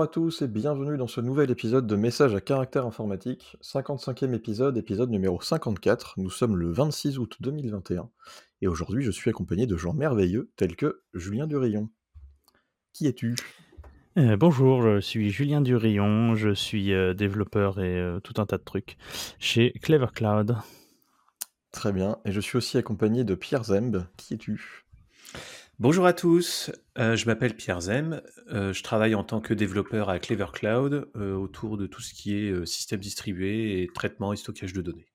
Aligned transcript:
Bonjour 0.00 0.10
à 0.10 0.14
tous 0.14 0.40
et 0.40 0.48
bienvenue 0.48 0.96
dans 0.96 1.06
ce 1.06 1.20
nouvel 1.20 1.50
épisode 1.50 1.86
de 1.86 1.94
Messages 1.94 2.34
à 2.34 2.40
caractère 2.40 2.86
informatique, 2.86 3.58
55e 3.62 4.32
épisode, 4.32 4.78
épisode 4.78 5.10
numéro 5.10 5.42
54. 5.42 6.14
Nous 6.16 6.30
sommes 6.30 6.56
le 6.56 6.72
26 6.72 7.18
août 7.18 7.36
2021 7.40 8.08
et 8.62 8.66
aujourd'hui 8.66 9.04
je 9.04 9.10
suis 9.10 9.28
accompagné 9.28 9.66
de 9.66 9.76
gens 9.76 9.92
merveilleux 9.92 10.52
tels 10.56 10.74
que 10.74 11.02
Julien 11.12 11.46
Durillon. 11.46 11.90
Qui 12.94 13.08
es-tu? 13.08 13.34
Euh, 14.16 14.38
bonjour, 14.38 14.80
je 14.80 15.00
suis 15.00 15.28
Julien 15.28 15.60
Durillon, 15.60 16.34
je 16.34 16.54
suis 16.54 16.94
euh, 16.94 17.12
développeur 17.12 17.78
et 17.78 18.00
euh, 18.00 18.20
tout 18.20 18.40
un 18.40 18.46
tas 18.46 18.56
de 18.56 18.64
trucs 18.64 18.96
chez 19.38 19.72
Clever 19.82 20.12
Cloud. 20.14 20.56
Très 21.72 21.92
bien, 21.92 22.16
et 22.24 22.32
je 22.32 22.40
suis 22.40 22.56
aussi 22.56 22.78
accompagné 22.78 23.22
de 23.22 23.34
Pierre 23.34 23.64
Zemb. 23.64 24.06
Qui 24.16 24.32
es-tu? 24.32 24.86
Bonjour 25.80 26.04
à 26.04 26.12
tous, 26.12 26.70
euh, 26.98 27.16
je 27.16 27.24
m'appelle 27.24 27.56
Pierre 27.56 27.80
Zem, 27.80 28.20
euh, 28.52 28.74
je 28.74 28.82
travaille 28.82 29.14
en 29.14 29.24
tant 29.24 29.40
que 29.40 29.54
développeur 29.54 30.10
à 30.10 30.18
Clever 30.18 30.48
Cloud 30.52 31.08
euh, 31.16 31.34
autour 31.34 31.78
de 31.78 31.86
tout 31.86 32.02
ce 32.02 32.12
qui 32.12 32.36
est 32.36 32.50
euh, 32.50 32.66
système 32.66 33.00
distribué 33.00 33.82
et 33.82 33.88
traitement 33.94 34.34
et 34.34 34.36
stockage 34.36 34.74
de 34.74 34.82
données. 34.82 35.06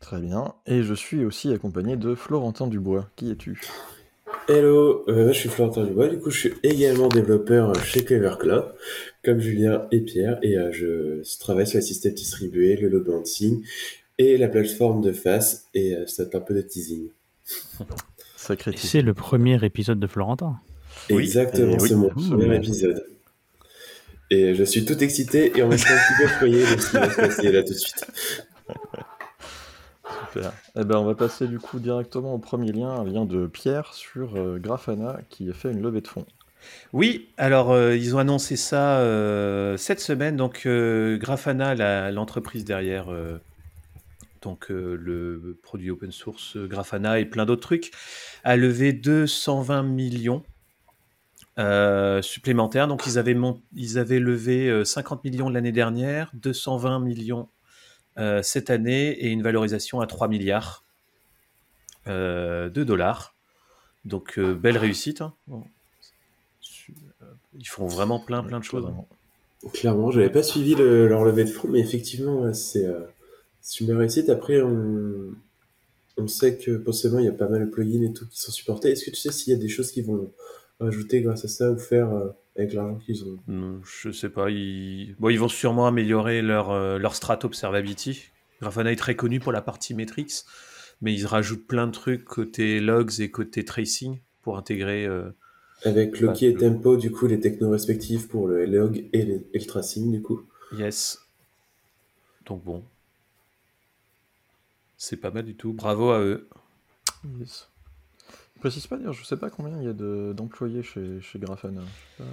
Très 0.00 0.22
bien, 0.22 0.54
et 0.64 0.82
je 0.82 0.94
suis 0.94 1.22
aussi 1.22 1.52
accompagné 1.52 1.98
de 1.98 2.14
Florentin 2.14 2.66
Dubois. 2.66 3.10
Qui 3.14 3.30
es-tu? 3.32 3.60
Hello, 4.48 5.04
euh, 5.06 5.34
je 5.34 5.38
suis 5.38 5.50
Florentin 5.50 5.84
Dubois, 5.84 6.08
du 6.08 6.18
coup 6.18 6.30
je 6.30 6.38
suis 6.38 6.54
également 6.62 7.08
développeur 7.08 7.74
chez 7.84 8.06
Clever 8.06 8.36
Cloud, 8.40 8.72
comme 9.22 9.38
Julien 9.38 9.86
et 9.90 10.00
Pierre, 10.00 10.38
et 10.40 10.56
euh, 10.56 10.72
je 10.72 11.38
travaille 11.40 11.66
sur 11.66 11.76
les 11.76 11.84
systèmes 11.84 12.14
distribués, 12.14 12.76
le 12.76 12.88
load 12.88 13.04
balancing 13.04 13.66
et 14.16 14.38
la 14.38 14.48
plateforme 14.48 15.02
de 15.02 15.12
face, 15.12 15.68
et 15.74 15.94
euh, 15.94 16.06
c'est 16.06 16.34
un 16.34 16.40
peu 16.40 16.54
de 16.54 16.62
teasing. 16.62 17.10
Sacré 18.42 18.72
Et 18.72 18.74
titre. 18.74 18.88
C'est 18.90 19.02
le 19.02 19.14
premier 19.14 19.64
épisode 19.64 20.00
de 20.00 20.06
Florentin. 20.08 20.58
Exactement, 21.08 21.76
oui. 21.78 21.88
c'est 21.88 21.94
mon 21.94 22.08
premier 22.08 22.56
épisode. 22.56 23.04
Et 24.30 24.54
je 24.54 24.64
suis 24.64 24.84
tout 24.84 24.98
excité 25.02 25.56
et 25.56 25.62
même 25.62 25.78
temps 25.78 25.84
un 25.90 25.96
petit 25.96 26.14
peu 26.18 26.24
effrayé 26.24 26.60
de 26.62 26.80
ce 26.80 26.90
qui 26.90 26.96
va 26.96 27.10
se 27.10 27.16
passer 27.20 27.52
là 27.52 27.62
tout 27.62 27.72
de 27.72 27.78
suite. 27.78 28.04
Super. 30.32 30.52
Eh 30.76 30.84
ben, 30.84 30.96
on 30.96 31.04
va 31.04 31.14
passer 31.14 31.46
du 31.46 31.60
coup 31.60 31.78
directement 31.78 32.34
au 32.34 32.38
premier 32.38 32.72
lien, 32.72 32.88
un 32.88 33.04
lien 33.04 33.26
de 33.26 33.46
Pierre 33.46 33.94
sur 33.94 34.36
euh, 34.36 34.58
Grafana 34.58 35.20
qui 35.28 35.48
a 35.48 35.52
fait 35.52 35.70
une 35.70 35.80
levée 35.80 36.00
de 36.00 36.08
fonds. 36.08 36.26
Oui, 36.92 37.28
alors 37.36 37.70
euh, 37.70 37.96
ils 37.96 38.16
ont 38.16 38.18
annoncé 38.18 38.56
ça 38.56 38.98
euh, 38.98 39.76
cette 39.76 40.00
semaine, 40.00 40.36
donc 40.36 40.62
euh, 40.66 41.16
Grafana, 41.16 42.10
l'entreprise 42.10 42.64
derrière 42.64 43.12
euh, 43.12 43.38
donc, 44.42 44.70
euh, 44.70 44.96
le 45.00 45.58
produit 45.62 45.90
open 45.90 46.12
source 46.12 46.56
euh, 46.56 46.66
Grafana 46.66 47.18
et 47.20 47.24
plein 47.26 47.46
d'autres 47.46 47.62
trucs, 47.62 47.90
a 48.44 48.56
levé 48.56 48.92
220 48.92 49.82
millions 49.82 50.42
euh, 51.58 52.22
supplémentaires. 52.22 52.88
Donc 52.88 53.06
ils 53.06 53.18
avaient, 53.18 53.36
ils 53.74 53.98
avaient 53.98 54.18
levé 54.20 54.68
euh, 54.68 54.84
50 54.84 55.24
millions 55.24 55.48
l'année 55.48 55.72
dernière, 55.72 56.30
220 56.34 57.00
millions 57.00 57.48
euh, 58.18 58.42
cette 58.42 58.70
année 58.70 59.10
et 59.10 59.28
une 59.28 59.42
valorisation 59.42 60.00
à 60.00 60.06
3 60.06 60.28
milliards 60.28 60.84
euh, 62.06 62.68
de 62.68 62.84
dollars. 62.84 63.34
Donc 64.04 64.38
euh, 64.38 64.54
belle 64.54 64.78
réussite. 64.78 65.20
hein. 65.20 65.34
Euh, 65.50 67.26
Ils 67.58 67.68
font 67.68 67.86
vraiment 67.86 68.18
plein 68.18 68.42
plein 68.42 68.58
de 68.58 68.64
choses. 68.64 68.86
hein. 68.86 69.04
Clairement, 69.72 70.10
j'avais 70.10 70.30
pas 70.30 70.42
suivi 70.42 70.74
le- 70.74 71.06
leur 71.06 71.24
levée 71.24 71.44
de 71.44 71.50
fonds, 71.50 71.68
mais 71.68 71.78
effectivement, 71.78 72.52
c'est 72.52 72.84
c'est 73.62 73.80
une 73.80 73.92
réussite. 73.92 74.28
Après, 74.28 74.60
on, 74.62 75.34
on 76.18 76.28
sait 76.28 76.58
que 76.58 76.72
potentiellement 76.76 77.20
il 77.20 77.26
y 77.26 77.28
a 77.28 77.32
pas 77.32 77.48
mal 77.48 77.64
de 77.64 77.70
plugins 77.70 78.02
et 78.02 78.12
tout 78.12 78.26
qui 78.28 78.38
sont 78.40 78.52
supportés. 78.52 78.90
Est-ce 78.90 79.04
que 79.04 79.10
tu 79.10 79.16
sais 79.16 79.32
s'il 79.32 79.52
y 79.52 79.56
a 79.56 79.58
des 79.58 79.68
choses 79.68 79.90
qu'ils 79.92 80.04
vont 80.06 80.30
rajouter 80.80 81.22
grâce 81.22 81.44
à 81.44 81.48
ça 81.48 81.70
ou 81.72 81.78
faire 81.78 82.12
euh, 82.12 82.28
avec 82.56 82.72
l'argent 82.74 82.98
qu'ils 83.06 83.24
ont? 83.24 83.38
Non, 83.48 83.80
je 83.84 84.10
sais 84.10 84.28
pas. 84.28 84.50
Ils, 84.50 85.14
bon, 85.18 85.30
ils 85.30 85.38
vont 85.38 85.48
sûrement 85.48 85.86
améliorer 85.86 86.42
leur, 86.42 86.70
euh, 86.70 86.98
leur 86.98 87.14
strat 87.14 87.38
observability. 87.44 88.24
Grafana 88.60 88.92
est 88.92 88.96
très 88.96 89.16
connu 89.16 89.40
pour 89.40 89.52
la 89.52 89.62
partie 89.62 89.94
metrics, 89.94 90.32
mais 91.00 91.14
ils 91.14 91.26
rajoutent 91.26 91.66
plein 91.66 91.86
de 91.86 91.92
trucs 91.92 92.24
côté 92.24 92.80
logs 92.80 93.20
et 93.20 93.30
côté 93.30 93.64
tracing 93.64 94.18
pour 94.42 94.56
intégrer. 94.58 95.06
euh, 95.06 95.30
Avec 95.84 96.20
Loki 96.20 96.52
Bah, 96.52 96.52
et 96.52 96.54
Tempo, 96.70 96.96
du 96.96 97.10
coup, 97.10 97.26
les 97.26 97.40
technos 97.40 97.70
respectifs 97.70 98.28
pour 98.28 98.46
le 98.48 98.66
log 98.66 99.08
et, 99.12 99.24
les- 99.24 99.46
et 99.52 99.58
le 99.58 99.66
tracing, 99.66 100.12
du 100.12 100.22
coup. 100.22 100.42
yes. 100.76 101.18
Donc 102.46 102.62
bon. 102.64 102.84
C'est 105.04 105.16
pas 105.16 105.32
mal 105.32 105.44
du 105.44 105.56
tout. 105.56 105.72
Bravo 105.72 106.12
à 106.12 106.20
eux. 106.20 106.46
Yes. 107.40 107.68
Je 108.54 108.60
précise 108.60 108.86
pas 108.86 108.96
d'ailleurs, 108.96 109.12
je 109.14 109.24
sais 109.24 109.36
pas 109.36 109.50
combien 109.50 109.76
il 109.78 109.84
y 109.84 109.88
a 109.88 109.92
de- 109.92 110.32
d'employés 110.32 110.84
chez, 110.84 111.20
chez 111.20 111.40
Grafana. 111.40 111.80
Je 111.80 111.84
sais 111.84 112.18
pas. 112.18 112.24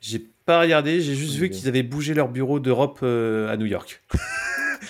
J'ai 0.00 0.26
pas 0.46 0.60
regardé, 0.62 1.02
j'ai 1.02 1.14
juste 1.14 1.34
vu 1.36 1.50
qu'ils 1.50 1.68
avaient 1.68 1.82
bougé 1.82 2.14
leur 2.14 2.30
bureau 2.30 2.58
d'Europe 2.58 3.00
euh, 3.02 3.52
à 3.52 3.58
New 3.58 3.66
York. 3.66 4.02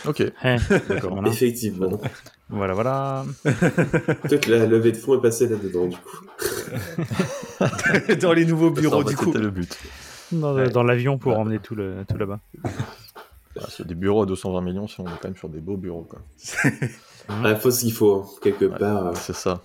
Ok, 0.04 0.20
Eh, 0.20 0.56
d'accord. 0.88 1.14
voilà, 1.14 1.28
Effectivement. 1.30 2.00
voilà. 2.48 2.74
voilà. 2.74 3.24
Peut-être 3.42 4.46
la 4.46 4.66
levée 4.66 4.92
de 4.92 4.96
fonds 4.96 5.18
est 5.18 5.22
passée 5.22 5.48
là-dedans, 5.48 5.86
du 5.86 5.96
coup. 5.96 8.14
Dans 8.20 8.32
les 8.32 8.44
nouveaux 8.44 8.70
bureaux, 8.70 9.04
du 9.04 9.16
coup. 9.16 9.26
C'était 9.26 9.38
le 9.38 9.50
but. 9.50 9.76
Dans, 10.32 10.54
Ouais. 10.54 10.68
dans 10.68 10.82
l'avion 10.82 11.18
pour 11.18 11.32
Ouais. 11.32 11.38
emmener 11.38 11.58
tout, 11.60 11.74
le, 11.74 12.04
tout 12.08 12.18
là-bas. 12.18 12.40
Ah, 13.58 13.66
c'est 13.70 13.86
des 13.86 13.94
bureaux 13.94 14.24
à 14.24 14.26
220 14.26 14.60
millions, 14.60 14.86
si 14.86 15.00
on 15.00 15.06
est 15.06 15.10
quand 15.20 15.24
même 15.28 15.36
sur 15.36 15.48
des 15.48 15.60
beaux 15.60 15.76
bureaux. 15.78 16.06
Quoi. 16.08 16.20
Ah, 17.28 17.54
faut 17.56 17.70
ce 17.70 17.80
qu'il 17.80 17.92
faut, 17.92 18.22
quelque 18.42 18.64
part. 18.66 19.06
euh. 19.08 19.12
C'est 19.14 19.34
ça. 19.34 19.62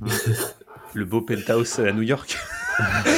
Le 0.94 1.04
beau 1.04 1.20
penthouse 1.20 1.78
à 1.80 1.92
New 1.92 2.02
York. 2.02 2.36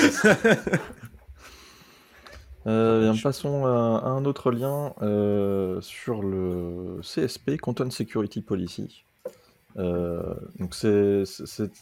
Euh, 2.67 3.13
bien, 3.13 3.23
passons 3.23 3.65
à, 3.65 4.03
à 4.05 4.09
un 4.09 4.25
autre 4.25 4.51
lien 4.51 4.93
euh, 5.01 5.81
sur 5.81 6.21
le 6.21 7.01
CSP, 7.01 7.59
Content 7.61 7.89
Security 7.91 8.43
Policy. 8.43 9.05
Euh, 9.77 10.35
donc 10.59 10.75
c'est 10.75 11.23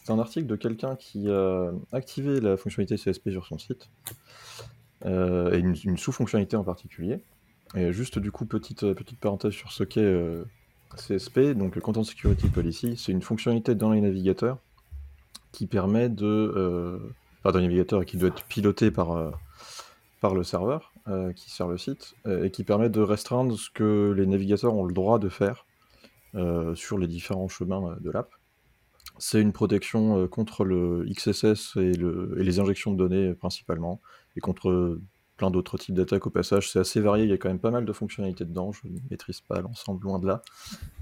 un 0.08 0.18
article 0.18 0.46
de 0.46 0.56
quelqu'un 0.56 0.94
qui 0.96 1.30
a 1.30 1.70
activé 1.92 2.38
la 2.40 2.58
fonctionnalité 2.58 2.96
CSP 2.96 3.30
sur 3.30 3.46
son 3.46 3.56
site, 3.56 3.88
euh, 5.06 5.54
et 5.54 5.58
une, 5.60 5.74
une 5.84 5.96
sous-fonctionnalité 5.96 6.56
en 6.56 6.64
particulier. 6.64 7.20
Et 7.74 7.90
juste 7.92 8.18
du 8.18 8.30
coup, 8.30 8.44
petite, 8.44 8.92
petite 8.92 9.18
parenthèse 9.20 9.52
sur 9.52 9.72
ce 9.72 9.84
qu'est 9.84 10.02
euh, 10.02 10.44
CSP, 10.96 11.54
donc 11.56 11.78
Content 11.80 12.04
Security 12.04 12.48
Policy, 12.48 12.96
c'est 12.96 13.12
une 13.12 13.22
fonctionnalité 13.22 13.74
dans 13.74 13.90
les 13.92 14.00
navigateurs 14.00 14.58
qui 15.52 15.66
permet 15.66 16.08
de... 16.08 16.26
Euh, 16.26 16.98
enfin, 17.40 17.52
dans 17.52 17.58
les 17.58 17.66
navigateurs 17.66 18.04
qui 18.04 18.16
doit 18.16 18.28
être 18.28 18.44
piloté 18.44 18.90
par... 18.90 19.12
euh, 19.12 19.30
par 20.20 20.34
le 20.34 20.42
serveur 20.42 20.90
euh, 21.06 21.34
qui 21.34 21.50
sert 21.50 21.68
le 21.68 21.76
site 21.76 22.14
et 22.26 22.50
qui 22.50 22.64
permet 22.64 22.88
de 22.88 23.02
restreindre 23.02 23.58
ce 23.58 23.68
que 23.68 24.14
les 24.16 24.26
navigateurs 24.26 24.74
ont 24.74 24.84
le 24.84 24.94
droit 24.94 25.18
de 25.18 25.28
faire 25.28 25.66
sur 26.74 26.96
les 26.98 27.06
différents 27.06 27.46
chemins 27.46 27.96
de 28.00 28.10
l'app. 28.10 28.30
C'est 29.18 29.40
une 29.40 29.52
protection 29.52 30.26
contre 30.28 30.64
le 30.64 31.04
XSS 31.10 31.76
et, 31.76 31.92
et 31.92 32.42
les 32.42 32.58
injections 32.58 32.92
de 32.92 32.96
données 32.96 33.34
principalement, 33.34 34.00
et 34.34 34.40
contre 34.40 34.98
plein 35.36 35.50
d'autres 35.50 35.78
types 35.78 35.94
d'attaques 35.94 36.26
au 36.26 36.30
passage. 36.30 36.70
C'est 36.70 36.78
assez 36.78 37.00
varié, 37.00 37.24
il 37.24 37.30
y 37.30 37.32
a 37.32 37.38
quand 37.38 37.48
même 37.48 37.60
pas 37.60 37.70
mal 37.70 37.84
de 37.84 37.92
fonctionnalités 37.92 38.44
dedans, 38.44 38.72
je 38.72 38.86
ne 38.86 38.98
maîtrise 39.10 39.40
pas 39.40 39.60
l'ensemble 39.60 40.04
loin 40.04 40.18
de 40.18 40.26
là. 40.26 40.42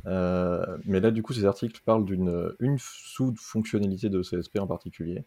Euh, 0.07 0.79
mais 0.85 1.01
là, 1.01 1.11
du 1.11 1.23
coup, 1.23 1.33
ces 1.33 1.45
articles 1.45 1.81
parlent 1.85 2.05
d'une 2.05 2.53
une 2.61 2.77
sous-fonctionnalité 2.79 4.09
de 4.09 4.23
CSP 4.23 4.59
en 4.59 4.67
particulier. 4.67 5.25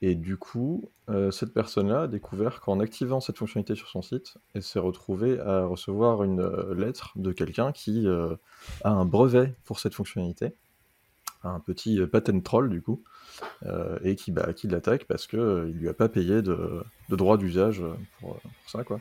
Et 0.00 0.14
du 0.14 0.36
coup, 0.36 0.92
euh, 1.10 1.32
cette 1.32 1.52
personne-là 1.52 2.02
a 2.02 2.06
découvert 2.06 2.60
qu'en 2.60 2.78
activant 2.78 3.20
cette 3.20 3.36
fonctionnalité 3.36 3.74
sur 3.74 3.88
son 3.88 4.00
site, 4.00 4.38
elle 4.54 4.62
s'est 4.62 4.78
retrouvée 4.78 5.40
à 5.40 5.64
recevoir 5.64 6.22
une 6.22 6.40
euh, 6.40 6.72
lettre 6.74 7.12
de 7.16 7.32
quelqu'un 7.32 7.72
qui 7.72 8.06
a 8.06 8.90
un 8.90 9.04
brevet 9.04 9.56
pour 9.64 9.80
cette 9.80 9.94
fonctionnalité, 9.94 10.54
un 11.44 11.60
petit 11.60 12.00
euh, 12.00 12.06
patent 12.06 12.42
troll 12.42 12.70
du 12.70 12.82
coup, 12.82 13.02
euh, 13.64 13.98
et 14.02 14.16
qui, 14.16 14.32
bah, 14.32 14.52
qui 14.52 14.68
l'attaque 14.68 15.04
parce 15.04 15.26
qu'il 15.26 15.38
ne 15.38 15.72
lui 15.72 15.88
a 15.88 15.94
pas 15.94 16.08
payé 16.08 16.42
de, 16.42 16.82
de 17.08 17.16
droit 17.16 17.36
d'usage 17.36 17.80
euh, 17.80 17.94
pour, 18.20 18.40
ça. 18.66 18.84
Quoi. 18.84 19.00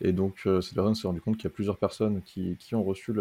Et 0.00 0.12
donc, 0.12 0.42
euh, 0.46 0.60
cette 0.60 0.74
personne 0.74 0.94
s'est 0.94 1.06
rendu 1.06 1.20
compte 1.20 1.36
qu'il 1.36 1.44
y 1.44 1.52
a 1.52 1.54
plusieurs 1.54 1.78
personnes 1.78 2.22
qui, 2.22 2.56
qui 2.58 2.74
ont 2.74 2.84
reçu 2.84 3.12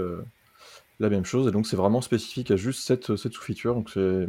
la 0.99 1.09
même 1.09 1.25
chose, 1.25 1.47
et 1.47 1.51
donc 1.51 1.67
c'est 1.67 1.77
vraiment 1.77 2.01
spécifique 2.01 2.51
à 2.51 2.55
juste 2.55 2.83
cette, 2.85 3.15
cette 3.15 3.33
sous-feature. 3.33 3.75
Donc, 3.75 3.89
c'est 3.89 4.27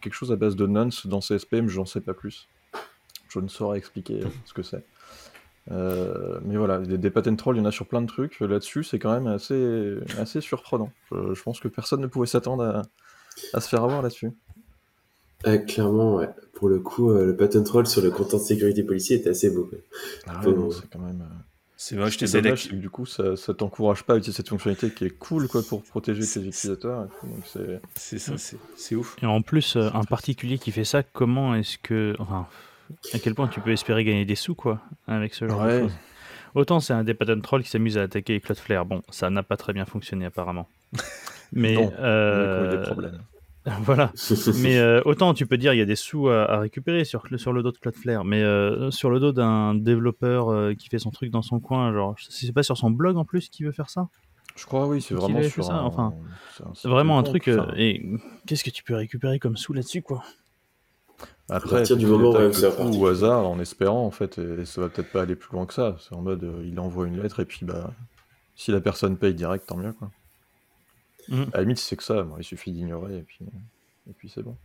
quelque 0.00 0.14
chose 0.14 0.32
à 0.32 0.36
base 0.36 0.56
de 0.56 0.66
nonce 0.66 1.06
dans 1.06 1.20
CSP, 1.20 1.54
mais 1.54 1.68
j'en 1.68 1.86
sais 1.86 2.00
pas 2.00 2.14
plus. 2.14 2.48
Je 3.28 3.40
ne 3.40 3.48
saurais 3.48 3.78
expliquer 3.78 4.22
euh, 4.22 4.28
ce 4.44 4.52
que 4.52 4.62
c'est. 4.62 4.84
Euh, 5.70 6.40
mais 6.44 6.56
voilà, 6.56 6.78
des, 6.78 6.98
des 6.98 7.10
patent 7.10 7.36
trolls, 7.36 7.56
il 7.56 7.60
y 7.60 7.62
en 7.62 7.66
a 7.66 7.72
sur 7.72 7.86
plein 7.86 8.02
de 8.02 8.06
trucs. 8.06 8.40
Là-dessus, 8.40 8.84
c'est 8.84 8.98
quand 8.98 9.12
même 9.12 9.26
assez, 9.26 9.96
assez 10.18 10.40
surprenant. 10.40 10.92
Je, 11.10 11.34
je 11.34 11.42
pense 11.42 11.58
que 11.58 11.68
personne 11.68 12.00
ne 12.00 12.06
pouvait 12.06 12.26
s'attendre 12.26 12.64
à, 12.64 12.82
à 13.52 13.60
se 13.60 13.68
faire 13.68 13.82
avoir 13.84 14.02
là-dessus. 14.02 14.30
Euh, 15.46 15.58
clairement, 15.58 16.16
ouais. 16.16 16.28
Pour 16.54 16.68
le 16.68 16.80
coup, 16.80 17.10
euh, 17.10 17.26
le 17.26 17.36
patent 17.36 17.62
troll 17.64 17.86
sur 17.86 18.00
le 18.02 18.10
content 18.10 18.38
security 18.38 18.82
policy 18.82 19.14
était 19.14 19.30
assez 19.30 19.50
beau. 19.50 19.68
Ah 20.26 20.40
ouais, 20.46 20.52
non, 20.54 20.70
c'est 20.70 20.88
quand 20.90 21.00
même. 21.00 21.20
euh, 21.20 21.34
C'est 21.76 21.96
moche, 21.96 22.16
t'essaies 22.16 22.40
dommage, 22.40 22.68
que 22.70 22.74
du 22.76 22.88
coup, 22.88 23.04
ça, 23.04 23.36
ça 23.36 23.52
t'encourage 23.52 24.04
pas 24.04 24.14
à 24.14 24.16
utiliser 24.16 24.36
cette 24.36 24.48
fonctionnalité 24.48 24.90
qui 24.90 25.04
est 25.04 25.10
cool 25.18 25.48
quoi, 25.48 25.62
pour 25.62 25.82
protéger 25.82 26.20
tes 26.22 26.40
utilisateurs. 26.40 27.08
c'est- 27.44 27.80
C'est 27.96 28.18
ça, 28.18 28.38
c'est 28.38 28.56
c'est 28.76 28.94
ouf. 28.94 29.16
Et 29.22 29.26
en 29.26 29.42
plus, 29.42 29.76
euh, 29.76 29.90
un 29.92 30.04
particulier 30.04 30.56
qui 30.58 30.70
fait 30.70 30.84
ça, 30.84 31.02
comment 31.02 31.54
est-ce 31.54 31.76
que. 31.78 32.14
Enfin, 32.20 32.46
à 33.12 33.18
quel 33.18 33.34
point 33.34 33.48
tu 33.48 33.60
peux 33.60 33.72
espérer 33.72 34.04
gagner 34.04 34.24
des 34.24 34.36
sous, 34.36 34.54
quoi, 34.54 34.80
avec 35.06 35.34
ce 35.34 35.46
genre 35.46 35.62
de 35.62 35.80
choses? 35.80 35.92
Autant 36.54 36.78
c'est 36.80 36.92
un 36.92 37.02
des 37.02 37.14
pattern 37.14 37.42
trolls 37.42 37.64
qui 37.64 37.70
s'amuse 37.70 37.98
à 37.98 38.02
attaquer 38.02 38.34
les 38.34 38.40
Cloudflare. 38.40 38.86
Bon, 38.86 39.02
ça 39.10 39.28
n'a 39.28 39.42
pas 39.42 39.56
très 39.56 39.72
bien 39.72 39.84
fonctionné 39.84 40.24
apparemment. 40.24 40.68
Mais 41.54 41.74
Non, 41.74 41.92
euh, 42.00 42.58
On 42.58 42.62
a 42.62 42.74
eu 42.74 42.76
des 42.78 42.82
problèmes. 42.82 43.22
voilà. 43.80 44.12
Mais 44.62 44.76
euh, 44.78 45.00
autant 45.06 45.32
tu 45.32 45.46
peux 45.46 45.56
dire 45.56 45.72
il 45.72 45.78
y 45.78 45.82
a 45.82 45.86
des 45.86 45.96
sous 45.96 46.28
à, 46.28 46.44
à 46.50 46.58
récupérer 46.58 47.04
sur, 47.04 47.24
sur 47.36 47.52
le 47.52 47.62
dos 47.62 47.72
de 47.72 47.78
Cloudflare, 47.78 48.24
mais 48.24 48.42
euh, 48.42 48.90
sur 48.90 49.08
le 49.08 49.20
dos 49.20 49.32
d'un 49.32 49.74
développeur 49.74 50.50
euh, 50.50 50.74
qui 50.74 50.88
fait 50.88 50.98
son 50.98 51.10
truc 51.10 51.30
dans 51.30 51.40
son 51.42 51.60
coin, 51.60 51.92
genre 51.94 52.14
c'est 52.28 52.52
pas 52.52 52.62
sur 52.62 52.76
son 52.76 52.90
blog 52.90 53.16
en 53.16 53.24
plus 53.24 53.48
qui 53.48 53.64
veut 53.64 53.72
faire 53.72 53.88
ça? 53.88 54.08
Je 54.56 54.66
crois, 54.66 54.86
oui, 54.86 55.00
c'est 55.00 55.14
vraiment 55.14 55.42
sur 55.42 55.64
ça, 55.64 55.74
un- 55.74 55.84
enfin, 55.84 56.12
c'est 56.74 56.88
vraiment 56.88 57.18
un 57.18 57.22
truc. 57.22 57.48
euh, 57.48 57.64
et 57.76 58.04
qu'est-ce 58.46 58.64
que 58.64 58.70
tu 58.70 58.82
peux 58.84 58.94
récupérer 58.94 59.38
comme 59.38 59.56
sous 59.56 59.72
là-dessus 59.72 60.02
quoi? 60.02 60.22
Après, 61.48 61.76
partir 61.76 61.96
du 61.96 62.04
tu 62.04 62.10
moment 62.10 62.32
où 62.32 63.02
au 63.02 63.06
hasard 63.06 63.46
en 63.46 63.58
espérant 63.60 64.04
en 64.06 64.10
fait, 64.10 64.38
et 64.38 64.64
ça 64.64 64.80
va 64.82 64.88
peut-être 64.88 65.10
pas 65.10 65.22
aller 65.22 65.36
plus 65.36 65.52
loin 65.52 65.66
que 65.66 65.74
ça. 65.74 65.96
C'est 66.00 66.14
en 66.14 66.22
mode, 66.22 66.44
euh, 66.44 66.62
il 66.64 66.78
envoie 66.80 67.06
une 67.06 67.20
lettre 67.20 67.40
et 67.40 67.44
puis 67.44 67.64
bah, 67.66 67.92
si 68.54 68.70
la 68.72 68.80
personne 68.80 69.16
paye 69.16 69.34
direct, 69.34 69.66
tant 69.66 69.76
mieux 69.76 69.92
quoi. 69.92 70.10
Mhm. 71.28 71.46
À 71.52 71.56
la 71.58 71.62
limite, 71.62 71.78
c'est 71.78 71.96
que 71.96 72.02
ça. 72.02 72.26
il 72.38 72.44
suffit 72.44 72.72
d'ignorer 72.72 73.18
et 73.18 73.22
puis, 73.22 73.38
et 74.08 74.12
puis 74.12 74.28
c'est 74.28 74.42
bon. 74.42 74.56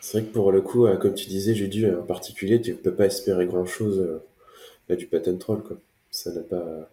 C'est 0.00 0.18
vrai 0.20 0.28
que 0.28 0.32
pour 0.32 0.52
le 0.52 0.60
coup, 0.60 0.86
euh, 0.86 0.96
comme 0.96 1.14
tu 1.14 1.28
disais, 1.28 1.54
j'ai 1.54 1.68
dû 1.68 1.88
en 1.94 2.02
particulier, 2.02 2.60
tu 2.60 2.74
peux 2.74 2.94
pas 2.94 3.06
espérer 3.06 3.46
grand 3.46 3.64
chose 3.64 4.20
du 4.90 5.06
patent 5.06 5.38
troll, 5.38 5.62
quoi. 5.62 5.78
Ça 6.10 6.30
n'a 6.32 6.42
pas, 6.42 6.88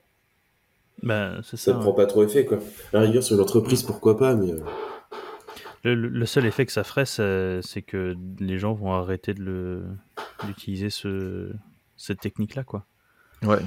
c'est 1.44 1.58
ça 1.58 1.58
ça. 1.58 1.74
ne 1.74 1.80
prend 1.80 1.94
pas 1.94 2.06
trop 2.06 2.24
effet, 2.24 2.46
quoi. 2.46 2.60
À 2.94 2.98
la 2.98 3.02
rigueur, 3.02 3.24
sur 3.24 3.36
une 3.36 3.42
entreprise, 3.42 3.84
pourquoi 3.84 4.18
pas, 4.18 4.36
mais 4.36 4.52
euh, 4.52 5.96
Le, 5.96 6.26
seul 6.26 6.46
effet 6.46 6.66
que 6.66 6.72
ça 6.72 6.84
ferait, 6.84 7.06
c'est 7.06 7.60
c'est 7.64 7.82
que 7.82 8.16
les 8.40 8.60
gens 8.60 8.74
vont 8.74 8.94
arrêter 8.94 9.34
de 9.34 9.44
le 9.44 9.84
d'utiliser 10.46 10.90
ce 10.90 11.52
cette 11.98 12.20
technique 12.20 12.56
là 12.56 12.64
quoi. 12.64 12.86
Ouais. 13.44 13.60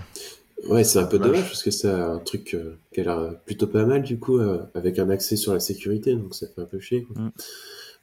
Ouais, 0.68 0.84
c'est 0.84 0.98
un 0.98 1.04
peu 1.06 1.18
Dommage. 1.18 1.42
parce 1.42 1.62
que 1.62 1.70
c'est 1.70 1.90
un 1.90 2.18
truc 2.18 2.54
euh, 2.54 2.76
qui 2.92 3.00
a 3.00 3.04
l'air 3.04 3.38
plutôt 3.44 3.66
pas 3.66 3.84
mal, 3.84 4.02
du 4.02 4.18
coup, 4.18 4.38
euh, 4.38 4.62
avec 4.74 4.98
un 4.98 5.10
accès 5.10 5.36
sur 5.36 5.52
la 5.52 5.60
sécurité, 5.60 6.14
donc 6.14 6.34
ça 6.34 6.46
fait 6.46 6.60
un 6.60 6.66
peu 6.66 6.78
chier, 6.80 7.02
quoi. 7.04 7.20
Mm. 7.22 7.32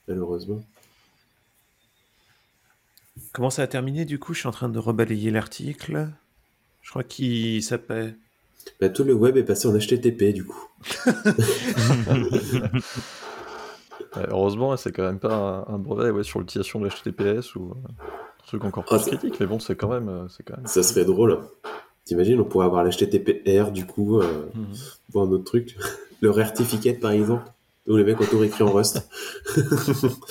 Malheureusement. 0.08 0.64
Comment 3.34 3.50
ça 3.50 3.64
a 3.64 3.68
terminé 3.68 4.06
du 4.06 4.20
coup? 4.20 4.34
Je 4.34 4.40
suis 4.40 4.48
en 4.48 4.52
train 4.52 4.70
de 4.70 4.80
rebalayer 4.80 5.32
l'article. 5.32 6.10
Je 6.82 6.90
crois 6.90 7.04
qu'il 7.04 7.62
s'appelle. 7.64 8.16
Bah, 8.80 8.90
tout 8.90 9.04
le 9.04 9.14
web 9.14 9.38
est 9.38 9.44
passé 9.44 9.68
en 9.68 9.74
HTTP, 9.78 10.34
du 10.34 10.44
coup. 10.46 10.68
Ouais, 14.16 14.26
heureusement, 14.30 14.76
c'est 14.78 14.92
quand 14.92 15.04
même 15.04 15.20
pas 15.20 15.66
un, 15.68 15.74
un 15.76 15.78
brevet 15.80 16.10
ouais, 16.12 16.24
sur 16.24 16.40
l'utilisation 16.40 16.80
de 16.80 16.90
HTTPS 16.90 17.56
ou 17.56 17.72
euh, 17.72 17.76
un 17.90 18.46
truc 18.48 18.64
encore 18.66 18.86
Ah, 18.90 18.96
plus 18.98 19.04
c'est- 19.06 19.18
critique, 19.18 19.40
mais 19.40 19.46
bon, 19.46 19.60
c'est 19.60 19.76
quand 19.76 19.90
même, 19.90 20.10
euh, 20.10 20.28
c'est 20.28 20.44
quand 20.44 20.58
même. 20.58 20.68
Ça 20.68 20.84
serait 20.84 21.06
drôle. 21.06 21.34
hein. 21.34 21.71
T'imagines, 22.06 22.40
on 22.40 22.46
pourrait 22.46 22.66
avoir 22.66 22.84
l'HTTPR, 22.84 23.72
du 23.72 23.86
coup, 23.86 24.20
euh, 24.20 24.46
Mhm. 24.56 24.66
pour 25.12 25.22
un 25.24 25.32
autre 25.32 25.44
truc. 25.46 25.78
Le 26.22 26.30
Rartificate, 26.30 27.00
par 27.00 27.12
exemple. 27.12 27.44
Où 27.88 27.98
les 27.98 28.04
mecs 28.04 28.22
ont 28.22 28.26
tout 28.26 28.44
écrit 28.44 28.64
en 28.64 28.72
Rust. 28.72 29.08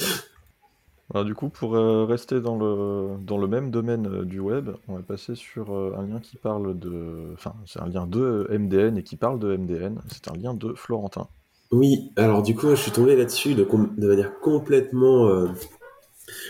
Alors, 1.13 1.25
du 1.25 1.35
coup, 1.35 1.49
pour 1.49 1.75
euh, 1.75 2.05
rester 2.05 2.41
dans 2.41 2.57
le, 2.57 3.17
dans 3.21 3.37
le 3.39 3.49
même 3.49 3.73
domaine 3.73 4.07
euh, 4.07 4.25
du 4.25 4.39
web, 4.39 4.71
on 4.87 4.95
va 4.95 5.03
passer 5.03 5.35
sur 5.35 5.73
euh, 5.75 5.93
un 5.99 6.07
lien 6.07 6.21
qui 6.21 6.37
parle 6.37 6.79
de. 6.79 7.33
Enfin, 7.35 7.55
c'est 7.67 7.81
un 7.81 7.89
lien 7.89 8.07
de 8.07 8.47
MDN 8.49 8.97
et 8.97 9.03
qui 9.03 9.17
parle 9.17 9.41
de 9.41 9.57
MDN. 9.57 10.01
C'est 10.09 10.31
un 10.31 10.35
lien 10.37 10.55
de 10.55 10.73
Florentin. 10.75 11.27
Oui, 11.73 12.13
alors 12.17 12.43
du 12.43 12.55
coup, 12.55 12.71
je 12.71 12.75
suis 12.77 12.91
tombé 12.93 13.17
là-dessus 13.17 13.55
de, 13.55 13.67
manière 14.07 14.39
complètement, 14.41 15.27
euh, 15.27 15.49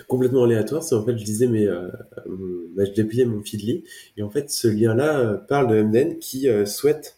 complètement 0.08 0.44
aléatoire. 0.44 0.82
C'est 0.82 0.94
en 0.94 1.04
fait, 1.04 1.16
je 1.16 1.24
disais, 1.24 1.46
mais 1.46 1.66
euh, 1.66 1.88
euh, 2.26 2.70
bah, 2.76 2.84
je 2.84 2.92
dépliais 2.92 3.24
mon 3.24 3.42
Feedly. 3.42 3.84
Et 4.16 4.22
en 4.22 4.30
fait, 4.30 4.50
ce 4.50 4.68
lien-là 4.68 5.20
euh, 5.20 5.36
parle 5.36 5.68
de 5.68 5.82
MDN 5.82 6.18
qui 6.18 6.48
euh, 6.48 6.66
souhaite 6.66 7.16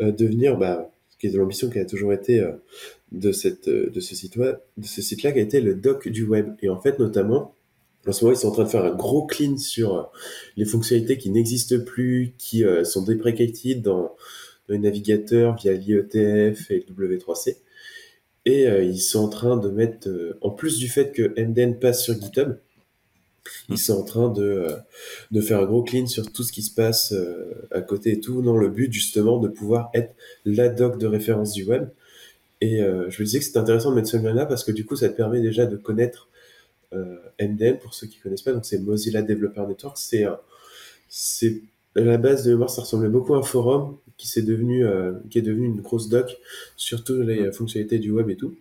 devenir, 0.00 0.56
bah, 0.56 0.90
qui 1.18 1.26
est 1.26 1.30
de 1.30 1.38
l'ambition 1.38 1.68
qui 1.70 1.78
a 1.78 1.84
toujours 1.84 2.12
été 2.12 2.44
de, 3.10 3.32
cette, 3.32 3.68
de 3.68 4.00
ce 4.00 4.14
site-là, 4.14 4.60
de 4.76 4.86
ce 4.86 5.02
site-là, 5.02 5.32
qui 5.32 5.38
a 5.38 5.42
été 5.42 5.60
le 5.60 5.74
doc 5.74 6.08
du 6.08 6.24
web. 6.24 6.54
Et 6.62 6.68
en 6.68 6.80
fait, 6.80 6.98
notamment, 7.00 7.54
en 8.06 8.12
ce 8.12 8.24
moment, 8.24 8.36
ils 8.36 8.40
sont 8.40 8.48
en 8.48 8.52
train 8.52 8.64
de 8.64 8.68
faire 8.68 8.84
un 8.84 8.94
gros 8.94 9.26
clean 9.26 9.56
sur 9.56 10.12
les 10.56 10.64
fonctionnalités 10.64 11.18
qui 11.18 11.30
n'existent 11.30 11.80
plus, 11.84 12.34
qui 12.38 12.62
sont 12.84 13.02
deprecated 13.02 13.82
dans, 13.82 14.14
dans 14.68 14.74
les 14.74 14.78
navigateurs 14.78 15.56
via 15.56 15.72
l'IETF 15.72 16.70
et 16.70 16.86
le 16.88 17.16
W3C. 17.16 17.56
Et 18.44 18.66
euh, 18.66 18.82
ils 18.82 19.00
sont 19.00 19.20
en 19.20 19.28
train 19.28 19.56
de 19.56 19.68
mettre, 19.70 20.08
euh, 20.08 20.38
en 20.40 20.50
plus 20.50 20.78
du 20.78 20.88
fait 20.88 21.12
que 21.12 21.34
MDN 21.40 21.78
passe 21.78 22.02
sur 22.04 22.14
GitHub, 22.14 22.56
ils 23.68 23.78
sont 23.78 23.94
en 23.94 24.02
train 24.04 24.28
de, 24.30 24.42
euh, 24.42 24.76
de 25.30 25.40
faire 25.40 25.60
un 25.60 25.66
gros 25.66 25.82
clean 25.82 26.06
sur 26.06 26.30
tout 26.32 26.42
ce 26.42 26.52
qui 26.52 26.62
se 26.62 26.74
passe 26.74 27.12
euh, 27.12 27.68
à 27.70 27.80
côté 27.80 28.12
et 28.12 28.20
tout, 28.20 28.42
dans 28.42 28.56
le 28.56 28.68
but 28.68 28.92
justement 28.92 29.38
de 29.38 29.48
pouvoir 29.48 29.90
être 29.94 30.14
la 30.44 30.68
doc 30.68 30.98
de 30.98 31.06
référence 31.06 31.52
du 31.52 31.64
web. 31.64 31.88
Et 32.60 32.82
euh, 32.82 33.10
je 33.10 33.22
me 33.22 33.26
disais 33.26 33.38
que 33.40 33.44
c'était 33.44 33.58
intéressant 33.58 33.90
de 33.90 33.96
mettre 33.96 34.08
ce 34.08 34.16
lien-là 34.16 34.46
parce 34.46 34.64
que 34.64 34.72
du 34.72 34.84
coup, 34.84 34.96
ça 34.96 35.08
te 35.08 35.16
permet 35.16 35.40
déjà 35.40 35.66
de 35.66 35.76
connaître 35.76 36.28
euh, 36.94 37.18
MDN 37.40 37.78
pour 37.78 37.94
ceux 37.94 38.06
qui 38.06 38.18
connaissent 38.18 38.42
pas. 38.42 38.52
Donc, 38.52 38.66
c'est 38.66 38.78
Mozilla 38.80 39.22
Developer 39.22 39.64
Network. 39.68 39.98
C'est 39.98 40.26
c'est 41.08 41.62
à 41.96 42.00
la 42.00 42.18
base 42.18 42.44
de 42.44 42.52
mémoire, 42.52 42.70
ça 42.70 42.82
ressemblait 42.82 43.08
beaucoup 43.08 43.34
à 43.34 43.38
un 43.38 43.42
forum 43.42 43.96
qui 44.18 44.28
s'est 44.28 44.42
devenu, 44.42 44.84
euh, 44.84 45.12
qui 45.30 45.38
est 45.38 45.42
devenu 45.42 45.66
une 45.66 45.80
grosse 45.80 46.08
doc 46.10 46.36
sur 46.76 47.02
toutes 47.04 47.20
les 47.26 47.40
euh, 47.40 47.52
fonctionnalités 47.52 47.98
du 47.98 48.10
web 48.10 48.28
et 48.28 48.36
tout. 48.36 48.54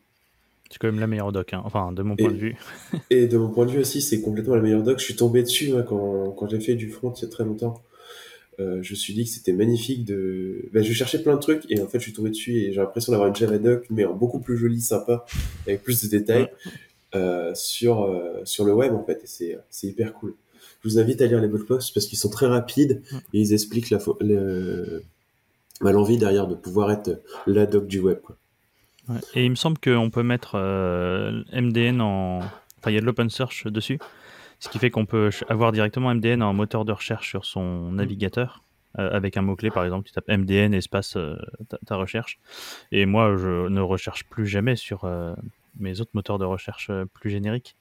C'est 0.69 0.77
quand 0.79 0.87
même 0.87 0.99
la 0.99 1.07
meilleure 1.07 1.31
doc, 1.31 1.53
hein. 1.53 1.61
enfin 1.65 1.91
de 1.91 2.01
mon 2.03 2.13
Et- 2.15 2.23
point 2.23 2.31
de 2.31 2.37
vue. 2.37 2.55
Et 3.09 3.27
de 3.27 3.37
mon 3.37 3.49
point 3.49 3.65
de 3.65 3.71
vue 3.71 3.79
aussi, 3.79 4.01
c'est 4.01 4.21
complètement 4.21 4.55
la 4.55 4.61
meilleure 4.61 4.83
doc. 4.83 4.99
Je 4.99 5.03
suis 5.03 5.15
tombé 5.15 5.41
dessus 5.43 5.71
quand, 5.87 6.31
quand 6.31 6.47
j'ai 6.49 6.59
fait 6.59 6.75
du 6.75 6.89
front 6.89 7.11
il 7.13 7.21
y 7.23 7.25
a 7.25 7.29
très 7.29 7.43
longtemps. 7.43 7.81
Euh, 8.59 8.81
je 8.81 8.91
me 8.93 8.95
suis 8.95 9.13
dit 9.13 9.23
que 9.23 9.29
c'était 9.29 9.53
magnifique 9.53 10.03
de. 10.03 10.65
Ben, 10.73 10.83
je 10.83 10.91
cherchais 10.91 11.21
plein 11.21 11.35
de 11.35 11.39
trucs 11.39 11.63
et 11.69 11.79
en 11.79 11.87
fait, 11.87 11.99
je 11.99 12.03
suis 12.05 12.13
tombé 12.13 12.31
dessus 12.31 12.55
et 12.57 12.73
j'ai 12.73 12.79
l'impression 12.81 13.11
d'avoir 13.11 13.29
une 13.29 13.35
Java 13.35 13.59
doc, 13.59 13.85
mais 13.91 14.03
en 14.05 14.13
beaucoup 14.15 14.39
plus 14.39 14.57
joli, 14.57 14.81
sympa, 14.81 15.25
avec 15.67 15.83
plus 15.83 16.03
de 16.03 16.09
détails 16.09 16.49
euh, 17.15 17.51
sur, 17.53 18.03
euh, 18.03 18.41
sur 18.45 18.65
le 18.65 18.73
web 18.73 18.93
en 18.93 19.03
fait. 19.03 19.21
Et 19.23 19.27
c'est, 19.27 19.57
c'est 19.69 19.87
hyper 19.87 20.13
cool. 20.13 20.33
Je 20.83 20.89
vous 20.89 20.97
invite 20.99 21.21
à 21.21 21.27
lire 21.27 21.39
les 21.39 21.47
blog 21.47 21.65
posts 21.67 21.93
parce 21.93 22.07
qu'ils 22.07 22.17
sont 22.17 22.29
très 22.29 22.47
rapides 22.47 23.01
et 23.33 23.39
ils 23.39 23.53
expliquent 23.53 23.89
la, 23.91 23.99
le- 24.21 25.03
ben, 25.81 25.91
l'envie 25.91 26.17
derrière 26.17 26.47
de 26.47 26.55
pouvoir 26.55 26.91
être 26.91 27.21
la 27.45 27.65
doc 27.65 27.87
du 27.87 27.99
web. 27.99 28.19
Quoi. 28.21 28.37
Et 29.33 29.45
il 29.45 29.49
me 29.49 29.55
semble 29.55 29.77
qu'on 29.77 30.09
peut 30.09 30.23
mettre 30.23 30.55
euh, 30.55 31.43
MDN 31.53 32.01
en. 32.01 32.39
Enfin, 32.39 32.91
il 32.91 32.93
y 32.93 32.97
a 32.97 33.01
de 33.01 33.05
l'open 33.05 33.29
search 33.29 33.67
dessus. 33.67 33.99
Ce 34.59 34.69
qui 34.69 34.79
fait 34.79 34.89
qu'on 34.89 35.05
peut 35.05 35.29
avoir 35.49 35.71
directement 35.71 36.13
MDN 36.13 36.41
en 36.41 36.53
moteur 36.53 36.83
de 36.83 36.91
recherche 36.91 37.29
sur 37.29 37.45
son 37.45 37.91
navigateur. 37.91 38.63
euh, 38.99 39.11
avec 39.11 39.37
un 39.37 39.43
mot-clé, 39.43 39.69
par 39.69 39.83
exemple, 39.85 40.07
tu 40.07 40.13
tapes 40.13 40.27
MDN 40.27 40.73
espace 40.73 41.15
euh, 41.17 41.35
ta, 41.85 41.95
recherche. 41.95 42.39
Et 42.91 43.05
moi, 43.05 43.35
je 43.37 43.67
ne 43.67 43.81
recherche 43.81 44.23
plus 44.25 44.47
jamais 44.47 44.75
sur 44.75 45.05
mes 45.79 46.01
autres 46.01 46.11
moteurs 46.15 46.39
de 46.39 46.45
recherche 46.45 46.89
plus 47.13 47.29
génériques. 47.29 47.75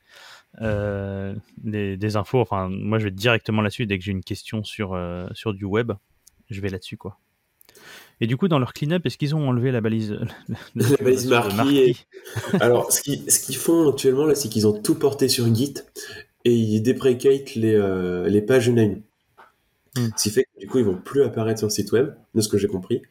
des, 0.61 2.17
infos, 2.17 2.41
enfin, 2.41 2.69
moi 2.69 2.99
je 2.99 3.05
vais 3.05 3.11
directement 3.11 3.63
là-dessus 3.63 3.87
dès 3.87 3.99
que 3.99 4.05
j'ai 4.05 4.13
une 4.13 4.25
question 4.25 4.63
sur, 4.63 4.99
sur 5.33 5.55
du 5.55 5.65
web, 5.65 5.93
je 6.51 6.61
vais 6.61 6.69
là-dessus 6.69 6.99
quoi. 6.99 7.19
Et 8.21 8.27
du 8.27 8.37
coup, 8.37 8.49
dans 8.49 8.59
leur 8.59 8.73
clean-up, 8.73 9.05
est-ce 9.05 9.19
qu'ils 9.19 9.35
ont 9.35 9.49
enlevé 9.49 9.71
la 9.73 9.81
balise, 9.81 10.19
La 10.75 10.97
balise 10.97 11.27
marquée 11.27 11.91
et- 11.91 11.97
Alors, 12.61 12.91
ce 12.91 13.03
qu'ils 13.03 13.31
ce 13.31 13.53
font 13.53 13.91
actuellement, 13.91 14.25
là, 14.25 14.35
c'est 14.35 14.49
qu'ils 14.49 14.67
ont 14.67 14.73
tout 14.81 14.95
porté 14.95 15.29
sur 15.29 15.53
Git 15.55 15.75
et 16.45 16.55
ils 16.55 16.81
déprecate 16.81 17.55
les, 17.57 17.75
euh, 17.75 18.29
les 18.29 18.41
pages 18.41 18.71
name. 18.71 19.03
Hmm. 19.97 20.09
Ce 20.17 20.23
qui 20.25 20.31
fait 20.31 20.45
que 20.45 20.61
du 20.61 20.67
coup, 20.67 20.79
ils 20.79 20.85
vont 20.85 20.97
plus 20.97 21.23
apparaître 21.23 21.59
sur 21.59 21.67
le 21.69 21.73
site 21.73 21.93
web, 21.93 22.15
de 22.35 22.41
ce 22.41 22.49
que 22.49 22.57
j'ai 22.59 22.69
compris. 22.69 23.03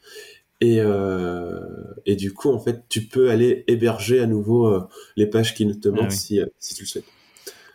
Et, 0.62 0.80
euh, 0.80 1.60
et 2.06 2.16
du 2.16 2.34
coup, 2.34 2.50
en 2.52 2.60
fait, 2.60 2.84
tu 2.90 3.02
peux 3.02 3.30
aller 3.30 3.64
héberger 3.68 4.22
à 4.22 4.26
nouveau 4.26 4.68
euh, 4.68 4.88
les 5.18 5.28
pages 5.28 5.54
qui 5.54 5.66
ne 5.66 5.74
te 5.74 5.90
manquent 5.90 6.02
Ah 6.06 6.08
oui. 6.10 6.16
si, 6.18 6.40
euh, 6.40 6.46
si 6.60 6.74
tu 6.76 6.84
le 6.84 6.88
souhaites. 6.88 7.06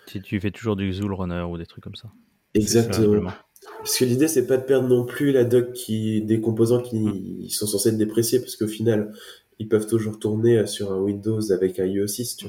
Si 0.06 0.20
tu 0.20 0.40
fais 0.40 0.50
toujours 0.50 0.74
du 0.76 0.92
Zool 0.92 1.12
Runner 1.14 1.42
ou 1.42 1.58
des 1.58 1.66
trucs 1.66 1.84
comme 1.84 1.94
ça. 1.94 2.08
Exactement. 2.54 3.30
Parce 3.82 3.96
que 3.98 4.04
l'idée, 4.04 4.28
c'est 4.28 4.46
pas 4.46 4.56
de 4.58 4.62
perdre 4.64 4.88
non 4.88 5.04
plus 5.04 5.32
la 5.32 5.44
doc 5.44 5.72
qui, 5.72 6.22
des 6.22 6.40
composants 6.40 6.80
qui 6.82 7.48
sont 7.50 7.66
censés 7.66 7.88
être 7.90 7.96
dépréciés, 7.98 8.38
parce 8.40 8.56
qu'au 8.56 8.66
final, 8.68 9.12
ils 9.58 9.68
peuvent 9.68 9.86
toujours 9.86 10.18
tourner 10.18 10.66
sur 10.66 10.92
un 10.92 10.98
Windows 10.98 11.50
avec 11.52 11.78
un 11.78 11.86
IE 11.86 12.08
6, 12.08 12.36
tu 12.36 12.46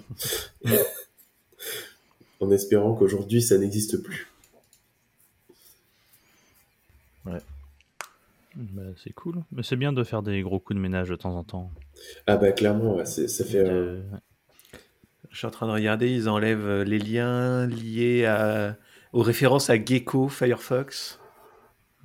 vois. 0.65 0.77
en 2.41 2.51
espérant 2.51 2.93
qu'aujourd'hui, 2.95 3.41
ça 3.41 3.57
n'existe 3.57 3.97
plus. 4.01 4.27
Bah, 8.55 8.81
c'est 9.01 9.13
cool. 9.13 9.35
Mais 9.53 9.63
c'est 9.63 9.77
bien 9.77 9.93
de 9.93 10.03
faire 10.03 10.21
des 10.23 10.41
gros 10.41 10.59
coups 10.59 10.75
de 10.75 10.81
ménage 10.81 11.07
de 11.09 11.15
temps 11.15 11.35
en 11.37 11.43
temps. 11.43 11.71
Ah 12.27 12.35
bah 12.35 12.51
clairement, 12.51 12.97
ouais, 12.97 13.05
c'est- 13.05 13.29
ça 13.29 13.45
fait... 13.45 13.59
euh, 13.59 14.01
Euh, 14.13 14.77
Je 15.29 15.37
suis 15.37 15.47
en 15.47 15.51
train 15.51 15.67
de 15.67 15.71
regarder, 15.71 16.09
ils 16.13 16.27
enlèvent 16.27 16.65
euh, 16.67 16.83
les 16.83 16.99
liens 16.99 17.65
liés 17.67 18.25
à, 18.25 18.75
aux 19.13 19.21
références 19.21 19.69
à 19.69 19.81
Gecko, 19.81 20.27
Firefox, 20.27 21.19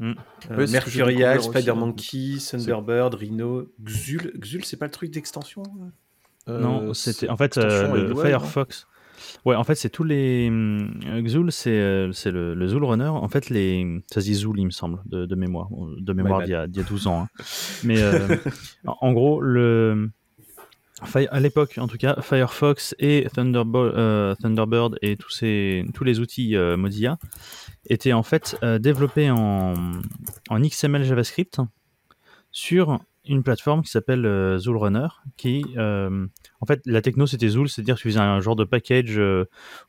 Euh, 0.00 0.14
découvert 0.42 0.68
Mercurial, 0.70 1.42
SpiderMonkey, 1.42 2.36
Thunderbird, 2.50 3.14
Rhino, 3.14 3.66
Xul. 3.82 4.32
Xul, 4.38 4.64
c'est 4.64 4.76
pas 4.76 4.86
le 4.86 4.90
truc 4.92 5.10
d'extension 5.10 5.62
euh 6.48 6.60
non, 6.60 6.94
c'était 6.94 7.28
en 7.28 7.36
fait 7.36 7.56
extension 7.56 7.94
euh, 7.94 8.08
le 8.08 8.14
Firefox. 8.14 8.86
Ouais, 9.44 9.56
en 9.56 9.64
fait, 9.64 9.74
c'est 9.74 9.88
tous 9.88 10.04
les. 10.04 10.48
Xul, 11.22 11.50
c'est 11.50 12.08
c'est 12.12 12.30
le, 12.30 12.54
le 12.54 12.68
Zul 12.68 12.84
Runner. 12.84 13.08
En 13.08 13.28
fait, 13.28 13.48
les... 13.50 14.02
ça 14.12 14.20
se 14.20 14.26
dit 14.26 14.34
Zul, 14.34 14.54
il 14.58 14.66
me 14.66 14.70
semble, 14.70 15.00
de, 15.06 15.24
de 15.26 15.34
mémoire. 15.34 15.68
De 15.98 16.12
mémoire 16.12 16.40
bad. 16.40 16.46
d'il 16.70 16.76
y, 16.76 16.78
y 16.78 16.84
a 16.84 16.86
12 16.88 17.06
ans. 17.08 17.22
hein. 17.22 17.28
Mais 17.82 18.00
euh, 18.00 18.36
en 18.86 19.12
gros, 19.12 19.40
le. 19.40 20.10
À 21.30 21.40
l'époque, 21.40 21.76
en 21.78 21.88
tout 21.88 21.98
cas, 21.98 22.16
Firefox 22.22 22.94
et 22.98 23.26
Thunderbo- 23.34 23.92
euh, 23.94 24.34
Thunderbird 24.36 24.96
et 25.02 25.16
tous, 25.16 25.28
ces, 25.30 25.84
tous 25.92 26.04
les 26.04 26.20
outils 26.20 26.56
euh, 26.56 26.78
Mozilla 26.78 27.18
étaient 27.88 28.12
en 28.12 28.22
fait 28.22 28.56
euh, 28.62 28.78
développés 28.78 29.30
en, 29.30 29.74
en 30.48 30.60
XML 30.60 31.04
JavaScript 31.04 31.60
sur 32.50 33.00
une 33.28 33.42
plateforme 33.42 33.82
qui 33.82 33.90
s'appelle 33.90 34.24
euh, 34.24 34.56
Zul 34.56 34.76
Runner, 34.76 35.08
qui, 35.36 35.64
euh, 35.76 36.26
en 36.60 36.66
fait, 36.66 36.80
la 36.86 37.02
techno 37.02 37.26
c'était 37.26 37.48
Zul, 37.48 37.68
c'est-à-dire 37.68 37.96
que 37.96 38.02
tu 38.02 38.08
faisais 38.08 38.20
un 38.20 38.40
genre 38.40 38.54
de 38.54 38.64
package 38.64 39.20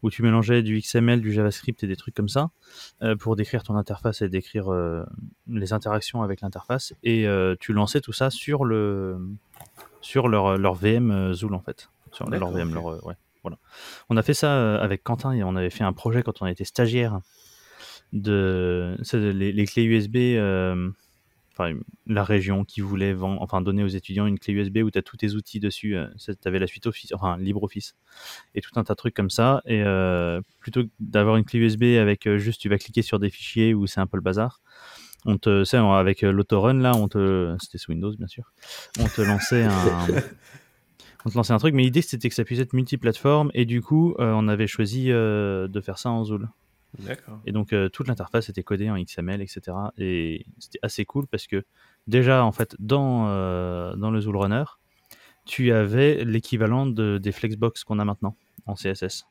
où 0.02 0.10
tu 0.10 0.24
mélangeais 0.24 0.64
du 0.64 0.80
XML, 0.80 1.22
du 1.22 1.32
JavaScript 1.32 1.84
et 1.84 1.88
des 1.88 1.96
trucs 1.96 2.16
comme 2.16 2.30
ça 2.30 2.50
pour 3.20 3.36
décrire 3.36 3.62
ton 3.62 3.76
interface 3.76 4.22
et 4.22 4.30
décrire 4.30 4.72
les 5.48 5.74
interactions 5.74 6.24
avec 6.24 6.42
l'interface, 6.42 6.94
et 7.04 7.28
tu 7.60 7.74
lançais 7.74 8.02
tout 8.02 8.14
ça 8.14 8.32
sur 8.32 8.66
le 8.66 9.18
sur 10.02 10.30
leur, 10.30 10.58
leur 10.58 10.74
VM 10.74 11.34
Zul 11.34 11.54
en 11.54 11.62
fait, 11.62 11.90
sur 12.12 12.28
leur 12.28 12.50
VM, 12.50 12.74
leur, 12.74 13.06
ouais, 13.06 13.16
voilà. 13.44 13.60
On 14.10 14.18
a 14.18 14.24
fait 14.24 14.34
ça 14.34 14.78
avec 14.78 15.04
Quentin 15.04 15.34
et 15.34 15.44
on 15.44 15.56
avait 15.56 15.70
fait 15.70 15.84
un 15.84 15.94
projet 15.94 16.24
quand 16.24 16.42
on 16.42 16.48
était 16.48 16.66
stagiaire 16.66 17.20
de 18.14 18.98
les, 19.14 19.52
les 19.52 19.66
clés 19.66 19.84
USB 19.84 20.16
euh, 20.16 20.90
enfin 21.52 21.74
la 22.06 22.24
région 22.24 22.64
qui 22.64 22.82
voulait 22.82 23.14
vendre, 23.14 23.42
enfin 23.42 23.62
donner 23.62 23.84
aux 23.84 23.88
étudiants 23.88 24.28
une 24.28 24.40
clé 24.40 24.54
USB 24.54 24.78
où 24.78 24.92
tu 24.92 24.98
as 25.00 25.02
tous 25.02 25.18
tes 25.18 25.34
outils 25.34 25.60
dessus 25.60 25.98
tu 26.18 26.34
avais 26.46 26.60
la 26.60 26.68
suite 26.68 26.86
Office 26.88 27.12
enfin 27.14 27.38
LibreOffice 27.38 27.96
et 28.56 28.62
tout 28.62 28.72
un 28.76 28.84
tas 28.84 28.94
de 28.94 28.98
trucs 28.98 29.16
comme 29.16 29.30
ça 29.30 29.62
et 29.66 29.82
euh, 29.84 30.42
plutôt 30.60 30.84
que 30.84 30.90
d'avoir 31.00 31.36
une 31.38 31.46
clé 31.46 31.60
USB 31.60 31.84
avec 32.00 32.28
euh, 32.28 32.38
juste 32.38 32.62
tu 32.62 32.70
vas 32.70 32.78
cliquer 32.78 33.02
sur 33.02 33.20
des 33.20 33.30
fichiers 33.30 33.74
où 33.74 33.88
c'est 33.88 34.00
un 34.00 34.08
peu 34.08 34.18
le 34.18 34.24
bazar 34.24 34.62
on 35.26 35.38
te 35.38 35.64
c'est 35.64 35.78
avec 35.78 36.24
euh, 36.24 36.32
l'autorun 36.32 36.76
là 36.76 36.96
on 36.96 37.08
te 37.08 37.56
c'était 37.60 37.78
sous 37.78 37.92
Windows 37.92 38.16
bien 38.16 38.28
sûr 38.28 38.54
on 39.00 39.08
te 39.08 39.22
lançait 39.22 39.64
un 39.64 39.72
on 41.26 41.30
te 41.30 41.36
lançait 41.36 41.54
un 41.54 41.58
truc 41.58 41.74
mais 41.76 41.84
l'idée 41.84 42.02
c'était 42.02 42.30
que 42.30 42.36
ça 42.36 42.44
puisse 42.44 42.60
être 42.60 42.74
multiplateforme 42.74 43.52
et 43.54 43.66
du 43.66 43.82
coup 43.82 44.16
euh, 44.20 44.32
on 44.36 44.48
avait 44.48 44.68
choisi 44.68 45.12
euh, 45.12 45.68
de 45.68 45.82
faire 45.82 45.98
ça 45.98 46.10
en 46.10 46.24
Zul 46.24 46.40
D'accord. 46.42 46.67
Et 47.46 47.52
donc 47.52 47.74
euh, 47.74 47.90
toute 47.90 48.08
l'interface 48.08 48.50
était 48.50 48.64
codée 48.64 48.90
en 48.90 48.98
XML, 49.02 49.42
etc. 49.42 49.62
Et 49.98 50.46
c'était 50.60 50.80
assez 50.82 51.06
cool 51.06 51.28
parce 51.28 51.48
que 51.48 51.64
déjà 52.08 52.44
en 52.44 52.52
fait 52.52 52.76
dans, 52.80 53.28
euh, 53.28 53.96
dans 53.96 54.12
le 54.12 54.20
Zul 54.22 54.36
Runner, 54.36 54.64
tu 55.46 55.72
avais 55.72 56.26
l'équivalent 56.26 56.86
de, 56.86 57.18
des 57.18 57.32
Flexbox 57.32 57.84
qu'on 57.84 58.00
a 58.00 58.06
maintenant 58.06 58.36
en 58.66 58.76
CSS. 58.76 59.26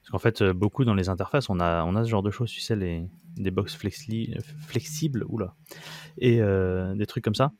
Parce 0.00 0.10
qu'en 0.10 0.18
fait, 0.18 0.42
euh, 0.42 0.52
beaucoup 0.52 0.84
dans 0.84 0.94
les 0.94 1.08
interfaces, 1.08 1.48
on 1.48 1.58
a, 1.60 1.82
on 1.84 1.96
a 1.96 2.04
ce 2.04 2.10
genre 2.10 2.22
de 2.22 2.30
choses, 2.30 2.50
tu 2.50 2.60
sais, 2.60 2.76
les, 2.76 3.06
des 3.36 3.50
box 3.50 3.76
flexi- 3.76 4.38
flexibles, 4.66 5.24
oula, 5.28 5.54
et 6.18 6.40
des 6.94 7.06
trucs 7.06 7.24
comme 7.24 7.34
ça. 7.34 7.52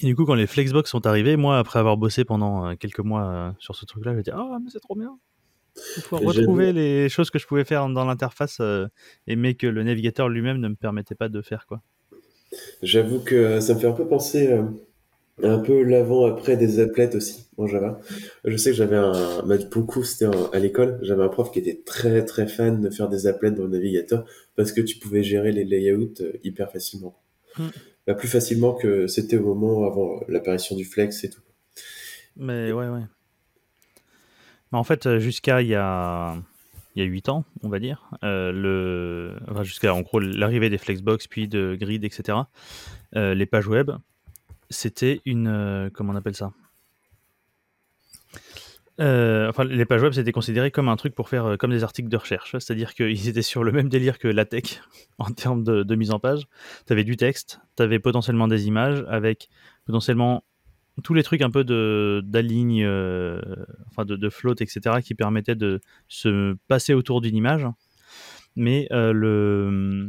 Et 0.00 0.06
du 0.06 0.16
coup, 0.16 0.26
quand 0.26 0.34
les 0.34 0.46
Flexbox 0.46 0.90
sont 0.90 1.06
arrivés, 1.06 1.36
moi, 1.36 1.58
après 1.58 1.78
avoir 1.78 1.96
bossé 1.96 2.24
pendant 2.24 2.76
quelques 2.76 2.98
mois 2.98 3.54
sur 3.60 3.74
ce 3.76 3.86
truc-là, 3.86 4.12
me 4.12 4.22
dis 4.22 4.30
Ah, 4.30 4.58
mais 4.62 4.68
c'est 4.70 4.80
trop 4.80 4.96
bien 4.96 5.16
Pour 5.94 6.18
pouvoir 6.18 6.22
Et 6.22 6.38
retrouver 6.38 6.72
les 6.72 7.08
choses 7.08 7.30
que 7.30 7.38
je 7.38 7.46
pouvais 7.46 7.64
faire 7.64 7.88
dans 7.88 8.04
l'interface, 8.04 8.58
euh, 8.60 8.86
et 9.26 9.36
mais 9.36 9.54
que 9.54 9.66
le 9.66 9.82
navigateur 9.82 10.28
lui-même 10.28 10.58
ne 10.58 10.68
me 10.68 10.74
permettait 10.74 11.14
pas 11.14 11.28
de 11.28 11.42
faire, 11.42 11.66
quoi. 11.66 11.82
J'avoue 12.82 13.20
que 13.20 13.60
ça 13.60 13.74
me 13.74 13.78
fait 13.78 13.86
un 13.86 13.92
peu 13.92 14.06
penser 14.06 14.50
euh, 14.50 14.62
un 15.42 15.58
peu 15.58 15.82
l'avant-après 15.82 16.56
des 16.56 16.80
applets 16.80 17.14
aussi 17.14 17.48
en 17.56 17.66
Java. 17.66 18.00
Je 18.44 18.56
sais 18.56 18.70
que 18.70 18.76
j'avais 18.76 18.96
un, 18.96 19.42
bah, 19.44 19.56
beaucoup, 19.70 20.02
c'était 20.02 20.34
à 20.52 20.58
l'école, 20.58 20.98
j'avais 21.02 21.22
un 21.22 21.28
prof 21.28 21.50
qui 21.50 21.58
était 21.58 21.80
très 21.84 22.24
très 22.24 22.46
fan 22.48 22.80
de 22.80 22.90
faire 22.90 23.08
des 23.08 23.26
applets 23.26 23.50
dans 23.50 23.64
le 23.64 23.70
navigateur 23.70 24.24
parce 24.56 24.72
que 24.72 24.80
tu 24.80 24.98
pouvais 24.98 25.22
gérer 25.22 25.52
les 25.52 25.64
layouts 25.64 26.14
euh, 26.20 26.32
hyper 26.42 26.70
facilement. 26.70 27.20
Mm. 27.58 27.66
Bah, 28.06 28.14
plus 28.14 28.28
facilement 28.28 28.72
que 28.72 29.06
c'était 29.06 29.36
au 29.36 29.54
moment 29.54 29.86
avant 29.86 30.20
l'apparition 30.28 30.74
du 30.74 30.84
Flex 30.84 31.24
et 31.24 31.30
tout. 31.30 31.42
Mais 32.36 32.72
ouais, 32.72 32.88
ouais. 32.88 33.02
En 34.72 34.84
fait, 34.84 35.06
euh, 35.06 35.18
jusqu'à 35.18 35.62
il 35.62 35.68
y 35.68 35.74
a 35.74 36.36
il 36.94 37.02
y 37.02 37.04
a 37.04 37.08
8 37.08 37.28
ans, 37.28 37.44
on 37.62 37.68
va 37.68 37.78
dire, 37.78 38.10
euh, 38.24 39.32
jusqu'à 39.62 39.94
en 39.94 40.00
gros 40.00 40.18
l'arrivée 40.18 40.68
des 40.68 40.78
Flexbox, 40.78 41.28
puis 41.28 41.46
de 41.46 41.76
Grid, 41.78 42.02
etc., 42.04 42.38
euh, 43.14 43.34
les 43.34 43.46
pages 43.46 43.68
web, 43.68 43.92
c'était 44.68 45.20
une... 45.24 45.46
euh, 45.46 45.90
comment 45.92 46.12
on 46.12 46.16
appelle 46.16 46.34
ça? 46.34 46.52
Euh, 49.00 49.48
enfin, 49.48 49.62
les 49.62 49.84
pages 49.84 50.02
web, 50.02 50.12
c'était 50.12 50.32
considéré 50.32 50.72
comme 50.72 50.88
un 50.88 50.96
truc 50.96 51.14
pour 51.14 51.28
faire 51.28 51.46
euh, 51.46 51.56
comme 51.56 51.70
des 51.70 51.84
articles 51.84 52.08
de 52.08 52.16
recherche. 52.16 52.50
C'est-à-dire 52.58 52.94
qu'ils 52.94 53.28
étaient 53.28 53.42
sur 53.42 53.62
le 53.62 53.70
même 53.70 53.88
délire 53.88 54.18
que 54.18 54.26
la 54.26 54.44
tech 54.44 54.80
en 55.18 55.30
termes 55.30 55.62
de, 55.62 55.84
de 55.84 55.94
mise 55.94 56.10
en 56.10 56.18
page. 56.18 56.48
Tu 56.86 56.92
avais 56.92 57.04
du 57.04 57.16
texte, 57.16 57.60
tu 57.76 57.82
avais 57.84 58.00
potentiellement 58.00 58.48
des 58.48 58.66
images, 58.66 59.04
avec 59.08 59.48
potentiellement 59.86 60.42
tous 61.02 61.14
les 61.14 61.22
trucs 61.22 61.42
un 61.42 61.50
peu 61.50 61.64
de 61.64 62.22
d'aligne, 62.24 62.84
euh, 62.84 63.40
enfin 63.88 64.04
de, 64.04 64.16
de 64.16 64.30
float, 64.30 64.56
etc., 64.60 64.96
qui 65.02 65.14
permettaient 65.14 65.54
de 65.54 65.80
se 66.08 66.56
passer 66.68 66.94
autour 66.94 67.20
d'une 67.20 67.36
image. 67.36 67.66
Mais 68.56 68.88
euh, 68.92 69.12
le 69.12 70.06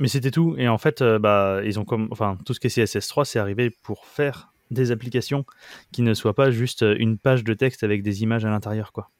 mais 0.00 0.08
c'était 0.08 0.30
tout. 0.30 0.56
Et 0.58 0.68
en 0.68 0.78
fait, 0.78 1.02
euh, 1.02 1.18
bah, 1.18 1.60
ils 1.64 1.78
ont 1.78 1.84
comme, 1.84 2.08
enfin, 2.10 2.38
tout 2.44 2.54
ce 2.54 2.60
qui 2.60 2.66
est 2.66 2.84
CSS3, 2.84 3.24
c'est 3.24 3.38
arrivé 3.38 3.70
pour 3.70 4.06
faire 4.06 4.52
des 4.70 4.90
applications 4.90 5.44
qui 5.92 6.02
ne 6.02 6.14
soient 6.14 6.34
pas 6.34 6.50
juste 6.50 6.82
une 6.82 7.18
page 7.18 7.44
de 7.44 7.54
texte 7.54 7.84
avec 7.84 8.02
des 8.02 8.22
images 8.22 8.44
à 8.44 8.50
l'intérieur, 8.50 8.92
quoi. 8.92 9.10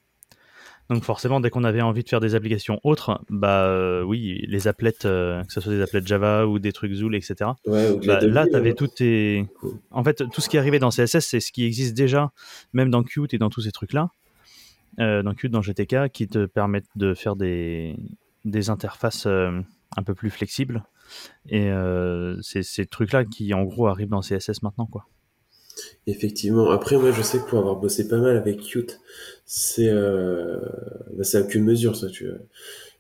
Donc 0.93 1.05
forcément, 1.05 1.41
dès 1.41 1.49
qu'on 1.49 1.65
avait 1.65 1.81
envie 1.81 2.05
de 2.05 2.09
faire 2.09 2.21
des 2.21 2.35
applications 2.35 2.79
autres, 2.85 3.23
bah 3.31 3.65
euh, 3.65 4.03
oui, 4.03 4.45
les 4.47 4.69
applets, 4.69 5.07
euh, 5.07 5.43
que 5.45 5.53
ce 5.53 5.61
soit 5.63 5.73
des 5.73 5.81
applets 5.81 6.05
Java 6.05 6.47
ou 6.47 6.59
des 6.59 6.73
trucs 6.73 6.93
Zool, 6.93 7.15
etc. 7.15 7.51
Ouais, 7.67 7.97
Bah, 8.07 8.21
là, 8.21 8.47
tu 8.47 8.55
avais 8.55 8.71
hein. 8.71 8.75
tout 8.77 8.89
tes... 8.89 9.47
En 9.91 10.05
fait, 10.05 10.29
tout 10.31 10.43
ce 10.43 10.51
qui 10.51 10.59
arrivait 10.59 10.79
dans 10.79 10.91
CSS, 10.91 11.21
c'est 11.21 11.41
ce 11.41 11.51
qui 11.51 11.65
existe 11.65 11.95
déjà, 11.95 12.33
même 12.75 12.91
dans 12.91 13.03
Qt 13.03 13.33
et 13.33 13.39
dans 13.39 13.49
tous 13.49 13.63
ces 13.63 13.73
trucs-là, 13.73 14.11
euh, 15.01 15.23
dans 15.23 15.33
Qt, 15.33 15.49
dans 15.49 15.63
GTK, 15.63 16.11
qui 16.13 16.29
te 16.29 16.45
permettent 16.45 16.91
de 16.95 17.15
faire 17.15 17.37
des, 17.37 17.97
des 18.45 18.69
interfaces 18.69 19.25
euh, 19.27 19.61
un 19.97 20.03
peu 20.03 20.15
plus 20.15 20.29
flexibles. 20.29 20.85
Et 21.49 21.71
euh, 21.71 22.37
c'est 22.43 22.63
ces 22.63 22.85
trucs-là 22.85 23.25
qui, 23.25 23.55
en 23.55 23.63
gros, 23.63 23.87
arrivent 23.87 24.11
dans 24.11 24.21
CSS 24.21 24.63
maintenant, 24.63 24.87
quoi. 24.87 25.07
Effectivement. 26.07 26.71
Après, 26.71 26.97
moi, 26.97 27.12
je 27.12 27.23
sais 27.23 27.38
que 27.38 27.45
pour 27.49 27.59
avoir 27.59 27.76
bossé 27.76 28.09
pas 28.09 28.19
mal 28.19 28.37
avec 28.37 28.61
Qt, 28.61 28.99
c'est 29.47 29.88
euh... 29.88 30.59
bah, 31.14 31.25
c'est 31.25 31.38
à 31.38 31.41
aucune 31.43 31.64
mesure, 31.64 31.97
ça. 31.97 32.09
Tu... 32.09 32.29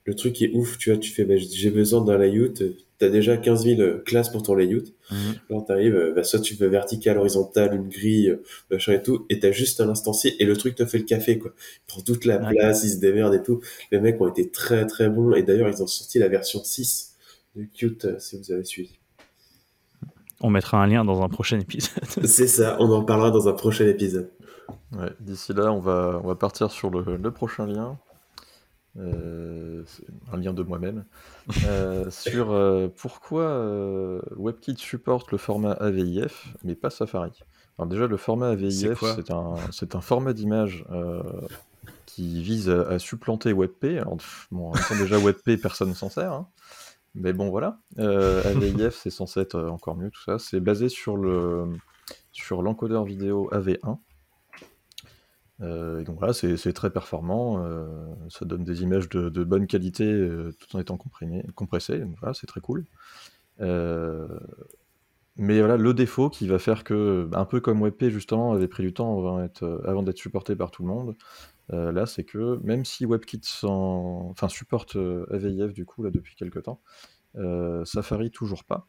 Le 0.04 0.14
truc 0.14 0.40
est 0.42 0.50
ouf, 0.54 0.78
tu 0.78 0.90
vois, 0.90 0.98
tu 0.98 1.10
fais, 1.12 1.24
bah, 1.24 1.34
j'ai 1.36 1.70
besoin 1.70 2.04
d'un 2.04 2.18
layout, 2.18 2.54
t'as 2.98 3.08
déjà 3.08 3.36
15 3.36 3.64
000 3.64 3.98
classes 4.04 4.30
pour 4.30 4.42
ton 4.42 4.54
layout. 4.56 4.82
Alors 5.50 5.64
t'arrives, 5.64 5.94
euh, 5.94 6.12
bah, 6.14 6.24
soit 6.24 6.40
tu 6.40 6.54
veux 6.54 6.66
vertical, 6.68 7.18
horizontal, 7.18 7.74
une 7.74 7.88
grille, 7.88 8.30
euh, 8.30 8.42
machin 8.70 8.94
et 8.94 9.02
tout, 9.02 9.26
et 9.28 9.38
t'as 9.38 9.52
juste 9.52 9.80
un 9.80 9.88
instancier, 9.88 10.34
et 10.42 10.44
le 10.44 10.56
truc 10.56 10.74
te 10.74 10.86
fait 10.86 10.98
le 10.98 11.04
café, 11.04 11.38
quoi. 11.38 11.52
Il 11.56 11.86
prend 11.86 12.00
toute 12.00 12.24
la 12.24 12.38
Ouais. 12.40 12.54
place, 12.56 12.82
il 12.84 12.90
se 12.90 12.96
démerde 12.96 13.34
et 13.34 13.42
tout. 13.42 13.60
Les 13.92 14.00
mecs 14.00 14.20
ont 14.20 14.28
été 14.28 14.48
très 14.50 14.86
très 14.86 15.08
bons, 15.08 15.34
et 15.34 15.42
d'ailleurs, 15.44 15.68
ils 15.68 15.82
ont 15.82 15.86
sorti 15.86 16.18
la 16.18 16.28
version 16.28 16.64
6 16.64 17.12
de 17.54 17.64
Qt, 17.64 18.04
euh, 18.06 18.18
si 18.18 18.38
vous 18.38 18.50
avez 18.52 18.64
suivi. 18.64 18.98
On 20.42 20.50
mettra 20.50 20.82
un 20.82 20.86
lien 20.86 21.04
dans 21.04 21.22
un 21.22 21.28
prochain 21.28 21.58
épisode. 21.60 22.04
C'est 22.24 22.48
ça, 22.48 22.76
on 22.80 22.90
en 22.92 23.04
parlera 23.04 23.30
dans 23.30 23.48
un 23.48 23.52
prochain 23.52 23.86
épisode. 23.86 24.30
Ouais, 24.92 25.10
D'ici 25.20 25.52
là, 25.54 25.72
on 25.72 25.80
va, 25.80 26.20
on 26.22 26.26
va 26.26 26.34
partir 26.34 26.70
sur 26.70 26.90
le, 26.90 27.16
le 27.16 27.30
prochain 27.30 27.66
lien. 27.66 27.96
Euh, 28.98 29.82
c'est 29.86 30.04
un 30.32 30.36
lien 30.36 30.52
de 30.52 30.62
moi-même. 30.62 31.04
Euh, 31.66 32.10
sur 32.10 32.52
euh, 32.52 32.88
pourquoi 32.94 33.42
euh, 33.42 34.20
WebKit 34.36 34.76
supporte 34.76 35.32
le 35.32 35.38
format 35.38 35.72
AVIF, 35.72 36.48
mais 36.64 36.74
pas 36.74 36.90
Safari. 36.90 37.32
Alors 37.78 37.88
déjà, 37.88 38.06
le 38.06 38.16
format 38.18 38.50
AVIF, 38.50 39.02
c'est 39.70 39.94
un, 39.94 40.00
format 40.02 40.34
d'image 40.34 40.84
euh, 40.92 41.22
qui 42.04 42.42
vise 42.42 42.68
à, 42.68 42.82
à 42.82 42.98
supplanter 42.98 43.52
WebP. 43.54 43.98
Alors, 43.98 44.18
pff, 44.18 44.46
bon, 44.50 44.68
en 44.70 44.74
même 44.74 44.82
temps, 44.86 44.96
déjà, 44.98 45.18
WebP, 45.18 45.60
personne 45.60 45.88
ne 45.88 45.94
s'en 45.94 46.10
sert. 46.10 46.32
hein. 46.32 46.46
Mais 47.14 47.32
bon, 47.32 47.50
voilà. 47.50 47.78
Euh, 47.98 48.42
AVIF, 48.44 48.94
c'est 48.94 49.10
censé 49.10 49.40
être 49.40 49.56
euh, 49.56 49.68
encore 49.68 49.96
mieux, 49.96 50.10
tout 50.10 50.22
ça. 50.22 50.38
C'est 50.38 50.60
basé 50.60 50.88
sur 50.88 51.16
le 51.16 51.66
sur 52.32 52.62
l'encodeur 52.62 53.04
vidéo 53.04 53.50
AV1. 53.52 53.98
Euh, 55.60 56.00
et 56.00 56.04
donc 56.04 56.18
voilà, 56.18 56.32
c'est 56.32 56.72
très 56.72 56.90
performant, 56.90 57.64
ça 58.28 58.44
donne 58.44 58.64
des 58.64 58.82
images 58.82 59.08
de, 59.08 59.28
de 59.28 59.44
bonne 59.44 59.66
qualité 59.66 60.28
tout 60.58 60.76
en 60.76 60.80
étant 60.80 60.96
comprimé, 60.96 61.44
compressé, 61.54 61.98
donc 62.00 62.16
voilà, 62.18 62.34
c'est 62.34 62.48
très 62.48 62.60
cool. 62.60 62.84
Mais 65.36 65.58
voilà, 65.60 65.76
le 65.78 65.94
défaut 65.94 66.28
qui 66.28 66.46
va 66.46 66.58
faire 66.58 66.84
que, 66.84 67.28
un 67.32 67.46
peu 67.46 67.60
comme 67.60 67.80
WebP 67.80 68.10
justement 68.10 68.52
avait 68.52 68.68
pris 68.68 68.82
du 68.82 68.92
temps 68.92 69.18
avant 69.18 69.38
d'être 69.40 69.62
euh, 69.64 70.12
supporté 70.14 70.54
par 70.56 70.70
tout 70.70 70.82
le 70.82 70.88
monde, 70.88 71.16
euh, 71.72 71.90
là 71.90 72.04
c'est 72.04 72.24
que 72.24 72.58
même 72.62 72.84
si 72.84 73.06
WebKit 73.06 73.40
enfin, 73.62 74.48
supporte 74.48 74.96
euh, 74.96 75.24
AVIF 75.30 75.72
du 75.72 75.86
coup 75.86 76.02
là 76.02 76.10
depuis 76.10 76.34
quelques 76.36 76.62
temps, 76.64 76.80
Safari 77.84 78.30
toujours 78.30 78.64
pas. 78.64 78.88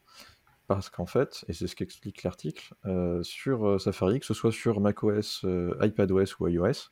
Parce 0.68 0.90
qu'en 0.90 1.06
fait, 1.06 1.46
et 1.50 1.54
c'est 1.54 1.68
ce 1.68 1.76
qu'explique 1.76 2.24
l'article, 2.24 2.74
sur 3.22 3.80
Safari, 3.80 4.20
que 4.20 4.26
ce 4.26 4.34
soit 4.34 4.52
sur 4.52 4.80
macOS, 4.82 5.46
iPadOS 5.82 6.36
ou 6.40 6.48
iOS, 6.48 6.90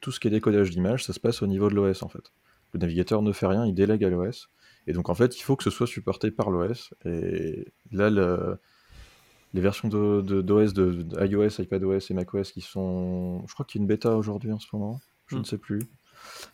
tout 0.00 0.12
ce 0.12 0.20
qui 0.20 0.28
est 0.28 0.30
décodage 0.30 0.70
d'image, 0.70 1.04
ça 1.04 1.12
se 1.12 1.20
passe 1.20 1.42
au 1.42 1.46
niveau 1.46 1.68
de 1.68 1.74
l'OS 1.74 2.02
en 2.02 2.08
fait. 2.08 2.32
Le 2.72 2.80
navigateur 2.80 3.22
ne 3.22 3.32
fait 3.32 3.46
rien, 3.46 3.64
il 3.66 3.74
délègue 3.74 4.04
à 4.04 4.10
l'OS. 4.10 4.48
Et 4.86 4.92
donc 4.92 5.08
en 5.08 5.14
fait, 5.14 5.38
il 5.38 5.42
faut 5.42 5.56
que 5.56 5.64
ce 5.64 5.70
soit 5.70 5.86
supporté 5.86 6.30
par 6.30 6.50
l'OS. 6.50 6.94
Et 7.04 7.66
là, 7.92 8.10
les 8.10 9.60
versions 9.60 9.88
d'OS 9.88 10.22
de, 10.22 11.02
de, 11.02 11.26
iOS, 11.26 11.60
iPadOS 11.60 11.98
et 12.10 12.14
macOS 12.14 12.52
qui 12.52 12.60
sont. 12.60 13.44
Je 13.46 13.54
crois 13.54 13.66
qu'il 13.66 13.80
y 13.80 13.82
a 13.82 13.82
une 13.82 13.88
bêta 13.88 14.16
aujourd'hui 14.16 14.52
en 14.52 14.58
ce 14.58 14.66
moment, 14.72 15.00
je 15.26 15.36
hmm. 15.36 15.38
ne 15.40 15.44
sais 15.44 15.58
plus. 15.58 15.80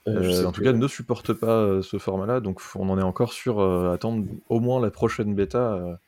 Euh, 0.06 0.44
en 0.44 0.52
tout 0.52 0.62
cas, 0.62 0.72
ne 0.72 0.88
supportent 0.88 1.32
pas 1.32 1.82
ce 1.82 1.98
format-là, 1.98 2.40
donc 2.40 2.60
on 2.74 2.88
en 2.88 2.98
est 2.98 3.02
encore 3.02 3.32
sur 3.32 3.60
attendre 3.90 4.26
au 4.48 4.60
moins 4.60 4.80
la 4.80 4.90
prochaine 4.90 5.34
bêta. 5.34 6.00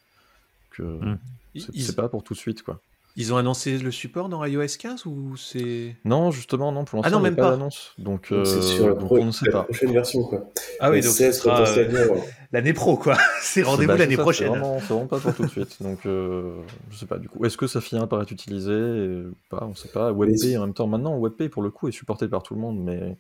que 0.71 0.83
hmm. 0.83 1.19
c'est 1.55 1.97
pas 1.97 2.09
pour 2.09 2.23
tout 2.25 2.35
de 2.35 2.39
suite 2.39 2.63
quoi. 2.63 2.81
Ils 3.17 3.33
ont 3.33 3.37
annoncé 3.37 3.79
le 3.79 3.93
support 3.93 4.29
dans 4.29 4.45
iOS 4.45 4.77
15 4.77 5.07
ou 5.07 5.37
c'est 5.37 5.95
Non, 6.05 6.33
justement, 6.33 6.73
non. 6.73 6.85
Pour 6.85 6.99
ah 6.99 7.03
l'instant, 7.03 7.19
ah 7.19 7.21
non, 7.21 7.23
même 7.23 7.37
pas, 7.37 7.53
d'annonce. 7.53 7.95
Donc, 7.97 8.27
c'est 8.29 8.35
euh, 8.35 8.61
sur 8.61 8.89
la, 8.89 8.95
on 8.97 9.25
ne 9.27 9.31
sait 9.31 9.51
pas. 9.53 9.63
prochaine 9.63 9.93
version, 9.93 10.25
quoi. 10.25 10.51
Ah 10.81 10.91
oui, 10.91 11.01
donc 11.01 11.13
ce 11.13 11.31
sera 11.31 11.63
euh, 11.65 12.09
l'année 12.51 12.73
pro, 12.73 12.97
quoi. 12.97 13.17
c'est 13.41 13.63
rendez-vous 13.63 13.93
bah, 13.93 13.99
l'année 13.99 14.17
prochaine. 14.17 14.49
C'est 14.49 14.59
vraiment, 14.59 14.79
vraiment, 14.79 15.07
pas 15.07 15.21
pour 15.21 15.33
tout 15.33 15.45
de 15.45 15.51
suite. 15.51 15.81
Donc, 15.81 16.07
euh, 16.07 16.57
je 16.91 16.97
sais 16.97 17.07
pas. 17.07 17.19
Du 17.19 17.29
coup, 17.29 17.45
est-ce 17.45 17.57
que 17.57 17.69
ça 17.69 17.81
finira 17.81 18.09
par 18.09 18.21
être 18.21 18.33
utilisé? 18.33 18.73
Ou 18.73 19.35
Pas, 19.49 19.65
on 19.65 19.77
sait 19.77 19.91
pas. 19.91 20.11
WebP 20.11 20.57
en 20.57 20.63
même 20.63 20.75
temps. 20.75 20.89
Maintenant, 20.89 21.17
WebP 21.17 21.49
pour 21.49 21.63
le 21.63 21.71
coup 21.71 21.87
est 21.87 21.93
supporté 21.93 22.27
par 22.27 22.43
tout 22.43 22.55
le 22.55 22.61
monde, 22.61 22.83
mais. 22.83 23.17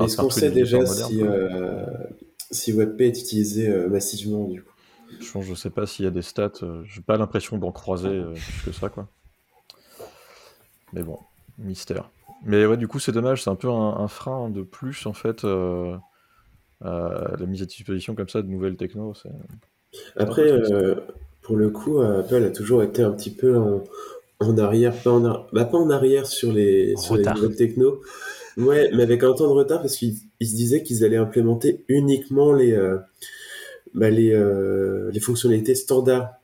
Est-ce 0.00 0.16
qu'on 0.16 0.30
sait 0.30 0.52
déjà 0.52 0.86
si, 0.86 1.20
euh, 1.20 1.84
si 2.50 2.72
WebP 2.72 3.00
est 3.00 3.20
utilisé 3.20 3.68
massivement 3.88 4.44
du 4.44 4.62
coup? 4.62 4.73
Je, 5.20 5.40
je 5.40 5.54
sais 5.54 5.70
pas 5.70 5.86
s'il 5.86 6.04
y 6.04 6.08
a 6.08 6.10
des 6.10 6.22
stats, 6.22 6.50
euh, 6.62 6.82
j'ai 6.84 7.00
pas 7.00 7.16
l'impression 7.16 7.58
d'en 7.58 7.72
croiser 7.72 8.08
euh, 8.08 8.32
plus 8.32 8.70
que 8.70 8.72
ça, 8.72 8.88
quoi. 8.88 9.08
Mais 10.92 11.02
bon, 11.02 11.18
mystère. 11.58 12.10
Mais 12.44 12.66
ouais, 12.66 12.76
du 12.76 12.88
coup, 12.88 12.98
c'est 12.98 13.12
dommage, 13.12 13.42
c'est 13.42 13.50
un 13.50 13.56
peu 13.56 13.68
un, 13.68 14.08
frein 14.08 14.50
de 14.50 14.62
plus, 14.62 15.06
en 15.06 15.12
fait, 15.12 15.44
euh, 15.44 15.96
la 16.82 17.46
mise 17.46 17.62
à 17.62 17.64
disposition 17.64 18.14
comme 18.14 18.28
ça 18.28 18.42
de 18.42 18.48
nouvelles 18.48 18.76
techno. 18.76 19.14
Après, 20.16 20.50
pour 21.42 21.56
le 21.56 21.70
coup, 21.70 22.00
Apple 22.00 22.44
a 22.44 22.50
toujours 22.50 22.82
été 22.82 23.02
un 23.02 23.12
petit 23.12 23.30
peu 23.30 23.56
en, 24.40 24.58
arrière, 24.58 24.94
pas 25.02 25.10
en, 25.10 25.46
bah, 25.52 25.64
pas 25.64 25.78
en 25.78 25.90
arrière 25.90 26.26
sur 26.26 26.52
les, 26.52 26.96
sur 26.96 27.16
les 27.16 27.24
nouvelles 27.24 27.56
techno. 27.56 28.02
Ouais, 28.56 28.90
mais 28.94 29.02
avec 29.02 29.24
un 29.24 29.32
temps 29.32 29.48
de 29.48 29.52
retard 29.52 29.80
parce 29.80 29.96
qu'ils 29.96 30.14
se 30.14 30.54
disaient 30.54 30.82
qu'ils 30.82 31.02
allaient 31.04 31.16
implémenter 31.16 31.84
uniquement 31.88 32.52
les, 32.52 32.76
bah, 33.94 34.10
les, 34.10 34.32
euh, 34.32 35.10
les 35.12 35.20
fonctionnalités 35.20 35.74
standards 35.74 36.34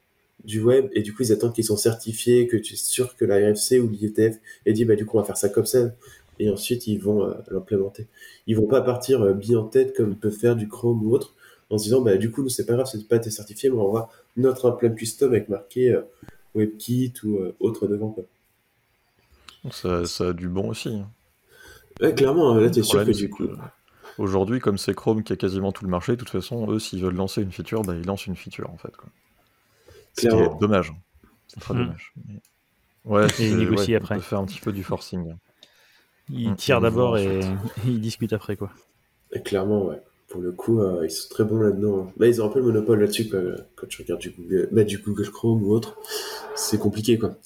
du 0.44 0.62
web 0.62 0.88
et 0.92 1.02
du 1.02 1.12
coup 1.14 1.22
ils 1.22 1.32
attendent 1.32 1.52
qu'ils 1.52 1.64
sont 1.64 1.76
certifiés, 1.76 2.46
que 2.46 2.56
tu 2.56 2.74
es 2.74 2.76
sûr 2.76 3.16
que 3.16 3.24
la 3.24 3.36
RFC 3.36 3.78
ou 3.78 3.88
l'IETF 3.88 4.38
ait 4.64 4.72
dit 4.72 4.84
bah 4.86 4.96
du 4.96 5.04
coup 5.04 5.18
on 5.18 5.20
va 5.20 5.26
faire 5.26 5.36
ça 5.36 5.50
comme 5.50 5.66
ça 5.66 5.90
et 6.38 6.48
ensuite 6.48 6.86
ils 6.86 6.98
vont 6.98 7.24
euh, 7.24 7.34
l'implémenter. 7.50 8.06
Ils 8.46 8.56
vont 8.56 8.66
pas 8.66 8.80
partir 8.80 9.20
euh, 9.20 9.34
bien 9.34 9.58
en 9.58 9.64
tête 9.64 9.94
comme 9.94 10.16
peut 10.16 10.30
faire 10.30 10.56
du 10.56 10.68
Chrome 10.68 11.04
ou 11.06 11.12
autre 11.12 11.34
en 11.68 11.76
se 11.76 11.84
disant 11.84 12.00
bah 12.00 12.16
du 12.16 12.30
coup 12.30 12.42
nous 12.42 12.48
c'est 12.48 12.64
pas 12.64 12.74
grave 12.74 12.88
c'est 12.90 13.06
pas 13.06 13.16
été 13.16 13.30
certifié 13.30 13.68
mais 13.68 13.76
on 13.76 13.92
va 13.92 14.08
notre 14.36 14.70
implant 14.70 14.94
custom 14.94 15.30
avec 15.30 15.48
marqué 15.48 15.94
WebKit 16.54 17.12
ou 17.24 17.40
autre 17.60 17.86
devant 17.86 18.10
quoi. 18.10 18.24
Ça, 19.70 20.06
ça, 20.06 20.28
a 20.28 20.32
du 20.32 20.48
bon 20.48 20.70
aussi. 20.70 20.88
Hein. 20.88 21.06
Ouais, 22.00 22.14
clairement, 22.14 22.54
là, 22.54 22.70
tu 22.70 22.80
es 22.80 22.82
sûr 22.82 23.04
que 23.04 23.10
du 23.10 23.28
coup. 23.28 23.46
Aujourd'hui, 24.20 24.60
comme 24.60 24.76
c'est 24.76 24.92
Chrome 24.92 25.22
qui 25.22 25.32
a 25.32 25.36
quasiment 25.36 25.72
tout 25.72 25.82
le 25.82 25.90
marché, 25.90 26.12
de 26.12 26.16
toute 26.18 26.28
façon, 26.28 26.70
eux, 26.70 26.78
s'ils 26.78 27.02
veulent 27.02 27.14
lancer 27.14 27.40
une 27.40 27.52
feature, 27.52 27.80
bah, 27.80 27.94
ils 27.96 28.04
lancent 28.04 28.26
une 28.26 28.36
feature, 28.36 28.68
en 28.68 28.76
fait. 28.76 28.92
C'est 30.12 30.28
dommage. 30.60 30.92
C'est 31.46 31.58
très 31.58 31.72
hmm. 31.72 31.78
dommage. 31.78 32.12
Ouais, 33.06 33.26
et 33.38 33.48
ils 33.48 33.56
négocient 33.56 33.96
après. 33.96 34.20
faire 34.20 34.40
un 34.40 34.44
petit 34.44 34.60
peu 34.60 34.72
du 34.72 34.84
forcing. 34.84 35.36
Ils 36.28 36.50
hmm. 36.50 36.56
tirent 36.56 36.82
d'abord 36.82 37.16
et... 37.16 37.40
ils 37.86 37.98
discutent 37.98 38.34
après, 38.34 38.56
quoi. 38.56 38.70
clairement, 39.42 39.86
ouais. 39.86 40.02
Pour 40.28 40.42
le 40.42 40.52
coup, 40.52 40.80
euh, 40.80 41.00
ils 41.06 41.10
sont 41.10 41.30
très 41.30 41.44
bons 41.44 41.58
là-dedans. 41.58 42.12
Là, 42.18 42.26
ils 42.26 42.42
ont 42.42 42.46
un 42.46 42.50
peu 42.50 42.58
le 42.58 42.66
monopole 42.66 43.00
là-dessus, 43.00 43.30
quand 43.74 43.86
tu 43.86 44.02
regardes 44.02 44.20
du 44.20 44.32
Google, 44.32 44.68
bah, 44.70 44.84
du 44.84 44.98
Google 44.98 45.30
Chrome 45.30 45.62
ou 45.62 45.72
autre. 45.72 45.96
C'est 46.54 46.78
compliqué, 46.78 47.18
quoi. 47.18 47.36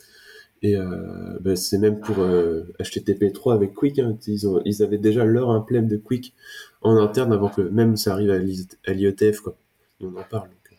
Et 0.65 0.77
euh, 0.77 1.37
bah, 1.41 1.57
c'est 1.57 1.77
même 1.77 2.01
pour 2.01 2.21
euh, 2.21 2.63
HTTP3 2.81 3.53
avec 3.53 3.75
Quick. 3.75 3.99
Hein. 3.99 4.17
Ils, 4.27 4.49
ont, 4.49 4.63
ils, 4.65 4.83
avaient 4.83 4.97
déjà 4.97 5.23
leur 5.23 5.51
implément 5.51 5.87
de 5.87 5.99
Quick 5.99 6.33
en 6.81 6.97
interne 6.97 7.35
avant 7.35 7.51
que 7.51 7.61
même 7.61 7.99
ça 7.99 8.15
arrive 8.15 8.31
à 8.31 8.39
l'IETF. 8.39 9.43
On 10.01 10.07
en 10.07 10.23
parle. 10.23 10.49
Euh, 10.49 10.75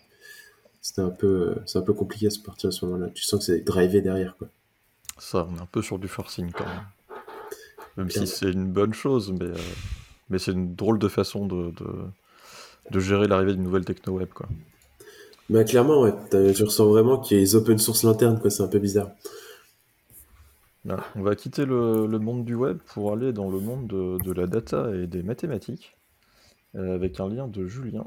c'était 0.81 1.01
un 1.01 1.11
peu, 1.11 1.57
c'est 1.67 1.77
un 1.77 1.83
peu 1.83 1.93
compliqué 1.93 2.25
à 2.25 2.29
se 2.31 2.39
partir 2.39 2.69
à 2.69 2.71
ce 2.71 2.83
moment-là. 2.85 3.11
Tu 3.13 3.21
sens 3.21 3.41
que 3.41 3.45
c'est 3.45 3.61
drivé 3.61 4.01
derrière. 4.01 4.35
Quoi. 4.37 4.47
Ça, 5.19 5.47
on 5.47 5.55
est 5.55 5.61
un 5.61 5.67
peu 5.71 5.83
sur 5.83 5.99
du 5.99 6.07
forcing 6.07 6.51
quand 6.51 6.65
même. 6.65 6.85
Même 7.97 8.09
si 8.09 8.25
c'est 8.25 8.51
une 8.51 8.71
bonne 8.71 8.95
chose, 8.95 9.35
mais, 9.39 9.51
mais 10.31 10.39
c'est 10.39 10.51
une 10.51 10.73
drôle 10.73 10.97
de 10.97 11.07
façon 11.07 11.45
de, 11.45 11.69
de, 11.69 11.87
de 12.89 12.99
gérer 12.99 13.27
l'arrivée 13.27 13.53
d'une 13.53 13.63
nouvelle 13.63 13.85
techno 13.85 14.13
web. 14.13 14.29
Quoi. 14.33 14.47
Bah, 15.51 15.63
clairement, 15.63 16.01
ouais. 16.01 16.13
tu 16.55 16.63
ressens 16.63 16.87
vraiment 16.87 17.19
qu'ils 17.19 17.55
open 17.55 17.77
source 17.77 18.01
l'interne. 18.01 18.41
C'est 18.49 18.63
un 18.63 18.67
peu 18.67 18.79
bizarre. 18.79 19.11
On 21.15 21.21
va 21.21 21.35
quitter 21.35 21.65
le, 21.65 22.07
monde 22.19 22.45
du 22.45 22.55
web 22.55 22.77
pour 22.93 23.11
aller 23.13 23.33
dans 23.33 23.49
le 23.49 23.59
monde 23.59 23.87
de, 23.87 24.31
la 24.31 24.47
data 24.47 24.91
et 24.95 25.07
des 25.07 25.23
mathématiques, 25.23 25.95
euh, 26.75 26.95
avec 26.95 27.19
un 27.19 27.29
lien 27.29 27.47
de 27.47 27.65
Julien. 27.67 28.05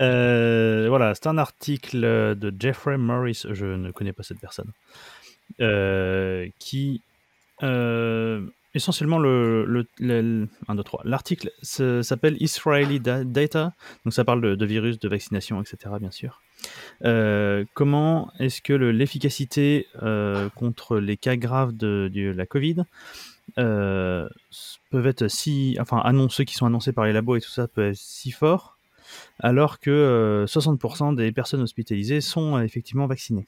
Euh, 0.00 0.86
voilà, 0.88 1.14
c'est 1.14 1.26
un 1.26 1.38
article 1.38 2.00
de 2.00 2.54
Jeffrey 2.58 2.98
Morris, 2.98 3.44
je 3.48 3.66
ne 3.66 3.92
connais 3.92 4.12
pas 4.12 4.22
cette 4.22 4.40
personne, 4.40 4.70
euh, 5.60 6.48
qui 6.58 7.02
essentiellement 8.74 9.18
le, 9.18 9.64
le, 9.98 10.48
L'article 11.04 11.50
s'appelle 11.62 12.36
Israeli 12.40 13.00
Data, 13.00 13.72
donc 14.04 14.12
ça 14.12 14.24
parle 14.24 14.56
de, 14.56 14.66
virus, 14.66 14.98
de 14.98 15.08
vaccination, 15.08 15.62
etc. 15.62 15.94
Bien 16.00 16.10
sûr. 16.10 16.40
Euh, 17.04 17.64
comment 17.74 18.30
est-ce 18.38 18.62
que 18.62 18.72
l'efficacité 18.72 19.88
euh, 20.02 20.48
contre 20.50 20.98
les 20.98 21.16
cas 21.16 21.36
graves 21.36 21.76
de, 21.76 22.10
la 22.34 22.46
Covid 22.46 22.84
euh, 23.58 24.28
peuvent 24.90 25.06
être 25.06 25.28
si, 25.28 25.76
enfin, 25.80 26.02
ceux 26.30 26.44
qui 26.44 26.54
sont 26.54 26.66
annoncés 26.66 26.92
par 26.92 27.04
les 27.04 27.12
labos 27.12 27.36
et 27.36 27.40
tout 27.40 27.50
ça 27.50 27.68
peuvent 27.68 27.90
être 27.90 27.96
si 27.96 28.30
forts, 28.30 28.78
alors 29.40 29.80
que 29.80 30.44
60% 30.48 31.14
des 31.14 31.32
personnes 31.32 31.62
hospitalisées 31.62 32.20
sont 32.20 32.60
effectivement 32.60 33.06
vaccinées? 33.06 33.46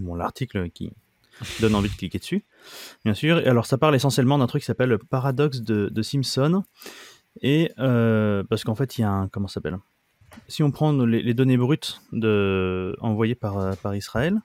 Bon, 0.00 0.14
l'article 0.14 0.70
qui 0.70 0.90
donne 1.60 1.74
envie 1.74 1.90
de 1.90 1.94
cliquer 1.94 2.18
dessus, 2.18 2.44
bien 3.04 3.14
sûr. 3.14 3.36
Alors, 3.46 3.66
ça 3.66 3.78
parle 3.78 3.94
essentiellement 3.94 4.38
d'un 4.38 4.46
truc 4.46 4.62
qui 4.62 4.66
s'appelle 4.66 4.88
le 4.88 4.98
paradoxe 4.98 5.60
de, 5.60 6.02
Simpson. 6.02 6.64
Et 7.40 7.70
parce 7.76 8.64
qu'en 8.64 8.74
fait, 8.74 8.98
il 8.98 9.02
y 9.02 9.04
a 9.04 9.10
un. 9.10 9.28
Comment 9.28 9.48
s'appelle? 9.48 9.78
Si 10.48 10.62
on 10.62 10.70
prend 10.70 10.92
les, 10.92 11.34
données 11.34 11.56
brutes 11.56 12.00
envoyées 13.00 13.34
par, 13.34 13.94
Israël 13.94 14.40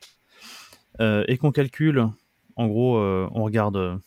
euh, 0.99 1.23
et 1.27 1.37
qu'on 1.37 1.51
calcule, 1.51 2.07
en 2.55 2.67
gros, 2.67 2.97
euh, 2.97 3.29
on 3.33 3.43
regarde 3.43 3.99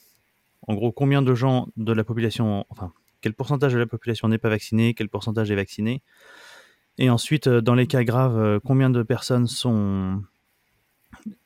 en 0.66 0.74
gros 0.74 0.92
combien 0.92 1.22
de 1.22 1.34
gens 1.34 1.68
de 1.76 1.92
la 1.92 2.04
population, 2.04 2.64
enfin, 2.68 2.92
quel 3.20 3.34
pourcentage 3.34 3.72
de 3.72 3.78
la 3.78 3.86
population 3.86 4.28
n'est 4.28 4.38
pas 4.38 4.48
vacciné, 4.48 4.94
quel 4.94 5.08
pourcentage 5.08 5.50
est 5.50 5.56
vacciné, 5.56 6.02
et 6.98 7.10
ensuite, 7.10 7.46
euh, 7.46 7.60
dans 7.60 7.74
les 7.74 7.86
cas 7.86 8.04
graves, 8.04 8.60
combien 8.64 8.90
de 8.90 9.02
personnes 9.02 9.46
sont 9.46 10.22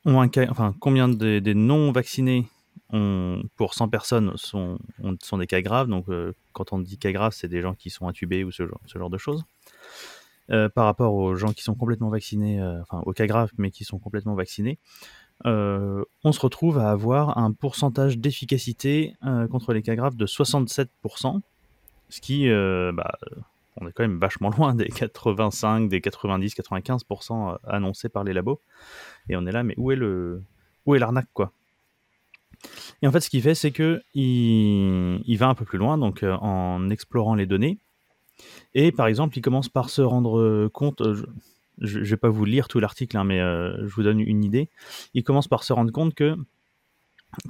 ont 0.05 0.21
un 0.21 0.29
cas, 0.29 0.45
enfin, 0.49 0.73
combien 0.79 1.07
des, 1.07 1.41
non 1.53 1.91
vaccinés 1.91 2.47
pour 3.57 3.73
100 3.73 3.89
personnes 3.89 4.31
sont, 4.35 4.77
des 5.37 5.47
cas 5.47 5.61
graves. 5.61 5.89
Donc, 5.89 6.05
quand 6.53 6.71
on 6.71 6.79
dit 6.79 6.97
cas 6.97 7.11
graves, 7.11 7.33
c'est 7.33 7.49
des 7.49 7.61
gens 7.61 7.73
qui 7.73 7.89
sont 7.89 8.07
intubés 8.07 8.45
ou 8.45 8.51
ce 8.51 8.63
genre 8.95 9.09
de 9.09 9.17
choses. 9.17 9.43
Euh, 10.51 10.69
par 10.69 10.85
rapport 10.85 11.15
aux 11.15 11.33
gens 11.33 11.53
qui 11.53 11.63
sont 11.63 11.73
complètement 11.73 12.09
vaccinés, 12.09 12.61
euh, 12.61 12.79
enfin 12.81 13.01
aux 13.07 13.13
cas 13.13 13.25
graves, 13.25 13.49
mais 13.57 13.71
qui 13.71 13.83
sont 13.83 13.97
complètement 13.97 14.35
vaccinés, 14.35 14.77
euh, 15.47 16.03
on 16.23 16.31
se 16.31 16.39
retrouve 16.39 16.77
à 16.77 16.91
avoir 16.91 17.39
un 17.39 17.51
pourcentage 17.51 18.19
d'efficacité 18.19 19.15
contre 19.49 19.73
les 19.73 19.81
cas 19.81 19.95
graves 19.95 20.15
de 20.15 20.27
67%, 20.27 21.41
ce 22.09 22.21
qui, 22.21 22.47
bah, 22.47 23.17
on 23.77 23.87
est 23.87 23.91
quand 23.91 24.03
même 24.03 24.19
vachement 24.19 24.49
loin 24.57 24.75
des 24.75 24.87
85, 24.87 25.89
des 25.89 25.99
90, 25.99 26.53
95% 26.53 27.57
annoncés 27.67 28.09
par 28.09 28.23
les 28.23 28.33
labos. 28.33 28.61
Et 29.29 29.35
on 29.35 29.47
est 29.47 29.51
là, 29.51 29.63
mais 29.63 29.73
où 29.77 29.91
est 29.91 29.95
le, 29.95 30.43
où 30.85 30.93
est 30.93 30.99
l'arnaque 30.99 31.29
quoi? 31.33 31.51
Et 33.01 33.07
en 33.07 33.11
fait, 33.11 33.19
ce 33.19 33.29
qu'il 33.29 33.41
fait, 33.41 33.55
c'est 33.55 33.71
que 33.71 34.01
il, 34.13 35.21
il, 35.25 35.37
va 35.37 35.47
un 35.47 35.55
peu 35.55 35.65
plus 35.65 35.77
loin, 35.77 35.97
donc 35.97 36.23
en 36.23 36.89
explorant 36.89 37.35
les 37.35 37.45
données, 37.45 37.79
et 38.73 38.91
par 38.91 39.07
exemple, 39.07 39.37
il 39.37 39.41
commence 39.41 39.69
par 39.69 39.89
se 39.89 40.01
rendre 40.01 40.39
euh, 40.39 40.69
compte, 40.71 41.01
euh, 41.01 41.25
je 41.79 41.99
ne 41.99 42.03
vais 42.03 42.17
pas 42.17 42.29
vous 42.29 42.45
lire 42.45 42.67
tout 42.67 42.79
l'article, 42.79 43.17
hein, 43.17 43.23
mais 43.23 43.39
euh, 43.39 43.75
je 43.87 43.93
vous 43.95 44.03
donne 44.03 44.19
une 44.19 44.43
idée. 44.43 44.69
Il 45.13 45.23
commence 45.23 45.47
par 45.47 45.63
se 45.63 45.73
rendre 45.73 45.91
compte 45.91 46.13
que 46.13 46.35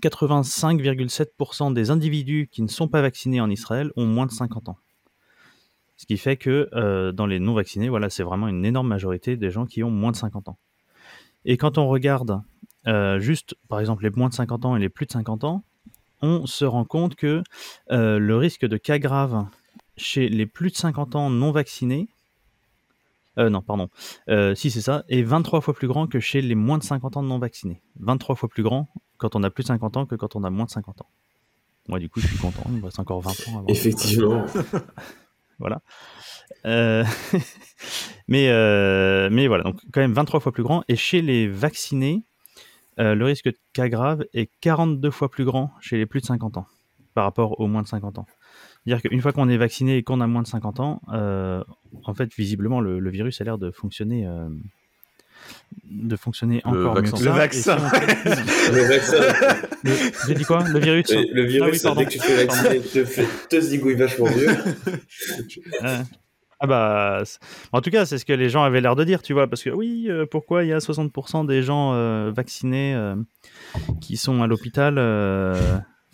85,7% 0.01 1.73
des 1.73 1.91
individus 1.91 2.47
qui 2.51 2.61
ne 2.61 2.67
sont 2.67 2.87
pas 2.87 3.01
vaccinés 3.01 3.41
en 3.41 3.49
Israël 3.49 3.91
ont 3.95 4.05
moins 4.05 4.25
de 4.25 4.31
50 4.31 4.69
ans. 4.69 4.77
Ce 5.97 6.05
qui 6.05 6.17
fait 6.17 6.37
que 6.37 7.11
dans 7.11 7.25
les 7.25 7.39
non-vaccinés, 7.39 7.87
voilà, 7.87 8.09
c'est 8.09 8.23
vraiment 8.23 8.47
une 8.47 8.65
énorme 8.65 8.87
majorité 8.87 9.37
des 9.37 9.49
gens 9.49 9.65
qui 9.65 9.81
ont 9.83 9.91
moins 9.91 10.11
de 10.11 10.17
50 10.17 10.49
ans. 10.49 10.57
Et 11.45 11.55
quand 11.55 11.77
on 11.77 11.87
regarde 11.87 12.41
juste, 13.19 13.55
par 13.69 13.79
exemple, 13.79 14.03
les 14.03 14.09
moins 14.09 14.27
de 14.27 14.33
50 14.33 14.65
ans 14.65 14.75
et 14.75 14.79
les 14.79 14.89
plus 14.89 15.05
de 15.05 15.11
50 15.11 15.43
ans, 15.43 15.63
on 16.21 16.47
se 16.47 16.65
rend 16.65 16.83
compte 16.83 17.15
que 17.15 17.43
le 17.89 18.35
risque 18.35 18.65
de 18.65 18.75
cas 18.75 18.97
grave 18.97 19.45
chez 19.97 20.29
les 20.29 20.45
plus 20.45 20.71
de 20.71 20.75
50 20.75 21.15
ans 21.15 21.29
non 21.29 21.51
vaccinés, 21.51 22.07
non, 23.37 23.61
pardon, 23.61 23.89
si 24.55 24.71
c'est 24.71 24.81
ça, 24.81 25.03
est 25.09 25.21
23 25.21 25.59
fois 25.61 25.73
plus 25.73 25.87
grand 25.87 26.07
que 26.07 26.19
chez 26.19 26.41
les 26.41 26.55
moins 26.55 26.77
de 26.77 26.83
50 26.83 27.17
ans 27.17 27.21
non 27.23 27.37
vaccinés. 27.37 27.81
23 27.99 28.35
fois 28.35 28.47
plus 28.47 28.63
grand 28.63 28.87
quand 29.17 29.35
on 29.35 29.43
a 29.43 29.49
plus 29.49 29.63
de 29.63 29.67
50 29.67 29.97
ans 29.97 30.05
que 30.05 30.15
quand 30.15 30.35
on 30.35 30.43
a 30.43 30.49
moins 30.49 30.65
de 30.65 30.71
50 30.71 31.01
ans. 31.01 31.09
Moi, 31.87 31.99
du 31.99 32.09
coup, 32.09 32.19
je 32.19 32.27
suis 32.27 32.37
content, 32.37 32.63
il 32.67 32.77
me 32.77 32.85
reste 32.85 32.99
encore 32.99 33.21
20 33.21 33.29
ans. 33.29 33.57
Avant. 33.59 33.67
Effectivement. 33.67 34.45
voilà. 35.59 35.81
mais, 38.27 38.49
mais 39.29 39.47
voilà, 39.47 39.63
donc 39.63 39.79
quand 39.91 40.01
même 40.01 40.13
23 40.13 40.39
fois 40.39 40.51
plus 40.51 40.63
grand. 40.63 40.83
Et 40.87 40.95
chez 40.95 41.21
les 41.21 41.47
vaccinés, 41.47 42.23
le 42.97 43.23
risque 43.23 43.45
de 43.45 43.57
cas 43.73 43.89
grave 43.89 44.25
est 44.33 44.49
42 44.61 45.11
fois 45.11 45.29
plus 45.29 45.45
grand 45.45 45.71
chez 45.79 45.97
les 45.97 46.05
plus 46.05 46.21
de 46.21 46.25
50 46.25 46.57
ans 46.57 46.67
par 47.13 47.23
rapport 47.23 47.59
aux 47.59 47.67
moins 47.67 47.81
de 47.81 47.87
50 47.87 48.19
ans. 48.19 48.25
C'est-à-dire 48.85 49.09
qu'une 49.09 49.21
fois 49.21 49.31
qu'on 49.31 49.49
est 49.49 49.57
vacciné 49.57 49.97
et 49.97 50.03
qu'on 50.03 50.21
a 50.21 50.27
moins 50.27 50.43
de 50.43 50.47
50 50.47 50.79
ans, 50.79 51.01
euh, 51.11 51.63
en 52.03 52.13
fait, 52.13 52.31
visiblement, 52.35 52.81
le, 52.81 53.09
virus 53.09 53.41
a 53.41 53.43
l'air 53.43 53.57
de 53.57 53.71
fonctionner, 53.71 54.27
euh, 54.27 54.47
de 55.85 56.15
fonctionner 56.15 56.61
encore 56.65 57.01
mieux. 57.01 57.01
Le 57.23 57.31
vaccin. 57.31 57.77
le 57.77 58.81
vaccin. 58.87 59.57
J'ai 60.27 60.35
dit 60.35 60.43
quoi? 60.43 60.63
Le 60.69 60.79
virus? 60.79 61.09
Le, 61.09 61.45
virus, 61.45 61.83
ah 61.85 61.95
dès 61.97 62.05
que 62.05 62.11
tu 62.11 62.19
te 62.19 62.23
fais 62.23 62.45
vacciner, 62.45 62.79
te, 62.79 63.05
fait, 63.05 63.27
te 63.49 63.59
zigouille 63.59 63.95
vachement 63.95 64.25
mieux. 64.25 64.55
Ah 66.61 66.67
bah, 66.67 67.21
en 67.73 67.81
tout 67.81 67.89
cas, 67.89 68.05
c'est 68.05 68.17
ce 68.17 68.23
que 68.23 68.31
les 68.31 68.49
gens 68.49 68.63
avaient 68.63 68.79
l'air 68.79 68.95
de 68.95 69.03
dire, 69.03 69.21
tu 69.21 69.33
vois, 69.33 69.45
parce 69.45 69.61
que 69.61 69.69
oui, 69.69 70.05
euh, 70.07 70.25
pourquoi 70.25 70.63
il 70.63 70.69
y 70.69 70.73
a 70.73 70.77
60% 70.77 71.45
des 71.45 71.61
gens 71.61 71.91
vaccinés 72.31 72.97
qui 73.99 74.15
sont 74.15 74.41
à 74.41 74.47
l'hôpital 74.47 74.97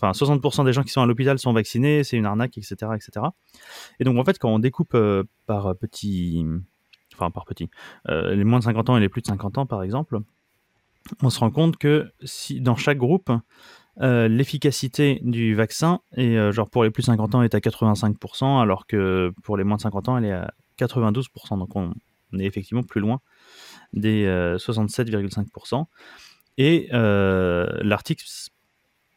enfin 0.02 0.12
60% 0.12 0.66
des 0.66 0.74
gens 0.74 0.84
qui 0.84 0.92
sont 0.92 1.02
à 1.02 1.06
l'hôpital 1.06 1.38
sont 1.40 1.54
vaccinés, 1.54 2.04
c'est 2.04 2.18
une 2.18 2.26
arnaque, 2.26 2.58
etc., 2.58 2.76
etc. 2.96 3.28
Et 4.00 4.04
donc 4.04 4.18
en 4.18 4.24
fait, 4.24 4.40
quand 4.40 4.50
on 4.50 4.60
découpe 4.60 4.96
euh, 4.96 5.24
par 5.46 5.76
petit, 5.76 6.46
enfin 7.14 7.30
par 7.32 7.46
petit, 7.46 7.70
euh, 8.10 8.34
les 8.36 8.44
moins 8.44 8.60
de 8.60 8.64
50 8.64 8.90
ans 8.90 8.98
et 8.98 9.00
les 9.00 9.10
plus 9.10 9.22
de 9.22 9.28
50 9.28 9.60
ans, 9.60 9.66
par 9.66 9.84
exemple, 9.84 10.20
on 11.22 11.30
se 11.30 11.40
rend 11.40 11.52
compte 11.52 11.78
que 11.78 12.12
si 12.24 12.62
dans 12.62 12.76
chaque 12.76 12.98
groupe, 12.98 13.32
euh, 14.02 14.28
l'efficacité 14.28 15.20
du 15.24 15.54
vaccin 15.54 16.00
est 16.16 16.52
genre 16.52 16.70
pour 16.70 16.84
les 16.84 16.92
plus 16.92 17.02
de 17.02 17.08
50 17.08 17.36
ans 17.36 17.44
est 17.44 17.54
à 17.54 17.60
85%, 17.60 18.62
alors 18.62 18.88
que 18.88 19.34
pour 19.44 19.58
les 19.58 19.64
moins 19.64 19.78
de 19.78 19.82
50 19.82 20.10
ans, 20.10 20.18
elle 20.18 20.26
est 20.26 20.32
à 20.32 20.54
92%. 20.80 21.60
Donc 21.60 21.76
on, 21.76 21.94
est 22.40 22.46
effectivement 22.46 22.84
plus 22.84 23.02
loin 23.02 23.20
des 23.92 24.26
67,5%. 24.26 25.86
Et 26.58 26.88
l'article 26.92 28.26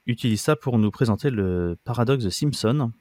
utilise 0.06 0.40
ça 0.40 0.56
pour 0.56 0.78
nous 0.78 0.90
présenter 0.90 1.30
le 1.30 1.76
paradoxe 1.84 2.24
de 2.24 2.30
Simpson, 2.30 2.92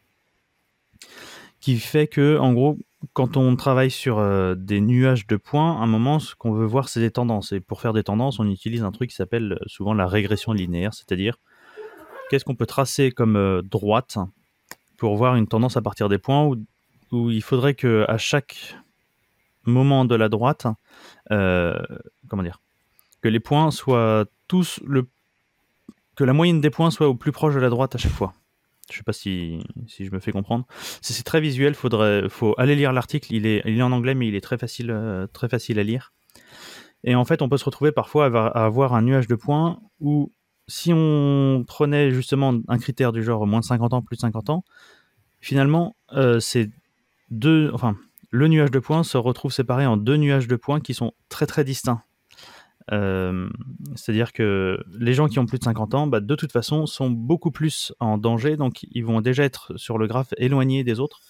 qui 1.60 1.78
fait 1.78 2.08
que, 2.08 2.38
en 2.38 2.54
gros, 2.54 2.78
quand 3.12 3.38
on 3.38 3.56
travaille 3.56 3.92
sur 3.92 4.20
euh, 4.20 4.56
des 4.56 4.80
nuages 4.80 5.28
de 5.28 5.36
points, 5.36 5.80
à 5.80 5.84
un 5.84 5.88
moment, 5.88 6.20
ce 6.20 6.36
qu'on 6.36 6.54
veut 6.54 6.66
voir, 6.66 6.88
c'est 6.88 7.00
des 7.00 7.12
tendances. 7.12 7.52
Et 7.52 7.60
pour 7.60 7.82
faire 7.82 7.94
des 7.94 8.04
tendances, 8.04 8.40
on 8.40 8.50
utilise 8.50 8.84
un 8.84 8.92
truc 8.92 9.10
qui 9.10 9.16
s'appelle 9.16 9.54
euh, 9.54 9.64
souvent 9.68 9.94
la 9.94 10.08
régression 10.08 10.54
linéaire, 10.54 10.94
c'est-à-dire 10.94 11.38
qu'est-ce 12.30 12.46
qu'on 12.46 12.56
peut 12.56 12.66
tracer 12.66 13.12
comme 13.12 13.36
euh, 13.36 13.62
droite 13.62 14.18
pour 14.98 15.16
voir 15.18 15.36
une 15.36 15.48
tendance 15.48 15.76
à 15.76 15.82
partir 15.82 16.08
des 16.08 16.18
points 16.18 16.46
où, 17.12 17.30
il 17.30 17.44
faudrait 17.44 17.76
que 17.76 18.06
à 18.08 18.18
chaque 18.18 18.76
moment 19.66 20.04
de 20.04 20.16
la 20.16 20.30
droite, 20.30 20.66
comment 21.30 22.42
dire, 22.42 22.60
que 23.22 23.28
les 23.28 23.40
points 23.40 23.70
soient 23.70 24.26
tous 24.48 24.80
le 24.84 25.08
que 26.16 26.24
la 26.24 26.34
moyenne 26.34 26.62
des 26.62 26.70
points 26.70 26.92
soit 26.92 27.08
au 27.08 27.16
plus 27.16 27.32
proche 27.32 27.56
de 27.56 27.60
la 27.60 27.70
droite 27.70 27.96
à 27.96 27.98
chaque 27.98 28.12
fois. 28.12 28.34
Je 28.92 28.98
sais 28.98 29.04
pas 29.04 29.14
si, 29.14 29.64
si 29.88 30.06
je 30.06 30.12
me 30.12 30.20
fais 30.20 30.32
comprendre. 30.32 30.66
C'est 31.02 31.24
très 31.24 31.40
visuel, 31.40 31.74
faudrait, 31.74 32.28
faut 32.30 32.54
aller 32.58 32.76
lire 32.76 32.92
l'article. 32.92 33.34
Il 33.34 33.46
est, 33.46 33.62
il 33.66 33.78
est 33.78 33.82
en 33.82 33.92
anglais, 33.92 34.14
mais 34.14 34.28
il 34.28 34.36
est 34.36 34.42
très 34.42 34.58
facile, 34.58 34.92
euh, 34.92 35.26
très 35.28 35.48
facile 35.48 35.80
à 35.80 35.84
lire. 35.84 36.12
Et 37.04 37.16
en 37.16 37.26
fait, 37.26 37.42
on 37.42 37.50
peut 37.50 37.58
se 37.58 37.66
retrouver 37.66 37.92
parfois 37.92 38.26
à 38.26 38.66
avoir 38.66 38.94
un 38.94 39.02
nuage 39.02 39.28
de 39.28 39.36
points 39.36 39.80
où, 40.00 40.32
si 40.68 40.92
on 40.94 41.64
prenait 41.68 42.12
justement 42.12 42.54
un 42.68 42.78
critère 42.78 43.12
du 43.12 43.24
genre 43.24 43.46
moins 43.48 43.60
de 43.60 43.66
50 43.66 43.94
ans, 43.94 44.02
plus 44.02 44.16
de 44.18 44.22
50 44.22 44.50
ans, 44.50 44.64
finalement, 45.40 45.96
euh, 46.14 46.40
c'est 46.40 46.70
deux, 47.30 47.72
enfin, 47.74 47.98
le 48.30 48.48
nuage 48.48 48.72
de 48.72 48.80
points 48.80 49.04
se 49.04 49.18
retrouve 49.18 49.52
séparé 49.52 49.86
en 49.86 49.98
deux 49.98 50.18
nuages 50.18 50.48
de 50.48 50.56
points 50.56 50.80
qui 50.80 50.94
sont 50.94 51.14
très 51.30 51.46
très 51.46 51.64
distincts. 51.64 52.02
Euh, 52.92 53.50
c'est-à-dire 53.96 54.34
que 54.34 54.84
les 54.98 55.14
gens 55.14 55.28
qui 55.28 55.40
ont 55.40 55.46
plus 55.46 55.60
de 55.60 55.64
50 55.64 55.96
ans, 55.96 56.08
bah, 56.08 56.20
de 56.20 56.36
toute 56.36 56.52
façon, 56.52 56.86
sont 56.86 57.10
beaucoup 57.10 57.52
plus 57.52 57.94
en 58.00 58.18
danger, 58.18 58.58
donc 58.58 58.84
ils 58.92 59.06
vont 59.06 59.22
déjà 59.22 59.44
être 59.44 59.78
sur 59.78 59.98
le 59.98 60.08
graphe 60.08 60.34
éloignés 60.38 60.84
des 60.84 61.00
autres. 61.00 61.22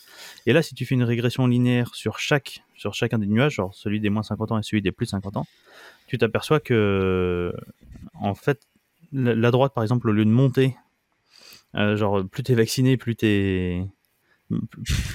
Et 0.45 0.53
là, 0.53 0.61
si 0.61 0.75
tu 0.75 0.85
fais 0.85 0.95
une 0.95 1.03
régression 1.03 1.47
linéaire 1.47 1.93
sur, 1.95 2.19
chacun 2.19 3.19
des 3.19 3.27
nuages, 3.27 3.55
genre 3.55 3.73
celui 3.73 3.99
des 3.99 4.09
moins 4.09 4.23
50 4.23 4.51
ans 4.51 4.57
et 4.57 4.63
celui 4.63 4.81
des 4.81 4.91
plus 4.91 5.05
de 5.05 5.11
50 5.11 5.37
ans, 5.37 5.47
tu 6.07 6.17
t'aperçois 6.17 6.59
que, 6.59 7.53
en 8.13 8.35
fait, 8.35 8.61
la 9.11 9.51
droite, 9.51 9.73
par 9.73 9.83
exemple, 9.83 10.09
au 10.09 10.11
lieu 10.11 10.25
de 10.25 10.29
monter, 10.29 10.75
euh, 11.75 11.95
genre 11.95 12.23
plus 12.27 12.43
t'es 12.43 12.55
vacciné, 12.55 12.97
plus 12.97 13.15
t'es 13.15 13.85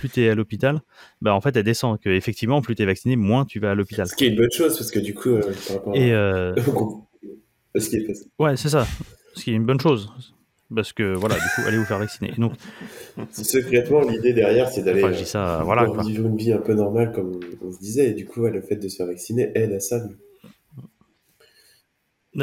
plus 0.00 0.08
tu 0.08 0.22
es 0.22 0.28
à 0.28 0.34
l'hôpital, 0.34 0.80
bah 1.20 1.34
en 1.34 1.40
fait 1.40 1.56
elle 1.56 1.64
descend. 1.64 1.98
Que 2.00 2.10
effectivement, 2.10 2.60
plus 2.60 2.74
tu 2.74 2.82
es 2.82 2.86
vacciné, 2.86 3.16
moins 3.16 3.44
tu 3.44 3.60
vas 3.60 3.72
à 3.72 3.74
l'hôpital. 3.74 4.06
Ce 4.06 4.14
qui 4.14 4.24
est 4.24 4.28
une 4.28 4.36
bonne 4.36 4.52
chose 4.52 4.76
parce 4.76 4.90
que 4.90 4.98
du 4.98 5.14
coup, 5.14 5.30
euh, 5.30 5.40
par 5.66 5.76
rapport 5.76 5.96
Et 5.96 6.12
euh... 6.12 6.54
ce 7.76 7.88
qui 7.88 7.96
est 7.96 8.06
facile. 8.06 8.28
Ouais, 8.38 8.56
c'est 8.56 8.68
ça. 8.68 8.86
Ce 9.34 9.44
qui 9.44 9.50
est 9.50 9.54
une 9.54 9.66
bonne 9.66 9.80
chose. 9.80 10.12
Parce 10.74 10.92
que 10.92 11.14
voilà, 11.14 11.36
du 11.36 11.40
coup, 11.40 11.66
allez 11.66 11.78
vous 11.78 11.84
faire 11.84 11.98
vacciner. 11.98 12.32
Donc, 12.36 12.52
secrètement, 13.32 14.02
l'idée 14.02 14.34
derrière, 14.34 14.68
c'est 14.68 14.82
d'aller 14.82 15.02
enfin, 15.02 15.62
voilà, 15.62 15.86
vivre 16.02 16.26
une 16.26 16.36
vie 16.36 16.52
un 16.52 16.58
peu 16.58 16.74
normale, 16.74 17.12
comme 17.12 17.40
on 17.62 17.72
se 17.72 17.78
disait. 17.78 18.10
Et 18.10 18.12
du 18.12 18.26
coup, 18.26 18.46
le 18.46 18.60
fait 18.60 18.76
de 18.76 18.86
se 18.86 18.96
faire 18.96 19.06
vacciner 19.06 19.50
aide 19.54 19.72
à 19.72 19.80
ça. 19.80 20.02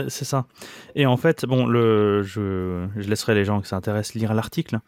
C'est 0.10 0.26
ça. 0.26 0.48
Et 0.96 1.06
en 1.06 1.16
fait, 1.16 1.46
bon, 1.46 1.66
le, 1.66 2.24
je, 2.24 2.88
je 2.98 3.10
laisserai 3.10 3.36
les 3.36 3.46
gens 3.46 3.62
qui 3.62 3.68
s'intéressent 3.68 4.16
lire 4.16 4.34
l'article, 4.34 4.80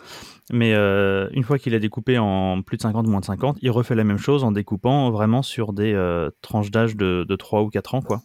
mais 0.52 0.74
euh, 0.74 1.30
une 1.32 1.44
fois 1.44 1.60
qu'il 1.60 1.76
a 1.76 1.80
découpé 1.80 2.18
en 2.18 2.62
plus 2.62 2.78
de 2.78 2.82
50, 2.82 3.08
moins 3.08 3.20
de 3.20 3.26
50, 3.26 3.60
il 3.62 3.70
refait 3.70 3.96
la 3.96 4.04
même 4.04 4.18
chose 4.18 4.44
en 4.44 4.52
découpant 4.52 5.12
vraiment 5.12 5.44
sur 5.44 5.72
des 5.72 5.94
euh, 5.94 6.30
tranches 6.42 6.72
d'âge 6.72 6.96
de, 6.96 7.26
de, 7.28 7.36
3 7.36 7.62
ou 7.62 7.70
4 7.70 7.96
ans, 7.96 8.02
quoi. 8.02 8.22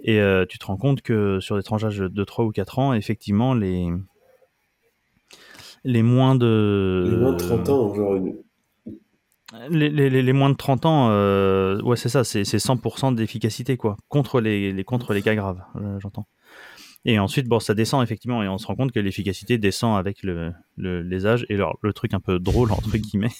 Et 0.00 0.20
euh, 0.20 0.46
tu 0.48 0.58
te 0.58 0.66
rends 0.66 0.76
compte 0.76 1.02
que 1.02 1.40
sur 1.40 1.56
des 1.56 1.62
tranches 1.62 1.82
d'âge 1.82 1.98
de 1.98 2.24
3 2.24 2.44
ou 2.44 2.50
4 2.50 2.78
ans, 2.78 2.94
effectivement, 2.94 3.54
les, 3.54 3.88
les 5.82 6.02
moins 6.02 6.36
de... 6.36 7.08
Les 7.10 7.16
moins 7.16 7.32
de 7.32 7.38
30 7.38 7.68
ans, 7.70 7.94
genre 7.94 8.14
une, 8.14 8.34
les, 9.70 10.32
moins 10.32 10.50
de 10.50 10.56
30 10.56 10.86
ans, 10.86 11.08
euh, 11.10 11.80
ouais, 11.82 11.96
c'est 11.96 12.08
ça, 12.08 12.24
c'est 12.24 12.42
100% 12.42 13.14
d'efficacité, 13.14 13.76
quoi, 13.76 13.96
contre 14.08 14.40
les, 14.40 14.84
contre 14.84 15.12
les 15.12 15.22
cas 15.22 15.34
graves, 15.34 15.62
euh, 15.76 15.98
j'entends. 16.00 16.26
Et 17.04 17.18
ensuite, 17.18 17.46
bon, 17.46 17.60
ça 17.60 17.74
descend 17.74 18.02
effectivement, 18.02 18.42
et 18.42 18.48
on 18.48 18.56
se 18.56 18.66
rend 18.66 18.76
compte 18.76 18.92
que 18.92 19.00
l'efficacité 19.00 19.58
descend 19.58 19.98
avec 19.98 20.22
le, 20.22 20.52
les 20.78 21.26
âges. 21.26 21.44
Et 21.50 21.54
alors, 21.54 21.78
le 21.82 21.92
truc 21.92 22.14
un 22.14 22.20
peu 22.20 22.38
drôle, 22.38 22.72
entre 22.72 22.96
guillemets, 22.96 23.32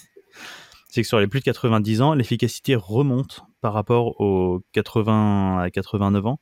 c'est 0.90 1.02
que 1.02 1.08
sur 1.08 1.18
les 1.18 1.26
plus 1.26 1.40
de 1.40 1.44
90 1.44 2.02
ans, 2.02 2.14
l'efficacité 2.14 2.76
remonte 2.76 3.42
par 3.62 3.72
rapport 3.72 4.20
aux 4.20 4.62
80 4.72 5.58
à 5.60 5.70
89 5.70 6.26
ans. 6.26 6.40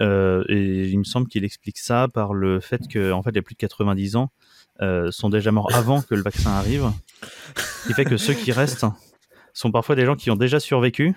Euh, 0.00 0.44
et 0.48 0.88
il 0.88 0.98
me 0.98 1.04
semble 1.04 1.28
qu'il 1.28 1.44
explique 1.44 1.78
ça 1.78 2.08
par 2.12 2.32
le 2.32 2.60
fait 2.60 2.86
que, 2.88 3.12
en 3.12 3.22
fait, 3.22 3.32
les 3.32 3.42
plus 3.42 3.54
de 3.54 3.58
90 3.58 4.16
ans 4.16 4.30
sont 5.10 5.28
déjà 5.28 5.52
morts 5.52 5.70
avant 5.74 6.02
que 6.02 6.14
le 6.14 6.22
vaccin 6.22 6.50
arrive. 6.50 6.90
Ce 7.56 7.88
qui 7.88 7.94
fait 7.94 8.04
que 8.04 8.16
ceux 8.16 8.34
qui 8.34 8.52
restent 8.52 8.86
sont 9.52 9.72
parfois 9.72 9.94
des 9.94 10.06
gens 10.06 10.16
qui 10.16 10.30
ont 10.30 10.36
déjà 10.36 10.60
survécu 10.60 11.14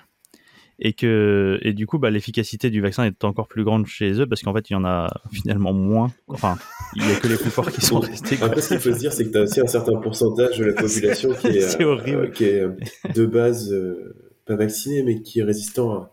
et 0.79 0.93
que 0.93 1.59
et 1.61 1.73
du 1.73 1.85
coup 1.85 1.99
bah, 1.99 2.09
l'efficacité 2.09 2.69
du 2.69 2.81
vaccin 2.81 3.05
est 3.05 3.23
encore 3.23 3.47
plus 3.47 3.63
grande 3.63 3.85
chez 3.85 4.19
eux 4.19 4.25
parce 4.25 4.41
qu'en 4.41 4.53
fait 4.53 4.69
il 4.69 4.73
y 4.73 4.75
en 4.75 4.85
a 4.85 5.07
finalement 5.31 5.73
moins. 5.73 6.11
Enfin 6.27 6.57
il 6.95 7.07
y 7.07 7.11
a 7.11 7.15
que 7.15 7.27
les 7.27 7.37
plus 7.37 7.49
forts 7.49 7.71
qui 7.71 7.81
sont 7.81 7.99
restés 7.99 8.37
après 8.41 8.61
ce 8.61 8.69
qu'il 8.69 8.79
faut 8.79 8.93
se 8.93 8.99
dire 8.99 9.13
c'est 9.13 9.25
que 9.25 9.31
tu 9.31 9.37
as 9.37 9.41
aussi 9.41 9.61
un 9.61 9.67
certain 9.67 9.95
pourcentage 9.97 10.57
de 10.57 10.65
la 10.65 10.73
population 10.73 11.33
qui 11.33 11.47
est, 11.47 11.81
euh, 11.81 12.27
qui 12.27 12.45
est 12.45 12.61
euh, 12.61 12.75
de 13.13 13.25
base 13.25 13.71
euh, 13.71 14.15
pas 14.45 14.55
vacciné 14.55 15.03
mais 15.03 15.21
qui 15.21 15.39
est 15.39 15.43
résistant 15.43 16.09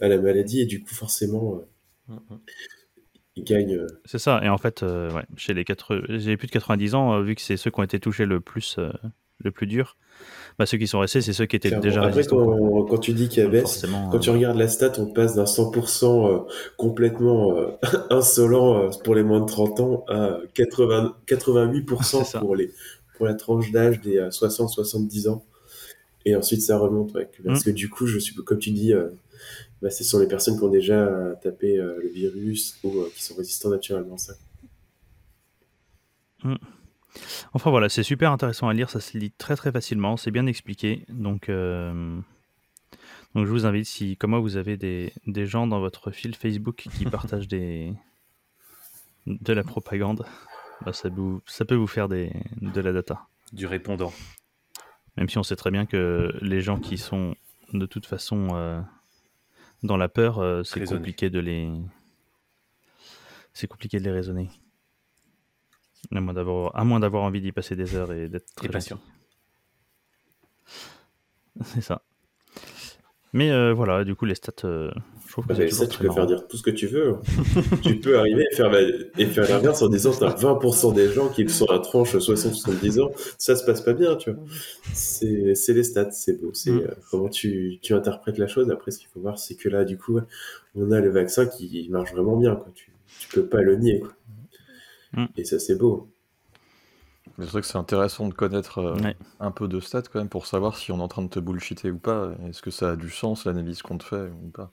à, 0.00 0.08
la 0.08 0.18
maladie 0.18 0.60
et 0.60 0.66
du 0.66 0.80
coup 0.80 0.94
forcément 0.94 1.62
il 3.36 3.44
gagne 3.44 3.80
c'est 4.04 4.18
ça 4.18 4.40
et 4.44 4.48
en 4.48 4.58
fait 4.58 4.82
ouais, 4.82 5.24
chez 5.36 5.54
les, 5.54 5.64
4... 5.64 5.94
les 6.08 6.36
plus 6.36 6.46
de 6.46 6.52
90 6.52 6.94
ans 6.94 7.20
vu 7.20 7.34
que 7.34 7.40
c'est 7.40 7.56
ceux 7.56 7.70
qui 7.70 7.80
ont 7.80 7.82
été 7.82 7.98
touchés 7.98 8.26
le 8.26 8.40
plus 8.40 8.78
le 9.42 9.50
plus 9.50 9.66
dur. 9.66 9.96
Bah, 10.58 10.66
ceux 10.66 10.78
qui 10.78 10.86
sont 10.86 11.00
restés, 11.00 11.20
c'est 11.20 11.32
ceux 11.32 11.46
qui 11.46 11.56
étaient 11.56 11.78
déjà 11.80 12.02
Après, 12.02 12.24
quand, 12.24 12.98
tu 12.98 13.12
dis 13.12 13.28
qu'il 13.28 13.48
baisse, 13.48 13.84
quand 14.12 14.18
tu 14.18 14.30
euh, 14.30 14.34
regardes 14.34 14.56
la 14.56 14.68
stat, 14.68 14.92
on 14.98 15.06
passe 15.06 15.34
d'un 15.34 15.44
100% 15.44 16.04
euh, 16.04 16.38
complètement 16.76 17.56
euh, 17.56 17.70
insolent 18.10 18.90
pour 19.02 19.14
les 19.14 19.24
moins 19.24 19.40
de 19.40 19.46
30 19.46 19.80
ans 19.80 20.04
à 20.08 20.38
80, 20.54 21.16
88% 21.26 22.38
pour, 22.38 22.54
les, 22.54 22.70
pour 23.16 23.26
la 23.26 23.34
tranche 23.34 23.72
d'âge 23.72 24.00
des 24.00 24.20
60-70 24.20 25.28
ans. 25.28 25.44
Et 26.24 26.36
ensuite, 26.36 26.62
ça 26.62 26.78
remonte. 26.78 27.12
parce 27.12 27.60
mm. 27.60 27.64
que 27.64 27.70
du 27.70 27.90
coup, 27.90 28.06
je 28.06 28.18
suis, 28.18 28.34
comme 28.36 28.58
tu 28.58 28.70
dis, 28.70 28.94
bah, 29.84 29.90
ce 29.90 30.02
sont 30.02 30.18
les 30.18 30.26
personnes 30.26 30.56
qui 30.56 30.64
ont 30.64 30.70
déjà 30.70 31.36
tapé 31.42 31.76
le 31.76 32.08
virus 32.08 32.78
ou 32.82 33.04
qui 33.14 33.22
sont 33.22 33.34
résistants 33.36 33.68
naturellement 33.68 34.16
ça. 34.16 34.32
Mm. 36.42 36.54
Enfin 37.52 37.70
voilà, 37.70 37.88
c'est 37.88 38.02
super 38.02 38.32
intéressant 38.32 38.68
à 38.68 38.72
lire, 38.74 38.88
ça 38.90 38.98
se 38.98 39.16
lit 39.18 39.30
très 39.30 39.56
très 39.56 39.70
facilement, 39.70 40.16
c'est 40.16 40.30
bien 40.30 40.46
expliqué. 40.46 41.04
Donc, 41.08 41.48
euh, 41.48 42.18
donc 43.34 43.46
je 43.46 43.50
vous 43.50 43.66
invite, 43.66 43.86
si 43.86 44.16
comme 44.16 44.30
moi 44.30 44.40
vous 44.40 44.56
avez 44.56 44.76
des, 44.76 45.12
des 45.26 45.46
gens 45.46 45.66
dans 45.66 45.80
votre 45.80 46.10
fil 46.10 46.34
Facebook 46.34 46.76
qui 46.76 47.04
partagent 47.10 47.46
des, 47.46 47.92
de 49.26 49.52
la 49.52 49.62
propagande, 49.62 50.24
bah, 50.84 50.92
ça, 50.92 51.08
vous- 51.10 51.42
ça 51.46 51.64
peut 51.64 51.76
vous 51.76 51.86
faire 51.86 52.08
des, 52.08 52.32
de 52.60 52.80
la 52.80 52.92
data. 52.92 53.26
Du 53.52 53.66
répondant. 53.66 54.12
Même 55.16 55.28
si 55.28 55.38
on 55.38 55.44
sait 55.44 55.56
très 55.56 55.70
bien 55.70 55.86
que 55.86 56.32
les 56.40 56.62
gens 56.62 56.80
qui 56.80 56.98
sont 56.98 57.36
de 57.72 57.86
toute 57.86 58.06
façon 58.06 58.48
euh, 58.54 58.80
dans 59.82 59.96
la 59.96 60.08
peur, 60.08 60.38
euh, 60.38 60.62
c'est 60.62 60.84
compliqué 60.84 61.30
de 61.30 61.38
les. 61.38 61.70
C'est 63.52 63.66
compliqué 63.68 63.98
de 63.98 64.04
les 64.04 64.10
raisonner. 64.10 64.50
À 66.14 66.20
moins 66.20 66.34
d'avoir, 66.34 66.76
à 66.76 66.84
moins 66.84 67.00
d'avoir 67.00 67.22
envie 67.22 67.40
d'y 67.40 67.52
passer 67.52 67.76
des 67.76 67.94
heures 67.94 68.12
et 68.12 68.28
d'être 68.28 68.54
très 68.54 68.68
patient. 68.68 69.00
C'est 71.64 71.80
ça. 71.80 72.02
Mais 73.34 73.50
euh, 73.50 73.74
voilà, 73.74 74.04
du 74.04 74.14
coup, 74.14 74.24
les 74.26 74.34
stats, 74.36 74.52
euh, 74.64 74.90
je 75.26 75.32
trouve 75.32 75.46
que 75.46 75.52
mais 75.54 75.66
toujours 75.68 75.84
ça, 75.84 75.90
tu 75.90 75.98
peux 75.98 76.10
faire 76.12 76.26
dire 76.26 76.46
tout 76.46 76.56
ce 76.56 76.62
que 76.62 76.70
tu 76.70 76.86
veux. 76.86 77.16
tu 77.82 77.96
peux 77.96 78.16
arriver 78.18 78.46
et 78.50 78.54
faire, 78.54 78.70
la- 78.70 78.80
et 79.18 79.26
faire 79.26 79.48
l'inverse 79.50 79.82
en 79.82 79.88
disant 79.88 80.12
t'as 80.12 80.32
20% 80.34 80.92
des 80.94 81.10
gens 81.12 81.28
qui 81.28 81.48
sont 81.48 81.66
à 81.66 81.72
la 81.74 81.78
tranche 81.80 82.14
60-70 82.16 83.00
ans, 83.00 83.10
ça 83.36 83.56
se 83.56 83.64
passe 83.66 83.80
pas 83.80 83.92
bien, 83.92 84.14
tu 84.14 84.30
vois. 84.30 84.40
C'est 84.92 85.54
c'est 85.56 85.72
les 85.74 85.82
stats, 85.82 86.12
c'est 86.12 86.40
beau. 86.40 86.50
C'est 86.54 86.70
Mm. 86.70 86.78
euh, 86.82 86.94
comment 87.10 87.28
tu, 87.28 87.78
tu 87.82 87.92
interprètes 87.92 88.38
la 88.38 88.46
chose. 88.46 88.70
Après, 88.70 88.92
ce 88.92 88.98
qu'il 89.00 89.08
faut 89.12 89.18
voir, 89.20 89.36
c'est 89.38 89.56
que 89.56 89.68
là, 89.68 89.84
du 89.84 89.98
coup, 89.98 90.20
on 90.76 90.90
a 90.92 91.00
le 91.00 91.10
vaccin 91.10 91.46
qui 91.46 91.88
marche 91.90 92.12
vraiment 92.12 92.36
bien, 92.36 92.54
quoi. 92.54 92.70
Tu, 92.74 92.92
tu 93.18 93.28
peux 93.28 93.46
pas 93.46 93.62
le 93.62 93.74
nier, 93.76 93.98
quoi. 94.00 94.12
Mm. 95.14 95.26
Et 95.36 95.44
ça, 95.44 95.58
c'est 95.58 95.74
beau. 95.76 96.08
Mais 97.38 97.44
c'est 97.46 97.52
vrai 97.52 97.60
que 97.62 97.66
c'est 97.66 97.78
intéressant 97.78 98.28
de 98.28 98.34
connaître 98.34 98.78
euh, 98.78 99.02
Ouais. 99.02 99.16
un 99.40 99.50
peu 99.50 99.68
de 99.68 99.80
stats 99.80 100.02
quand 100.02 100.18
même 100.20 100.28
pour 100.28 100.46
savoir 100.46 100.76
si 100.76 100.92
on 100.92 100.98
est 100.98 101.02
en 101.02 101.08
train 101.08 101.22
de 101.22 101.28
te 101.28 101.40
bullshiter 101.40 101.90
ou 101.90 101.98
pas. 101.98 102.34
Est-ce 102.48 102.62
que 102.62 102.70
ça 102.70 102.90
a 102.92 102.96
du 102.96 103.10
sens 103.10 103.44
l'analyse 103.44 103.82
qu'on 103.82 103.98
te 103.98 104.04
fait 104.04 104.30
ou 104.44 104.50
pas? 104.50 104.72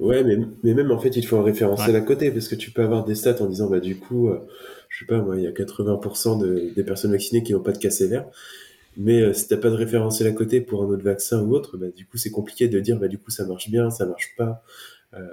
Ouais, 0.00 0.24
mais, 0.24 0.36
mais 0.62 0.74
même 0.74 0.90
en 0.90 0.98
fait, 0.98 1.16
il 1.16 1.26
faut 1.26 1.36
un 1.36 1.42
référentiel 1.42 1.94
Ouais. 1.94 2.02
à 2.02 2.04
côté 2.04 2.30
parce 2.30 2.48
que 2.48 2.54
tu 2.54 2.70
peux 2.70 2.82
avoir 2.82 3.04
des 3.04 3.14
stats 3.14 3.40
en 3.42 3.46
disant, 3.46 3.68
bah, 3.68 3.80
du 3.80 3.96
coup, 3.98 4.28
euh, 4.28 4.40
je 4.88 5.00
sais 5.00 5.06
pas, 5.06 5.18
moi, 5.20 5.36
il 5.36 5.42
y 5.42 5.46
a 5.46 5.52
80% 5.52 6.38
de, 6.38 6.72
des 6.74 6.84
personnes 6.84 7.12
vaccinées 7.12 7.42
qui 7.42 7.52
n'ont 7.52 7.60
pas 7.62 7.72
de 7.72 7.78
cas 7.78 7.90
sévères. 7.90 8.26
Mais 8.96 9.22
euh, 9.22 9.32
si 9.34 9.48
t'as 9.48 9.58
pas 9.58 9.70
de 9.70 9.76
référentiel 9.76 10.28
à 10.28 10.32
côté 10.32 10.60
pour 10.60 10.82
un 10.84 10.88
autre 10.88 11.04
vaccin 11.04 11.42
ou 11.42 11.54
autre, 11.54 11.76
bah, 11.78 11.88
du 11.94 12.06
coup, 12.06 12.18
c'est 12.18 12.30
compliqué 12.30 12.68
de 12.68 12.80
dire, 12.80 12.98
bah, 12.98 13.08
du 13.08 13.18
coup, 13.18 13.30
ça 13.30 13.46
marche 13.46 13.70
bien, 13.70 13.90
ça 13.90 14.06
marche 14.06 14.34
pas. 14.38 14.62
Euh, 15.14 15.26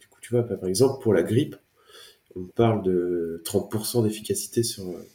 du 0.00 0.08
coup, 0.08 0.20
tu 0.22 0.32
vois, 0.34 0.42
bah, 0.42 0.56
par 0.56 0.68
exemple, 0.68 1.02
pour 1.02 1.14
la 1.14 1.22
grippe, 1.22 1.56
on 2.36 2.44
parle 2.44 2.82
de 2.84 3.42
30% 3.44 4.02
d'efficacité 4.02 4.62
sur, 4.62 4.84
euh, 4.84 5.06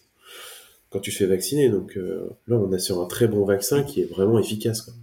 quand 0.94 1.00
tu 1.02 1.12
te 1.12 1.18
fais 1.18 1.26
vacciner. 1.26 1.70
Donc 1.70 1.98
euh, 1.98 2.30
là, 2.48 2.56
on 2.58 2.72
est 2.72 2.80
sur 2.80 3.02
un 3.02 3.06
très 3.08 3.28
bon 3.28 3.44
vaccin 3.44 3.84
qui 3.84 4.00
est 4.02 4.06
vraiment 4.06 4.40
efficace. 4.40 4.82
quoi. 4.84 4.94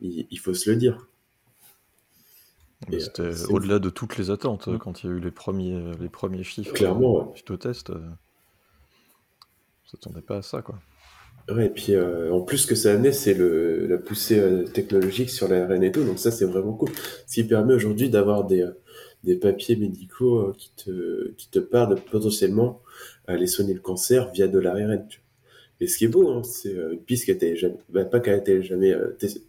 Il, 0.00 0.26
il 0.30 0.38
faut 0.38 0.54
se 0.54 0.70
le 0.70 0.76
dire. 0.76 1.08
Et, 2.92 3.00
C'était 3.00 3.22
euh, 3.22 3.46
au-delà 3.50 3.78
de 3.78 3.90
toutes 3.90 4.16
les 4.16 4.30
attentes 4.30 4.68
Mm. 4.68 4.78
quand 4.78 5.02
il 5.02 5.10
y 5.10 5.12
a 5.12 5.16
eu 5.16 5.20
les 5.20 5.30
premiers, 5.30 5.92
les 6.00 6.08
premiers 6.08 6.44
chiffres 6.44 6.72
Clairement, 6.72 7.16
euh, 7.18 7.22
ouais. 7.24 7.30
suite 7.34 7.50
au 7.50 7.56
test. 7.56 7.90
euh, 7.90 7.98
on 9.84 9.88
s'attendait 9.88 10.20
pas 10.22 10.38
à 10.38 10.42
ça, 10.42 10.62
quoi. 10.62 10.78
Ouais, 11.48 11.66
et 11.66 11.70
puis 11.70 11.94
euh, 11.94 12.32
en 12.32 12.40
plus 12.40 12.58
ce 12.58 12.66
que 12.66 12.74
ça 12.74 12.92
amenait, 12.92 13.12
c'est 13.12 13.32
le, 13.34 13.86
la 13.86 13.98
poussée 13.98 14.40
euh, 14.40 14.64
technologique 14.64 15.30
sur 15.30 15.46
l'ARN 15.46 15.80
et 15.84 15.92
tout, 15.92 16.02
donc 16.02 16.18
ça 16.18 16.32
c'est 16.32 16.44
vraiment 16.44 16.72
cool. 16.72 16.90
Ce 17.28 17.34
qui 17.34 17.44
permet 17.44 17.72
aujourd'hui 17.72 18.10
d'avoir 18.10 18.44
des, 18.44 18.62
euh, 18.62 18.72
des 19.22 19.36
papiers 19.36 19.76
médicaux 19.76 20.40
euh, 20.40 20.54
qui, 20.58 20.72
te, 20.74 21.30
qui 21.36 21.48
te 21.48 21.60
parlent 21.60 21.94
de 21.94 22.00
aller 23.26 23.46
soigner 23.46 23.74
le 23.74 23.80
cancer 23.80 24.30
via 24.32 24.48
de 24.48 24.58
l'ARN. 24.58 25.06
Et 25.80 25.86
ce 25.88 25.98
qui 25.98 26.04
est 26.06 26.08
beau, 26.08 26.30
hein, 26.30 26.42
c'est 26.42 26.74
euh, 26.76 26.92
une 26.92 27.00
piste 27.00 27.24
qui 27.26 27.30
a 27.30 27.34
été 27.34 27.56
jamais, 27.56 27.76
bah, 27.90 28.04
pas 28.04 28.20
qui 28.20 28.30
a 28.30 28.36
été 28.36 28.62
jamais, 28.62 28.92
euh, 28.92 29.16
tes- 29.18 29.42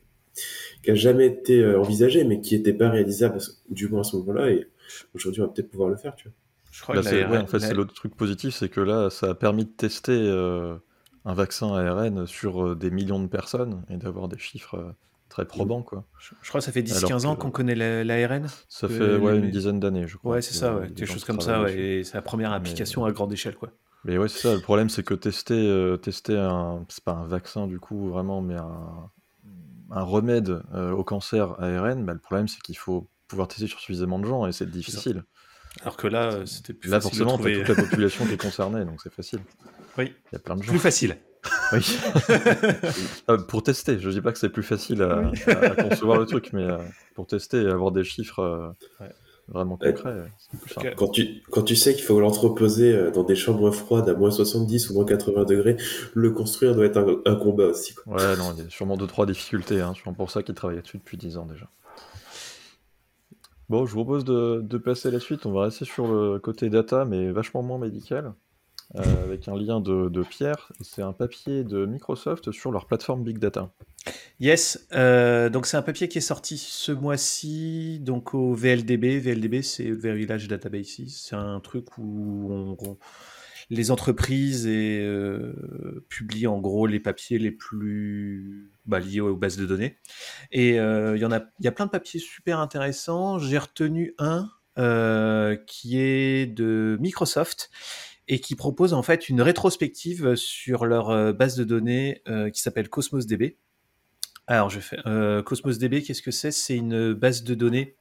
qui 0.83 0.91
a 0.91 0.95
jamais 0.95 1.27
été 1.27 1.61
euh, 1.63 1.79
envisagée, 1.79 2.23
mais 2.23 2.41
qui 2.41 2.55
n'était 2.57 2.73
pas 2.73 2.89
réalisable, 2.89 3.39
du 3.69 3.87
moins 3.87 4.01
à 4.01 4.03
ce 4.03 4.15
moment-là, 4.17 4.49
et 4.51 4.67
aujourd'hui 5.15 5.41
on 5.41 5.45
va 5.45 5.51
peut-être 5.53 5.69
pouvoir 5.69 5.89
le 5.89 5.95
faire, 5.97 6.15
tu 6.15 6.25
vois. 6.27 6.33
Je 6.71 6.81
crois 6.83 6.95
Là, 6.95 7.01
que 7.01 7.07
c'est- 7.07 7.21
la- 7.21 7.31
ouais, 7.31 7.37
en 7.37 7.47
fait, 7.47 7.59
c'est 7.59 7.73
l'autre 7.73 7.93
truc 7.93 8.15
positif, 8.15 8.53
c'est 8.53 8.69
que 8.69 8.81
là, 8.81 9.09
ça 9.09 9.29
a 9.31 9.35
permis 9.35 9.65
de 9.65 9.69
tester 9.71 10.11
euh, 10.13 10.75
un 11.25 11.33
vaccin 11.33 11.73
ARN 11.73 12.27
sur 12.27 12.65
euh, 12.67 12.75
des 12.75 12.91
millions 12.91 13.21
de 13.21 13.27
personnes 13.27 13.83
et 13.89 13.97
d'avoir 13.97 14.27
des 14.27 14.37
chiffres 14.37 14.75
euh, 14.75 14.91
très 15.29 15.45
probants, 15.45 15.81
quoi. 15.83 16.05
je, 16.19 16.33
je 16.41 16.47
crois 16.49 16.59
que 16.61 16.65
ça 16.65 16.71
fait 16.71 16.81
10-15 16.81 17.05
Alors 17.07 17.25
ans 17.27 17.35
qu'on 17.35 17.51
connaît 17.51 17.75
la- 17.75 18.03
l'ARN. 18.03 18.47
Ça 18.69 18.87
fait 18.87 19.15
ouais, 19.17 19.37
une 19.37 19.49
dizaine 19.51 19.79
d'années, 19.79 20.07
je 20.07 20.17
crois. 20.17 20.33
Ouais, 20.35 20.41
c'est 20.41 20.53
ça, 20.53 20.75
ouais, 20.75 20.89
des 20.89 21.05
choses 21.05 21.23
comme 21.25 21.41
ça, 21.41 21.69
et 21.69 22.03
c'est 22.03 22.15
la 22.15 22.21
première 22.21 22.49
Mais- 22.51 22.55
application 22.57 23.05
à 23.05 23.11
grande 23.11 23.33
échelle, 23.33 23.55
quoi. 23.55 23.69
Mais 24.05 24.17
ouais, 24.17 24.29
c'est 24.29 24.39
ça. 24.39 24.53
Le 24.55 24.61
problème, 24.61 24.89
c'est 24.89 25.03
que 25.03 25.13
tester, 25.13 25.53
euh, 25.55 25.97
tester 25.97 26.37
un, 26.37 26.85
c'est 26.87 27.03
pas 27.03 27.13
un 27.13 27.25
vaccin 27.27 27.67
du 27.67 27.79
coup 27.79 28.09
vraiment, 28.09 28.41
mais 28.41 28.55
un, 28.55 29.09
un 29.91 30.01
remède 30.03 30.61
euh, 30.73 30.91
au 30.91 31.03
cancer 31.03 31.59
ARN, 31.61 32.05
bah, 32.05 32.13
le 32.13 32.19
problème, 32.19 32.47
c'est 32.47 32.61
qu'il 32.61 32.77
faut 32.77 33.09
pouvoir 33.27 33.47
tester 33.49 33.67
sur 33.67 33.79
suffisamment 33.79 34.19
de 34.19 34.25
gens 34.25 34.45
et 34.47 34.51
c'est 34.53 34.69
difficile. 34.69 35.23
Alors 35.81 35.97
que 35.97 36.07
là, 36.07 36.31
euh, 36.31 36.45
c'était 36.45 36.73
plus 36.73 36.89
Là, 36.89 37.01
facile 37.01 37.19
de 37.19 37.23
forcément, 37.25 37.37
t'as 37.43 37.49
trouver. 37.51 37.63
toute 37.65 37.75
la 37.77 37.83
population 37.83 38.25
qui 38.25 38.33
est 38.33 38.41
concernée, 38.41 38.85
donc 38.85 39.01
c'est 39.01 39.13
facile. 39.13 39.39
Oui. 39.97 40.13
Il 40.31 40.33
y 40.33 40.35
a 40.35 40.39
plein 40.39 40.55
de 40.55 40.63
gens. 40.63 40.69
Plus 40.71 40.79
facile. 40.79 41.17
Oui. 41.73 41.79
Euh, 43.29 43.37
pour 43.37 43.61
tester, 43.63 43.99
je 43.99 44.09
dis 44.09 44.21
pas 44.21 44.31
que 44.31 44.39
c'est 44.39 44.49
plus 44.49 44.63
facile 44.63 45.01
à, 45.01 45.19
Oui. 45.19 45.39
à- 45.47 45.51
à 45.59 45.69
concevoir 45.89 46.17
le 46.19 46.25
truc, 46.25 46.51
mais 46.53 46.63
euh, 46.63 46.77
pour 47.15 47.27
tester 47.27 47.61
et 47.61 47.67
avoir 47.67 47.91
des 47.91 48.03
chiffres 48.03 48.39
euh, 48.39 48.69
Ouais. 49.03 49.11
vraiment 49.49 49.77
Ouais. 49.81 49.93
concrets, 49.93 50.15
c'est 50.37 50.59
plus 50.59 50.73
simple. 50.73 50.93
Quand 50.97 51.09
tu, 51.09 51.41
quand 51.51 51.61
tu 51.63 51.75
sais 51.75 51.93
qu'il 51.93 52.03
faut 52.03 52.19
l'entreposer 52.19 53.11
dans 53.11 53.23
des 53.23 53.35
chambres 53.35 53.71
froides 53.71 54.07
à 54.07 54.13
moins 54.13 54.31
70 54.31 54.89
ou 54.89 54.93
moins 54.93 55.05
80 55.05 55.43
degrés, 55.45 55.75
le 56.13 56.31
construire 56.31 56.73
doit 56.75 56.85
être 56.85 56.97
un, 56.97 57.31
un 57.31 57.35
combat 57.35 57.65
aussi. 57.65 57.93
Quoi. 57.95 58.15
Ouais, 58.15 58.37
non, 58.37 58.53
il 58.57 58.63
y 58.63 58.67
a 58.67 58.69
sûrement 58.69 58.95
deux, 58.97 59.07
trois 59.07 59.25
difficultés. 59.25 59.81
Hein. 59.81 59.93
sûrement 59.93 60.13
pour 60.15 60.31
ça 60.31 60.43
qu'ils 60.43 60.55
travaillent 60.55 60.81
dessus 60.81 60.97
depuis 60.97 61.17
10 61.17 61.37
ans 61.37 61.45
déjà. 61.45 61.67
Bon, 63.69 63.85
je 63.85 63.93
vous 63.93 64.03
propose 64.05 64.23
de, 64.23 64.61
de 64.61 64.77
passer 64.77 65.09
à 65.09 65.11
la 65.11 65.19
suite. 65.19 65.45
On 65.45 65.51
va 65.51 65.63
rester 65.63 65.83
sur 65.83 66.07
le 66.07 66.39
côté 66.39 66.69
data, 66.69 67.03
mais 67.03 67.31
vachement 67.31 67.61
moins 67.61 67.77
médical, 67.77 68.33
euh, 68.95 69.23
avec 69.25 69.47
un 69.47 69.55
lien 69.55 69.81
de, 69.81 70.23
Pierre. 70.23 70.71
C'est 70.81 71.01
un 71.01 71.13
papier 71.13 71.63
de 71.63 71.85
Microsoft 71.85 72.51
sur 72.51 72.71
leur 72.71 72.85
plateforme 72.85 73.23
Big 73.23 73.37
Data. 73.37 73.71
Yes, 74.39 74.87
euh, 74.93 75.49
donc 75.49 75.65
c'est 75.65 75.75
un 75.75 75.81
papier 75.81 76.07
qui 76.07 76.19
est 76.19 76.21
sorti 76.21 76.57
ce 76.57 76.93
mois-ci, 76.93 77.99
donc 77.99 78.33
au 78.33 78.53
VLDB. 78.53 79.19
VLDB, 79.19 79.61
c'est 79.61 79.91
Very 79.91 80.25
Large 80.25 80.47
Databases. 80.47 81.03
C'est 81.09 81.35
un 81.35 81.59
truc 81.59 81.97
où 81.97 82.77
les 83.69 83.91
entreprises 83.91 84.65
et, 84.65 85.01
euh, 85.01 86.05
publient 86.07 86.47
en 86.47 86.59
gros 86.59 86.87
les 86.87 87.01
papiers 87.01 87.37
les 87.37 87.51
plus 87.51 88.71
bah, 88.85 88.99
liés 88.99 89.19
aux 89.19 89.35
bases 89.35 89.57
de 89.57 89.65
données. 89.65 89.97
Et 90.53 90.75
il 90.75 90.75
y 90.75 91.25
a, 91.25 91.49
y 91.59 91.67
a 91.67 91.71
plein 91.73 91.85
de 91.85 91.91
papiers 91.91 92.21
super 92.21 92.59
intéressants. 92.59 93.37
J'ai 93.37 93.57
retenu 93.57 94.15
un 94.17 94.49
qui 95.65 95.99
est 95.99 96.45
de 96.45 96.97
Microsoft 97.01 97.71
et 98.27 98.39
qui 98.39 98.55
propose 98.55 98.93
en 98.93 99.03
fait 99.03 99.29
une 99.29 99.41
rétrospective 99.41 100.35
sur 100.35 100.85
leur 100.85 101.09
euh, 101.09 101.33
base 101.33 101.55
de 101.55 101.63
données 101.63 102.21
euh, 102.27 102.49
qui 102.49 102.61
s'appelle 102.61 102.89
Cosmos 102.89 103.25
DB. 103.25 103.57
Alors, 104.47 104.69
je 104.69 104.79
fais 104.79 104.97
euh, 105.05 105.41
Cosmos 105.43 105.77
DB. 105.77 106.01
Qu'est-ce 106.03 106.21
que 106.21 106.31
c'est? 106.31 106.51
C'est 106.51 106.75
une 106.75 107.13
base 107.13 107.43
de 107.43 107.53
données 107.55 107.95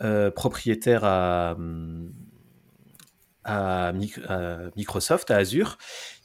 euh, 0.00 0.30
propriétaire 0.30 1.04
à, 1.04 1.52
hum, 1.52 2.12
à, 3.44 3.92
Mic- 3.92 4.20
à 4.28 4.70
Microsoft, 4.76 5.30
à 5.30 5.36
Azure, 5.36 5.78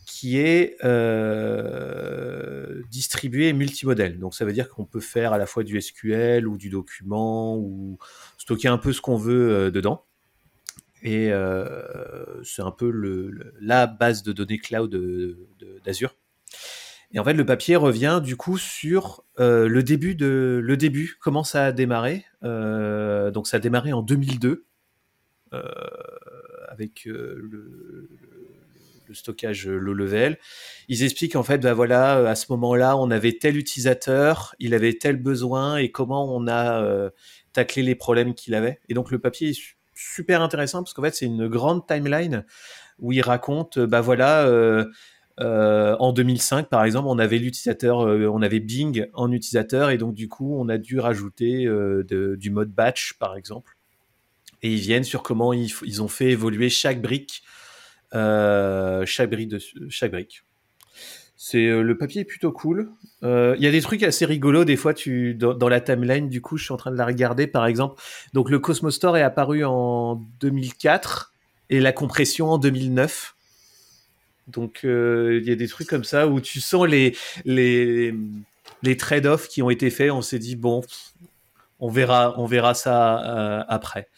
qui 0.06 0.40
est 0.40 0.76
euh, 0.84 2.82
distribuée 2.90 3.54
multimodèle. 3.54 4.20
Donc, 4.20 4.34
ça 4.34 4.44
veut 4.46 4.54
dire 4.54 4.70
qu'on 4.70 4.86
peut 4.86 5.00
faire 5.00 5.34
à 5.34 5.38
la 5.38 5.46
fois 5.46 5.64
du 5.64 5.80
SQL 5.80 6.48
ou 6.48 6.58
du 6.58 6.70
document 6.70 7.58
ou 7.58 7.98
stocker 8.38 8.68
un 8.68 8.78
peu 8.78 8.92
ce 8.92 9.02
qu'on 9.02 9.18
veut 9.18 9.52
euh, 9.52 9.72
dedans. 9.72 10.06
Et 11.02 11.32
euh, 11.32 12.44
c'est 12.44 12.62
un 12.62 12.72
peu 12.72 12.92
la 13.62 13.88
base 13.88 14.24
de 14.24 14.32
données 14.34 14.58
cloud 14.58 14.90
de- 14.90 15.48
d'Azure. 15.84 16.16
Et 17.12 17.20
en 17.20 17.24
fait, 17.24 17.34
le 17.34 17.46
papier 17.46 17.76
revient 17.76 18.22
du 18.24 18.36
coup 18.36 18.58
sur 18.58 19.24
euh, 19.40 19.68
le 19.68 19.82
début 19.82 20.14
de 20.14 20.62
le 20.64 20.78
début, 20.78 21.18
comment 21.20 21.44
ça 21.44 21.66
a 21.66 21.72
démarré. 21.72 22.26
Euh, 22.44 23.32
donc 23.32 23.48
ça 23.48 23.58
a 23.58 23.60
démarré 23.60 23.94
en 23.94 24.04
2002 24.04 24.66
euh, 25.54 25.62
avec 26.68 27.08
euh, 27.08 27.36
le, 27.42 28.10
stockage 29.12 29.68
low 29.68 29.96
level. 29.96 30.38
Ils 30.88 31.02
expliquent 31.02 31.36
en 31.36 31.42
fait, 31.42 31.58
bah 31.58 31.74
voilà, 31.74 32.30
à 32.30 32.36
ce 32.36 32.46
moment-là, 32.52 32.96
on 32.96 33.10
avait 33.10 33.34
tel 33.40 33.58
utilisateur, 33.58 34.54
il 34.60 34.76
avait 34.76 34.94
tel 34.94 35.16
besoin 35.16 35.78
et 35.78 35.90
comment 35.90 36.32
on 36.32 36.46
a 36.46 36.84
euh, 36.84 37.10
taclé 37.52 37.82
les 37.82 37.96
problèmes 37.96 38.36
qu'il 38.36 38.54
avait. 38.54 38.80
Et 38.88 38.94
donc 38.94 39.10
le 39.10 39.18
papier 39.18 39.52
super 40.00 40.42
intéressant 40.42 40.82
parce 40.84 40.94
qu'en 40.94 41.04
fait 41.04 41.16
c'est 41.16 41.26
une 41.26 41.48
grande 41.48 41.86
timeline 41.86 42.46
où 43.00 43.12
il 43.12 43.22
raconte, 43.22 43.80
bah 43.80 44.02
voilà. 44.02 44.46
euh, 44.46 44.86
euh, 45.40 45.96
en 46.00 46.12
2005, 46.12 46.68
par 46.68 46.84
exemple, 46.84 47.08
on 47.08 47.18
avait 47.18 47.38
l'utilisateur, 47.38 48.02
euh, 48.06 48.28
on 48.28 48.42
avait 48.42 48.60
Bing 48.60 49.08
en 49.14 49.32
utilisateur, 49.32 49.90
et 49.90 49.98
donc 49.98 50.14
du 50.14 50.28
coup, 50.28 50.60
on 50.60 50.68
a 50.68 50.78
dû 50.78 51.00
rajouter 51.00 51.66
euh, 51.66 52.04
du 52.38 52.50
mode 52.50 52.72
batch, 52.72 53.14
par 53.14 53.38
exemple. 53.38 53.78
Et 54.62 54.74
ils 54.74 54.82
viennent 54.82 55.06
sur 55.06 55.24
comment 55.24 55.54
ils, 55.54 55.72
ils 55.86 56.04
ont 56.04 56.10
fait 56.10 56.32
évoluer 56.32 56.70
chaque 56.70 57.02
brique 57.02 57.44
euh, 58.16 59.06
chaque 59.06 59.30
brique. 59.30 59.50
De, 59.50 59.60
chaque 59.90 60.12
brique. 60.12 60.44
C'est 61.42 61.68
euh, 61.68 61.84
le 61.84 61.98
papier 61.98 62.24
est 62.24 62.26
plutôt 62.26 62.52
cool. 62.52 62.92
Euh, 63.24 63.56
Il 63.58 63.64
y 63.64 63.68
a 63.68 63.72
des 63.72 63.80
trucs 63.80 64.04
assez 64.04 64.26
rigolos 64.26 64.66
des 64.66 64.76
fois. 64.76 64.94
Tu 64.94 65.36
dans, 65.36 65.54
dans, 65.54 65.70
la 65.70 65.80
timeline 65.80 66.28
du 66.28 66.42
coup, 66.42 66.58
je 66.58 66.66
suis 66.66 66.74
en 66.74 66.78
train 66.78 66.92
de 66.92 66.98
la 66.98 67.06
regarder 67.06 67.48
par 67.48 67.66
exemple. 67.66 68.02
Donc 68.34 68.50
le 68.50 68.60
Cosmos 68.60 68.94
Store 68.94 69.16
est 69.16 69.22
apparu 69.22 69.64
en 69.64 70.16
2004 70.42 71.34
et 71.70 71.80
la 71.80 71.94
compression 71.94 72.50
en 72.50 72.58
2009. 72.58 73.38
Donc 74.50 74.82
il 74.84 75.44
y 75.46 75.52
a 75.52 75.56
des 75.56 75.68
trucs 75.70 75.88
comme 75.88 76.04
ça 76.04 76.28
où 76.28 76.42
tu 76.42 76.60
sens 76.60 76.86
les 76.86 77.16
les 77.46 78.14
les 78.84 78.98
trade-offs 78.98 79.48
qui 79.48 79.62
ont 79.62 79.70
été 79.70 79.90
faits. 79.92 80.12
On 80.12 80.22
s'est 80.22 80.40
dit 80.40 80.58
bon, 80.58 80.82
on 81.80 81.90
verra, 81.90 82.36
on 82.38 82.46
verra 82.46 82.74
ça 82.74 83.60
euh, 83.60 83.64
après. 83.68 84.10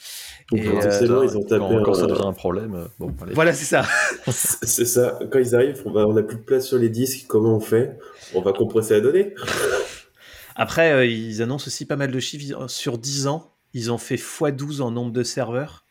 Et, 0.54 0.68
euh, 0.68 1.26
ils 1.26 1.38
ont 1.38 1.44
tapé 1.44 1.60
quand, 1.60 1.84
quand, 1.84 1.94
ça 1.94 2.08
devient 2.08 2.26
un 2.26 2.34
problème. 2.34 2.76
euh, 2.76 2.86
Bon, 3.00 3.14
allez. 3.22 3.34
Voilà, 3.34 3.54
c'est 3.54 3.66
ça. 3.66 3.86
c'est 4.28 4.86
ça. 4.86 5.18
Quand 5.32 5.40
ils 5.40 5.56
arrivent, 5.56 5.82
on, 5.86 5.92
va, 5.92 6.08
on 6.08 6.18
a 6.18 6.24
plus 6.24 6.38
de 6.38 6.42
place 6.42 6.68
sur 6.68 6.78
les 6.78 6.90
disques. 6.90 7.26
Comment 7.28 7.56
on 7.56 7.60
fait? 7.60 7.98
On 8.34 8.42
va 8.42 8.52
compresser 8.52 8.96
la 8.96 9.02
donnée. 9.02 9.34
Après, 10.56 10.92
euh, 10.92 11.06
ils 11.06 11.42
annoncent 11.42 11.68
aussi 11.68 11.86
pas 11.86 11.96
mal 11.96 12.12
de 12.12 12.20
chiffres. 12.20 12.68
Sur 12.68 12.98
10 12.98 13.28
ans, 13.28 13.52
ils 13.74 13.92
ont 13.92 13.98
fait 13.98 14.16
x12 14.16 14.82
en 14.82 14.92
nombre 14.92 15.12
de 15.12 15.24
serveurs, 15.24 15.86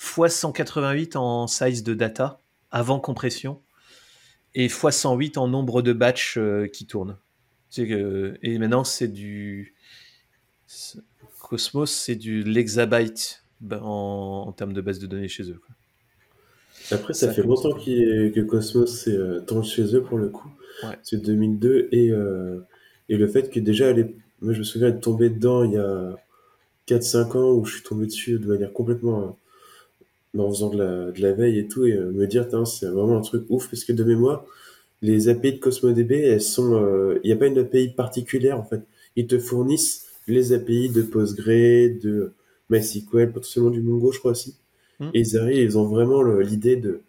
x188 0.00 1.16
en 1.16 1.46
size 1.46 1.82
de 1.82 1.94
data 1.94 2.38
avant 2.70 3.00
compression, 3.00 3.60
et 4.54 4.68
x108 4.68 5.38
en 5.38 5.48
nombre 5.48 5.82
de 5.82 5.92
batchs 5.92 6.38
euh, 6.38 6.66
qui 6.68 6.86
tournent. 6.86 7.18
Que, 7.76 8.38
et 8.42 8.58
maintenant, 8.58 8.84
c'est 8.84 9.08
du. 9.08 9.74
Cosmos, 11.40 11.90
c'est 11.90 12.16
du 12.16 12.42
l'exabyte 12.42 13.44
en, 13.70 14.44
en, 14.48 14.52
termes 14.52 14.72
de 14.72 14.80
base 14.80 14.98
de 14.98 15.06
données 15.06 15.28
chez 15.28 15.44
eux. 15.44 15.60
Quoi. 15.64 15.74
Après, 16.90 17.14
ça, 17.14 17.26
ça 17.26 17.32
fait 17.32 17.42
longtemps 17.42 17.74
qu 17.74 18.32
que 18.34 18.40
Cosmos 18.40 18.86
c'est 18.86 19.14
euh, 19.16 19.62
chez 19.62 19.94
eux 19.94 20.02
pour 20.02 20.18
le 20.18 20.28
coup. 20.28 20.50
Ouais. 20.82 20.98
C'est 21.02 21.22
2002 21.22 21.88
et, 21.92 22.10
euh, 22.10 22.60
et 23.08 23.16
le 23.16 23.26
fait 23.28 23.50
que 23.50 23.60
déjà, 23.60 23.86
elle 23.86 23.98
est... 24.00 24.14
moi 24.40 24.52
je 24.52 24.58
me 24.58 24.64
souviens 24.64 24.88
être 24.88 25.00
tombé 25.00 25.30
dedans 25.30 25.64
il 25.64 25.72
y 25.72 25.76
a 25.76 26.16
4-5 26.88 27.36
ans 27.36 27.52
où 27.52 27.64
je 27.64 27.74
suis 27.74 27.82
tombé 27.82 28.06
dessus 28.06 28.38
de 28.38 28.46
manière 28.46 28.72
complètement 28.72 29.38
euh, 30.36 30.42
en 30.42 30.48
faisant 30.50 30.70
de 30.70 30.78
la, 30.78 31.12
de 31.12 31.20
la 31.20 31.32
veille 31.32 31.58
et 31.58 31.68
tout 31.68 31.84
et 31.84 31.94
me 31.94 32.26
dire, 32.26 32.46
c'est 32.66 32.86
vraiment 32.86 33.18
un 33.18 33.20
truc 33.20 33.44
ouf 33.50 33.68
parce 33.68 33.84
que 33.84 33.92
de 33.92 34.02
mémoire, 34.02 34.44
les 35.02 35.28
API 35.28 35.54
de 35.54 35.58
CosmoDB, 35.58 36.12
elles 36.12 36.40
sont, 36.40 36.74
euh, 36.74 37.18
il 37.22 37.26
n'y 37.26 37.32
a 37.32 37.36
pas 37.36 37.48
une 37.48 37.58
API 37.58 37.88
particulière 37.88 38.58
en 38.58 38.64
fait. 38.64 38.80
Ils 39.16 39.26
te 39.26 39.38
fournissent 39.38 40.06
les 40.26 40.52
API 40.52 40.90
de 40.90 41.02
Postgre, 41.02 41.98
de 42.00 42.32
MySQL, 42.70 43.32
potentiellement 43.32 43.70
du 43.70 43.80
Mongo, 43.80 44.12
je 44.12 44.18
crois 44.18 44.32
aussi. 44.32 44.56
Mmh. 45.00 45.10
Et 45.14 45.20
ils 45.20 45.36
arrivent, 45.36 45.62
ils 45.62 45.78
ont 45.78 45.86
vraiment 45.86 46.22
l'idée 46.22 46.76
de 46.76 47.02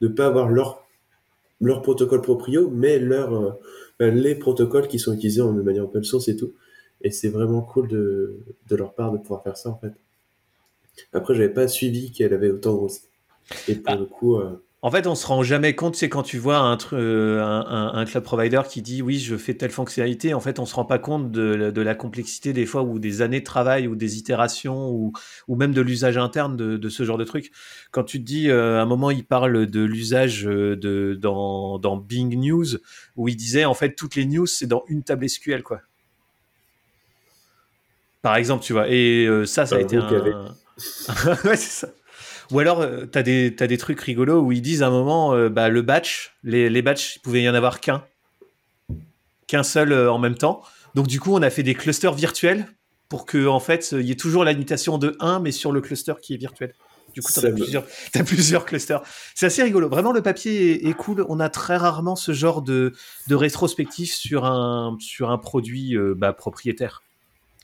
ne 0.00 0.08
pas 0.08 0.26
avoir 0.26 0.48
leur, 0.48 0.86
leur 1.60 1.82
protocole 1.82 2.22
proprio, 2.22 2.70
mais 2.70 2.98
leur, 2.98 3.60
euh, 4.00 4.10
les 4.10 4.34
protocoles 4.34 4.88
qui 4.88 4.98
sont 4.98 5.12
utilisés 5.12 5.42
en, 5.42 5.52
de 5.52 5.62
manière 5.62 5.84
open 5.84 6.04
source 6.04 6.28
et 6.28 6.36
tout. 6.36 6.52
Et 7.02 7.10
c'est 7.10 7.28
vraiment 7.28 7.62
cool 7.62 7.88
de, 7.88 8.38
de 8.68 8.76
leur 8.76 8.94
part 8.94 9.12
de 9.12 9.18
pouvoir 9.18 9.42
faire 9.42 9.56
ça 9.56 9.70
en 9.70 9.76
fait. 9.76 9.92
Après, 11.12 11.34
j'avais 11.34 11.48
pas 11.48 11.68
suivi 11.68 12.12
qu'elle 12.12 12.34
avait 12.34 12.50
autant 12.50 12.74
grossi. 12.74 13.02
Et 13.68 13.74
pour 13.74 13.92
ah. 13.92 13.96
le 13.96 14.06
coup. 14.06 14.36
Euh, 14.36 14.56
en 14.84 14.90
fait, 14.90 15.06
on 15.06 15.14
se 15.14 15.24
rend 15.28 15.44
jamais 15.44 15.76
compte, 15.76 15.94
c'est 15.94 16.08
quand 16.08 16.24
tu 16.24 16.38
vois 16.38 16.58
un, 16.58 16.76
euh, 16.92 17.40
un, 17.40 17.92
un, 17.94 18.04
cloud 18.04 18.24
provider 18.24 18.62
qui 18.68 18.82
dit 18.82 19.00
oui, 19.00 19.20
je 19.20 19.36
fais 19.36 19.54
telle 19.54 19.70
fonctionnalité. 19.70 20.34
En 20.34 20.40
fait, 20.40 20.58
on 20.58 20.66
se 20.66 20.74
rend 20.74 20.84
pas 20.84 20.98
compte 20.98 21.30
de, 21.30 21.70
de 21.70 21.80
la 21.82 21.94
complexité 21.94 22.52
des 22.52 22.66
fois 22.66 22.82
ou 22.82 22.98
des 22.98 23.22
années 23.22 23.38
de 23.38 23.44
travail 23.44 23.86
ou 23.86 23.94
des 23.94 24.18
itérations 24.18 24.90
ou, 24.90 25.12
ou 25.46 25.54
même 25.54 25.72
de 25.72 25.80
l'usage 25.80 26.18
interne 26.18 26.56
de, 26.56 26.76
de, 26.76 26.88
ce 26.88 27.04
genre 27.04 27.16
de 27.16 27.22
truc. 27.22 27.52
Quand 27.92 28.02
tu 28.02 28.18
te 28.18 28.24
dis, 28.24 28.50
euh, 28.50 28.80
à 28.80 28.82
un 28.82 28.86
moment, 28.86 29.12
il 29.12 29.24
parle 29.24 29.66
de 29.66 29.80
l'usage 29.82 30.42
de 30.42 31.16
dans, 31.20 31.78
dans 31.78 31.96
Bing 31.96 32.36
News 32.36 32.78
où 33.14 33.28
il 33.28 33.36
disait 33.36 33.64
en 33.64 33.74
fait 33.74 33.94
toutes 33.94 34.16
les 34.16 34.26
news 34.26 34.46
c'est 34.46 34.66
dans 34.66 34.82
une 34.88 35.04
table 35.04 35.28
SQL 35.28 35.62
quoi. 35.62 35.80
Par 38.20 38.36
exemple, 38.36 38.64
tu 38.64 38.72
vois. 38.72 38.88
Et 38.88 39.26
euh, 39.26 39.44
ça, 39.46 39.66
ça 39.66 39.76
a 39.76 39.80
été 39.80 39.96
un. 39.96 40.08
ouais, 41.44 41.56
c'est 41.56 41.86
ça. 41.86 41.88
Ou 42.52 42.58
alors, 42.58 42.80
euh, 42.82 43.06
tu 43.10 43.18
as, 43.18 43.22
as, 43.64 43.66
des 43.66 43.78
trucs 43.78 44.00
rigolos 44.00 44.40
où 44.42 44.52
ils 44.52 44.62
disent 44.62 44.82
à 44.82 44.88
un 44.88 44.90
moment, 44.90 45.34
euh, 45.34 45.48
bah, 45.48 45.68
le 45.68 45.82
batch, 45.82 46.36
les, 46.44 46.68
les 46.68 46.82
batchs, 46.82 47.16
il 47.16 47.20
pouvait 47.20 47.42
y 47.42 47.48
en 47.48 47.54
avoir 47.54 47.80
qu'un. 47.80 48.04
Qu'un 49.46 49.62
seul 49.62 49.92
euh, 49.92 50.12
en 50.12 50.18
même 50.18 50.36
temps. 50.36 50.62
Donc, 50.94 51.06
du 51.06 51.18
coup, 51.18 51.34
on 51.34 51.42
a 51.42 51.50
fait 51.50 51.62
des 51.62 51.74
clusters 51.74 52.12
virtuels 52.12 52.66
pour 53.08 53.24
que, 53.24 53.46
en 53.46 53.60
fait, 53.60 53.92
il 53.92 54.06
y 54.06 54.12
ait 54.12 54.16
toujours 54.16 54.44
la 54.44 54.52
limitation 54.52 54.98
de 54.98 55.16
1, 55.20 55.40
mais 55.40 55.50
sur 55.50 55.72
le 55.72 55.80
cluster 55.80 56.14
qui 56.20 56.34
est 56.34 56.36
virtuel. 56.36 56.74
Du 57.14 57.22
coup, 57.22 57.32
tu 57.32 57.46
as, 57.46 57.50
plusieurs, 57.50 57.84
as 58.14 58.24
plusieurs 58.24 58.64
clusters. 58.64 59.02
C'est 59.34 59.46
assez 59.46 59.62
rigolo. 59.62 59.88
Vraiment, 59.88 60.12
le 60.12 60.22
papier 60.22 60.72
est, 60.72 60.88
est, 60.88 60.94
cool. 60.94 61.24
On 61.28 61.40
a 61.40 61.48
très 61.48 61.76
rarement 61.76 62.16
ce 62.16 62.32
genre 62.32 62.62
de, 62.62 62.92
de 63.28 63.34
rétrospectif 63.34 64.14
sur 64.14 64.44
un, 64.44 64.96
sur 65.00 65.30
un 65.30 65.38
produit 65.38 65.96
euh, 65.96 66.14
bah, 66.16 66.32
propriétaire. 66.32 67.02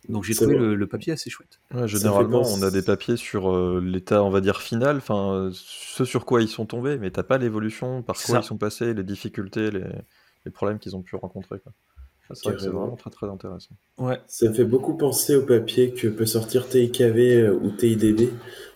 Donc 0.08 0.24
j'ai 0.24 0.34
trouvé 0.34 0.56
le, 0.56 0.74
le, 0.74 0.86
papier 0.86 1.12
assez 1.12 1.28
chouette. 1.28 1.60
Ouais, 1.74 1.88
généralement, 1.88 2.42
on 2.42 2.62
a 2.62 2.70
des 2.70 2.82
papiers 2.82 3.16
sur 3.16 3.50
euh, 3.50 3.80
l'état, 3.82 4.22
on 4.22 4.30
va 4.30 4.40
dire, 4.40 4.60
final, 4.60 4.98
enfin, 4.98 5.32
euh, 5.32 5.50
ce 5.52 6.04
sur 6.04 6.24
quoi 6.24 6.40
ils 6.40 6.48
sont 6.48 6.66
tombés, 6.66 6.98
mais 6.98 7.10
t'as 7.10 7.22
pas 7.22 7.38
l'évolution, 7.38 8.02
par 8.02 8.16
quoi 8.16 8.36
ça. 8.36 8.40
ils 8.40 8.46
sont 8.46 8.58
passés, 8.58 8.94
les 8.94 9.02
difficultés, 9.02 9.70
les, 9.70 9.84
les 10.44 10.50
problèmes 10.50 10.78
qu'ils 10.78 10.96
ont 10.96 11.02
pu 11.02 11.16
rencontrer. 11.16 11.58
C'est 12.34 12.50
vrai 12.50 12.68
vraiment 12.68 12.96
très 12.96 13.10
très 13.10 13.28
intéressant. 13.28 13.74
Ouais. 13.96 14.18
Ça 14.26 14.48
me 14.48 14.54
fait 14.54 14.64
beaucoup 14.64 14.96
penser 14.96 15.34
au 15.34 15.42
papier 15.42 15.92
que 15.92 16.08
peut 16.08 16.26
sortir 16.26 16.68
TIKV 16.68 17.40
euh, 17.40 17.54
ou 17.54 17.70
TIDB 17.70 18.30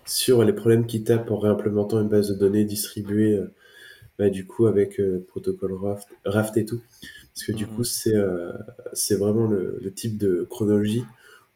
sur 0.06 0.42
les 0.42 0.52
problèmes 0.52 0.87
qu'ils 0.87 1.04
tapent 1.04 1.30
en 1.30 1.38
réimplémentant 1.38 2.00
une 2.00 2.08
base 2.08 2.28
de 2.28 2.35
données 2.35 2.64
distribuée, 2.64 3.37
euh, 3.37 3.52
bah, 4.18 4.30
du 4.30 4.46
coup, 4.46 4.66
avec 4.66 4.98
euh, 5.00 5.24
protocole 5.28 5.74
Raft, 5.74 6.08
Raft 6.24 6.56
et 6.56 6.64
tout. 6.64 6.80
Parce 7.35 7.47
que 7.47 7.53
du 7.53 7.66
mmh. 7.66 7.68
coup, 7.68 7.85
c'est 7.85 8.14
euh, 8.14 8.53
vraiment 9.11 9.47
le, 9.47 9.79
le, 9.83 9.92
type 9.92 10.18
de 10.18 10.47
chronologie 10.51 11.05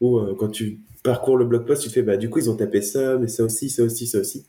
où 0.01 0.17
euh, 0.17 0.35
quand 0.37 0.49
tu 0.49 0.79
parcours 1.03 1.37
le 1.37 1.45
blog 1.45 1.65
post, 1.65 1.83
tu 1.83 1.89
fais 1.89 2.01
bah 2.01 2.17
du 2.17 2.29
coup 2.29 2.39
ils 2.39 2.49
ont 2.49 2.55
tapé 2.55 2.81
ça, 2.81 3.17
mais 3.17 3.27
ça 3.27 3.43
aussi, 3.43 3.69
ça 3.69 3.83
aussi, 3.83 4.07
ça 4.07 4.19
aussi. 4.19 4.45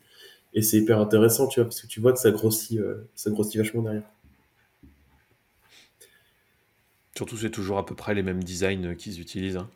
Et 0.55 0.63
c'est 0.63 0.79
hyper 0.79 0.99
intéressant, 0.99 1.47
tu 1.47 1.61
vois, 1.61 1.67
parce 1.67 1.81
que 1.83 1.87
tu 1.87 2.01
vois 2.01 2.13
que 2.13 2.19
ça 2.19 2.31
grossit, 2.31 2.79
euh, 2.79 3.09
ça 3.15 3.31
grossit 3.31 3.59
vachement 3.59 3.83
derrière. 3.83 4.11
Surtout, 7.17 7.37
c'est 7.37 7.51
toujours 7.51 7.79
à 7.79 7.85
peu 7.85 7.95
près 7.95 8.15
les 8.15 8.23
mêmes 8.23 8.43
designs 8.43 8.95
qu'ils 8.95 9.21
utilisent. 9.21 9.57
Hein. 9.57 9.69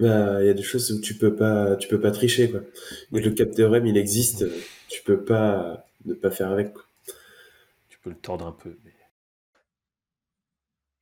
Bah, 0.00 0.42
il 0.42 0.46
y 0.46 0.50
a 0.50 0.54
des 0.54 0.62
choses 0.62 0.92
où 0.92 1.00
tu 1.00 1.14
peux 1.14 1.34
pas, 1.34 1.76
tu 1.76 1.88
peux 1.88 2.00
pas 2.00 2.12
tricher, 2.12 2.50
quoi. 2.50 2.60
Oui. 3.10 3.20
le 3.20 3.32
cap 3.32 3.50
théorème, 3.50 3.86
il 3.86 3.96
existe, 3.96 4.46
tu 4.88 5.02
peux 5.02 5.24
pas 5.24 5.86
ne 6.04 6.14
pas 6.14 6.30
faire 6.30 6.50
avec, 6.50 6.72
quoi. 6.72 6.84
Tu 7.88 7.98
peux 8.02 8.10
le 8.10 8.16
tordre 8.16 8.46
un 8.46 8.52
peu. 8.52 8.76
Mais... 8.84 8.92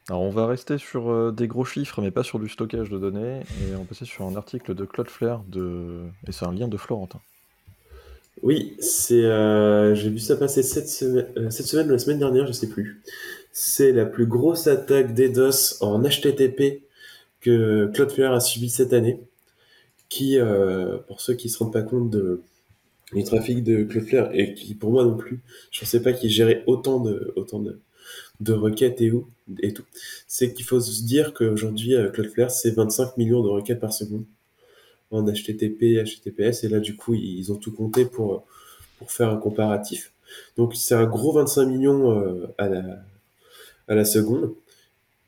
Alors 0.08 0.22
on 0.22 0.30
va 0.30 0.46
rester 0.46 0.78
sur 0.78 1.10
euh, 1.10 1.32
des 1.32 1.48
gros 1.48 1.64
chiffres, 1.64 2.00
mais 2.00 2.12
pas 2.12 2.22
sur 2.22 2.38
du 2.38 2.48
stockage 2.48 2.90
de 2.90 2.98
données, 2.98 3.40
et 3.40 3.74
on 3.74 3.80
va 3.80 3.84
passer 3.84 4.04
sur 4.04 4.24
un 4.24 4.36
article 4.36 4.74
de 4.74 4.84
Cloudflare, 4.84 5.42
de... 5.48 6.02
et 6.28 6.32
c'est 6.32 6.46
un 6.46 6.52
lien 6.52 6.68
de 6.68 6.76
Florentin. 6.76 7.20
Oui, 8.42 8.76
c'est, 8.78 9.24
euh, 9.24 9.96
j'ai 9.96 10.10
vu 10.10 10.20
ça 10.20 10.36
passer 10.36 10.62
cette 10.62 10.88
semaine, 10.88 11.26
euh, 11.36 11.50
cette 11.50 11.66
semaine 11.66 11.88
ou 11.88 11.92
la 11.92 11.98
semaine 11.98 12.20
dernière, 12.20 12.46
je 12.46 12.52
sais 12.52 12.68
plus. 12.68 13.02
C'est 13.50 13.90
la 13.90 14.06
plus 14.06 14.26
grosse 14.26 14.68
attaque 14.68 15.12
DDoS 15.12 15.78
en 15.80 16.00
HTTP 16.00 16.82
que 17.40 17.90
Cloudflare 17.92 18.32
a 18.32 18.40
subi 18.40 18.68
cette 18.68 18.92
année, 18.92 19.18
qui, 20.08 20.38
pour 21.08 21.20
ceux 21.20 21.34
qui 21.34 21.48
se 21.48 21.58
rendent 21.58 21.72
pas 21.72 21.82
compte 21.82 22.14
du 23.12 23.24
trafic 23.24 23.64
de 23.64 23.82
Cloudflare, 23.84 24.30
et 24.34 24.54
qui 24.54 24.74
pour 24.74 24.90
moi 24.90 25.04
non 25.04 25.16
plus, 25.16 25.40
je 25.70 25.80
pensais 25.80 26.02
pas 26.02 26.12
qu'il 26.12 26.30
gérait 26.30 26.62
autant 26.66 27.00
de, 27.00 27.32
autant 27.36 27.60
de, 27.60 27.80
de 28.40 28.52
requêtes 28.52 29.00
et, 29.00 29.10
où, 29.10 29.28
et 29.60 29.72
tout, 29.72 29.84
c'est 30.26 30.52
qu'il 30.52 30.64
faut 30.64 30.80
se 30.80 31.02
dire 31.04 31.32
qu'aujourd'hui, 31.34 31.94
Cloudflare, 32.12 32.50
c'est 32.50 32.70
25 32.70 33.16
millions 33.16 33.42
de 33.42 33.48
requêtes 33.48 33.80
par 33.80 33.92
seconde 33.92 34.24
en 35.10 35.24
HTTP, 35.24 36.02
HTTPS, 36.04 36.64
et 36.64 36.68
là, 36.68 36.80
du 36.80 36.96
coup, 36.96 37.14
ils 37.14 37.52
ont 37.52 37.56
tout 37.56 37.72
compté 37.72 38.04
pour, 38.04 38.44
pour 38.98 39.10
faire 39.10 39.30
un 39.30 39.36
comparatif. 39.36 40.12
Donc, 40.56 40.74
c'est 40.74 40.94
un 40.94 41.06
gros 41.06 41.32
25 41.32 41.66
millions 41.66 42.10
euh, 42.10 42.46
à, 42.58 42.68
la, 42.68 42.82
à 43.88 43.94
la 43.94 44.04
seconde, 44.04 44.54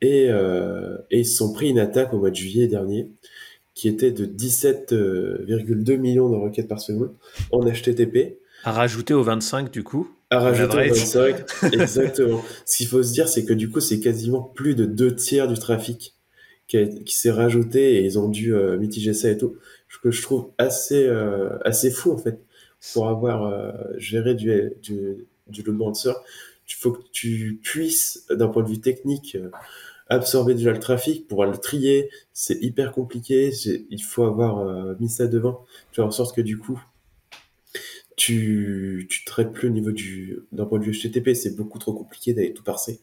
et, 0.00 0.26
euh, 0.30 0.98
et 1.10 1.20
ils 1.20 1.26
se 1.26 1.36
sont 1.36 1.52
pris 1.52 1.68
une 1.68 1.78
attaque 1.78 2.12
au 2.12 2.18
mois 2.18 2.30
de 2.30 2.36
juillet 2.36 2.66
dernier, 2.66 3.10
qui 3.74 3.88
était 3.88 4.10
de 4.10 4.26
17,2 4.26 5.96
millions 5.96 6.28
de 6.28 6.36
requêtes 6.36 6.68
par 6.68 6.80
seconde 6.80 7.12
en 7.52 7.64
HTTP. 7.64 8.38
À 8.64 8.72
rajouter 8.72 9.14
aux 9.14 9.22
25, 9.22 9.70
du 9.70 9.84
coup 9.84 10.10
à 10.30 10.40
rajouter 10.40 10.88
25, 10.88 11.44
exactement. 11.72 12.42
Ce 12.66 12.76
qu'il 12.76 12.86
faut 12.86 13.02
se 13.02 13.12
dire, 13.12 13.28
c'est 13.28 13.44
que 13.44 13.54
du 13.54 13.70
coup, 13.70 13.80
c'est 13.80 14.00
quasiment 14.00 14.42
plus 14.42 14.74
de 14.74 14.84
deux 14.84 15.14
tiers 15.14 15.48
du 15.48 15.58
trafic 15.58 16.14
qui, 16.66 17.04
qui 17.04 17.16
s'est 17.16 17.30
rajouté 17.30 17.96
et 17.96 18.04
ils 18.04 18.18
ont 18.18 18.28
dû 18.28 18.54
euh, 18.54 18.76
mitiger 18.78 19.14
ça 19.14 19.30
et 19.30 19.38
tout. 19.38 19.56
Ce 19.88 19.98
que 19.98 20.10
je 20.10 20.20
trouve 20.22 20.50
assez, 20.58 21.06
euh, 21.06 21.58
assez 21.64 21.90
fou, 21.90 22.12
en 22.12 22.18
fait, 22.18 22.40
pour 22.92 23.08
avoir 23.08 23.44
euh, 23.44 23.72
géré 23.96 24.34
du, 24.34 24.70
du, 24.82 25.26
du 25.48 25.62
load 25.62 25.78
balancer. 25.78 26.12
Il 26.68 26.74
faut 26.74 26.92
que 26.92 27.02
tu 27.12 27.60
puisses, 27.62 28.26
d'un 28.30 28.48
point 28.48 28.62
de 28.62 28.68
vue 28.68 28.80
technique, 28.80 29.36
euh, 29.36 29.50
absorber 30.08 30.54
déjà 30.54 30.72
le 30.72 30.80
trafic, 30.80 31.26
pour 31.26 31.44
le 31.44 31.56
trier. 31.56 32.10
C'est 32.32 32.58
hyper 32.62 32.92
compliqué. 32.92 33.50
Il 33.90 34.02
faut 34.02 34.24
avoir 34.24 34.58
euh, 34.58 34.94
mis 35.00 35.08
ça 35.08 35.26
devant, 35.26 35.64
faire 35.92 36.06
en 36.06 36.10
sorte 36.10 36.36
que 36.36 36.40
du 36.40 36.58
coup, 36.58 36.80
tu, 38.18 39.06
tu 39.10 39.24
traites 39.24 39.52
plus 39.52 39.68
au 39.68 39.70
niveau 39.70 39.92
du 39.92 40.40
d'un 40.52 40.66
point 40.66 40.78
de 40.78 40.84
vue 40.84 40.92
HTTP, 40.92 41.34
c'est 41.34 41.56
beaucoup 41.56 41.78
trop 41.78 41.94
compliqué 41.94 42.34
d'aller 42.34 42.52
tout 42.52 42.62
parser. 42.64 43.00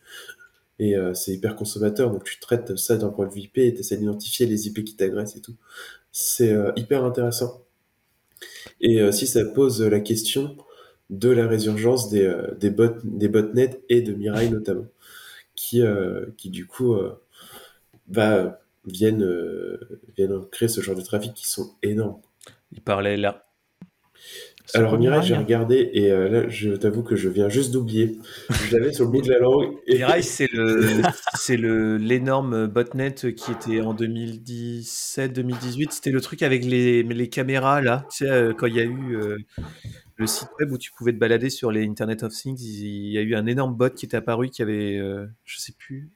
Et 0.77 0.95
euh, 0.95 1.13
c'est 1.13 1.33
hyper 1.33 1.55
consommateur, 1.55 2.11
donc 2.11 2.25
tu 2.25 2.39
traites 2.39 2.75
ça 2.75 2.97
d'un 2.97 3.09
point 3.09 3.25
de 3.27 3.33
vue 3.33 3.41
IP 3.41 3.57
et 3.59 3.73
tu 3.73 3.79
essaies 3.79 3.97
d'identifier 3.97 4.45
les 4.45 4.67
IP 4.67 4.83
qui 4.83 4.95
t'agressent 4.95 5.37
et 5.37 5.41
tout. 5.41 5.55
C'est 6.11 6.51
euh, 6.51 6.71
hyper 6.75 7.03
intéressant. 7.05 7.65
Et 8.81 9.01
euh, 9.01 9.11
si 9.11 9.27
ça 9.27 9.43
pose 9.45 9.81
la 9.81 9.99
question 9.99 10.55
de 11.09 11.29
la 11.29 11.47
résurgence 11.47 12.09
des, 12.09 12.25
euh, 12.25 12.53
des, 12.55 12.69
bot, 12.69 12.95
des 13.03 13.27
botnets 13.27 13.81
et 13.89 14.01
de 14.01 14.13
Mirai 14.13 14.49
notamment, 14.49 14.87
qui, 15.55 15.81
euh, 15.81 16.25
qui 16.37 16.49
du 16.49 16.65
coup 16.65 16.97
bah, 18.07 18.61
viennent, 18.85 19.27
viennent 20.17 20.45
créer 20.51 20.67
ce 20.67 20.81
genre 20.81 20.95
de 20.95 21.01
trafic 21.01 21.33
qui 21.33 21.47
sont 21.47 21.73
énormes. 21.81 22.19
Il 22.71 22.81
parlait 22.81 23.17
là. 23.17 23.44
Alors 24.73 24.97
Mirai, 24.97 25.21
j'ai 25.21 25.35
regardé 25.35 25.89
et 25.93 26.11
euh, 26.11 26.27
là, 26.29 26.49
je 26.49 26.71
t'avoue 26.71 27.03
que 27.03 27.15
je 27.15 27.29
viens 27.29 27.49
juste 27.49 27.71
d'oublier. 27.71 28.17
Je 28.49 28.75
l'avais 28.75 28.91
sur 28.91 29.05
le 29.05 29.11
bout 29.11 29.21
de 29.21 29.29
la 29.29 29.39
langue. 29.39 29.75
Et... 29.87 29.97
Mirai, 29.97 30.21
c'est 30.23 30.49
le, 30.51 31.01
c'est 31.35 31.57
le 31.57 31.97
l'énorme 31.97 32.67
botnet 32.67 33.13
qui 33.13 33.51
était 33.51 33.81
en 33.81 33.93
2017-2018. 33.93 35.91
C'était 35.91 36.11
le 36.11 36.21
truc 36.21 36.41
avec 36.43 36.65
les, 36.65 37.03
les 37.03 37.29
caméras 37.29 37.81
là. 37.81 38.05
Tu 38.09 38.25
sais, 38.25 38.31
euh, 38.31 38.53
quand 38.53 38.65
il 38.65 38.75
y 38.75 38.79
a 38.79 38.83
eu 38.83 39.15
euh, 39.15 39.37
le 40.15 40.27
site 40.27 40.49
web 40.59 40.71
où 40.71 40.77
tu 40.77 40.91
pouvais 40.91 41.13
te 41.13 41.17
balader 41.17 41.49
sur 41.49 41.71
les 41.71 41.85
Internet 41.85 42.23
of 42.23 42.33
Things, 42.33 42.61
il 42.61 43.11
y 43.11 43.17
a 43.17 43.21
eu 43.21 43.35
un 43.35 43.45
énorme 43.45 43.75
bot 43.75 43.89
qui 43.89 44.05
est 44.05 44.15
apparu 44.15 44.49
qui 44.49 44.61
avait, 44.61 44.97
euh, 44.97 45.25
je 45.43 45.59
sais 45.59 45.73
plus, 45.77 46.09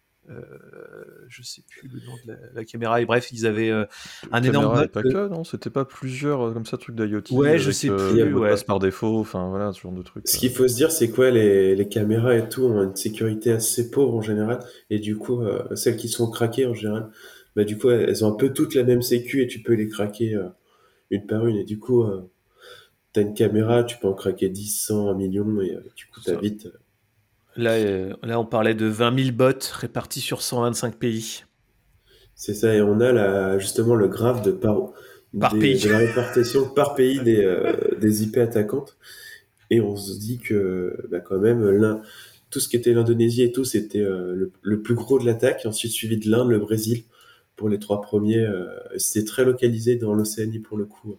je 1.27 1.43
sais 1.43 1.61
plus 1.67 1.87
le 1.87 1.99
nom 2.05 2.13
de 2.25 2.31
la, 2.31 2.37
la 2.53 2.65
caméra. 2.65 3.01
Et 3.01 3.05
bref, 3.05 3.31
ils 3.31 3.45
avaient 3.45 3.69
euh, 3.69 3.85
un 4.31 4.43
énorme 4.43 4.83
et 4.83 4.87
pas 4.87 5.01
euh, 5.01 5.03
que, 5.03 5.27
non 5.29 5.43
C'était 5.43 5.69
pas 5.69 5.85
plusieurs 5.85 6.47
euh, 6.47 6.53
comme 6.53 6.65
ça 6.65 6.77
trucs 6.77 6.95
d'IoT 6.95 7.31
Ouais, 7.31 7.59
je 7.59 7.71
sais 7.71 7.89
euh, 7.89 8.11
plus, 8.11 8.33
ouais. 8.33 8.49
passe 8.49 8.63
par 8.63 8.79
défaut, 8.79 9.19
enfin 9.19 9.49
voilà, 9.49 9.71
ce 9.73 9.81
genre 9.81 9.91
de 9.91 10.01
trucs. 10.01 10.27
Ce 10.27 10.35
euh. 10.35 10.39
qu'il 10.39 10.51
faut 10.51 10.67
se 10.67 10.75
dire, 10.75 10.91
c'est 10.91 11.09
quoi 11.09 11.29
les, 11.29 11.75
les 11.75 11.87
caméras 11.87 12.35
et 12.35 12.49
tout 12.49 12.63
ont 12.63 12.83
une 12.83 12.95
sécurité 12.95 13.51
assez 13.51 13.89
pauvre 13.91 14.15
en 14.15 14.21
général. 14.21 14.59
Et 14.89 14.99
du 14.99 15.17
coup, 15.17 15.41
euh, 15.41 15.63
celles 15.75 15.97
qui 15.97 16.09
sont 16.09 16.29
craquées 16.29 16.65
en 16.65 16.73
général, 16.73 17.09
bah 17.55 17.63
du 17.63 17.77
coup, 17.77 17.89
elles 17.89 18.23
ont 18.25 18.33
un 18.33 18.35
peu 18.35 18.53
toutes 18.53 18.75
la 18.75 18.83
même 18.83 19.01
sécu 19.01 19.41
et 19.41 19.47
tu 19.47 19.61
peux 19.61 19.73
les 19.73 19.87
craquer 19.87 20.35
euh, 20.35 20.49
une 21.09 21.25
par 21.25 21.45
une. 21.47 21.57
Et 21.57 21.63
du 21.63 21.79
coup, 21.79 22.03
euh, 22.03 22.29
t'as 23.13 23.21
une 23.21 23.33
caméra, 23.33 23.83
tu 23.83 23.97
peux 23.97 24.07
en 24.07 24.13
craquer 24.13 24.49
10, 24.49 24.67
100, 24.85 25.09
1 25.09 25.13
million 25.15 25.61
et 25.61 25.75
euh, 25.75 25.81
du 25.95 26.05
coup, 26.07 26.21
t'as 26.23 26.39
vite. 26.39 26.67
Euh, 27.59 27.63
Là, 27.63 27.71
euh, 27.71 28.13
là, 28.23 28.39
on 28.39 28.45
parlait 28.45 28.73
de 28.75 28.85
20 28.85 29.17
000 29.23 29.31
bots 29.35 29.51
répartis 29.73 30.21
sur 30.21 30.41
125 30.41 30.95
pays. 30.97 31.43
C'est 32.35 32.53
ça. 32.53 32.73
Et 32.73 32.81
on 32.81 32.99
a 32.99 33.11
là, 33.11 33.57
justement 33.59 33.95
le 33.95 34.07
graphe 34.07 34.41
de 34.41 34.51
par, 34.51 34.91
Par 35.39 35.53
des- 35.53 35.59
pays. 35.59 35.79
de 35.79 35.89
la 35.89 35.97
répartition 35.99 36.69
par 36.69 36.95
pays 36.95 37.19
des, 37.19 37.43
euh, 37.43 37.73
des 37.99 38.23
IP 38.23 38.37
attaquantes. 38.37 38.97
Et 39.69 39.81
on 39.81 39.95
se 39.95 40.17
dit 40.19 40.39
que 40.39 40.95
bah, 41.11 41.19
quand 41.19 41.37
même, 41.39 42.01
tout 42.49 42.59
ce 42.59 42.67
qui 42.69 42.75
était 42.75 42.93
l'Indonésie 42.93 43.43
et 43.43 43.51
tout, 43.51 43.63
c'était 43.65 44.01
euh, 44.01 44.33
le, 44.33 44.51
le 44.61 44.81
plus 44.81 44.95
gros 44.95 45.19
de 45.19 45.25
l'attaque. 45.25 45.61
Ensuite, 45.65 45.91
suivi 45.91 46.17
de 46.17 46.29
l'Inde, 46.29 46.49
le 46.49 46.59
Brésil 46.59 47.03
pour 47.55 47.69
les 47.69 47.77
trois 47.77 48.01
premiers. 48.01 48.47
c'était 48.95 49.25
très 49.25 49.43
localisé 49.43 49.97
dans 49.97 50.13
l'Océanie 50.13 50.59
pour 50.59 50.77
le 50.77 50.85
coup. 50.85 51.17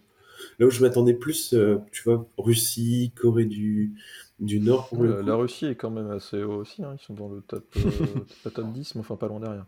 Là 0.58 0.66
où 0.66 0.70
je 0.70 0.80
m'attendais 0.80 1.12
plus, 1.12 1.54
tu 1.92 2.02
vois, 2.02 2.26
Russie, 2.38 3.12
Corée 3.14 3.44
du, 3.44 3.92
du 4.40 4.60
Nord 4.60 4.88
pour 4.88 5.02
le 5.02 5.10
La, 5.10 5.16
coup. 5.20 5.26
la 5.26 5.34
Russie 5.36 5.66
est 5.66 5.74
quand 5.74 5.90
même 5.90 6.10
assez 6.10 6.42
haut 6.42 6.56
aussi, 6.60 6.82
hein, 6.82 6.96
ils 6.98 7.04
sont 7.04 7.14
dans 7.14 7.28
le 7.28 7.40
top, 7.42 7.64
euh, 7.76 7.80
pas 8.42 8.50
top 8.50 8.72
10, 8.72 8.94
mais 8.94 9.00
enfin 9.00 9.16
pas 9.16 9.28
loin 9.28 9.40
derrière. 9.40 9.66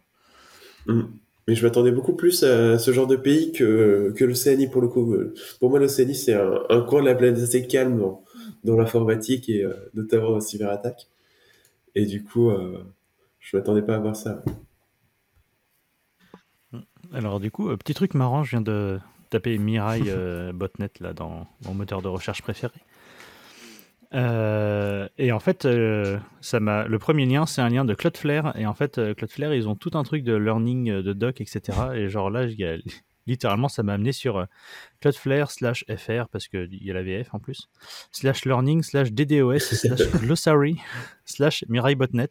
Mm. 0.87 1.03
Mais 1.49 1.55
je 1.57 1.65
m'attendais 1.67 1.91
beaucoup 1.91 2.15
plus 2.15 2.45
à 2.45 2.79
ce 2.79 2.93
genre 2.93 3.09
de 3.09 3.17
pays 3.17 3.51
que, 3.51 4.13
que 4.17 4.25
l'Océanie 4.25 4.69
pour 4.69 4.81
le 4.81 4.87
coup. 4.87 5.13
Pour 5.59 5.71
moi, 5.71 5.81
l'Océanie, 5.81 6.15
c'est 6.15 6.35
un, 6.35 6.63
un 6.69 6.83
coin 6.83 7.01
de 7.01 7.07
la 7.07 7.17
planète 7.17 7.43
assez 7.43 7.67
calme 7.67 7.99
dans, 7.99 8.25
dans 8.63 8.77
l'informatique 8.77 9.49
et 9.49 9.65
euh, 9.65 9.75
notamment 9.95 10.35
en 10.35 10.41
cyberattaque. 10.41 11.09
Et 11.95 12.07
du 12.07 12.23
coup, 12.23 12.51
euh, 12.51 12.79
je 13.41 13.57
m'attendais 13.57 13.83
pas 13.83 13.97
à 13.97 13.99
voir 13.99 14.17
ça. 14.17 14.43
Alors 17.13 17.41
du 17.41 17.51
coup, 17.51 17.69
euh, 17.69 17.77
petit 17.77 17.95
truc 17.95 18.15
marrant, 18.15 18.43
je 18.43 18.51
viens 18.51 18.61
de 18.61 18.99
taper 19.31 19.59
Mirai 19.59 20.03
euh, 20.07 20.53
botnet 20.53 20.91
là 21.01 21.13
dans 21.13 21.47
mon 21.65 21.75
moteur 21.75 22.03
de 22.03 22.09
recherche 22.09 22.43
préféré. 22.43 22.75
Euh, 24.15 25.09
et 25.19 25.33
en 25.33 25.41
fait, 25.41 25.65
euh, 25.65 26.19
ça 26.41 26.61
m'a. 26.61 26.87
Le 26.87 26.99
premier 26.99 27.27
lien, 27.27 27.47
c'est 27.47 27.63
un 27.63 27.69
lien 27.69 27.85
de 27.85 27.95
Cloudflare. 27.95 28.57
Et 28.59 28.67
en 28.67 28.75
fait, 28.75 28.99
euh, 28.99 29.15
Cloudflare, 29.15 29.55
ils 29.55 29.69
ont 29.69 29.75
tout 29.77 29.91
un 29.95 30.03
truc 30.03 30.23
de 30.23 30.35
learning 30.35 31.01
de 31.03 31.13
doc, 31.13 31.41
etc. 31.41 31.79
Et 31.95 32.09
genre 32.09 32.31
là, 32.31 32.45
il 32.45 32.59
y 32.59 32.65
a- 32.65 32.77
littéralement, 33.27 33.69
ça 33.69 33.83
m'a 33.83 33.95
amené 33.95 34.13
sur 34.13 34.47
Cloudflare 35.01 35.51
slash 35.51 35.85
fr 35.97 36.29
parce 36.31 36.49
qu'il 36.49 36.69
y 36.85 36.91
a 36.91 36.95
la 36.95 37.03
VF 37.03 37.33
en 37.35 37.39
plus 37.39 37.69
slash 38.11 38.45
learning 38.45 38.83
slash 38.83 39.13
DDoS 39.13 39.59
slash 39.61 40.11
glossary 40.21 40.79
slash 41.25 41.65
Mirai 41.69 41.95
botnet. 41.95 42.29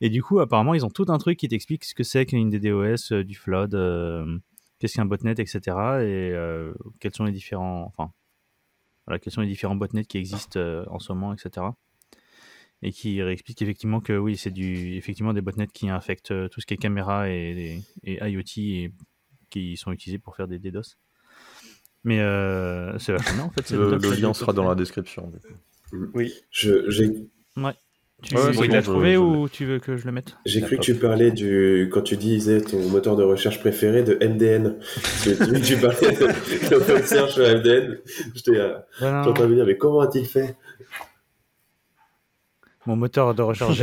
Et 0.00 0.08
du 0.10 0.22
coup, 0.22 0.38
apparemment, 0.40 0.74
ils 0.74 0.84
ont 0.86 0.90
tout 0.90 1.06
un 1.08 1.18
truc 1.18 1.38
qui 1.38 1.48
t'explique 1.48 1.84
ce 1.84 1.94
que 1.94 2.04
c'est 2.04 2.24
qu'une 2.26 2.50
DDoS, 2.50 3.22
du 3.24 3.34
flood, 3.34 3.72
qu'est-ce 4.78 4.94
qu'un 4.94 5.06
botnet, 5.06 5.32
etc. 5.32 5.58
Et 6.02 6.34
quels 7.00 7.14
sont 7.14 7.24
les 7.24 7.32
différents, 7.32 7.84
enfin, 7.86 8.12
voilà, 9.06 9.18
quels 9.18 9.32
sont 9.32 9.40
les 9.40 9.46
différents 9.46 9.76
botnets 9.76 10.04
qui 10.04 10.18
existent 10.18 10.58
euh, 10.58 10.84
en 10.88 10.98
ce 10.98 11.12
moment, 11.12 11.32
etc. 11.32 11.66
Et 12.82 12.92
qui 12.92 13.20
explique 13.20 13.62
effectivement 13.62 14.00
que 14.00 14.16
oui, 14.16 14.36
c'est 14.36 14.50
du, 14.50 14.96
effectivement 14.96 15.32
des 15.32 15.40
botnets 15.40 15.66
qui 15.66 15.88
infectent 15.88 16.32
euh, 16.32 16.48
tout 16.48 16.60
ce 16.60 16.66
qui 16.66 16.74
est 16.74 16.76
caméra 16.76 17.30
et, 17.30 17.82
et 18.04 18.28
IoT 18.28 18.42
et 18.58 18.92
qui 19.48 19.76
sont 19.76 19.92
utilisés 19.92 20.18
pour 20.18 20.36
faire 20.36 20.48
des 20.48 20.58
DDoS. 20.58 20.96
Mais 22.04 22.20
euh, 22.20 22.98
c'est 22.98 23.12
vachement 23.12 23.34
bien 23.34 23.44
en 23.44 23.50
fait. 23.50 23.70
Le, 23.72 24.20
lien 24.20 24.34
sera 24.34 24.52
dans 24.52 24.68
la 24.68 24.74
description. 24.74 25.28
du 25.28 25.38
coup. 25.38 26.10
Oui. 26.14 26.32
Je, 26.50 26.88
j'ai, 26.90 27.10
Ouais, 27.56 27.72
tu 28.22 28.34
l'as 28.34 28.50
bon, 28.52 28.82
trouvé 28.82 29.12
je 29.14 29.18
ou 29.18 29.48
tu 29.48 29.64
veux 29.66 29.78
que 29.78 29.96
je 29.96 30.06
le 30.06 30.12
mette 30.12 30.36
j'ai 30.46 30.60
cru 30.62 30.76
que 30.76 30.82
tu 30.82 30.94
parlais 30.94 31.30
du, 31.30 31.88
quand 31.92 32.02
tu 32.02 32.16
disais 32.16 32.60
ton 32.60 32.88
moteur 32.88 33.14
de 33.16 33.22
recherche 33.22 33.60
préféré 33.60 34.02
de 34.02 34.14
MDN. 34.26 34.78
Tu, 35.22 35.36
tu 35.62 35.76
parlais 35.76 36.12
de 36.12 36.70
l'open 36.70 37.02
search 37.02 37.38
MDN. 37.38 37.98
J'étais, 38.34 38.56
euh, 38.56 38.78
j'étais 38.94 39.06
en 39.06 39.32
train 39.32 39.44
de 39.44 39.50
me 39.50 39.54
dire, 39.56 39.66
mais 39.66 39.76
comment 39.76 40.00
a-t-il 40.00 40.26
fait? 40.26 40.56
Mon 42.86 42.96
moteur 42.96 43.34
de 43.34 43.42
recherche. 43.42 43.80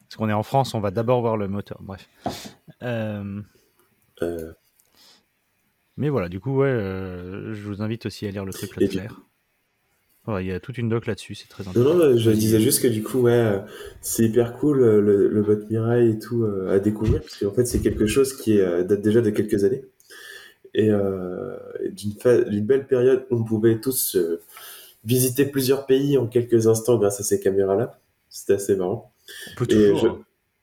Parce 0.00 0.16
qu'on 0.16 0.28
est 0.28 0.32
en 0.34 0.42
France, 0.42 0.74
on 0.74 0.80
va 0.80 0.90
d'abord 0.90 1.20
voir 1.22 1.36
le 1.36 1.48
moteur. 1.48 1.78
Bref. 1.80 2.08
Euh, 2.82 3.40
Euh, 4.22 4.52
mais 5.96 6.08
voilà, 6.08 6.28
du 6.28 6.38
coup, 6.40 6.58
ouais, 6.58 6.68
euh, 6.68 7.52
je 7.54 7.62
vous 7.62 7.82
invite 7.82 8.06
aussi 8.06 8.26
à 8.26 8.30
lire 8.30 8.44
le 8.44 8.52
truc 8.52 8.70
du- 8.70 8.88
Cloudflare. 8.88 9.20
Ouais, 10.26 10.44
Il 10.44 10.48
y 10.48 10.52
a 10.52 10.60
toute 10.60 10.78
une 10.78 10.88
doc 10.88 11.06
là-dessus, 11.06 11.34
c'est 11.34 11.48
très 11.48 11.64
Non, 11.74 11.80
intéressant. 11.80 11.98
non, 11.98 12.16
je 12.16 12.30
Vas-y. 12.30 12.38
disais 12.38 12.60
juste 12.60 12.82
que 12.82 12.88
du 12.88 13.02
coup, 13.02 13.20
ouais, 13.22 13.32
euh, 13.32 13.58
c'est 14.00 14.24
hyper 14.24 14.56
cool 14.56 14.80
euh, 14.82 15.00
le, 15.00 15.28
le 15.28 15.42
bot 15.42 15.56
Mirai 15.68 16.08
et 16.10 16.18
tout 16.18 16.44
euh, 16.44 16.74
à 16.74 16.78
découvrir, 16.78 17.20
parce 17.20 17.36
qu'en 17.36 17.50
fait, 17.52 17.66
c'est 17.66 17.80
quelque 17.80 18.06
chose 18.06 18.34
qui 18.36 18.56
est, 18.56 18.60
euh, 18.60 18.84
date 18.84 19.02
déjà 19.02 19.20
de 19.20 19.30
quelques 19.30 19.64
années. 19.64 19.84
Et 20.74 20.90
euh, 20.90 21.56
et 21.84 21.90
d'une 21.90 22.64
belle 22.66 22.86
période 22.86 23.26
où 23.30 23.36
on 23.36 23.44
pouvait 23.44 23.80
tous 23.80 24.16
euh, 24.16 24.40
visiter 25.04 25.46
plusieurs 25.46 25.86
pays 25.86 26.18
en 26.18 26.26
quelques 26.28 26.66
instants 26.68 26.98
grâce 26.98 27.20
à 27.20 27.24
ces 27.24 27.40
caméras-là. 27.40 28.00
C'était 28.30 28.54
assez 28.54 28.76
marrant. 28.76 29.12
On 29.52 29.54
peut 29.54 29.66
Et 29.70 29.74
toujours. 29.88 29.98
je- 30.00 30.06
hein. 30.08 30.18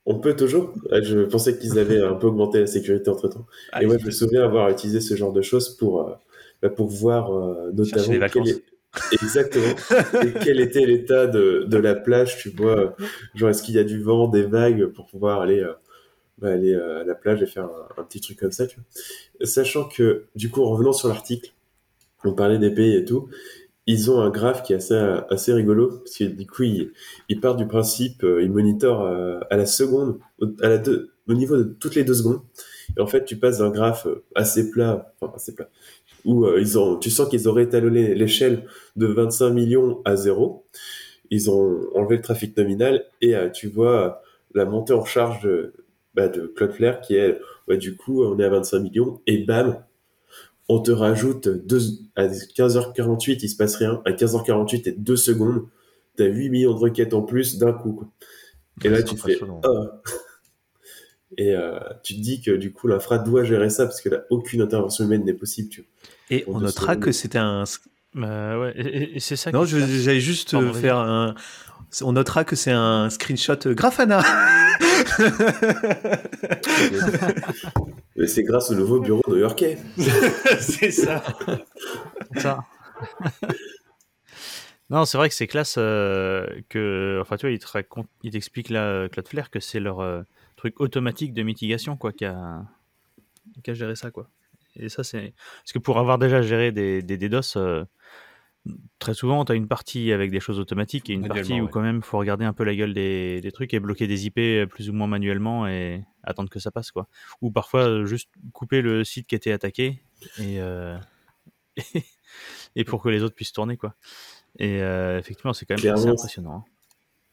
On 0.08 0.20
peut 0.20 0.36
toujours. 0.36 0.74
Ouais, 0.92 1.04
Je 1.04 1.20
pensais 1.22 1.58
qu'ils 1.58 1.80
avaient 1.80 2.02
un 2.02 2.16
peu 2.16 2.28
augmenté 2.28 2.60
la 2.60 2.68
sécurité 2.68 3.10
entre 3.12 3.28
temps. 3.30 3.46
Ah, 3.72 3.84
et 3.84 3.86
ouais, 3.88 4.00
je 4.00 4.06
me 4.06 4.12
souviens 4.12 4.44
avoir 4.44 4.70
utilisé 4.70 5.02
ce 5.02 5.16
genre 5.16 5.34
de 5.34 5.42
choses 5.44 5.70
pour, 5.78 6.02
euh, 6.10 6.14
bah, 6.62 6.70
pour 6.70 6.88
voir 6.90 7.32
euh, 7.34 7.72
Chercher 7.84 7.84
notamment 8.00 8.14
les 8.14 8.18
quel 8.30 8.48
vacances. 8.48 8.50
est- 8.50 8.64
exactement 9.12 9.76
et 10.24 10.34
quel 10.44 10.60
était 10.60 10.86
l'état 10.86 11.28
de, 11.28 11.66
de 11.68 11.78
la 11.78 11.96
plage. 11.96 12.38
Tu 12.38 12.50
vois, 12.50 12.96
genre 13.36 13.50
est-ce 13.50 13.64
qu'il 13.64 13.76
y 13.76 13.80
a 13.80 13.84
du 13.84 14.02
vent, 14.02 14.28
des 14.28 14.44
vagues 14.44 14.88
pour 14.88 15.08
pouvoir 15.08 15.42
aller, 15.42 15.60
euh, 15.60 15.74
bah, 16.38 16.50
aller 16.50 16.74
euh, 16.74 17.02
à 17.02 17.04
la 17.04 17.16
plage 17.16 17.42
et 17.42 17.46
faire 17.46 17.70
un, 17.98 18.04
petit 18.04 18.22
truc 18.22 18.40
comme 18.40 18.52
ça. 18.52 18.68
Tu 18.68 18.78
vois. 18.78 19.46
Sachant 19.48 19.88
que 19.88 20.26
du 20.36 20.50
coup, 20.50 20.64
en 20.64 20.72
revenant 20.72 20.94
sur 20.94 21.08
l'article, 21.08 21.52
on 22.24 22.34
parlait 22.34 22.60
des 22.60 22.72
pays 22.72 22.96
et 22.96 23.06
tout. 23.06 23.30
Ils 23.88 24.12
ont 24.12 24.22
un 24.22 24.30
graphe 24.30 24.62
qui 24.62 24.74
est 24.74 24.76
assez, 24.76 24.94
assez 25.30 25.52
rigolo, 25.54 25.90
parce 25.90 26.16
que 26.16 26.26
du 26.26 26.46
coup, 26.46 26.64
ils, 26.64 27.40
partent 27.42 27.58
du 27.58 27.68
principe, 27.68 28.24
euh, 28.24 28.44
ils 28.44 28.52
monitorent 28.52 29.08
à 29.50 29.58
la 29.58 29.66
seconde, 29.66 30.20
à 30.62 30.70
la 30.70 30.78
deux, 30.78 31.12
au 31.28 31.34
niveau 31.34 31.58
de 31.58 31.64
toutes 31.64 31.96
les 31.96 32.04
deux 32.04 32.14
secondes. 32.14 32.42
Et 32.96 33.02
en 33.02 33.08
fait, 33.08 33.26
tu 33.26 33.38
passes 33.38 33.58
d'un 33.58 33.72
graphe 33.72 34.08
assez 34.36 34.70
plat, 34.70 35.14
enfin 35.20 35.34
assez 35.36 35.56
plat, 35.56 35.70
où 36.26 36.46
euh, 36.46 36.60
ils 36.60 36.78
ont, 36.78 36.98
tu 36.98 37.10
sens 37.10 37.30
qu'ils 37.30 37.48
auraient 37.48 37.64
étalonné 37.64 38.14
l'échelle 38.16 38.66
de 38.96 39.08
25 39.08 39.50
millions 39.52 40.02
à 40.06 40.16
zéro. 40.16 40.66
Ils 41.30 41.50
ont 41.50 41.88
enlevé 41.96 42.18
le 42.18 42.22
trafic 42.22 42.56
nominal 42.58 43.06
et 43.22 43.36
euh, 43.36 43.50
tu 43.50 43.68
vois 43.68 44.06
euh, 44.06 44.10
la 44.54 44.66
montée 44.66 44.94
en 44.94 45.06
charge 45.06 45.44
de, 45.44 45.74
bah, 46.14 46.28
de 46.28 46.48
Cloudflare 46.48 47.02
qui 47.02 47.16
est, 47.16 47.40
ouais, 47.68 47.78
du 47.78 47.96
coup, 47.96 48.24
on 48.24 48.38
est 48.40 48.44
à 48.44 48.50
25 48.50 48.80
millions 48.80 49.22
et 49.28 49.40
bam, 49.40 49.84
on 50.68 50.80
te 50.80 50.92
rajoute 50.92 51.48
deux, 51.48 51.80
à 52.16 52.28
15h48, 52.28 53.40
il 53.42 53.50
se 53.50 53.56
passe 53.56 53.76
rien. 53.76 54.02
À 54.06 54.12
15h48 54.12 54.90
et 54.90 54.92
2 54.92 55.16
secondes, 55.16 55.68
t'as 56.16 56.26
8 56.26 56.50
millions 56.50 56.74
de 56.74 56.80
requêtes 56.80 57.14
en 57.14 57.22
plus 57.22 57.58
d'un 57.58 57.74
coup. 57.74 57.94
Quoi. 57.94 58.08
Et 58.84 58.90
là, 58.90 59.04
tu 59.04 59.18
fais, 59.18 59.40
ah. 59.64 60.01
Et 61.38 61.56
euh, 61.56 61.80
tu 62.04 62.16
te 62.16 62.20
dis 62.20 62.42
que 62.42 62.52
du 62.52 62.72
coup, 62.74 62.88
l'infra 62.88 63.18
doit 63.18 63.44
gérer 63.44 63.70
ça 63.70 63.86
parce 63.86 64.02
que 64.02 64.10
là, 64.10 64.24
aucune 64.30 64.62
intervention 64.62 65.06
humaine 65.06 65.24
n'est 65.24 65.34
possible. 65.34 65.70
Tu 65.70 65.82
vois. 65.82 65.90
Et 66.30 66.44
on 66.48 66.60
notera 66.60 66.96
que 66.96 67.12
c'était 67.12 67.38
un. 67.38 67.64
Bah 68.14 68.60
ouais, 68.60 68.74
et, 68.76 68.82
et- 68.88 69.16
et 69.16 69.20
c'est 69.22 69.38
ça. 69.38 69.52
Non, 69.52 69.64
j'allais 69.64 70.20
juste 70.20 70.54
euh, 70.54 70.74
faire 70.74 70.98
un. 70.98 71.36
On 72.02 72.14
notera 72.14 72.44
que 72.44 72.56
c'est 72.56 72.72
un 72.72 73.10
screenshot 73.10 73.54
euh, 73.66 73.74
Grafana. 73.74 74.22
Et 78.18 78.28
c'est 78.28 78.44
grâce 78.44 78.72
au 78.72 78.76
nouveau 78.76 79.00
bureau 79.00 79.22
new-yorkais. 79.28 79.78
c'est 80.60 80.92
ça. 80.92 81.24
ça. 82.38 82.60
non, 84.90 85.06
c'est 85.06 85.18
vrai 85.18 85.30
que 85.30 85.36
c'est 85.36 85.48
classe 85.48 85.76
euh, 85.78 86.46
que. 86.70 87.20
Enfin, 87.22 87.38
tu 87.38 87.46
vois, 87.46 87.52
il 87.52 87.60
te 87.60 87.68
raconte, 87.68 88.08
il 88.24 88.32
t'explique 88.32 88.70
là, 88.70 88.84
euh, 88.86 89.08
Claude 89.10 89.28
Flair, 89.28 89.50
que 89.50 89.60
c'est 89.60 89.80
leur 89.80 90.02
euh, 90.02 90.22
truc 90.62 90.80
automatique 90.80 91.34
de 91.34 91.42
mitigation, 91.42 91.98
quoi, 91.98 92.14
qui 92.14 92.24
a, 92.24 92.64
qui 93.64 93.72
a 93.72 93.74
géré 93.74 93.96
ça, 93.96 94.12
quoi. 94.12 94.30
Et 94.76 94.90
ça, 94.90 95.04
c'est. 95.04 95.34
Parce 95.64 95.74
que 95.74 95.80
pour 95.80 95.98
avoir 95.98 96.20
déjà 96.20 96.44
géré 96.44 96.72
des, 96.72 97.02
des 97.02 97.18
DDoS, 97.18 97.58
euh, 97.58 97.84
très 99.00 99.16
souvent, 99.16 99.44
tu 99.44 99.54
as 99.54 99.56
une 99.56 99.68
partie 99.68 100.12
avec 100.12 100.30
des 100.30 100.40
choses 100.40 100.60
automatiques 100.60 101.10
et 101.10 101.14
une 101.14 101.28
partie 101.28 101.60
où, 101.60 101.64
ouais. 101.66 101.72
quand 101.72 101.82
même, 101.82 102.04
faut 102.04 102.20
regarder 102.20 102.46
un 102.46 102.54
peu 102.54 102.64
la 102.64 102.76
gueule 102.76 102.94
des, 102.94 103.42
des 103.42 103.52
trucs 103.52 103.74
et 103.74 103.80
bloquer 103.80 104.06
des 104.06 104.28
IP 104.28 104.40
plus 104.70 104.88
ou 104.90 104.94
moins 104.94 105.08
manuellement 105.08 105.68
et 105.68 106.04
attendre 106.24 106.50
que 106.52 106.60
ça 106.60 106.70
passe, 106.70 106.92
quoi. 106.92 107.08
Ou 107.42 107.50
parfois, 107.50 107.82
euh, 107.88 108.06
juste 108.06 108.30
couper 108.54 108.84
le 108.84 109.04
site 109.04 109.26
qui 109.26 109.34
était 109.34 109.52
attaqué 109.52 110.04
et. 110.38 110.62
euh, 110.62 110.96
et 112.76 112.84
pour 112.84 113.02
que 113.02 113.10
les 113.10 113.24
autres 113.24 113.36
puissent 113.36 113.54
tourner 113.54 113.78
quoi. 113.78 113.96
Et 114.60 114.82
euh, 114.82 115.18
effectivement, 115.18 115.54
c'est 115.54 115.66
quand 115.66 115.82
même 115.82 115.94
assez 115.94 116.08
impressionnant. 116.08 116.66
hein. 116.68 116.71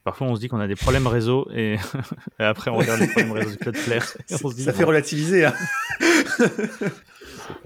Parfois, 0.04 0.26
on 0.28 0.34
se 0.36 0.40
dit 0.40 0.48
qu'on 0.48 0.60
a 0.60 0.66
des 0.68 0.76
problèmes 0.76 1.06
réseau 1.06 1.48
et, 1.54 1.74
et 2.40 2.42
après 2.44 2.70
on 2.70 2.76
regarde 2.76 3.00
les 3.00 3.08
problèmes 3.08 3.32
réseau 3.32 3.50
de 3.50 3.56
Claude 3.56 3.76
Flair. 3.76 4.04
et 4.30 4.34
on 4.42 4.50
se 4.50 4.54
dit, 4.56 4.62
Ça 4.62 4.72
fait 4.72 4.84
relativiser. 4.84 5.44
Hein. 5.44 5.54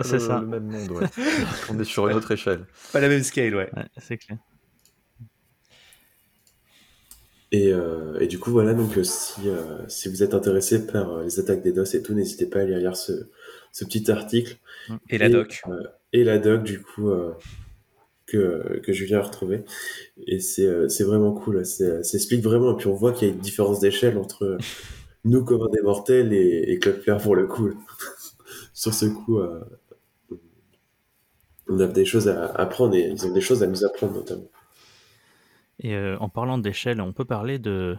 c'est 0.01 0.13
le, 0.15 0.19
ça. 0.19 0.41
le 0.41 0.47
même 0.47 0.65
monde, 0.65 0.91
ouais. 0.93 1.07
on 1.71 1.79
est 1.79 1.85
sur 1.85 2.09
une 2.09 2.17
autre 2.17 2.33
échelle. 2.33 2.65
Pas 2.93 3.01
la 3.01 3.09
même 3.09 3.23
scale, 3.23 3.55
ouais. 3.55 3.71
Ouais, 3.77 3.85
c'est 3.99 4.17
clair. 4.17 4.39
Et, 7.55 7.71
euh, 7.71 8.19
et 8.19 8.27
du 8.29 8.39
coup, 8.39 8.51
voilà, 8.51 8.73
donc 8.73 8.97
euh, 8.97 9.05
si, 9.05 9.47
euh, 9.49 9.87
si 9.87 10.09
vous 10.09 10.23
êtes 10.23 10.33
intéressé 10.33 10.87
par 10.87 11.11
euh, 11.19 11.25
les 11.25 11.39
attaques 11.39 11.63
des 11.63 11.73
DOS 11.73 11.95
et 11.95 12.03
tout, 12.03 12.15
n'hésitez 12.15 12.47
pas 12.47 12.61
à 12.61 12.63
aller 12.63 12.79
lire 12.79 12.97
ce, 12.97 13.29
ce 13.73 13.85
petit 13.85 14.11
article. 14.11 14.57
Et 15.11 15.19
la 15.19 15.29
doc. 15.29 15.61
euh, 15.69 15.83
et 16.15 16.25
la 16.25 16.39
doc, 16.39 16.63
du 16.63 16.81
coup, 16.81 17.11
euh, 17.11 17.33
que, 18.33 18.81
que 18.83 18.93
Julien 18.93 19.19
a 19.19 19.23
retrouvé. 19.23 19.65
Et 20.27 20.41
c'est 20.41 20.67
euh, 20.67 20.89
c'est 20.89 21.05
vraiment 21.05 21.33
cool, 21.33 21.65
ça 21.65 22.01
explique 22.01 22.43
vraiment. 22.43 22.73
Et 22.73 22.77
puis 22.77 22.89
on 22.89 22.95
voit 22.95 23.13
qu'il 23.13 23.29
y 23.29 23.31
a 23.31 23.35
une 23.35 23.41
différence 23.41 23.81
d'échelle 23.81 24.17
entre 24.19 24.59
nous 25.25 25.45
comme 25.45 25.71
des 25.71 25.83
mortels 25.83 26.33
et, 26.33 26.73
et 26.73 26.79
Claire 26.79 27.19
pour 27.19 27.37
le 27.37 27.47
coup. 27.47 27.71
Sur 28.75 28.95
ce 28.95 29.07
coup, 29.07 29.39
euh, 29.39 29.61
on 31.69 31.79
a 31.79 31.87
des 31.87 32.05
choses 32.05 32.29
à 32.29 32.47
apprendre 32.47 32.95
et 32.97 33.09
ils 33.09 33.27
ont 33.27 33.33
des 33.33 33.41
choses 33.41 33.63
à 33.63 33.67
nous 33.67 33.85
apprendre 33.85 34.15
notamment. 34.15 34.51
Et 35.81 35.95
euh, 35.95 36.17
en 36.19 36.29
parlant 36.29 36.59
d'échelle, 36.59 37.01
on 37.01 37.13
peut 37.13 37.25
parler 37.25 37.59
de. 37.59 37.97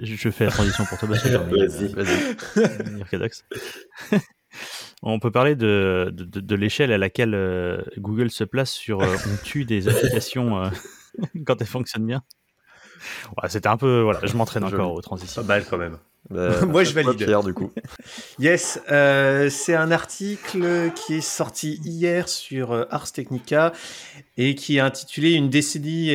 Je 0.00 0.30
fais 0.30 0.44
la 0.44 0.50
transition 0.52 0.84
pour 0.84 0.98
toi, 0.98 1.08
parce 1.08 1.22
que 1.22 1.28
j'en 1.30 1.46
ai, 1.48 1.66
Vas-y. 1.66 1.94
euh, 1.96 2.90
Mirkadox. 2.92 3.44
On 5.02 5.18
peut 5.18 5.30
parler 5.32 5.56
de, 5.56 6.10
de, 6.12 6.24
de- 6.24 6.40
de 6.40 6.54
l'échelle 6.54 6.92
à 6.92 6.98
laquelle 6.98 7.34
euh, 7.34 7.82
Google 7.98 8.30
se 8.30 8.44
place 8.44 8.70
sur 8.70 9.02
euh, 9.02 9.16
on 9.32 9.36
tue 9.44 9.64
des 9.64 9.88
applications 9.88 10.62
euh, 10.64 10.68
quand 11.46 11.60
elles 11.60 11.66
fonctionnent 11.66 12.06
bien. 12.06 12.22
Ouais, 13.42 13.48
C'était 13.48 13.68
un 13.68 13.76
peu. 13.76 14.00
Voilà, 14.02 14.20
je 14.24 14.36
m'entraîne 14.36 14.62
encore 14.64 14.92
aux 14.92 14.96
Pas 14.96 15.02
transitions. 15.02 15.42
mal 15.42 15.64
quand 15.68 15.76
même. 15.78 15.98
Bah, 16.30 16.64
Moi, 16.66 16.84
je 16.84 16.92
valide. 16.92 17.16
Pierre, 17.16 17.42
du 17.42 17.52
coup. 17.52 17.72
Yes, 18.38 18.80
euh, 18.92 19.50
c'est 19.50 19.74
un 19.74 19.90
article 19.90 20.92
qui 20.94 21.14
est 21.14 21.20
sorti 21.20 21.80
hier 21.84 22.28
sur 22.28 22.72
Ars 22.92 23.10
Technica 23.10 23.72
et 24.38 24.54
qui 24.54 24.76
est 24.76 24.80
intitulé 24.80 25.32
Une 25.32 25.50
décennie 25.50 26.12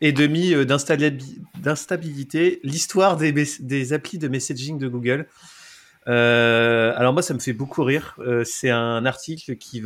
et 0.00 0.12
demie 0.12 0.54
d'instabilité, 0.64 2.60
l'histoire 2.62 3.16
des, 3.16 3.32
des 3.60 3.92
applis 3.92 4.18
de 4.18 4.28
messaging 4.28 4.78
de 4.78 4.86
Google. 4.86 5.26
Euh, 6.06 6.92
alors 6.96 7.12
moi, 7.12 7.22
ça 7.22 7.34
me 7.34 7.38
fait 7.38 7.52
beaucoup 7.52 7.82
rire. 7.82 8.14
Euh, 8.18 8.44
c'est 8.44 8.70
un 8.70 9.06
article 9.06 9.56
qui, 9.56 9.80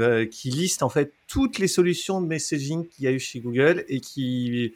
liste 0.44 0.82
en 0.82 0.88
fait 0.88 1.12
toutes 1.26 1.58
les 1.58 1.68
solutions 1.68 2.20
de 2.20 2.26
messaging 2.26 2.86
qu'il 2.88 3.04
y 3.04 3.08
a 3.08 3.12
eu 3.12 3.20
chez 3.20 3.40
Google 3.40 3.84
et 3.88 4.00
qui 4.00 4.74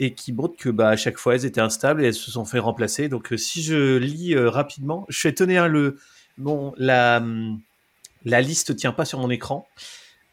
et 0.00 0.14
qui 0.14 0.32
montre 0.32 0.56
que 0.56 0.68
bah, 0.68 0.90
à 0.90 0.96
chaque 0.96 1.18
fois 1.18 1.34
elles 1.34 1.44
étaient 1.44 1.60
instables 1.60 2.04
et 2.04 2.06
elles 2.08 2.14
se 2.14 2.30
sont 2.30 2.44
fait 2.44 2.60
remplacer. 2.60 3.08
Donc 3.08 3.32
euh, 3.32 3.36
si 3.36 3.62
je 3.62 3.96
lis 3.96 4.36
rapidement, 4.36 5.06
je 5.08 5.18
suis 5.18 5.28
étonné, 5.28 5.60
le, 5.68 5.98
bon, 6.38 6.72
la, 6.76 7.18
hum, 7.18 7.60
la 8.24 8.40
liste 8.40 8.76
tient 8.76 8.92
pas 8.92 9.04
sur 9.04 9.18
mon 9.18 9.30
écran. 9.30 9.68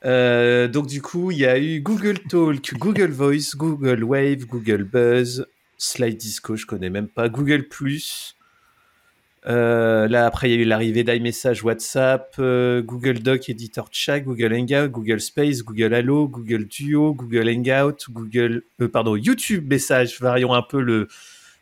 Donc 0.03 0.87
du 0.87 1.01
coup, 1.01 1.31
il 1.31 1.39
y 1.39 1.45
a 1.47 1.57
eu 1.59 1.81
Google 1.81 2.19
Talk, 2.19 2.73
Google 2.75 3.11
Voice, 3.11 3.55
Google 3.55 4.03
Wave, 4.03 4.45
Google 4.45 4.83
Buzz, 4.83 5.47
Slide 5.77 6.17
Disco, 6.17 6.55
je 6.55 6.67
connais 6.67 6.91
même 6.91 7.07
pas, 7.07 7.27
Google 7.27 7.67
Plus. 7.67 8.35
Euh, 9.47 10.07
là 10.07 10.25
après, 10.25 10.49
il 10.49 10.55
y 10.55 10.57
a 10.57 10.61
eu 10.61 10.65
l'arrivée 10.65 11.03
d'iMessage, 11.03 11.63
WhatsApp, 11.63 12.35
euh, 12.39 12.81
Google 12.81 13.19
Doc, 13.19 13.47
Editor 13.47 13.89
Chat, 13.91 14.21
Google 14.21 14.53
Hangout, 14.53 14.89
Google 14.89 15.21
Space, 15.21 15.61
Google 15.61 15.93
Allo, 15.93 16.27
Google 16.27 16.65
Duo, 16.65 17.13
Google 17.13 17.49
Hangout, 17.49 18.09
Google, 18.09 18.63
euh, 18.81 18.87
pardon, 18.87 19.15
YouTube 19.15 19.69
Message, 19.69 20.19
varions 20.19 20.53
un 20.53 20.63
peu 20.63 20.81
le, 20.81 21.07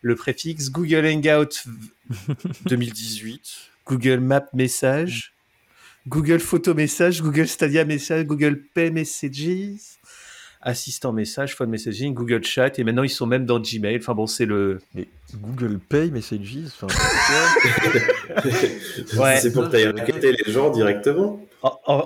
le 0.01 0.15
préfixe, 0.15 0.69
Google 0.69 1.05
Hangout 1.05 1.65
2018, 2.67 3.41
Google 3.85 4.19
Map 4.19 4.45
Message, 4.53 5.33
Google 6.07 6.39
Photo 6.39 6.73
Message, 6.73 7.21
Google 7.21 7.47
Stadia 7.47 7.83
Message, 7.83 8.25
Google 8.25 8.61
Pay 8.73 8.91
Messages, 8.91 9.99
Assistant 10.65 11.11
Message, 11.11 11.55
Phone 11.55 11.69
Messaging, 11.69 12.13
Google 12.13 12.43
Chat, 12.43 12.79
et 12.79 12.83
maintenant 12.83 13.03
ils 13.03 13.09
sont 13.09 13.25
même 13.27 13.45
dans 13.45 13.59
Gmail. 13.59 13.97
Enfin 13.97 14.13
bon, 14.15 14.27
c'est 14.27 14.45
le. 14.45 14.79
Mais 14.95 15.07
Google 15.35 15.79
Pay 15.79 16.09
Messages, 16.11 16.57
enfin, 16.81 16.87
Ouais. 19.17 19.37
c'est 19.41 19.51
pour 19.53 19.65
que 19.65 19.69
tu 19.71 19.75
ailles 19.77 19.87
raqueter 19.87 20.31
les 20.33 20.51
gens 20.51 20.69
directement. 20.71 21.39
Oh, 21.63 21.69
oh, 21.87 22.03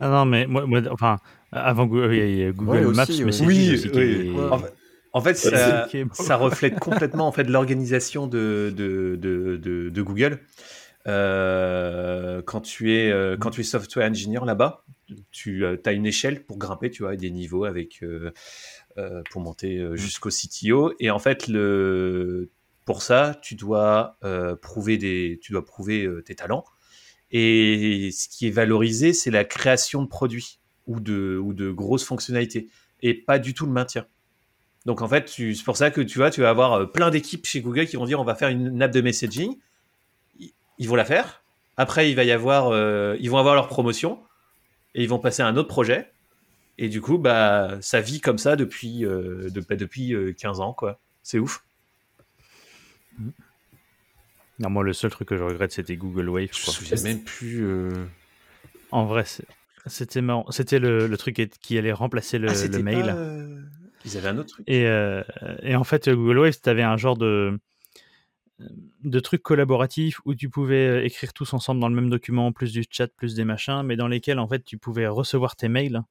Ah 0.00 0.08
non, 0.08 0.24
mais 0.24 0.46
moi, 0.46 0.66
moi, 0.66 0.80
enfin, 0.90 1.18
avant 1.52 1.86
Google, 1.86 2.14
il 2.14 2.38
y 2.38 2.44
a 2.44 2.52
Google 2.52 2.70
Ouais, 2.70 2.84
aussi, 2.84 2.96
Maps. 3.20 3.26
Messages 3.26 3.46
Oui, 3.46 3.74
aussi 3.74 3.90
oui. 3.94 4.00
est- 4.00 4.30
Ouais. 4.30 4.50
En 4.50 4.58
fait- 4.58 4.74
En 5.12 5.20
fait, 5.20 5.30
Ouais, 5.50 6.06
ça, 6.12 6.36
reflète 6.36 6.78
complètement 6.78 7.26
en 7.26 7.32
fait 7.32 7.42
l'organisation 7.42 8.28
de, 8.28 8.72
de, 8.76 9.18
de, 9.20 9.56
de, 9.56 9.88
de 9.90 10.02
Google. 10.02 10.38
Euh, 11.06 12.42
quand 12.42 12.60
tu 12.60 12.94
es 12.94 13.10
euh, 13.10 13.36
quand 13.38 13.50
tu 13.50 13.62
es 13.62 13.64
software 13.64 14.10
engineer 14.10 14.44
là-bas, 14.44 14.84
tu 15.30 15.64
as 15.66 15.92
une 15.92 16.06
échelle 16.06 16.44
pour 16.44 16.58
grimper, 16.58 16.90
tu 16.90 17.02
vois, 17.02 17.14
et 17.14 17.16
des 17.16 17.30
niveaux 17.30 17.64
avec 17.64 18.02
euh, 18.02 18.32
euh, 18.98 19.22
pour 19.30 19.40
monter 19.40 19.78
euh, 19.78 19.96
jusqu'au 19.96 20.30
CTO. 20.30 20.92
Et 21.00 21.10
en 21.10 21.18
fait, 21.18 21.48
le 21.48 22.50
pour 22.84 23.02
ça, 23.02 23.38
tu 23.42 23.54
dois 23.54 24.16
euh, 24.24 24.56
prouver 24.56 24.98
des, 24.98 25.38
tu 25.42 25.52
dois 25.52 25.64
prouver 25.64 26.04
euh, 26.04 26.22
tes 26.22 26.34
talents. 26.34 26.64
Et 27.30 28.10
ce 28.12 28.28
qui 28.28 28.48
est 28.48 28.50
valorisé, 28.50 29.12
c'est 29.12 29.30
la 29.30 29.44
création 29.44 30.02
de 30.02 30.08
produits 30.08 30.58
ou 30.86 31.00
de 31.00 31.38
ou 31.42 31.52
de 31.54 31.70
grosses 31.70 32.04
fonctionnalités, 32.04 32.68
et 33.02 33.14
pas 33.14 33.38
du 33.38 33.54
tout 33.54 33.66
le 33.66 33.72
maintien. 33.72 34.06
Donc 34.86 35.02
en 35.02 35.08
fait, 35.08 35.28
c'est 35.28 35.64
pour 35.64 35.76
ça 35.76 35.90
que 35.90 36.00
tu 36.00 36.18
vois, 36.18 36.30
tu 36.30 36.40
vas 36.40 36.50
avoir 36.50 36.72
euh, 36.72 36.86
plein 36.86 37.10
d'équipes 37.10 37.46
chez 37.46 37.60
Google 37.60 37.86
qui 37.86 37.96
vont 37.96 38.06
dire 38.06 38.20
on 38.20 38.24
va 38.24 38.34
faire 38.34 38.48
une 38.48 38.82
app 38.82 38.90
de 38.90 39.00
messaging. 39.00 39.56
Ils- 40.80 40.88
vont 40.88 40.96
la 40.96 41.04
faire. 41.04 41.42
Après, 41.76 42.10
il 42.10 42.16
va 42.16 42.24
y 42.24 42.32
avoir, 42.32 42.68
euh, 42.70 43.16
ils 43.20 43.30
vont 43.30 43.38
avoir 43.38 43.54
leur 43.54 43.68
promotion 43.68 44.18
et 44.94 45.02
ils 45.04 45.08
vont 45.08 45.18
passer 45.20 45.42
à 45.42 45.46
un 45.46 45.56
autre 45.56 45.68
projet. 45.68 46.10
Et 46.78 46.88
du 46.88 47.00
coup, 47.00 47.18
bah, 47.18 47.78
ça 47.80 48.00
vit 48.00 48.20
comme 48.20 48.38
ça 48.38 48.56
depuis, 48.56 49.04
euh, 49.04 49.48
de- 49.50 49.60
bah, 49.60 49.76
depuis 49.76 50.12
euh, 50.14 50.32
15 50.32 50.60
ans, 50.60 50.72
quoi. 50.72 50.98
C'est 51.22 51.38
ouf. 51.38 51.62
Non, 54.58 54.68
moi, 54.70 54.82
le 54.84 54.92
seul 54.92 55.10
truc 55.10 55.28
que 55.28 55.36
je 55.36 55.42
regrette, 55.42 55.72
c'était 55.72 55.96
Google 55.96 56.28
Wave. 56.28 56.48
Je 56.52 56.66
me 56.66 56.72
souviens 56.72 57.02
même 57.02 57.22
plus. 57.22 57.64
euh, 57.64 58.04
En 58.90 59.06
vrai, 59.06 59.24
c'était 59.86 60.20
marrant. 60.20 60.50
C'était 60.50 60.78
le, 60.78 61.06
le 61.06 61.16
truc 61.16 61.48
qui 61.62 61.78
allait 61.78 61.92
remplacer 61.92 62.38
le, 62.38 62.48
ah, 62.50 62.66
le 62.66 62.82
mail. 62.82 63.06
pas, 63.06 63.14
euh, 63.16 63.60
Ils 64.04 64.16
avaient 64.18 64.28
un 64.28 64.38
autre 64.38 64.50
truc. 64.50 64.64
Et, 64.68 64.86
euh, 64.86 65.22
et 65.62 65.76
en 65.76 65.84
fait, 65.84 66.08
Google 66.10 66.38
Wave, 66.40 66.58
tu 66.62 66.68
avais 66.68 66.82
un 66.82 66.96
genre 66.98 67.16
de, 67.16 67.58
de 69.02 69.20
truc 69.20 69.42
collaboratif 69.42 70.20
où 70.24 70.34
tu 70.34 70.48
pouvais 70.48 70.86
euh, 70.88 71.04
écrire 71.04 71.32
tous 71.32 71.52
ensemble 71.54 71.80
dans 71.80 71.88
le 71.88 71.94
même 71.94 72.10
document, 72.10 72.52
plus 72.52 72.72
du 72.72 72.84
chat, 72.90 73.08
plus 73.08 73.34
des 73.34 73.44
machins, 73.44 73.82
mais 73.84 73.96
dans 73.96 74.08
lesquels, 74.08 74.38
en 74.38 74.48
fait, 74.48 74.64
tu 74.64 74.78
pouvais 74.78 75.06
recevoir 75.06 75.56
tes 75.56 75.68
mails. 75.68 76.02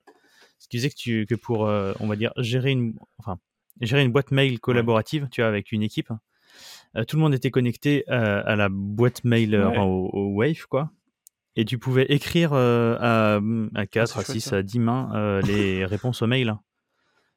Ce 0.57 0.67
qui 0.67 0.77
faisait 0.77 0.89
que, 0.89 0.95
tu, 0.95 1.25
que 1.25 1.35
pour, 1.35 1.67
euh, 1.67 1.93
on 1.99 2.07
va 2.07 2.15
dire, 2.15 2.31
gérer 2.37 2.71
une, 2.71 2.93
enfin, 3.17 3.39
gérer 3.81 4.03
une 4.03 4.11
boîte 4.11 4.31
mail 4.31 4.59
collaborative, 4.59 5.27
tu 5.31 5.41
vois, 5.41 5.47
avec 5.47 5.71
une 5.71 5.83
équipe, 5.83 6.11
euh, 6.97 7.03
tout 7.05 7.15
le 7.15 7.21
monde 7.21 7.33
était 7.33 7.51
connecté 7.51 8.03
à, 8.09 8.39
à 8.39 8.55
la 8.55 8.67
boîte 8.69 9.23
mail, 9.23 9.55
Ouais. 9.55 9.63
enfin, 9.63 9.83
au, 9.83 10.09
au 10.11 10.33
Wave, 10.35 10.65
quoi. 10.67 10.91
Et 11.55 11.65
tu 11.65 11.77
pouvais 11.77 12.05
écrire 12.09 12.51
euh, 12.53 12.95
à, 12.99 13.39
à 13.75 13.85
4, 13.85 14.07
c'est 14.07 14.19
à 14.19 14.23
chouette, 14.23 14.35
6, 14.37 14.41
ça. 14.41 14.55
à 14.57 14.61
10 14.63 14.79
mains 14.79 15.41
les 15.45 15.85
réponses 15.85 16.21
aux 16.21 16.27
mails. 16.27 16.55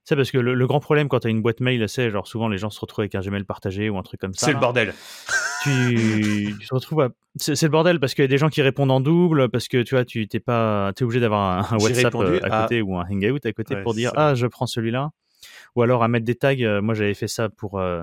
C'est 0.04 0.16
parce 0.16 0.30
que 0.32 0.38
le, 0.38 0.54
le 0.54 0.66
grand 0.66 0.80
problème 0.80 1.08
quand 1.08 1.20
tu 1.20 1.28
as 1.28 1.30
une 1.30 1.42
boîte 1.42 1.60
mail, 1.60 1.88
c'est 1.88 2.10
genre 2.10 2.26
souvent 2.26 2.48
les 2.48 2.58
gens 2.58 2.70
se 2.70 2.80
retrouvent 2.80 3.02
avec 3.02 3.14
un 3.14 3.20
Gmail 3.20 3.44
partagé 3.44 3.88
ou 3.88 3.98
un 3.98 4.02
truc 4.02 4.20
comme 4.20 4.34
ça. 4.34 4.46
C'est 4.46 4.52
le 4.52 4.58
bordel. 4.58 4.92
tu, 5.62 6.56
tu 6.60 6.66
te 6.66 6.74
retrouves 6.74 7.02
à... 7.02 7.08
C'est 7.36 7.62
le 7.62 7.68
bordel 7.68 8.00
parce 8.00 8.14
qu'il 8.14 8.22
y 8.22 8.24
a 8.24 8.28
des 8.28 8.38
gens 8.38 8.48
qui 8.48 8.62
répondent 8.62 8.90
en 8.90 9.00
double, 9.00 9.48
parce 9.48 9.68
que 9.68 9.82
tu 9.82 9.94
vois, 9.94 10.04
tu 10.04 10.26
t'es 10.26 10.40
pas, 10.40 10.92
t'es 10.94 11.04
obligé 11.04 11.20
d'avoir 11.20 11.72
un, 11.72 11.78
WhatsApp 11.78 12.14
euh, 12.16 12.40
à 12.42 12.62
côté 12.62 12.82
ou 12.82 12.96
un 12.98 13.04
Hangout 13.08 13.38
à 13.46 13.52
côté 13.52 13.76
Ouais, 13.76 13.82
pour 13.82 13.94
dire 13.94 14.10
ah 14.16 14.34
je 14.34 14.46
prends 14.48 14.66
celui-là, 14.66 15.10
ou 15.76 15.82
alors 15.82 16.02
à 16.02 16.08
mettre 16.08 16.24
des 16.26 16.34
tags. 16.34 16.54
euh, 16.60 16.82
Moi 16.82 16.94
j'avais 16.94 17.14
fait 17.14 17.28
ça 17.28 17.48
pour 17.48 17.78
euh, 17.78 18.00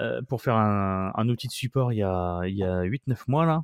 euh, 0.00 0.22
pour 0.28 0.40
faire 0.42 0.56
un, 0.56 1.12
un 1.14 1.28
outil 1.28 1.46
de 1.48 1.52
support 1.52 1.92
il 1.92 1.98
y 1.98 2.02
a 2.02 2.40
il 2.46 2.56
y 2.56 2.64
a 2.64 2.82
8-9 2.82 3.16
mois 3.28 3.44
là, 3.46 3.62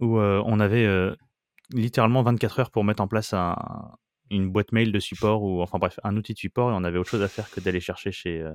où 0.00 0.18
euh, 0.18 0.42
on 0.46 0.58
avait 0.60 0.86
euh, 0.86 1.14
littéralement 1.72 2.22
24 2.22 2.58
heures 2.60 2.70
pour 2.70 2.84
mettre 2.84 3.02
en 3.02 3.06
place 3.08 3.34
un, 3.34 3.54
une 4.34 4.50
boîte 4.50 4.72
mail 4.72 4.92
de 4.92 5.00
support 5.00 5.42
ou 5.42 5.62
enfin 5.62 5.78
bref 5.78 5.98
un 6.04 6.16
outil 6.16 6.34
de 6.34 6.38
support 6.38 6.70
et 6.70 6.74
on 6.74 6.84
avait 6.84 6.98
autre 6.98 7.10
chose 7.10 7.22
à 7.22 7.28
faire 7.28 7.50
que 7.50 7.60
d'aller 7.60 7.80
chercher 7.80 8.12
chez 8.12 8.40
euh, 8.40 8.52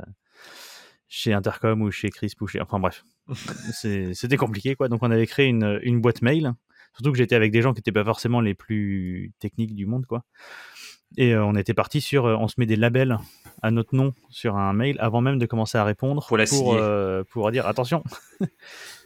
chez 1.08 1.34
Intercom 1.34 1.82
ou 1.82 1.92
chez 1.92 2.10
Crisp 2.10 2.42
ou 2.42 2.48
chez 2.48 2.62
enfin 2.62 2.80
bref. 2.80 3.04
C'était 3.74 4.38
compliqué 4.38 4.76
quoi. 4.76 4.90
Donc 4.90 5.04
on 5.04 5.12
avait 5.12 5.28
créé 5.28 5.48
une, 5.48 5.80
une 5.84 6.02
boîte 6.02 6.22
mail 6.22 6.54
surtout 6.94 7.12
que 7.12 7.18
j'étais 7.18 7.36
avec 7.36 7.52
des 7.52 7.62
gens 7.62 7.74
qui 7.74 7.80
n'étaient 7.80 7.92
pas 7.92 8.04
forcément 8.04 8.42
les 8.42 8.54
plus 8.54 9.32
techniques 9.40 9.76
du 9.76 9.86
monde 9.86 10.06
quoi. 10.06 10.24
Et 11.18 11.34
euh, 11.34 11.44
on 11.44 11.56
était 11.56 11.74
parti 11.74 12.02
sur 12.02 12.26
euh, 12.26 12.36
on 12.36 12.48
se 12.48 12.56
met 12.58 12.66
des 12.66 12.76
labels 12.76 13.18
à 13.62 13.72
notre 13.72 13.96
nom 13.96 14.14
sur 14.30 14.58
un 14.58 14.74
mail 14.74 14.96
avant 15.00 15.22
même 15.22 15.40
de 15.40 15.46
commencer 15.46 15.78
à 15.78 15.84
répondre 15.84 16.26
Pour 16.28 16.38
la 16.38 16.46
euh, 16.54 17.24
pour 17.30 17.50
dire 17.52 17.68
attention. 17.68 18.04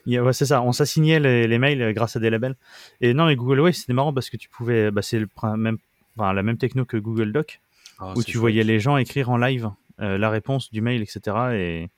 Ouais, 0.06 0.34
c'est 0.34 0.48
ça. 0.48 0.62
On 0.62 0.74
s'assignait 0.74 1.22
les, 1.22 1.48
les 1.48 1.58
mails 1.58 1.94
grâce 1.94 2.18
à 2.18 2.20
des 2.20 2.30
labels. 2.30 2.58
Et 3.00 3.14
non 3.14 3.26
mais 3.26 3.38
Google 3.38 3.62
Wave 3.62 3.72
c'était 3.72 3.94
marrant 3.94 4.12
parce 4.12 4.30
que 4.30 4.36
tu 4.36 4.50
pouvais 4.50 4.92
bah, 4.92 5.02
c'est 5.02 5.18
le 5.18 5.30
même 5.56 5.78
enfin, 6.18 6.34
la 6.34 6.44
même 6.44 6.58
techno 6.58 6.86
que 6.86 6.98
Google 6.98 7.32
Doc 7.32 7.62
Ah, 8.00 8.14
où 8.16 8.24
tu 8.24 8.32
chouette. 8.34 8.40
voyais 8.42 8.64
les 8.64 8.80
gens 8.80 8.98
écrire 8.98 9.30
en 9.30 9.38
live 9.38 9.70
euh, 10.02 10.18
la 10.18 10.30
réponse 10.30 10.72
du 10.72 10.82
mail, 10.82 11.02
etc. 11.02 11.22
Et 11.54 11.90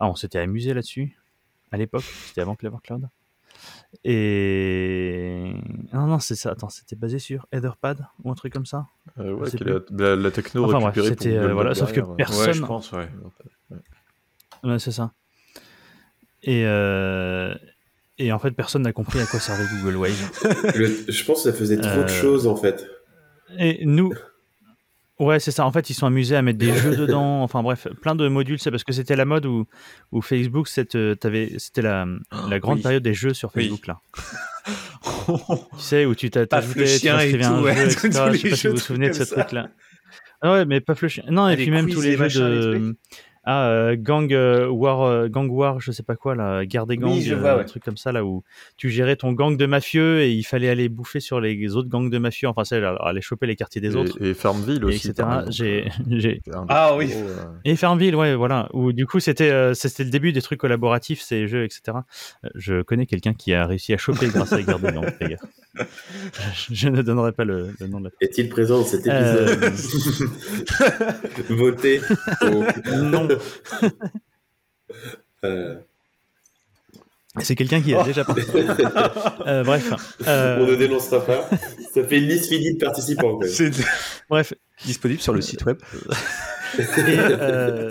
ah, 0.00 0.08
on 0.08 0.14
s'était 0.14 0.38
amusé 0.38 0.74
là-dessus 0.74 1.16
à 1.70 1.76
l'époque, 1.76 2.04
c'était 2.26 2.40
avant 2.42 2.54
Clever 2.54 2.76
Cloud. 2.82 3.08
Et 4.04 5.52
non, 5.92 6.06
non, 6.06 6.18
c'est 6.18 6.34
ça. 6.34 6.50
Attends, 6.50 6.68
c'était 6.68 6.96
basé 6.96 7.18
sur 7.18 7.46
Etherpad 7.52 8.06
ou 8.24 8.30
un 8.30 8.34
truc 8.34 8.52
comme 8.52 8.66
ça. 8.66 8.86
Euh, 9.18 9.32
ouais, 9.32 9.48
la, 9.60 9.78
la- 9.90 10.16
la 10.16 10.30
techno 10.30 10.64
Enfin, 10.64 10.80
bref, 10.80 10.94
récupérée 10.94 11.14
pour 11.14 11.22
c'était, 11.22 11.36
euh, 11.38 11.52
voilà, 11.54 11.74
sauf 11.74 11.92
que 11.92 12.00
ouais. 12.00 12.16
personne- 12.16 12.46
Ouais, 12.48 12.52
je 12.54 12.62
pense, 12.62 12.92
ouais. 12.92 13.08
Ouais, 14.64 14.78
c'est 14.78 14.92
ça. 14.92 15.12
Et 16.42 16.64
euh, 16.66 17.54
et 18.18 18.32
en 18.32 18.38
fait, 18.38 18.50
personne 18.52 18.82
n'a 18.82 18.92
compris 18.92 19.20
à 19.20 19.26
quoi 19.26 19.40
servait 19.40 19.64
Google 19.80 19.96
Wave. 19.96 20.30
Le- 20.76 21.04
je 21.12 21.24
pense 21.24 21.42
que 21.44 21.50
ça 21.50 21.56
faisait 21.56 21.78
trop 21.78 21.88
Euh, 22.00 22.04
de 22.04 22.08
choses 22.08 22.46
en 22.46 22.56
fait. 22.56 22.86
Et 23.58 23.84
nous. 23.84 24.12
Ouais, 25.18 25.38
c'est 25.38 25.50
ça. 25.52 25.64
En 25.66 25.70
fait, 25.72 25.88
ils 25.90 25.94
sont 25.94 26.06
amusés 26.06 26.34
à 26.36 26.42
mettre 26.42 26.58
des 26.58 26.74
jeux 26.74 26.96
dedans. 26.96 27.42
Enfin 27.42 27.62
bref, 27.62 27.86
plein 28.00 28.14
de 28.14 28.26
modules. 28.28 28.58
C'est 28.58 28.70
parce 28.70 28.82
que 28.84 28.92
c'était 28.92 29.14
la 29.16 29.24
mode 29.24 29.46
où, 29.46 29.66
où 30.10 30.20
Facebook, 30.20 30.66
euh, 30.96 31.14
c'était 31.58 31.82
la, 31.82 32.06
la 32.48 32.58
grande 32.58 32.76
oui. 32.78 32.82
période 32.82 33.02
des 33.02 33.14
jeux 33.14 33.34
sur 33.34 33.50
Oui. 33.54 33.64
Facebook 33.64 33.86
là. 33.86 34.00
Tu 35.26 35.34
sais, 35.78 36.04
où 36.04 36.14
tu 36.14 36.30
t'a- 36.30 36.46
Paf 36.46 36.64
t'ajoutais, 36.64 36.80
le 36.94 37.00
tu 37.00 37.08
inscrivais 37.08 37.44
un 37.44 37.62
ouais, 37.62 37.74
jeu, 37.74 37.82
etc. 37.92 38.08
Je 38.10 38.10
sais 38.10 38.30
les 38.44 38.50
pas 38.50 38.56
si 38.56 38.66
vous 38.68 38.72
vous 38.74 38.78
souvenez 38.80 39.08
de 39.08 39.12
ce 39.14 39.22
truc-là. 39.24 39.68
Ah 40.40 40.52
ouais, 40.52 40.64
mais 40.64 40.80
Paf 40.80 41.00
le 41.02 41.08
chien. 41.08 41.24
Non, 41.28 41.48
et 41.48 41.52
Ah, 41.52 41.56
puis 41.56 41.66
les 41.66 41.70
même 41.70 41.88
tous 41.88 42.00
les 42.00 42.16
les 42.16 42.28
jeux 42.28 42.48
les 42.48 42.54
de. 42.56 42.70
trucs. 42.78 42.96
Ah, 43.44 43.66
euh, 43.70 43.96
Gang 43.98 44.32
euh, 44.32 44.68
War, 44.68 45.02
euh, 45.02 45.28
Gang 45.28 45.50
War, 45.50 45.80
je 45.80 45.90
sais 45.90 46.04
pas 46.04 46.14
quoi, 46.14 46.36
là, 46.36 46.64
guerre 46.64 46.86
des 46.86 46.96
gangs, 46.96 47.12
Oui, 47.14 47.22
je 47.22 47.34
euh, 47.34 47.38
vois, 47.38 47.56
ouais. 47.56 47.62
un 47.62 47.64
truc 47.64 47.82
comme 47.82 47.96
ça, 47.96 48.12
là 48.12 48.24
où 48.24 48.44
tu 48.76 48.88
gérais 48.88 49.16
ton 49.16 49.32
gang 49.32 49.56
de 49.56 49.66
mafieux 49.66 50.20
et 50.20 50.30
il 50.30 50.44
fallait 50.44 50.68
aller 50.68 50.88
bouffer 50.88 51.18
sur 51.18 51.40
les 51.40 51.74
autres 51.74 51.88
gangs 51.88 52.08
de 52.08 52.18
mafieux, 52.18 52.46
enfin, 52.48 52.62
c'est 52.64 52.80
aller 52.82 53.20
choper 53.20 53.46
les 53.48 53.56
quartiers 53.56 53.80
des 53.80 53.94
Et- 53.94 53.96
autres, 53.96 54.22
Et, 54.24 54.34
Farmville 54.34 54.82
et 54.82 54.84
aussi. 54.84 55.08
etc. 55.08 55.28
J'ai, 55.50 55.88
j'ai, 56.10 56.40
Ah 56.68 56.94
oui. 56.96 57.08
gros, 57.08 57.18
euh, 57.18 57.44
et 57.64 57.74
Farmville, 57.74 58.14
ouais, 58.14 58.34
voilà. 58.36 58.68
Où 58.74 58.92
du 58.92 59.06
coup, 59.06 59.18
c'était 59.18 59.50
euh, 59.50 59.74
c'était 59.74 60.04
le 60.04 60.10
début 60.10 60.32
des 60.32 60.40
trucs 60.42 60.60
collaboratifs, 60.60 61.20
ces 61.20 61.48
jeux, 61.48 61.64
etc. 61.64 61.98
Je 62.54 62.82
connais 62.82 63.06
quelqu'un 63.06 63.34
qui 63.34 63.54
a 63.54 63.66
réussi 63.66 63.92
à 63.92 63.96
choper 63.98 64.28
grâce 64.28 64.52
à 64.52 64.58
la 64.58 64.62
guerre 64.62 64.78
des 64.78 64.92
gangs, 64.92 65.12
d'ailleurs. 65.20 65.40
Je, 65.74 65.82
je 66.74 66.88
ne 66.90 67.02
donnerai 67.02 67.32
pas 67.32 67.44
le, 67.44 67.70
le 67.80 67.86
nom 67.88 67.98
de 67.98 68.04
la 68.04 68.10
Est-il 68.20 68.48
présent 68.48 68.78
dans 68.78 68.84
cet 68.84 69.06
Euh, 69.08 69.46
épisode? 69.54 69.72
Votez 71.50 72.00
au- 72.42 73.02
Non, 73.02 73.26
Euh, 75.44 75.74
c'est 77.40 77.56
quelqu'un 77.56 77.80
qui 77.80 77.94
a 77.94 78.04
déjà 78.04 78.24
participé. 78.24 78.64
Euh, 79.46 79.64
bref, 79.64 79.92
euh, 80.28 80.58
On 80.60 80.66
ne 80.70 80.76
dénoncera 80.76 81.24
pas. 81.24 81.48
Ça 81.92 82.04
fait 82.04 82.18
une 82.18 82.28
liste 82.28 82.48
finie 82.48 82.74
de 82.74 82.78
participants. 82.78 83.40
bref. 84.30 84.54
disponible 84.84 85.20
sur 85.20 85.32
le 85.32 85.40
site 85.40 85.64
web. 85.64 85.78
Et, 86.78 86.82
euh, 86.98 87.90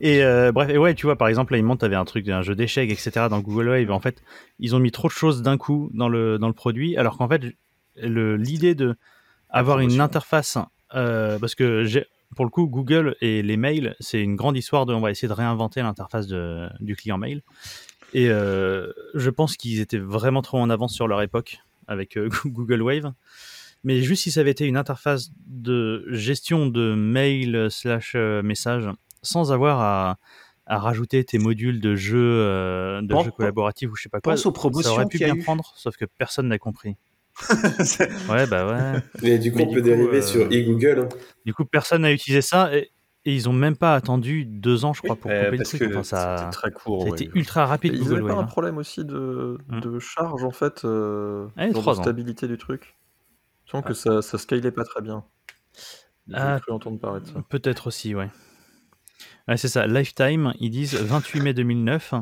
et, 0.00 0.24
euh, 0.24 0.50
bref, 0.50 0.70
et 0.70 0.78
ouais, 0.78 0.94
tu 0.94 1.06
vois, 1.06 1.16
par 1.16 1.28
exemple, 1.28 1.52
là, 1.52 1.58
ils 1.58 1.64
montent, 1.64 1.80
t'avais 1.80 1.96
un 1.96 2.04
truc, 2.04 2.28
un 2.28 2.42
jeu 2.42 2.54
d'échecs, 2.54 2.90
etc. 2.90 3.26
dans 3.30 3.40
Google 3.40 3.68
Wave. 3.68 3.90
En 3.90 4.00
fait, 4.00 4.20
ils 4.58 4.74
ont 4.74 4.80
mis 4.80 4.90
trop 4.90 5.08
de 5.08 5.12
choses 5.12 5.42
d'un 5.42 5.58
coup 5.58 5.90
dans 5.94 6.08
le, 6.08 6.38
dans 6.38 6.48
le 6.48 6.54
produit, 6.54 6.96
alors 6.96 7.18
qu'en 7.18 7.28
fait, 7.28 7.42
l'idée 7.96 8.74
de 8.74 8.96
avoir 9.48 9.80
une 9.80 10.00
interface, 10.00 10.58
euh, 10.94 11.38
parce 11.38 11.54
que 11.54 11.84
j'ai, 11.84 12.06
pour 12.36 12.44
le 12.44 12.50
coup, 12.50 12.66
Google 12.66 13.16
et 13.20 13.42
les 13.42 13.56
mails, 13.56 13.96
c'est 14.00 14.20
une 14.22 14.36
grande 14.36 14.56
histoire 14.56 14.86
de, 14.86 14.94
on 14.94 15.00
va 15.00 15.10
essayer 15.10 15.28
de 15.28 15.32
réinventer 15.32 15.82
l'interface 15.82 16.26
du 16.28 16.96
client 16.96 17.18
mail. 17.18 17.42
Et 18.12 18.28
euh, 18.28 18.92
je 19.14 19.30
pense 19.30 19.56
qu'ils 19.56 19.80
étaient 19.80 19.98
vraiment 19.98 20.42
trop 20.42 20.58
en 20.58 20.70
avance 20.70 20.94
sur 20.94 21.06
leur 21.08 21.22
époque 21.22 21.58
avec 21.86 22.16
euh, 22.16 22.28
Google 22.46 22.82
Wave. 22.82 23.12
Mais 23.84 24.02
juste 24.02 24.24
si 24.24 24.30
ça 24.30 24.40
avait 24.40 24.50
été 24.50 24.66
une 24.66 24.76
interface 24.76 25.30
de 25.46 26.04
gestion 26.10 26.66
de 26.66 26.94
mail 26.94 27.68
slash 27.70 28.12
euh, 28.14 28.42
message 28.42 28.88
sans 29.22 29.52
avoir 29.52 29.80
à, 29.80 30.18
à 30.66 30.78
rajouter 30.78 31.24
tes 31.24 31.38
modules 31.38 31.80
de 31.80 31.94
jeux, 31.96 32.18
euh, 32.20 33.00
de 33.00 33.12
Pense- 33.12 33.24
jeux 33.24 33.30
collaboratifs 33.30 33.90
ou 33.90 33.96
je 33.96 34.02
sais 34.02 34.08
pas 34.08 34.20
quoi, 34.20 34.32
Pense 34.34 34.44
aux 34.46 34.50
ça 34.50 34.54
promotions 34.54 34.92
aurait 34.92 35.06
pu 35.06 35.18
bien 35.18 35.34
eu. 35.34 35.42
prendre, 35.42 35.72
sauf 35.76 35.96
que 35.96 36.04
personne 36.18 36.48
n'a 36.48 36.58
compris. 36.58 36.96
Ouais, 38.28 38.46
bah 38.46 38.66
ouais. 38.66 39.00
Mais 39.22 39.38
du 39.38 39.50
coup, 39.52 39.58
Mais 39.58 39.64
on 39.64 39.68
du 39.68 39.74
peut 39.76 39.80
coup, 39.82 39.86
dériver 39.88 40.18
euh, 40.18 40.22
sur 40.22 40.46
e-Google. 40.46 41.00
hein. 41.00 41.08
Du 41.44 41.54
coup, 41.54 41.64
personne 41.64 42.02
n'a 42.02 42.12
utilisé 42.12 42.42
ça 42.42 42.74
et, 42.76 42.90
et 43.24 43.34
ils 43.34 43.48
ont 43.48 43.52
même 43.52 43.76
pas 43.76 43.94
attendu 43.94 44.44
deux 44.44 44.84
ans, 44.84 44.92
je 44.92 45.02
crois, 45.02 45.16
pour 45.16 45.30
euh, 45.30 45.44
couper 45.44 45.50
le 45.52 45.56
parce 45.58 45.68
truc. 45.70 45.82
Enfin, 45.90 46.02
ça, 46.02 46.36
C'était 46.38 46.50
très 46.50 46.70
court. 46.70 47.04
ouais. 47.04 47.10
été 47.10 47.30
ultra 47.34 47.66
rapide, 47.66 47.94
Et 47.94 47.96
Ils 47.96 48.04
Google 48.04 48.16
avaient 48.24 48.28
pas 48.34 48.40
un 48.40 48.44
problème 48.44 48.78
aussi 48.78 49.04
de, 49.04 49.58
Mm. 49.68 49.80
de 49.80 49.98
charge 49.98 50.44
en 50.44 50.50
fait, 50.50 50.84
euh, 50.84 51.46
de 51.56 51.72
trois 51.72 51.98
ans. 51.98 52.02
stabilité 52.02 52.46
du 52.48 52.58
truc. 52.58 52.96
Je 53.66 53.70
sens 53.72 53.84
que 53.84 53.94
ça, 53.94 54.20
ça 54.22 54.36
scalait 54.38 54.72
pas 54.72 54.84
très 54.84 55.00
bien. 55.00 55.24
J'ai 56.28 56.34
Ah. 56.36 56.58
cru 56.60 56.72
entendre 56.72 56.98
parler 56.98 57.20
de 57.20 57.26
ça. 57.26 57.34
Peut-être 57.48 57.86
aussi, 57.86 58.14
ouais. 58.14 58.28
Ouais, 59.48 59.56
c'est 59.56 59.68
ça. 59.68 59.86
Lifetime, 59.86 60.52
ils 60.60 60.70
disent 60.70 60.94
28 60.94 61.40
mai 61.40 61.54
2009, 61.54 62.14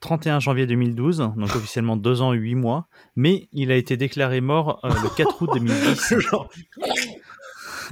31 0.00 0.40
janvier 0.40 0.66
2012, 0.66 1.18
donc 1.36 1.54
officiellement 1.56 1.96
2 1.96 2.22
ans 2.22 2.32
et 2.32 2.36
8 2.38 2.54
mois, 2.54 2.88
mais 3.16 3.48
il 3.52 3.70
a 3.70 3.76
été 3.76 3.96
déclaré 3.96 4.40
mort 4.40 4.80
euh, 4.84 4.88
le 5.02 5.08
4 5.16 5.42
août 5.42 5.50
2010, 5.54 6.18
Genre, 6.18 6.50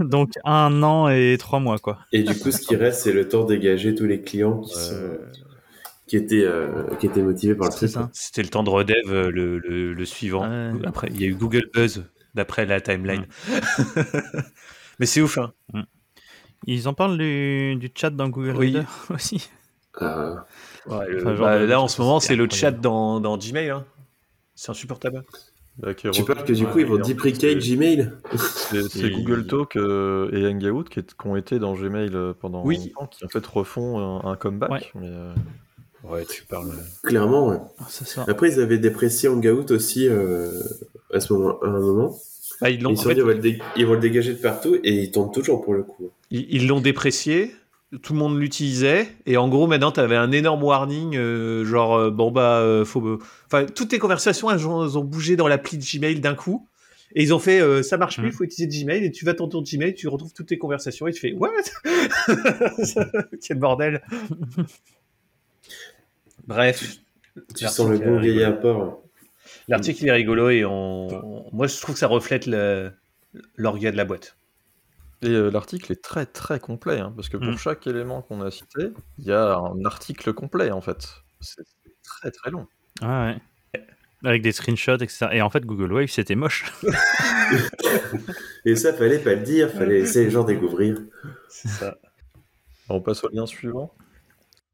donc 0.01 0.33
un 0.45 0.83
an 0.83 1.09
et 1.09 1.37
3 1.39 1.61
mois, 1.61 1.79
quoi. 1.79 1.99
Et 2.13 2.23
du 2.23 2.39
coup, 2.39 2.51
ce 2.51 2.61
qui 2.61 2.77
reste, 2.77 3.03
c'est 3.03 3.13
le 3.13 3.29
temps 3.29 3.45
de 3.45 3.55
dégager 3.55 3.95
tous 3.95 4.07
les 4.07 4.23
clients 4.23 4.61
qui, 4.61 4.75
sont, 4.75 4.95
euh, 4.95 5.19
qui, 6.07 6.17
étaient, 6.17 6.45
euh, 6.45 6.95
qui 6.99 7.07
étaient 7.07 7.23
motivés 7.23 7.55
par 7.55 7.67
le 7.69 7.73
C'est 7.73 7.89
truc. 7.89 7.91
ça. 7.91 8.11
C'était 8.13 8.43
le 8.43 8.49
temps 8.49 8.63
de 8.63 8.71
redev 8.71 8.97
euh, 9.09 9.31
le, 9.31 9.59
le, 9.59 9.93
le 9.93 10.05
suivant. 10.05 10.49
Après, 10.85 11.09
il 11.11 11.21
y 11.21 11.25
a 11.25 11.27
eu 11.27 11.35
Google 11.35 11.69
Buzz 11.75 12.05
d'après 12.35 12.65
la 12.65 12.81
timeline. 12.81 13.27
Mais 14.99 15.07
c'est 15.07 15.21
ouf, 15.21 15.39
hein. 15.39 15.53
Ils 16.67 16.89
en 16.89 16.95
parlent 16.95 17.19
du, 17.19 17.77
du 17.77 17.91
chat 17.95 18.11
dans 18.11 18.29
Google 18.29 18.57
Oui. 18.57 18.67
Reader 18.75 18.87
aussi. 19.11 19.49
Ah, 20.91 20.99
Ouais, 21.01 21.09
le- 21.09 21.21
Enfin, 21.21 21.35
genre 21.35 21.47
bah, 21.47 21.59
de- 21.61 21.65
là, 21.65 21.81
en 21.81 21.89
ce 21.89 22.01
moment, 22.01 22.21
c'est 22.21 22.37
le 22.37 22.49
chat 22.51 22.71
dans, 22.73 23.21
dans 23.21 23.37
Gmail. 23.39 23.71
Hein. 23.71 23.85
C'est 24.55 24.71
insupportable. 24.71 25.25
Bah, 25.79 25.95
tu 25.95 26.09
re- 26.09 26.25
parles 26.25 26.45
que 26.45 26.53
du 26.53 26.67
coup, 26.67 26.77
Ouais, 26.79 26.83
ils 26.83 26.89
vont 26.89 26.97
deprecater 26.99 27.55
Gmail 27.57 28.11
C'est 28.91 29.11
Google 29.11 29.47
Talk 29.47 29.77
euh, 29.77 30.29
et 30.33 30.45
Hangout 30.47 30.85
qui, 30.89 30.99
est- 30.99 31.15
qui 31.17 31.27
ont 31.27 31.37
été 31.37 31.59
dans 31.61 31.75
Gmail 31.75 32.11
euh, 32.15 32.33
pendant 32.39 32.65
Oui. 32.65 32.93
longtemps, 32.99 33.07
qui 33.07 33.25
en 33.25 33.29
fait 33.29 33.47
refont 33.47 33.99
un, 34.25 34.29
un 34.33 34.37
comeback. 34.37 34.71
Ouais. 34.71 34.81
Mais, 34.97 35.09
euh, 35.09 35.33
Ouais, 36.05 36.25
tu 36.25 36.45
parles. 36.45 36.71
Clairement, 37.05 37.49
ouais. 37.49 37.59
Ah, 37.79 37.85
ça. 37.89 38.25
Après, 38.29 38.51
ils 38.53 38.61
avaient 38.61 38.79
déprécié 38.79 39.29
Hangout 39.29 39.71
aussi 39.71 40.09
euh, 40.09 40.51
à, 41.13 41.21
ce 41.21 41.33
moment, 41.33 41.61
à 41.61 41.67
un 41.67 41.81
moment. 41.81 42.17
Bah, 42.61 42.71
ils 42.71 42.81
l'ont 42.83 42.91
Ils 42.91 42.97
se 42.97 43.01
en 43.01 43.03
sont 43.05 43.09
fait, 43.11 43.15
dit, 43.17 43.23
on 43.23 43.27
va 43.27 43.35
le 43.35 43.41
dé- 43.41 43.59
ils 43.77 43.87
vont 43.87 43.95
le 43.95 44.01
dégager 44.01 44.33
de 44.33 44.39
partout 44.41 44.77
et 44.83 44.93
ils 45.03 45.11
tombent 45.13 45.33
toujours 45.33 45.63
pour 45.63 45.75
le 45.75 45.83
coup. 45.85 46.11
ils 46.31 46.67
l'ont 46.67 46.81
déprécié. 46.81 47.53
Tout 48.03 48.13
le 48.13 48.19
monde 48.19 48.39
l'utilisait. 48.39 49.09
Et 49.25 49.39
en 49.39 49.49
gros 49.49 49.67
maintenant 49.67 49.93
tu 49.93 50.01
avais 50.01 50.17
un 50.17 50.31
énorme 50.31 50.63
warning 50.63 51.17
euh, 51.17 51.65
genre 51.65 51.97
euh, 51.97 52.11
bon 52.11 52.31
bah 52.31 52.59
euh, 52.61 52.85
faut 52.85 53.19
enfin 53.47 53.65
toutes 53.65 53.89
tes 53.89 53.99
conversations 53.99 54.51
elles 54.51 54.67
ont, 54.69 54.85
elles 54.85 54.99
ont 54.99 55.05
bougé 55.05 55.37
dans 55.37 55.49
l'appli 55.49 55.79
de 55.79 55.85
Gmail 55.85 56.21
d'un 56.21 56.35
coup. 56.35 56.69
Et 57.15 57.23
ils 57.23 57.33
ont 57.33 57.39
fait 57.39 57.61
euh, 57.63 57.83
ça 57.83 57.97
marche 57.97 58.19
plus 58.19 58.27
il 58.29 58.33
faut 58.33 58.45
utiliser 58.45 58.85
Gmail. 58.85 59.05
Et 59.07 59.11
tu 59.11 59.25
vas 59.25 59.33
dans 59.33 59.49
ton 59.49 59.63
Gmail 59.63 59.95
tu 59.95 60.07
retrouves 60.09 60.35
toutes 60.35 60.49
tes 60.49 60.59
conversations 60.59 61.07
et 61.07 61.13
tu 61.13 61.21
fais 61.21 61.33
what? 61.33 61.51
Quel 63.47 63.59
bordel. 63.59 64.03
Bref. 66.47 66.97
Tu 67.57 67.67
sens 67.67 67.89
le 67.89 67.99
bon 67.99 68.19
vieil 68.21 68.43
apport. 68.43 69.03
l'article 69.69 70.07
est 70.09 70.13
rigolo 70.13 70.51
et 70.51 70.65
on, 70.65 71.07
on- 71.09 71.45
moi 71.53 71.67
je 71.69 71.77
trouve 71.81 71.95
que 71.95 71.99
ça 72.01 72.09
reflète 72.09 72.47
le- 72.47 72.91
l'orga 73.57 73.93
de 73.93 73.97
la 73.97 74.05
boîte 74.05 74.37
Et 75.23 75.31
euh, 75.31 75.51
l'article 75.51 75.91
est 75.93 76.03
très 76.03 76.27
très 76.27 76.61
complet, 76.61 77.01
hein, 77.01 77.13
parce 77.17 77.29
que 77.29 77.37
pour 77.37 77.49
Mm. 77.49 77.59
chaque 77.59 77.87
élément 77.87 78.23
qu'on 78.23 78.41
a 78.41 78.51
cité, 78.51 78.91
il 79.19 79.25
y 79.27 79.33
a 79.33 79.57
un 79.57 79.85
article 79.85 80.33
complet 80.33 80.71
en 80.71 80.81
fait. 80.81 81.09
C'est 81.41 81.63
c'est 81.85 81.93
très 82.03 82.31
très 82.31 82.51
long. 82.51 82.67
Ah 83.03 83.27
ouais. 83.75 83.83
Avec 84.25 84.43
des 84.43 84.51
screenshots, 84.53 84.97
etc. 84.97 85.29
Et 85.33 85.43
en 85.43 85.51
fait, 85.51 85.65
Google 85.65 85.93
Wave, 85.93 86.09
c'était 86.09 86.35
moche. 86.35 86.65
Et 88.65 88.75
ça, 88.77 88.93
fallait 88.93 89.19
pas 89.21 89.35
le 89.35 89.43
dire, 89.43 89.71
fallait 89.71 90.01
laisser 90.01 90.25
les 90.25 90.31
gens 90.31 90.45
découvrir. 90.45 90.99
C'est 91.49 91.69
ça. 91.69 91.97
On 92.89 93.01
passe 93.01 93.23
au 93.25 93.29
lien 93.29 93.47
suivant. 93.47 93.95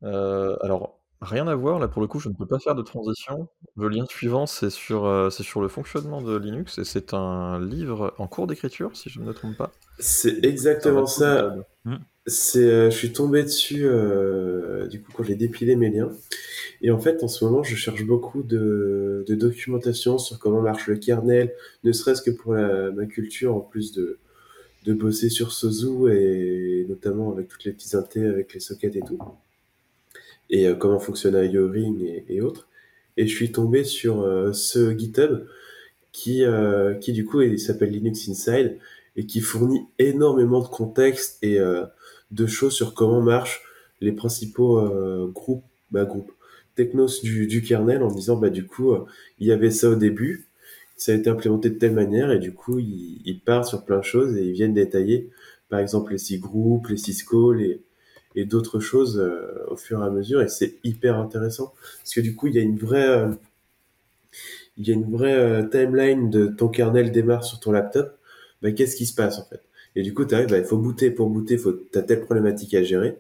Euh, 0.03 0.57
alors, 0.63 0.99
rien 1.25 1.47
à 1.49 1.55
voir, 1.55 1.79
là 1.79 1.89
pour 1.89 2.01
le 2.03 2.09
coup, 2.09 2.21
je 2.21 2.29
ne 2.29 2.35
peux 2.35 2.47
pas 2.47 2.59
faire 2.59 2.75
de 2.75 2.83
transition. 2.83 3.49
Le 3.77 3.89
lien 3.89 4.07
suivant, 4.07 4.47
c'est 4.47 4.71
sur, 4.71 5.05
euh, 5.07 5.31
c'est 5.31 5.43
sur 5.43 5.61
le 5.61 5.69
fonctionnement 5.69 6.23
de 6.23 6.37
Linux, 6.37 6.79
et 6.79 6.85
c'est 6.85 7.15
un 7.15 7.59
livre 7.59 8.15
en 8.19 8.27
cours 8.29 8.47
d'écriture, 8.47 8.97
si 8.97 9.11
je 9.11 9.21
ne 9.21 9.25
me 9.27 9.33
trompe 9.33 9.57
pas. 9.57 9.73
C'est 9.99 10.45
exactement 10.45 11.07
Ça 11.07 11.57
temps. 11.85 11.93
C'est, 12.27 12.65
euh, 12.65 12.91
je 12.91 12.97
suis 12.97 13.13
tombé 13.13 13.43
dessus 13.43 13.83
euh, 13.85 14.87
du 14.87 15.03
coup 15.03 15.13
quand 15.13 15.25
j'ai 15.25 15.35
dépilé 15.35 15.77
mes 15.77 15.91
liens. 15.91 16.11
Et 16.83 16.91
en 16.91 16.99
fait, 16.99 17.23
en 17.23 17.29
ce 17.29 17.45
moment, 17.45 17.63
je 17.63 17.77
cherche 17.77 18.05
beaucoup 18.07 18.43
de, 18.43 19.25
de 19.27 19.35
documentation 19.35 20.19
sur 20.19 20.39
comment 20.39 20.63
marche 20.63 20.87
le 20.87 20.97
kernel, 20.97 21.53
ne 21.85 21.93
serait-ce 21.93 22.23
que 22.23 22.31
pour 22.31 22.55
la- 22.55 22.91
ma 22.93 23.07
culture, 23.07 23.55
en 23.55 23.61
plus 23.61 23.93
de, 23.93 24.19
de 24.85 24.95
bosser 24.95 25.31
sur 25.31 25.53
Sozu 25.53 26.11
et 26.13 26.87
notamment 26.89 27.33
avec 27.33 27.49
toutes 27.49 27.65
les 27.65 27.73
petits 27.73 27.97
intés, 27.97 28.27
avec 28.27 28.55
les 28.55 28.61
sockets 28.61 28.97
et 28.97 29.01
tout. 29.01 29.19
Et 30.51 30.69
euh, 30.69 30.75
comment 30.75 30.99
fonctionne 30.99 31.35
IO 31.35 31.69
Ring 31.69 32.01
et, 32.03 32.25
et 32.29 32.41
autres. 32.41 32.69
Et 33.17 33.27
je 33.27 33.35
suis 33.35 33.53
tombé 33.53 33.85
sur 33.85 34.23
euh, 34.23 34.53
ce 34.53 34.97
GitHub 34.97 35.47
qui, 36.13 36.45
euh, 36.45 36.95
qui 36.95 37.13
du 37.13 37.25
coup 37.25 37.41
s'appelle 37.59 37.91
Linux 37.91 38.29
Inside 38.29 38.79
et 39.17 39.27
qui 39.27 39.41
fournit 39.41 39.87
énormément 39.99 40.61
de 40.61 40.69
contexte 40.69 41.39
et 41.43 41.59
euh, 41.59 41.85
de 42.31 42.47
choses 42.47 42.73
sur 42.75 42.95
comment 42.95 43.21
marchent 43.21 43.63
les 44.01 44.13
principaux 44.13 44.79
euh, 44.79 45.31
groupes, 45.33 45.65
bah, 45.91 46.05
groupes 46.05 46.33
technos 46.75 47.21
du, 47.23 47.47
du 47.47 47.63
kernel 47.63 48.03
en 48.03 48.11
disant 48.11 48.37
bah 48.37 48.51
du 48.51 48.67
coup 48.67 48.93
euh, 48.93 49.05
il 49.39 49.47
y 49.47 49.53
avait 49.53 49.71
ça 49.71 49.91
au 49.91 49.95
début, 49.95 50.47
ça 50.97 51.13
a 51.13 51.15
été 51.15 51.31
implémenté 51.31 51.71
de 51.71 51.79
telle 51.79 51.95
manière 51.95 52.33
et 52.33 52.39
du 52.39 52.53
coup 52.53 52.79
il, 52.79 53.21
il 53.25 53.41
part 53.41 53.65
sur 53.65 53.85
plein 53.85 53.99
de 53.99 54.05
choses 54.05 54.37
et 54.37 54.43
ils 54.43 54.53
viennent 54.53 54.75
détailler 54.75 55.31
par 55.69 55.81
exemple 55.81 56.13
les 56.13 56.19
six 56.19 56.39
groupes, 56.39 56.89
les 56.89 56.97
six 56.97 57.25
calls 57.25 57.61
et, 57.61 57.81
et 58.35 58.45
d'autres 58.45 58.81
choses 58.81 59.19
euh, 59.19 59.65
au 59.69 59.77
fur 59.77 60.03
et 60.03 60.07
à 60.07 60.11
mesure 60.11 60.43
et 60.43 60.49
c'est 60.49 60.79
hyper 60.85 61.19
intéressant 61.19 61.73
parce 61.99 62.15
que 62.15 62.21
du 62.21 62.35
coup 62.35 62.49
il 62.49 62.55
y 62.55 62.59
a 62.59 62.63
une 62.63 62.79
vraie 62.79 63.09
euh, 63.09 63.29
il 64.77 64.89
y 64.89 64.91
a 64.91 64.95
une 64.95 65.11
vraie 65.11 65.35
euh, 65.35 65.63
timeline 65.69 66.31
de 66.31 66.47
ton 66.47 66.69
kernel 66.69 67.13
démarre 67.13 67.45
sur 67.45 67.61
ton 67.61 67.73
laptop, 67.73 68.19
bah, 68.63 68.73
qu'est-ce 68.73 68.97
qui 68.97 69.07
se 69.07 69.15
passe 69.15 69.39
en 69.39 69.45
fait? 69.45 69.61
Et 69.97 70.03
du 70.03 70.13
coup, 70.15 70.25
tu 70.25 70.35
arrives, 70.35 70.49
bah, 70.49 70.59
il 70.59 70.65
faut 70.65 70.77
booter, 70.79 71.11
pour 71.11 71.31
booter, 71.31 71.57
faut, 71.59 71.73
t'as 71.73 72.03
telle 72.03 72.21
problématique 72.23 72.75
à 72.75 72.83
gérer. 72.83 73.19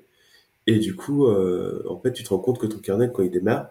Et 0.66 0.78
du 0.80 0.96
coup, 0.96 1.28
en 1.28 2.00
fait, 2.00 2.12
tu 2.12 2.24
te 2.24 2.30
rends 2.30 2.38
compte 2.38 2.58
que 2.58 2.66
ton 2.66 2.78
kernel, 2.78 3.12
quand 3.12 3.22
il 3.22 3.30
démarre, 3.30 3.70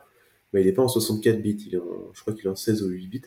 bah, 0.53 0.61
il 0.61 0.67
est 0.67 0.71
pas 0.73 0.83
en 0.83 0.87
64 0.87 1.41
bits, 1.41 1.57
il 1.67 1.75
est 1.75 1.79
en, 1.79 2.11
je 2.13 2.21
crois 2.21 2.33
qu'il 2.33 2.45
est 2.45 2.49
en 2.49 2.55
16 2.55 2.83
ou 2.83 2.87
8 2.87 3.07
bits. 3.07 3.21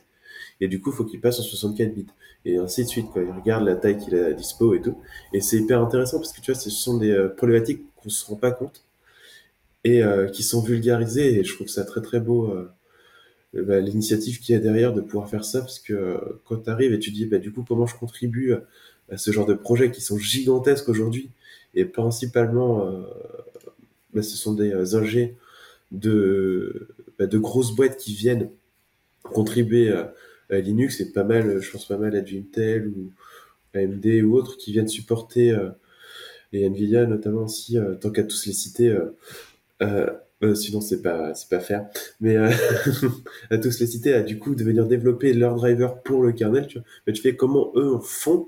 Et 0.61 0.69
du 0.69 0.81
coup, 0.81 0.93
faut 0.93 1.05
qu'il 1.05 1.21
passe 1.21 1.41
en 1.41 1.43
64 1.43 1.95
bits. 1.95 2.07
Et 2.47 2.57
ainsi 2.57 2.85
de 2.85 2.89
suite, 2.89 3.09
quoi. 3.11 3.23
Il 3.23 3.31
regarde 3.31 3.65
la 3.65 3.77
taille 3.77 3.99
qu'il 3.99 4.15
a 4.17 4.27
à 4.27 4.33
dispo 4.33 4.75
et 4.75 4.81
tout. 4.81 4.97
Et 5.35 5.41
c'est 5.41 5.59
hyper 5.59 5.83
intéressant 5.83 6.19
parce 6.19 6.33
que 6.33 6.41
tu 6.41 6.53
vois, 6.53 6.59
ce 6.61 6.71
sont 6.71 6.97
des 6.97 7.29
problématiques 7.37 7.83
se 8.11 8.27
rend 8.27 8.37
pas 8.37 8.51
compte 8.51 8.83
et 9.87 10.03
euh, 10.03 10.27
qui 10.29 10.43
sont 10.43 10.61
vulgarisées. 10.61 11.39
Et 11.39 11.45
je 11.45 11.55
trouve 11.55 11.69
ça 11.69 11.85
très 11.85 12.03
très 12.03 12.21
beau. 12.21 12.51
euh, 12.51 12.69
bah, 13.55 13.81
l'initiative 13.81 14.41
qu'il 14.41 14.55
y 14.55 14.59
a 14.59 14.61
derrière 14.61 14.93
de 14.93 15.01
pouvoir 15.01 15.31
faire 15.31 15.45
ça, 15.45 15.61
parce 15.61 15.79
que 15.79 15.95
euh, 15.95 16.19
quand 16.45 16.57
tu 16.65 16.71
arrives 16.71 16.93
et 16.93 16.99
tu 16.99 17.11
dis, 17.11 17.25
bah, 17.27 17.39
du 17.39 17.53
coup, 17.53 17.65
comment 17.67 17.87
je 17.87 17.97
contribue 17.97 18.53
à, 19.11 19.17
ce 19.17 19.31
genre 19.31 19.47
de 19.47 19.55
projets 19.55 19.91
qui 19.91 20.01
sont 20.01 20.19
gigantesques 20.19 20.89
aujourd'hui, 20.89 21.31
et 21.75 21.85
principalement, 21.85 22.91
bah, 24.13 24.23
ce 24.23 24.37
sont 24.37 24.55
des 24.55 24.95
ingés 24.95 25.37
de, 25.93 26.89
bah, 27.19 27.27
de 27.27 27.39
grosses 27.39 27.75
boîtes 27.75 27.97
qui 27.97 28.15
viennent 28.15 28.51
contribuer 29.23 29.91
à, 29.91 30.13
Linux, 30.51 31.01
et 31.01 31.13
pas 31.13 31.25
mal, 31.25 31.61
je 31.61 31.71
pense 31.71 31.87
pas 31.87 31.97
mal 31.97 32.15
à 32.15 32.21
Intel 32.21 32.89
ou 32.89 33.11
AMD 33.75 34.07
ou 34.25 34.35
autres 34.35 34.57
qui 34.59 34.73
viennent 34.73 34.89
supporter, 34.89 35.57
et 36.53 36.65
Nvidia 36.65 37.07
notamment 37.07 37.43
aussi, 37.43 37.79
euh, 37.79 37.95
tant 37.95 38.11
qu'à 38.11 38.25
tous 38.25 38.47
les 38.47 38.53
citer, 38.53 38.89
euh, 39.83 40.07
euh, 40.43 40.55
sinon 40.55 40.81
c'est 40.81 41.03
pas 41.03 41.35
c'est 41.35 41.49
pas 41.49 41.61
faire 41.61 41.87
mais 42.21 42.37
à 43.51 43.59
tous 43.59 43.81
les 43.81 43.87
citer 43.87 44.13
à 44.13 44.23
du 44.23 44.39
coup 44.39 44.55
de 44.55 44.63
venir 44.65 44.87
développer 44.87 45.33
leur 45.33 45.55
driver 45.55 46.03
pour 46.03 46.23
le 46.23 46.33
kernel 46.33 46.67
tu 46.67 46.79
vois. 46.79 46.87
Mais 47.07 47.13
tu 47.13 47.23
fais 47.23 47.37
comment 47.37 47.73
eux 47.75 47.99
font 48.03 48.47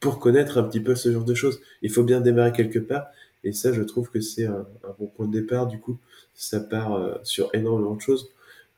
pour 0.00 0.18
connaître 0.18 0.58
un 0.58 0.64
petit 0.64 0.80
peu 0.80 0.94
ce 0.94 1.12
genre 1.12 1.24
de 1.24 1.34
choses? 1.34 1.60
Il 1.82 1.90
faut 1.90 2.02
bien 2.04 2.20
démarrer 2.20 2.52
quelque 2.52 2.78
part. 2.78 3.06
Et 3.44 3.52
ça 3.52 3.72
je 3.72 3.82
trouve 3.82 4.10
que 4.10 4.20
c'est 4.20 4.46
un, 4.46 4.66
bon 4.98 5.06
point 5.06 5.26
de 5.26 5.32
départ 5.32 5.66
du 5.66 5.78
coup. 5.78 5.98
Ça 6.34 6.60
part 6.60 7.20
sur 7.22 7.50
énormément 7.54 7.94
de 7.94 8.00
choses. 8.00 8.30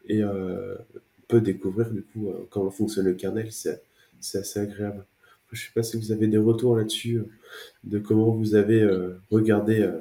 Et 0.09 0.23
euh, 0.23 0.77
on 0.95 1.27
peut 1.29 1.41
découvrir 1.41 1.91
du 1.91 2.03
coup 2.03 2.33
comment 2.51 2.71
fonctionne 2.71 3.07
le 3.07 3.15
kernel. 3.15 3.51
C'est 3.53 3.81
assez 4.39 4.61
agréable 4.61 5.05
je 5.53 5.63
sais 5.67 5.73
pas 5.75 5.83
si 5.83 5.97
vous 5.99 6.13
avez 6.13 6.27
des 6.27 6.39
retours 6.39 6.77
là-dessus 6.77 7.17
euh, 7.19 7.29
de 7.85 7.99
comment 7.99 8.31
vous 8.31 8.55
avez 8.55 8.81
euh, 8.83 9.21
regardé 9.31 9.81
euh, 9.81 10.01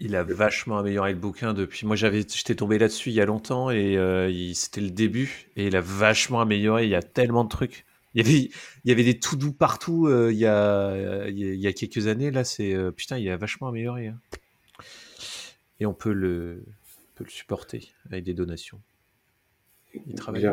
Il 0.00 0.14
a 0.16 0.22
vachement 0.22 0.78
amélioré 0.78 1.12
le 1.12 1.18
bouquin 1.18 1.54
depuis. 1.54 1.86
Moi, 1.86 1.96
j'avais, 1.96 2.20
j'étais 2.20 2.54
tombé 2.54 2.78
là-dessus 2.78 3.10
il 3.10 3.14
y 3.14 3.20
a 3.20 3.26
longtemps 3.26 3.70
et 3.70 3.96
euh, 3.96 4.30
il- 4.30 4.54
c'était 4.54 4.80
le 4.80 4.90
début. 4.90 5.46
Et 5.56 5.66
il 5.66 5.76
a 5.76 5.80
vachement 5.80 6.40
amélioré. 6.40 6.84
Il 6.84 6.90
y 6.90 6.94
a 6.94 7.02
tellement 7.02 7.44
de 7.44 7.48
trucs. 7.48 7.84
Il 8.14 8.24
y 8.24 8.28
avait, 8.28 8.38
il 8.84 8.88
y 8.88 8.92
avait 8.92 9.02
des 9.04 9.18
tout 9.18 9.36
doux 9.36 9.52
partout 9.52 10.06
euh, 10.06 10.30
il, 10.32 10.38
y 10.38 10.46
a, 10.46 11.26
il 11.28 11.38
y 11.66 11.74
quelques 11.74 12.06
années. 12.06 12.30
Là, 12.30 12.44
c'est 12.44 12.72
euh, 12.74 12.90
putain, 12.92 13.18
il 13.18 13.28
a 13.28 13.36
vachement 13.36 13.68
amélioré. 13.68 14.08
hein. 14.08 14.18
Et 15.80 15.86
on 15.86 15.94
peut 15.94 16.12
le, 16.12 16.62
on 16.66 17.16
peut 17.16 17.24
le 17.24 17.30
supporter 17.30 17.92
avec 18.06 18.22
des 18.24 18.34
donations. 18.34 18.80
Il 20.06 20.14
travaille. 20.14 20.48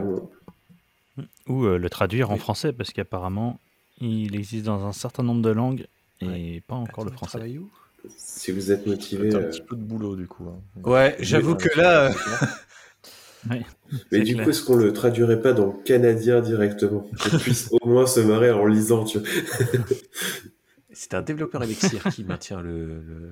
Ou 1.48 1.66
euh, 1.66 1.78
le 1.78 1.90
traduire 1.90 2.32
en 2.32 2.38
français, 2.38 2.74
parce 2.74 2.92
qu'apparemment, 2.92 3.60
il 4.02 4.36
existe 4.36 4.66
dans 4.66 4.86
un 4.86 4.92
certain 4.94 5.24
nombre 5.24 5.42
de 5.42 5.50
langues 5.52 5.88
et 6.22 6.26
Ouais. 6.28 6.64
pas 6.68 6.76
encore 6.76 7.04
le 7.06 7.12
Attends, 7.12 7.28
français. 7.28 7.58
où 7.58 7.70
si 8.18 8.52
vous 8.52 8.72
êtes 8.72 8.86
motivé 8.88 9.30
C'est 9.32 9.38
un 9.38 9.42
euh, 9.42 9.50
petit 9.50 9.62
peu 9.62 9.76
de 9.76 9.82
boulot 9.84 10.16
du 10.16 10.28
coup. 10.28 10.48
hein. 10.50 10.60
Ouais, 10.84 11.16
j'avoue 11.20 11.56
que 11.56 11.70
là, 11.80 12.08
euh, 12.12 12.14
Ouais. 13.50 13.66
Mais 14.12 14.22
du 14.22 14.34
clair. 14.36 14.44
coup, 14.46 14.52
est-ce 14.52 14.64
qu'on 14.64 14.76
le 14.76 14.94
traduirait 14.94 15.42
pas 15.42 15.54
dans 15.54 15.66
le 15.68 15.84
canadien 15.84 16.42
directement 16.42 17.08
Qu'on 17.24 17.38
puisse 17.40 17.70
au 17.72 17.88
moins 17.88 18.06
se 18.06 18.20
marrer 18.20 18.52
en 18.52 18.66
lisant, 18.68 19.04
tu 19.04 19.18
vois. 19.20 19.28
c'est 20.92 21.14
un 21.16 21.22
développeur 21.24 21.64
Elixir 21.64 22.04
qui 22.12 22.24
maintient 22.24 22.62
le, 22.62 22.86
le, 23.02 23.32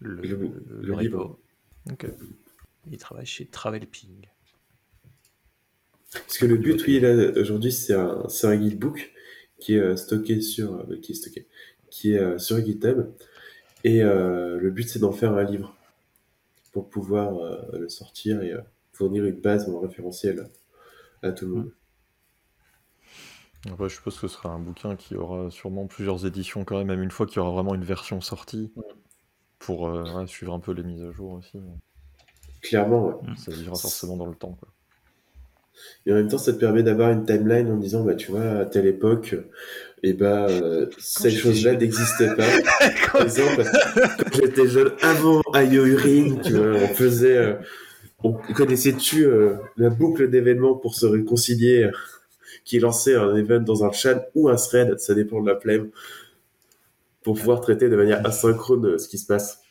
le, 0.00 0.20
Le- 0.22 0.22
le 0.22 0.52
le 0.82 0.92
repo. 0.92 1.00
livre. 1.02 1.38
Ok. 1.92 2.06
Il 2.90 2.98
travaille 2.98 3.26
chez 3.26 3.46
Travelping. 3.46 4.26
Parce 6.12 6.38
que 6.38 6.46
le 6.46 6.56
but, 6.56 6.82
oui, 6.86 7.00
là, 7.00 7.14
aujourd'hui, 7.40 7.72
c'est 7.72 7.94
un, 7.94 8.28
c'est 8.28 8.46
un 8.46 8.56
guidebook 8.56 9.12
qui 9.58 9.74
est 9.74 9.80
euh, 9.80 9.96
stocké 9.96 10.40
sur, 10.40 10.74
euh, 10.74 10.96
qui 11.00 11.12
est 11.12 11.14
stocké, 11.14 11.46
qui 11.90 12.12
est 12.12 12.18
euh, 12.18 12.38
sur 12.38 12.58
GitHub. 12.64 13.12
Et 13.84 14.02
euh, 14.02 14.58
le 14.58 14.70
but, 14.70 14.88
c'est 14.88 14.98
d'en 14.98 15.12
faire 15.12 15.34
un 15.34 15.44
livre 15.44 15.76
pour 16.72 16.88
pouvoir 16.88 17.38
euh, 17.38 17.78
le 17.78 17.88
sortir 17.88 18.42
et 18.42 18.52
euh, 18.52 18.60
fournir 18.92 19.24
une 19.24 19.40
base 19.40 19.68
en 19.68 19.80
référentiel 19.80 20.48
à 21.22 21.32
tout 21.32 21.46
le 21.46 21.54
monde. 21.54 21.72
Après, 23.70 23.88
je 23.88 23.94
suppose 23.94 24.18
que 24.18 24.26
ce 24.26 24.34
sera 24.34 24.50
un 24.50 24.58
bouquin 24.58 24.96
qui 24.96 25.16
aura 25.16 25.50
sûrement 25.50 25.86
plusieurs 25.86 26.26
éditions 26.26 26.64
quand 26.64 26.78
même, 26.78 26.86
même 26.86 27.02
une 27.02 27.10
fois 27.10 27.26
qu'il 27.26 27.36
y 27.36 27.38
aura 27.40 27.50
vraiment 27.50 27.74
une 27.74 27.84
version 27.84 28.20
sortie, 28.20 28.72
pour 29.58 29.88
euh, 29.88 30.04
ouais, 30.14 30.26
suivre 30.26 30.54
un 30.54 30.60
peu 30.60 30.72
les 30.72 30.82
mises 30.82 31.02
à 31.02 31.12
jour 31.12 31.32
aussi. 31.32 31.60
Clairement, 32.62 33.08
ouais. 33.08 33.36
Ça 33.36 33.52
vivra 33.52 33.76
forcément 33.76 34.16
dans 34.16 34.26
le 34.26 34.34
temps. 34.34 34.52
Quoi. 34.52 34.68
Et 36.06 36.12
en 36.12 36.16
même 36.16 36.28
temps, 36.28 36.38
ça 36.38 36.52
te 36.52 36.58
permet 36.58 36.82
d'avoir 36.82 37.10
une 37.10 37.24
timeline 37.24 37.70
en 37.70 37.76
disant, 37.76 38.04
bah, 38.04 38.14
tu 38.14 38.30
vois, 38.30 38.42
à 38.42 38.64
telle 38.64 38.86
époque, 38.86 39.36
et 40.02 40.12
bah, 40.12 40.46
euh, 40.48 40.86
ces 40.98 41.30
j'étais 41.30 41.42
choses-là 41.42 41.72
jeune. 41.72 41.80
n'existaient 41.80 42.34
pas. 42.34 42.46
Par 43.12 43.22
exemple, 43.22 43.64
quand 44.18 44.34
j'étais 44.34 44.68
jeune, 44.68 44.92
avant 45.02 45.42
Ring, 45.52 46.40
tu 46.42 46.52
vois, 46.52 46.72
on 46.76 46.88
faisait, 46.88 47.36
euh, 47.36 47.54
on 48.22 48.32
connaissait-tu 48.32 49.24
euh, 49.24 49.54
la 49.76 49.90
boucle 49.90 50.28
d'événements 50.28 50.74
pour 50.74 50.94
se 50.94 51.06
réconcilier, 51.06 51.84
euh, 51.84 51.90
qui 52.64 52.78
lançait 52.78 53.14
un 53.14 53.34
event 53.36 53.60
dans 53.60 53.84
un 53.84 53.92
chat 53.92 54.28
ou 54.34 54.48
un 54.48 54.56
thread, 54.56 54.98
ça 54.98 55.14
dépend 55.14 55.40
de 55.40 55.48
la 55.48 55.54
plèbe, 55.54 55.90
pour 57.22 57.36
pouvoir 57.36 57.60
traiter 57.60 57.88
de 57.88 57.96
manière 57.96 58.24
asynchrone 58.26 58.86
euh, 58.86 58.98
ce 58.98 59.08
qui 59.08 59.18
se 59.18 59.26
passe. 59.26 59.62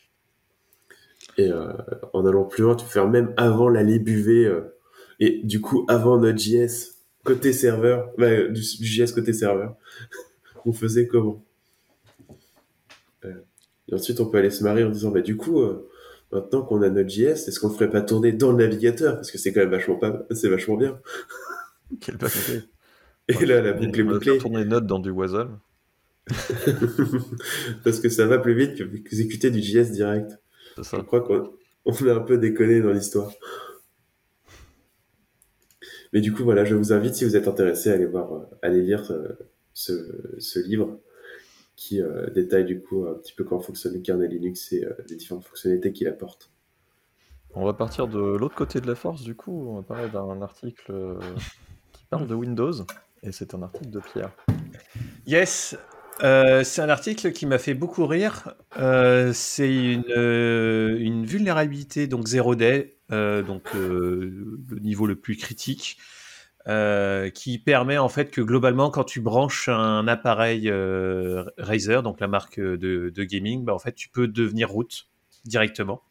Et 1.37 1.51
euh, 1.51 1.71
en 2.13 2.25
allant 2.25 2.43
plus 2.43 2.63
loin, 2.63 2.75
tu 2.75 2.85
peux 2.85 2.91
faire 2.91 3.07
même 3.07 3.33
avant 3.37 3.69
la 3.69 3.83
buvet 3.83 4.45
euh, 4.45 4.75
et 5.19 5.41
du 5.43 5.61
coup 5.61 5.85
avant 5.87 6.17
Node.js 6.17 6.95
côté 7.23 7.53
serveur, 7.53 8.11
bah, 8.17 8.47
du, 8.47 8.61
du 8.61 8.85
JS 8.85 9.11
côté 9.13 9.33
serveur, 9.33 9.75
on 10.65 10.73
faisait 10.73 11.07
comment? 11.07 11.43
Euh, 13.25 13.33
Et 13.89 13.93
ensuite, 13.93 14.19
on 14.19 14.25
peut 14.25 14.37
aller 14.37 14.49
se 14.49 14.63
marier 14.63 14.83
en 14.83 14.89
disant, 14.89 15.11
bah, 15.11 15.21
du 15.21 15.35
coup, 15.35 15.61
euh, 15.61 15.89
maintenant 16.31 16.61
qu'on 16.63 16.81
a 16.81 16.89
Node.js, 16.89 17.47
est-ce 17.47 17.59
qu'on 17.59 17.67
le 17.69 17.73
ferait 17.73 17.89
pas 17.89 18.01
tourner 18.01 18.31
dans 18.31 18.51
le 18.51 18.57
navigateur? 18.57 19.15
Parce 19.15 19.31
que 19.31 19.37
c'est 19.37 19.51
quand 19.53 19.59
même 19.61 19.69
vachement, 19.69 19.97
pas, 19.97 20.25
c'est 20.31 20.49
vachement 20.49 20.77
bien. 20.77 20.99
Idée. 21.91 22.61
Et 23.27 23.45
là, 23.45 23.61
la 23.61 23.73
boucle 23.73 23.99
est 23.99 24.03
bouclée. 24.03 24.37
tourner 24.37 24.65
Node 24.65 24.87
dans 24.87 24.99
du 24.99 25.11
Wasm. 25.11 25.59
Parce 27.83 27.99
que 27.99 28.09
ça 28.09 28.25
va 28.27 28.37
plus 28.39 28.53
vite 28.53 28.77
que 28.77 28.95
exécuter 28.95 29.51
du 29.51 29.61
JS 29.61 29.91
direct. 29.91 30.31
C'est 30.75 30.83
Je 30.83 30.89
ça. 30.89 31.03
crois 31.03 31.21
qu'on 31.21 31.51
on 31.85 32.07
a 32.07 32.13
un 32.13 32.19
peu 32.19 32.37
déconné 32.37 32.81
dans 32.81 32.91
l'histoire. 32.91 33.31
Mais 36.13 36.21
du 36.21 36.33
coup, 36.33 36.43
voilà, 36.43 36.65
je 36.65 36.75
vous 36.75 36.91
invite, 36.93 37.15
si 37.15 37.25
vous 37.25 37.35
êtes 37.35 37.47
intéressé, 37.47 37.91
à 37.91 37.93
aller 37.93 38.05
voir, 38.05 38.33
euh, 38.33 38.45
à 38.61 38.67
aller 38.67 38.81
lire 38.81 39.11
euh, 39.11 39.37
ce, 39.73 39.93
ce 40.39 40.59
livre 40.59 40.99
qui 41.75 42.01
euh, 42.01 42.29
détaille 42.31 42.65
du 42.65 42.81
coup 42.81 43.05
un 43.07 43.13
petit 43.13 43.33
peu 43.33 43.43
comment 43.45 43.61
fonctionne 43.61 43.93
le 43.93 43.99
kernel 43.99 44.29
Linux 44.29 44.73
et 44.73 44.83
euh, 44.83 44.93
les 45.09 45.15
différentes 45.15 45.45
fonctionnalités 45.45 45.93
qu'il 45.93 46.07
apporte. 46.07 46.51
On 47.53 47.65
va 47.65 47.73
partir 47.73 48.07
de 48.07 48.19
l'autre 48.19 48.55
côté 48.55 48.81
de 48.81 48.87
la 48.87 48.95
force, 48.95 49.23
du 49.23 49.35
coup. 49.35 49.69
On 49.69 49.75
va 49.77 49.81
parler 49.81 50.09
d'un 50.09 50.41
article 50.41 50.91
euh, 50.91 51.19
qui 51.91 52.05
parle 52.09 52.27
de 52.27 52.35
Windows. 52.35 52.73
Et 53.23 53.31
c'est 53.31 53.53
un 53.55 53.63
article 53.63 53.89
de 53.89 53.99
Pierre. 53.99 54.31
Yes, 55.25 55.75
euh, 56.23 56.63
c'est 56.63 56.81
un 56.81 56.89
article 56.89 57.31
qui 57.31 57.45
m'a 57.45 57.57
fait 57.57 57.73
beaucoup 57.73 58.05
rire. 58.05 58.55
Euh, 58.77 59.31
c'est 59.33 59.73
une, 59.73 60.05
euh, 60.09 60.97
une 60.99 61.25
vulnérabilité, 61.25 62.07
donc 62.07 62.27
zero 62.27 62.55
day, 62.55 62.97
euh, 62.97 62.98
donc 63.09 63.63
euh, 63.75 64.59
le 64.69 64.79
niveau 64.79 65.07
le 65.07 65.15
plus 65.15 65.35
critique, 65.35 65.97
euh, 66.67 67.29
qui 67.29 67.57
permet 67.57 67.97
en 67.97 68.09
fait 68.09 68.31
que 68.31 68.41
globalement, 68.41 68.91
quand 68.91 69.03
tu 69.03 69.21
branches 69.21 69.69
un 69.69 70.07
appareil 70.07 70.69
euh, 70.69 71.45
Razer, 71.57 72.03
donc 72.03 72.19
la 72.19 72.27
marque 72.27 72.59
de, 72.59 73.23
gaming, 73.23 73.63
bah, 73.63 73.73
en 73.73 73.79
fait, 73.79 73.93
tu 73.93 74.09
peux 74.09 74.27
devenir 74.27 74.69
root 74.69 74.87
directement. 75.45 76.03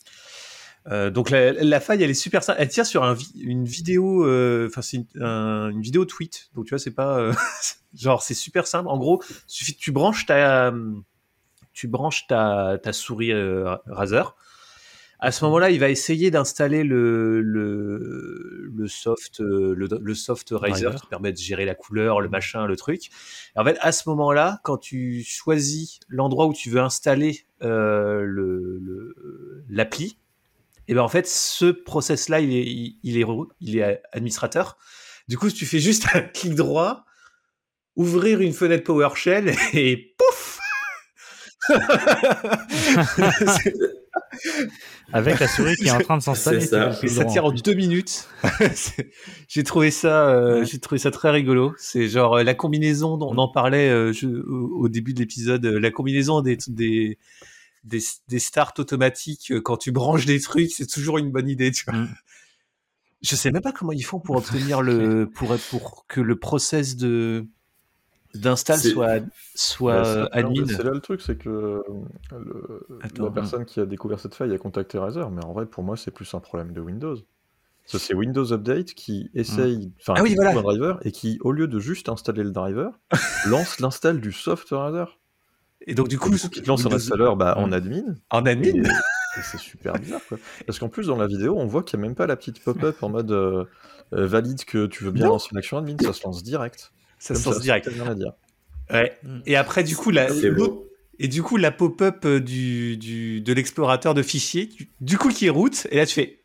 Euh, 0.91 1.11
donc 1.11 1.31
la, 1.31 1.81
faille, 1.81 2.03
elle 2.03 2.11
est 2.11 2.15
super 2.15 2.43
simple. 2.43 2.59
Elle 2.61 2.69
tient 2.69 2.85
sur 2.85 3.05
une 3.39 3.65
vidéo, 3.65 4.25
euh, 4.25 4.69
enfin 4.69 4.81
c'est 4.81 4.97
une, 4.97 5.23
un- 5.23 5.79
vidéo 5.79 6.05
tweet. 6.05 6.49
Donc 6.55 6.65
tu 6.65 6.71
vois, 6.71 6.79
c'est 6.79 6.95
pas 6.95 7.19
euh, 7.19 7.33
genre 7.95 8.23
c'est 8.23 8.35
super 8.35 8.67
simple. 8.67 8.89
En 8.89 8.97
gros, 8.97 9.23
suffit 9.47 9.75
que 9.75 9.81
tu 9.81 9.93
branches 9.93 10.25
ta, 10.25 10.73
tu 11.73 11.89
branches 11.89 12.27
ta, 12.27 12.81
souris 12.93 13.33
euh, 13.33 13.77
Razer. 13.87 14.35
À 15.21 15.33
ce 15.33 15.45
moment-là, 15.47 15.71
il 15.71 15.81
va 15.81 15.91
essayer 15.91 16.31
d'installer 16.31 16.85
le, 16.85 17.41
le, 17.41 18.71
le 18.73 18.87
soft, 18.89 19.41
euh, 19.41 19.75
le, 19.77 19.89
le 20.01 20.15
soft 20.15 20.51
Razer. 20.53 20.95
qui 21.01 21.07
permet 21.09 21.33
de 21.33 21.39
gérer 21.39 21.65
la 21.65 21.75
couleur, 21.75 22.21
le 22.21 22.29
machin, 22.29 22.67
le 22.67 22.77
truc. 22.77 23.07
Et 23.57 23.59
en 23.59 23.65
fait, 23.65 23.77
à 23.81 23.91
ce 23.91 24.09
moment-là, 24.11 24.61
quand 24.63 24.77
tu 24.79 25.25
choisis 25.27 25.99
l'endroit 26.09 26.47
où 26.47 26.53
tu 26.55 26.71
veux 26.71 26.81
installer 26.81 27.47
euh, 27.63 28.23
le- 28.23 29.65
l'appli, 29.69 30.19
et 30.87 30.95
ben 30.95 31.03
en 31.03 31.09
fait, 31.09 31.27
ce 31.27 31.67
process-là, 31.67 32.39
il 32.41 32.53
est, 32.55 32.65
il, 32.65 32.97
il 33.03 33.19
est, 33.19 33.25
il 33.61 33.77
est 33.79 34.01
administrateur. 34.13 34.79
Du 35.27 35.37
coup, 35.37 35.51
tu 35.51 35.67
fais 35.67 35.81
juste 35.81 36.07
un 36.15 36.21
clic 36.21 36.55
droit, 36.55 37.05
ouvrir 37.97 38.41
une 38.41 38.53
fenêtre 38.53 38.85
PowerShell 38.85 39.53
et 39.75 40.15
pouf 40.17 40.61
Avec 45.13 45.41
la 45.41 45.49
souris 45.49 45.75
qui 45.77 45.87
est 45.87 45.91
en 45.91 46.01
train 46.01 46.19
de 46.19 46.23
s'installer. 46.23 46.61
Ça. 46.61 46.93
ça 46.93 47.25
tire 47.25 47.45
en 47.47 47.53
deux 47.53 47.75
minutes. 47.75 48.29
J'ai 49.49 49.63
trouvé 49.65 49.91
ça, 49.91 50.29
euh, 50.29 50.61
Ouais. 50.61 50.67
j'ai 50.67 50.79
trouvé 50.79 50.99
ça 50.99 51.11
très 51.11 51.31
rigolo. 51.31 51.75
C'est 51.79 52.09
genre 52.09 52.37
euh, 52.37 52.43
la 52.43 52.55
combinaison 52.55 53.17
dont 53.17 53.31
on 53.33 53.39
en 53.39 53.49
parlait 53.49 53.89
euh, 53.89 54.13
je- 54.13 54.27
au, 54.27 54.83
au 54.85 54.89
début 54.89 55.15
de 55.15 55.21
l'épisode, 55.21 55.65
euh, 55.65 55.79
la 55.81 55.91
combinaison 55.91 56.41
des, 56.43 56.59
des 56.69 57.19
des, 57.85 58.01
des 58.29 58.39
starts 58.39 58.75
automatiques 58.79 59.51
euh, 59.53 59.61
quand 59.63 59.77
tu 59.79 59.93
branches 59.93 60.27
des 60.27 60.41
trucs, 60.41 60.71
c'est 60.73 60.87
toujours 60.87 61.17
une 61.19 61.31
bonne 61.31 61.49
idée. 61.49 61.71
Tu 61.71 61.85
vois. 61.87 61.95
Mm. 62.01 62.15
Je 63.23 63.35
sais 63.35 63.51
même 63.51 63.63
pas 63.63 63.73
comment 63.73 63.93
ils 63.93 64.05
font 64.05 64.21
pour 64.21 64.37
obtenir 64.37 64.83
le 64.83 65.29
pour 65.35 65.57
pour 65.71 66.05
que 66.07 66.21
le 66.21 66.37
process 66.39 66.97
de 66.97 67.47
d'install 68.35 68.79
soit 68.79 69.21
soit 69.55 70.03
Bah, 70.03 70.29
admin. 70.33 70.67
C'est 70.67 70.83
là 70.83 70.91
le 70.93 71.01
truc, 71.01 71.21
c'est 71.23 71.37
que 71.37 71.49
euh, 71.49 71.83
le- 72.33 72.87
Attends, 73.03 73.25
la 73.25 73.31
personne 73.31 73.65
qui 73.65 73.81
a 73.81 73.87
découvert 73.87 74.21
cette 74.21 74.35
faille 74.35 74.53
a 74.55 74.59
contacté 74.59 74.99
Razer, 74.99 75.31
mais 75.31 75.45
en 75.45 75.53
vrai, 75.53 75.67
pour 75.67 75.83
moi, 75.83 75.97
c'est 75.97 76.11
plus 76.11 76.33
un 76.35 76.41
problème 76.41 76.73
de 76.73 76.81
Windows. 76.81 77.17
C'est 77.87 78.13
Windows 78.15 78.53
Update 78.53 78.93
qui 78.93 79.31
essaye, 79.35 79.91
enfin, 80.01 80.13
Ah 80.19 80.23
oui, 80.23 80.35
voilà. 80.35 80.51
un 80.51 80.61
driver 80.63 80.99
et 81.07 81.11
qui, 81.13 81.39
au 81.41 81.53
lieu 81.53 81.67
de 81.69 81.79
juste 81.81 82.11
installer 82.11 82.43
le 82.45 82.51
driver, 82.51 82.93
lance 83.47 83.81
l'install 83.81 84.21
du 84.21 84.31
soft 84.31 84.69
Razer. 84.71 85.19
Et 85.87 85.95
donc 85.95 86.09
du 86.09 86.19
coup, 86.19 86.31
qui 86.31 86.61
lance 86.63 86.81
un 86.81 86.85
Windows- 86.85 86.97
installeur 86.97 87.37
bah, 87.37 87.55
en 87.57 87.69
Mm. 87.69 87.73
admin. 87.73 88.03
en 88.31 88.45
admin. 88.45 88.83
et 88.85 89.43
c'est 89.43 89.57
super 89.59 89.95
bizarre, 89.95 90.21
quoi. 90.29 90.37
Parce 90.67 90.79
qu'en 90.79 90.89
plus, 90.91 91.07
dans 91.07 91.17
la 91.17 91.27
vidéo, 91.27 91.55
on 91.57 91.67
voit 91.67 91.83
qu'il 91.83 91.99
n'y 91.99 92.05
a 92.05 92.09
même 92.09 92.15
pas 92.17 92.27
la 92.27 92.37
petite 92.37 92.63
pop-up 92.63 93.03
en 93.03 93.09
mode 93.09 93.31
euh, 93.33 93.65
euh, 94.13 94.27
valide 94.27 94.65
que 94.67 94.85
tu 94.87 95.05
veux 95.05 95.11
bien 95.11 95.25
Non. 95.27 95.33
lancer 95.33 95.49
une 95.53 95.59
action 95.59 95.79
admin, 95.79 95.97
ça 96.03 96.13
se 96.13 96.25
lance 96.25 96.43
direct. 96.43 96.93
Ça 97.19 97.35
se 97.35 97.49
lance 97.49 97.61
direct. 97.61 97.87
t'as 97.87 97.93
rien 98.03 98.13
à 98.13 98.15
dire. 98.15 98.33
Ouais. 98.91 99.17
Mm. 99.23 99.39
Et 99.47 99.57
après, 99.57 99.85
du 99.85 99.97
coup, 99.97 100.11
la, 100.11 100.29
et 101.19 101.29
du 101.29 101.43
coup, 101.43 101.57
la 101.57 101.71
pop-up 101.71 102.25
euh, 102.25 102.41
du, 102.41 102.97
du, 102.97 103.41
de 103.41 103.53
l'explorateur 103.53 104.15
de 104.15 104.23
fichiers, 104.23 104.67
du, 104.67 104.89
du 105.01 105.19
coup, 105.19 105.29
qui 105.31 105.47
est 105.47 105.51
root, 105.51 105.71
et 105.91 105.97
là, 105.97 106.07
tu 106.07 106.15
fais 106.15 106.41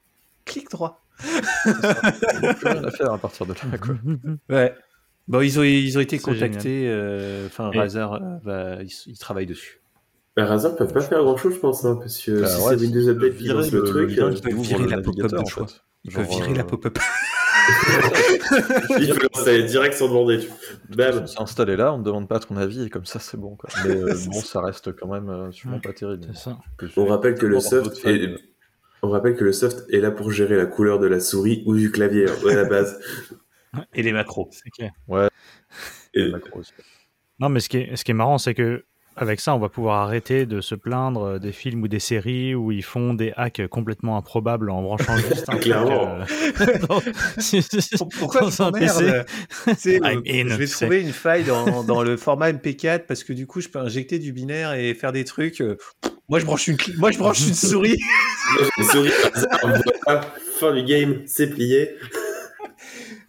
clic 0.46 0.70
droit. 0.72 1.06
Plus 1.20 2.68
rien 2.68 2.84
à 2.84 2.92
faire 2.92 3.14
à 3.14 3.18
partir 3.18 3.46
de 3.46 3.54
là, 3.54 3.78
quoi. 3.78 3.96
Ouais. 4.50 4.74
Bon, 5.28 5.40
ils 5.42 5.58
ont, 5.60 5.64
ils 5.64 5.98
ont 5.98 6.02
été 6.02 6.20
contactés, 6.20 6.90
euh, 6.90 7.46
enfin, 7.48 7.72
Razer, 7.74 8.12
euh, 8.14 8.20
va- 8.44 8.84
ils, 8.84 8.92
ils 9.06 9.18
travaillent 9.18 9.46
dessus. 9.46 9.80
Bah, 10.36 10.46
Razer 10.46 10.76
peuvent 10.76 10.92
pas 10.92 11.02
faire 11.02 11.24
grand 11.24 11.38
chose, 11.38 11.54
je 11.54 11.60
pense, 11.60 11.86
hein, 11.86 11.96
parce 11.96 12.20
que 12.20 12.42
Bah 12.42 12.48
si 12.48 12.62
ouais, 12.62 12.76
c'est 12.78 12.82
Windows 12.82 13.08
Update 13.10 13.38
qui 13.38 13.48
lance 13.48 13.72
le, 13.72 13.84
truc, 13.84 14.10
qui 14.10 14.16
peuvent 14.42 14.60
virer 14.62 14.84
le 14.84 14.90
la 14.90 15.02
pop-up 15.02 15.34
en 15.38 15.46
fait. 15.46 15.82
Ils 16.04 16.12
peuvent 16.12 16.28
virer 16.28 16.54
la 16.56 16.64
pop-up. 16.66 17.00
il 19.00 19.14
faut 19.14 19.20
l'installer 19.22 19.64
direct 19.64 19.96
sans 19.96 20.08
demander. 20.08 20.48
Bam. 20.90 21.28
C'est 21.28 21.40
installé 21.40 21.76
là, 21.76 21.94
on 21.94 22.00
ne 22.00 22.04
demande 22.04 22.28
pas 22.28 22.40
ton 22.40 22.58
avis 22.58 22.84
et 22.84 22.90
comme 22.90 23.06
ça 23.06 23.20
c'est 23.20 23.38
bon. 23.38 23.56
Quoi. 23.56 23.70
Mais 23.86 23.96
euh, 23.96 24.16
bon, 24.28 24.40
ça 24.42 24.62
reste 24.62 24.96
quand 24.96 25.08
même 25.08 25.30
euh, 25.30 25.52
sûrement 25.52 25.80
pas 25.80 25.94
terrible. 25.94 26.28
Ça. 26.36 26.58
On 26.98 27.06
rappelle 27.06 27.36
que 27.36 27.46
le 27.46 27.60
soft 27.60 28.06
est... 28.06 28.36
On 29.02 29.10
rappelle 29.10 29.36
que 29.36 29.44
le 29.44 29.52
soft 29.52 29.84
est 29.90 30.00
là 30.00 30.12
pour 30.12 30.32
gérer 30.32 30.56
la 30.56 30.66
couleur 30.66 31.00
de 31.00 31.08
la 31.08 31.20
souris 31.20 31.64
ou 31.66 31.76
du 31.76 31.92
clavier 31.92 32.26
hein, 32.30 32.50
à 32.50 32.56
la 32.56 32.64
base. 32.64 33.00
Et 33.94 34.04
les 34.04 34.14
macros. 34.14 34.50
C'est 34.52 34.70
clair. 34.70 34.92
Et- 36.14 36.30
macro 36.32 36.60
aussi. 36.60 36.72
Non, 37.40 37.50
mais 37.50 37.60
ce 37.60 37.68
qui 37.68 37.78
est, 37.78 37.96
ce 37.96 38.06
qui 38.06 38.12
est 38.12 38.14
marrant, 38.14 38.38
c'est 38.38 38.54
que 38.54 38.86
avec 39.16 39.40
ça, 39.40 39.54
on 39.56 39.60
va 39.60 39.70
pouvoir 39.70 40.02
arrêter 40.02 40.46
de 40.46 40.62
se 40.62 40.76
plaindre 40.76 41.40
des 41.40 41.52
films 41.52 41.84
ou 41.84 41.88
des 41.88 42.00
séries 42.00 42.56
où 42.56 42.72
ils 42.72 42.84
font 42.84 43.14
des 43.14 43.32
hacks 43.38 43.62
complètement 43.70 44.18
improbables 44.18 44.70
en 44.70 44.82
branchant 44.82 45.16
juste 45.30 45.48
un 45.50 45.54
truc, 45.54 45.62
Clairement. 45.64 46.18
euh, 46.20 46.78
dans- 46.90 47.02
Pourquoi 48.20 48.42
dans 48.42 48.62
un 48.62 48.72
PC. 48.72 49.06
I'm 49.06 50.04
euh, 50.06 50.22
in, 50.28 50.48
Je 50.50 50.56
vais 50.56 50.68
trouver 50.68 51.02
une 51.02 51.12
faille 51.14 51.44
dans, 51.44 51.84
dans 51.84 52.02
le 52.04 52.18
format 52.18 52.52
MP4 52.52 53.06
parce 53.08 53.24
que 53.24 53.34
du 53.34 53.46
coup, 53.48 53.62
je 53.62 53.70
peux 53.70 53.80
injecter 53.80 54.20
du 54.20 54.34
binaire 54.34 54.74
et 54.74 54.94
faire 54.94 55.12
des 55.12 55.24
trucs. 55.26 55.62
euh, 55.62 55.78
Moi, 56.30 56.40
je 56.40 56.46
branche 56.46 56.68
une, 56.68 56.78
moi, 56.98 57.12
je 57.12 57.18
branche 57.18 57.48
une 57.48 57.54
souris. 57.54 57.98
Une 58.78 59.82
fin 60.60 60.74
du 60.74 60.84
game, 60.84 61.22
c'est 61.26 61.48
plié. 61.48 61.90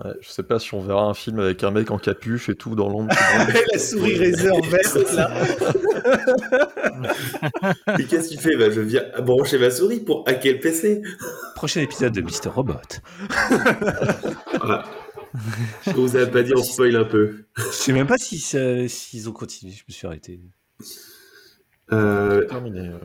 Ouais, 0.02 0.10
je 0.20 0.28
sais 0.28 0.42
pas 0.42 0.58
si 0.58 0.74
on 0.74 0.80
verra 0.80 1.02
un 1.04 1.14
film 1.14 1.38
avec 1.38 1.62
un 1.62 1.70
mec 1.70 1.90
en 1.90 1.98
capuche 1.98 2.48
et 2.48 2.54
tout 2.54 2.74
dans 2.74 2.88
l'ombre. 2.88 3.14
la 3.72 3.78
souris 3.78 4.18
Razer 4.18 4.60
verte, 4.62 5.12
là. 5.14 5.30
Et 7.98 8.04
qu'est-ce 8.04 8.28
qu'il 8.28 8.40
fait? 8.40 8.56
Bah, 8.56 8.70
Je 8.70 8.80
viens 8.80 9.04
brancher 9.22 9.58
ma 9.58 9.70
souris 9.70 10.00
pour 10.00 10.24
hacker 10.28 10.54
le 10.54 10.60
PC. 10.60 11.02
Prochain 11.54 11.80
épisode 11.80 12.12
de 12.12 12.20
Mister 12.22 12.48
Robot. 12.48 12.74
Voilà. 14.58 14.84
Je 15.86 15.90
vous 15.92 16.16
avais 16.16 16.30
pas 16.30 16.42
dit, 16.42 16.52
on 16.56 16.62
spoil 16.62 16.96
un 16.96 17.04
peu. 17.04 17.44
Je 17.56 17.62
sais 17.64 17.92
même 17.92 18.06
pas 18.06 18.18
si 18.18 18.38
ça- 18.38 18.86
s'ils 18.88 19.28
ont 19.28 19.32
continué. 19.32 19.72
Je 19.72 19.82
me 19.88 19.92
suis 19.92 20.06
arrêté. 20.06 20.40
Euh, 21.92 22.40
C'est 22.42 22.46
terminé. 22.48 22.88
euh. 22.88 22.98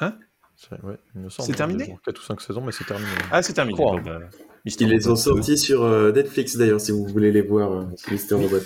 Hein? 0.00 0.16
C'est 0.56 0.70
ouais. 0.82 0.96
C'est 1.28 1.54
terminé? 1.54 1.96
4 2.04 2.18
ou 2.18 2.22
5 2.22 2.40
saisons, 2.40 2.60
mais 2.62 2.72
c'est 2.72 2.84
terminé. 2.84 3.10
Ah, 3.30 3.42
c'est 3.42 3.52
terminé. 3.52 3.82
Bah, 4.04 4.18
Mister 4.64 4.84
ils 4.84 4.90
les 4.90 5.08
ont 5.08 5.16
sortis 5.16 5.58
sur 5.58 5.82
euh, 5.84 6.10
Netflix 6.12 6.56
d'ailleurs, 6.56 6.80
si 6.80 6.90
vous 6.92 7.06
voulez 7.06 7.30
les 7.32 7.42
voir, 7.42 7.72
euh, 7.72 7.84
Mister 8.10 8.34
Robot. 8.34 8.56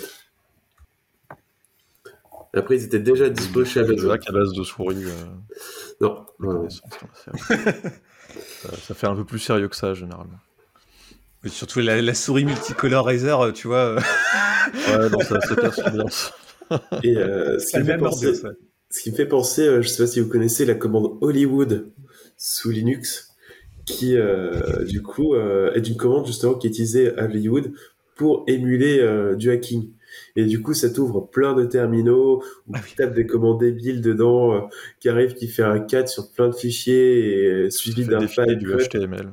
Après, 2.53 2.77
ils 2.77 2.85
étaient 2.85 2.99
déjà 2.99 3.29
dispo 3.29 3.63
chez 3.63 3.81
Amazon. 3.81 4.09
à 4.11 4.31
base 4.31 4.53
de 4.53 4.63
souris. 4.63 5.03
euh, 5.05 5.25
Non, 6.01 6.25
c'est 6.69 7.53
vrai. 7.53 7.81
ça, 8.61 8.69
ça 8.77 8.93
fait 8.95 9.07
un 9.07 9.15
peu 9.15 9.25
plus 9.25 9.39
sérieux 9.39 9.67
que 9.67 9.75
ça, 9.75 9.93
généralement. 9.93 10.39
Mais 11.43 11.49
surtout 11.49 11.79
la, 11.79 12.01
la 12.01 12.13
souris 12.13 12.45
multicolore 12.45 13.05
Razer, 13.05 13.39
euh, 13.39 13.51
tu 13.51 13.67
vois. 13.67 13.95
Ouais, 13.95 15.09
non, 15.09 15.19
ça, 15.21 15.39
ça 15.41 15.55
casse 15.55 15.77
l'ambiance. 15.79 16.33
Et 17.03 17.15
euh, 17.17 17.57
ce, 17.59 17.65
qui 17.65 17.71
c'est 17.71 17.83
me 17.83 17.97
penser, 17.97 18.33
ce 18.89 19.01
qui 19.01 19.11
me 19.11 19.15
fait 19.15 19.25
penser, 19.25 19.61
euh, 19.67 19.81
je 19.81 19.87
sais 19.87 20.03
pas 20.03 20.07
si 20.07 20.19
vous 20.19 20.29
connaissez 20.29 20.65
la 20.65 20.75
commande 20.75 21.17
Hollywood 21.21 21.91
sous 22.37 22.69
Linux, 22.71 23.28
qui 23.89 24.15
euh, 24.17 24.83
du 24.85 25.01
coup 25.01 25.33
euh, 25.35 25.73
est 25.73 25.87
une 25.87 25.97
commande 25.97 26.25
justement 26.25 26.53
qui 26.53 26.67
est 26.67 26.69
utilisée 26.69 27.17
à 27.17 27.25
Hollywood 27.25 27.71
pour 28.15 28.43
émuler 28.47 28.99
euh, 28.99 29.35
du 29.35 29.49
hacking. 29.51 29.89
Et 30.35 30.45
du 30.45 30.61
coup, 30.61 30.73
ça 30.73 30.89
t'ouvre 30.89 31.21
plein 31.21 31.53
de 31.53 31.65
terminaux 31.65 32.43
où 32.67 32.73
Ah 32.73 32.79
tu 32.85 32.95
tapes 32.95 33.13
des 33.13 33.25
commandes 33.25 33.59
débiles 33.59 34.01
dedans, 34.01 34.53
euh, 34.53 34.59
qui 34.99 35.07
arrive, 35.09 35.33
qui 35.33 35.47
fait 35.47 35.63
un 35.63 35.79
4 35.79 36.09
sur 36.09 36.31
plein 36.31 36.49
de 36.49 36.55
fichiers 36.55 37.29
et 37.43 37.45
euh, 37.45 37.69
suivi 37.69 38.05
d'un 38.05 38.27
file 38.27 38.57
du 38.57 38.65
cut. 38.67 38.83
HTML. 38.85 39.29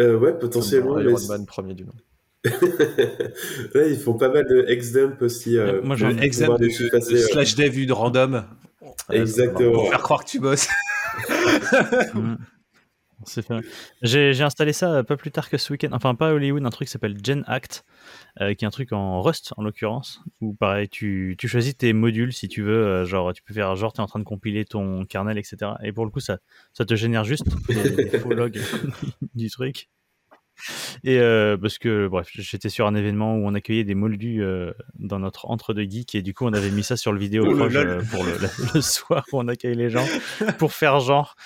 Euh, 0.00 0.18
ouais, 0.18 0.36
potentiellement. 0.38 0.96
mais 0.96 1.04
Iron 1.04 1.18
Man 1.28 1.46
premier 1.46 1.74
du 1.74 1.84
nom. 1.84 1.92
Là, 3.74 3.86
ils 3.88 3.96
font 3.98 4.14
pas 4.14 4.28
mal 4.28 4.46
de 4.46 4.66
X-Dump 4.68 5.22
aussi. 5.22 5.56
Euh, 5.56 5.80
Moi, 5.82 5.96
j'en- 5.96 6.12
pour 6.12 6.22
exam 6.22 6.46
pouvoir 6.46 6.58
de, 6.60 6.66
effacer, 6.66 7.12
de 7.12 7.18
slash 7.18 7.54
dev 7.56 7.70
vue 7.70 7.86
de 7.86 7.92
random 7.92 8.44
Exactement. 9.10 9.72
pour 9.72 9.88
faire 9.88 10.02
croire 10.02 10.24
que 10.24 10.30
tu 10.30 10.40
bosses. 10.40 10.68
J'ai 14.02 14.42
installé 14.42 14.72
ça 14.72 14.92
euh, 14.92 15.02
pas 15.02 15.16
plus 15.16 15.30
tard 15.30 15.48
que 15.48 15.56
ce 15.58 15.72
week-end. 15.72 15.88
Enfin, 15.92 16.14
pas 16.14 16.28
à 16.28 16.32
Hollywood, 16.32 16.64
un 16.66 16.70
truc 16.70 16.86
qui 16.88 16.92
s'appelle 16.92 17.16
Gen 17.24 17.44
Act, 17.46 17.84
euh, 18.40 18.54
qui 18.54 18.64
est 18.64 18.68
un 18.68 18.70
truc 18.70 18.92
en 18.92 19.22
Rust 19.22 19.52
en 19.56 19.62
l'occurrence, 19.62 20.20
où 20.40 20.54
pareil, 20.54 20.88
tu, 20.88 21.34
tu 21.38 21.48
choisis 21.48 21.76
tes 21.76 21.92
modules 21.92 22.32
si 22.32 22.48
tu 22.48 22.62
veux. 22.62 22.84
euh, 22.86 23.04
genre, 23.04 23.32
tu 23.32 23.42
peux 23.42 23.54
faire 23.54 23.74
genre, 23.74 23.92
tu 23.92 23.98
es 24.00 24.02
en 24.02 24.06
train 24.06 24.18
de 24.18 24.24
compiler 24.24 24.64
ton 24.64 25.04
kernel, 25.06 25.38
etc. 25.38 25.72
Et 25.82 25.92
pour 25.92 26.04
le 26.04 26.10
coup, 26.10 26.20
ça, 26.20 26.38
ça 26.72 26.84
te 26.84 26.94
génère 26.94 27.24
juste 27.24 27.44
des, 27.68 28.18
faux 28.20 28.32
logs 28.32 28.58
du 29.34 29.50
truc. 29.50 29.88
Et 31.04 31.18
euh, 31.18 31.56
parce 31.58 31.76
que, 31.78 32.08
bref, 32.08 32.28
j'étais 32.32 32.70
sur 32.70 32.86
un 32.86 32.94
événement 32.94 33.34
où 33.36 33.46
on 33.46 33.54
accueillait 33.54 33.84
des 33.84 33.94
moldus 33.94 34.42
euh, 34.42 34.72
dans 34.98 35.18
notre 35.18 35.50
entre-deux 35.50 35.82
geeks, 35.84 36.14
et 36.14 36.22
du 36.22 36.32
coup, 36.32 36.46
on 36.46 36.52
avait 36.54 36.70
mis 36.70 36.82
ça 36.82 36.96
sur 36.96 37.12
le 37.12 37.18
vidéo 37.18 37.44
Oh 37.46 37.54
proche, 37.54 37.76
euh, 37.76 38.00
pour 38.10 38.24
le, 38.24 38.32
le- 38.38 38.48
le 38.74 38.80
soir 38.80 39.24
où 39.32 39.38
on 39.38 39.48
accueille 39.48 39.74
les 39.76 39.90
gens, 39.90 40.06
pour 40.58 40.72
faire 40.72 40.98
genre. 41.00 41.36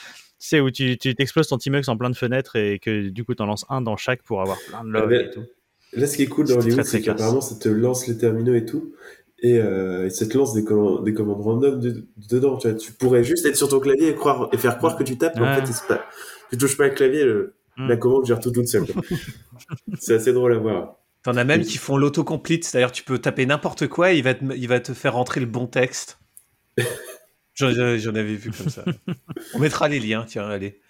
Tu 0.40 0.46
sais, 0.48 0.60
où 0.60 0.70
tu 0.70 0.96
tu 0.98 1.14
t'exploses 1.14 1.48
ton 1.48 1.58
Timux 1.58 1.82
en 1.88 1.96
plein 1.96 2.08
de 2.10 2.16
fenêtres 2.16 2.56
et 2.56 2.78
que 2.78 3.08
du 3.10 3.24
coup, 3.24 3.34
t'en 3.34 3.46
lances 3.46 3.66
un 3.68 3.82
dans 3.82 3.96
chaque 3.96 4.22
pour 4.22 4.40
avoir 4.40 4.58
plein 4.68 4.82
de 4.84 4.88
logs 4.90 5.02
Ah, 5.04 5.06
mais- 5.08 5.24
et 5.24 5.30
tout. 5.30 5.44
Là, 5.92 6.06
ce 6.06 6.16
qui 6.16 6.22
est 6.22 6.26
cool 6.26 6.46
C'est 6.46 6.54
dans 6.54 6.60
Hollywood, 6.60 6.84
c'est 6.84 7.00
qu'apparemment, 7.02 7.40
ça 7.40 7.56
te 7.56 7.68
lance 7.68 8.06
les 8.06 8.16
terminaux 8.16 8.54
et 8.54 8.64
tout. 8.64 8.94
Et, 9.42 9.58
euh, 9.58 10.06
et 10.06 10.10
ça 10.10 10.26
te 10.26 10.36
lance 10.38 10.54
des 10.54 10.64
commandes, 10.64 11.04
des 11.04 11.12
commandes 11.14 11.40
random 11.42 11.80
de- 11.80 12.06
dedans. 12.30 12.56
Tu, 12.58 12.68
vois. 12.68 12.76
tu 12.78 12.92
pourrais 12.92 13.24
juste 13.24 13.44
être 13.46 13.56
sur 13.56 13.68
ton 13.68 13.80
clavier 13.80 14.08
et, 14.08 14.14
croire, 14.14 14.48
et 14.52 14.56
faire 14.56 14.78
croire 14.78 14.96
que 14.96 15.02
tu 15.02 15.18
tapes, 15.18 15.34
mais 15.36 15.42
en 15.42 15.44
Ouais. 15.56 15.64
fait, 15.66 15.72
c'est 15.72 15.86
pas, 15.88 16.04
tu 16.50 16.58
touches 16.58 16.76
pas 16.76 16.88
le 16.88 16.94
clavier, 16.94 17.24
le- 17.24 17.54
Mm. 17.76 17.88
la 17.88 17.96
commande 17.96 18.24
gère 18.26 18.38
tout 18.40 18.50
toute 18.50 18.68
seule. 18.68 18.84
c'est 19.98 20.14
assez 20.14 20.32
drôle 20.32 20.54
à 20.54 20.58
voir. 20.58 20.96
T'en 21.22 21.36
as 21.36 21.44
même 21.44 21.62
qui 21.62 21.76
font 21.78 21.96
l'autocomplete, 21.98 22.64
c'est-à-dire 22.64 22.92
tu 22.92 23.02
peux 23.02 23.18
taper 23.18 23.44
n'importe 23.46 23.86
quoi 23.88 24.12
et 24.12 24.16
il 24.18 24.22
va 24.24 24.34
te, 24.34 24.44
il 24.56 24.68
va 24.68 24.80
te 24.80 24.92
faire 24.94 25.14
rentrer 25.14 25.40
le 25.40 25.46
bon 25.46 25.66
texte. 25.66 26.18
J'en 27.68 27.98
j'en 27.98 28.14
avais 28.14 28.36
vu 28.36 28.50
comme 28.50 28.70
ça. 28.70 28.84
On 29.54 29.58
mettra 29.58 29.88
les 29.88 30.00
liens, 30.00 30.24
tiens, 30.26 30.48
allez. 30.48 30.80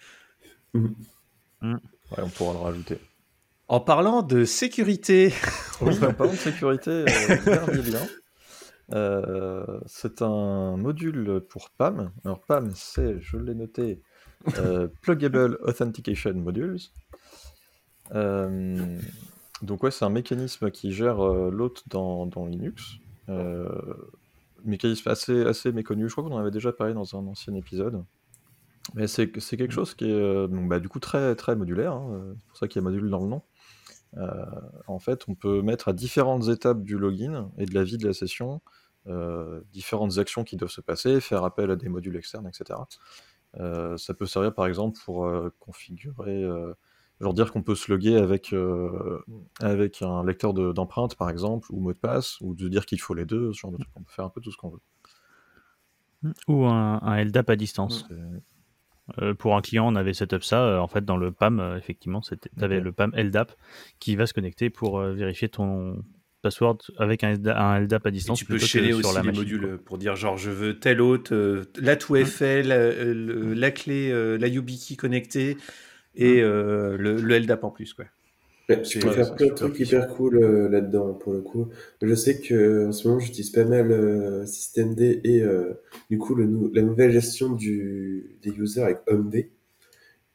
Ouais, 0.75 1.71
on 2.19 2.29
pourra 2.29 2.53
le 2.55 2.59
rajouter. 2.61 2.99
En 3.69 3.81
parlant 3.81 4.23
de 4.23 4.45
sécurité, 4.45 5.33
Oui, 5.81 5.95
en 6.05 6.13
parlant 6.13 6.33
de 6.33 6.39
sécurité, 6.39 6.91
euh, 6.91 7.45
dernier 7.45 7.83
lien. 7.83 8.07
Euh, 8.93 9.81
c'est 9.87 10.23
un 10.23 10.77
module 10.77 11.43
pour 11.49 11.71
PAM. 11.71 12.13
Alors 12.25 12.41
PAM, 12.41 12.73
c'est, 12.75 13.21
je 13.21 13.37
l'ai 13.37 13.55
noté, 13.55 14.01
euh, 14.59 14.89
Pluggable 15.03 15.59
Authentication 15.63 16.35
Modules. 16.35 16.79
Euh, 18.15 18.99
donc 19.63 19.83
ouais, 19.83 19.91
c'est 19.91 20.05
un 20.05 20.11
mécanisme 20.11 20.71
qui 20.71 20.93
gère 20.93 21.21
euh, 21.21 21.51
l'hôte 21.51 21.85
dans, 21.89 22.27
dans 22.27 22.47
Linux. 22.47 22.95
Mécanisme 24.65 25.09
assez, 25.09 25.43
assez 25.45 25.73
méconnu. 25.73 26.09
Je 26.09 26.13
crois 26.13 26.25
qu'on 26.25 26.35
en 26.35 26.39
avait 26.39 26.51
déjà 26.51 26.73
parlé 26.73 26.95
dans 26.95 27.17
un 27.17 27.27
ancien 27.27 27.55
épisode. 27.55 28.05
Mais 28.95 29.07
c'est 29.07 29.31
quelque 29.31 29.71
chose 29.71 29.95
qui 29.95 30.07
est 30.07 30.13
euh, 30.13 30.49
bah, 30.51 30.81
du 30.81 30.89
coup 30.89 31.01
très, 31.01 31.35
très 31.37 31.55
modulaire. 31.55 31.93
hein, 31.93 32.35
C'est 32.39 32.47
pour 32.47 32.57
ça 32.57 32.69
qu'il 32.69 32.83
y 32.83 32.85
a 32.85 32.89
module 32.89 33.11
dans 33.11 33.21
le 33.21 33.29
nom. 33.29 33.43
Euh, 34.17 34.45
en 34.89 34.99
fait, 34.99 35.29
on 35.29 35.35
peut 35.35 35.63
mettre 35.63 35.89
à 35.89 35.93
différentes 35.93 36.49
étapes 36.49 36.83
du 36.83 36.99
login 36.99 37.51
et 37.59 37.67
de 37.67 37.75
la 37.75 37.85
vie 37.85 37.99
de 37.99 38.07
la 38.07 38.13
session 38.13 38.61
euh, 39.07 39.61
différentes 39.73 40.19
actions 40.19 40.45
qui 40.45 40.57
doivent 40.57 40.71
se 40.71 40.81
passer, 40.81 41.21
faire 41.21 41.45
appel 41.45 41.71
à 41.71 41.77
des 41.77 41.89
modules 41.89 42.17
externes, 42.17 42.49
etc. 42.49 42.81
Ça 43.97 44.15
peut 44.15 44.27
servir 44.27 44.55
par 44.55 44.67
exemple 44.67 44.99
pour 45.05 45.29
configurer, 45.59 46.47
genre 47.21 47.35
dire 47.35 47.53
qu'on 47.53 47.63
peut 47.63 47.75
se 47.75 47.91
loguer 47.93 48.17
avec, 48.17 48.53
euh, 48.53 49.19
avec 49.61 50.03
un 50.03 50.25
lecteur 50.25 50.55
de- 50.55 50.73
d'empreintes 50.73 51.17
par 51.17 51.29
exemple, 51.31 51.69
ou 51.71 51.81
mot 51.81 51.93
de 51.93 51.99
passe, 51.99 52.39
ou 52.41 52.55
de 52.55 52.69
dire 52.69 52.87
qu'il 52.87 53.01
faut 53.01 53.15
les 53.15 53.25
deux, 53.27 53.53
ce 53.53 53.59
genre 53.61 53.73
de 53.73 53.77
truc. 53.77 53.91
On 53.97 54.03
peut 54.03 54.13
faire 54.13 54.25
un 54.25 54.31
peu 54.31 54.41
tout 54.41 54.51
ce 54.53 54.57
qu'on 54.57 54.71
veut. 54.71 54.81
Ou 56.49 56.67
un, 56.67 57.01
un 57.03 57.17
LDAP 57.25 57.51
à 57.51 57.57
distance. 57.57 58.07
Euh, 59.21 59.35
pour 59.35 59.57
un 59.57 59.61
client, 59.61 59.93
on 59.93 59.97
avait 59.97 60.15
setup 60.15 60.45
ça. 60.45 60.63
euh, 60.65 60.79
en 60.79 60.87
fait, 60.87 61.05
dans 61.05 61.17
le 61.17 61.33
PAM, 61.33 61.59
euh, 61.59 61.77
effectivement, 61.77 62.21
tu 62.21 62.35
avais 62.61 62.81
le 62.81 62.93
PAM 62.93 63.13
LDAP 63.17 63.53
qui 63.99 64.15
va 64.17 64.27
se 64.27 64.33
connecter 64.35 64.71
pour 64.71 65.01
euh, 65.01 65.15
vérifier 65.15 65.49
ton 65.49 66.03
password 66.43 66.79
avec 66.99 67.25
un, 67.25 67.33
LDA 67.33 67.61
un 67.61 67.81
LDAP 67.81 68.07
à 68.07 68.09
Et 68.09 68.13
distance. 68.13 68.39
tu 68.39 68.45
peux 68.45 68.59
sur 68.59 68.81
aussi 69.09 69.15
la 69.15 69.23
les 69.23 69.27
machine, 69.27 69.43
modules 69.43 69.61
quoi. 69.77 69.85
pour 69.85 69.99
dire 69.99 70.15
genre 70.17 70.37
je 70.39 70.51
veux 70.51 70.79
tel 70.79 71.01
hôte, 71.01 71.33
euh, 71.33 71.65
la 71.81 71.97
tout 71.97 72.15
FL, 72.17 72.71
euh, 72.73 73.13
le- 73.13 73.53
la 73.53 73.71
clé, 73.71 74.11
euh, 74.11 74.39
la 74.39 74.47
YubiKey 74.47 74.97
connectée 74.97 75.57
et 76.15 76.43
euh, 76.43 76.97
le, 76.97 77.21
le 77.21 77.39
LDAP 77.39 77.65
en 77.65 77.71
plus. 77.71 77.95
Quoi. 77.95 78.07
Ouais, 78.69 78.83
tu 78.83 79.01
peux 79.01 79.11
faire 79.11 79.35
plein 79.35 79.49
de 79.49 79.55
trucs 79.55 79.81
hyper 79.81 80.07
cool 80.09 80.37
euh, 80.39 80.69
là-dedans 80.69 81.15
pour 81.15 81.33
le 81.33 81.41
coup. 81.43 81.69
Je 82.03 82.15
sais 82.15 82.41
que 82.41 82.87
en 82.89 82.93
ce 82.93 83.09
moment 83.09 83.19
j'utilise 83.21 83.51
pas 83.51 83.65
mal 83.65 83.91
euh, 83.91 84.47
systemd 84.47 85.01
et 85.01 85.43
euh, 85.43 85.75
du 86.09 86.19
coup 86.19 86.35
le 86.37 86.71
la 86.73 86.83
nouvelle 86.83 87.11
gestion 87.11 87.51
du, 87.53 88.37
des 88.43 88.51
users 88.53 88.83
avec 88.83 88.99
HomeD. 89.09 89.49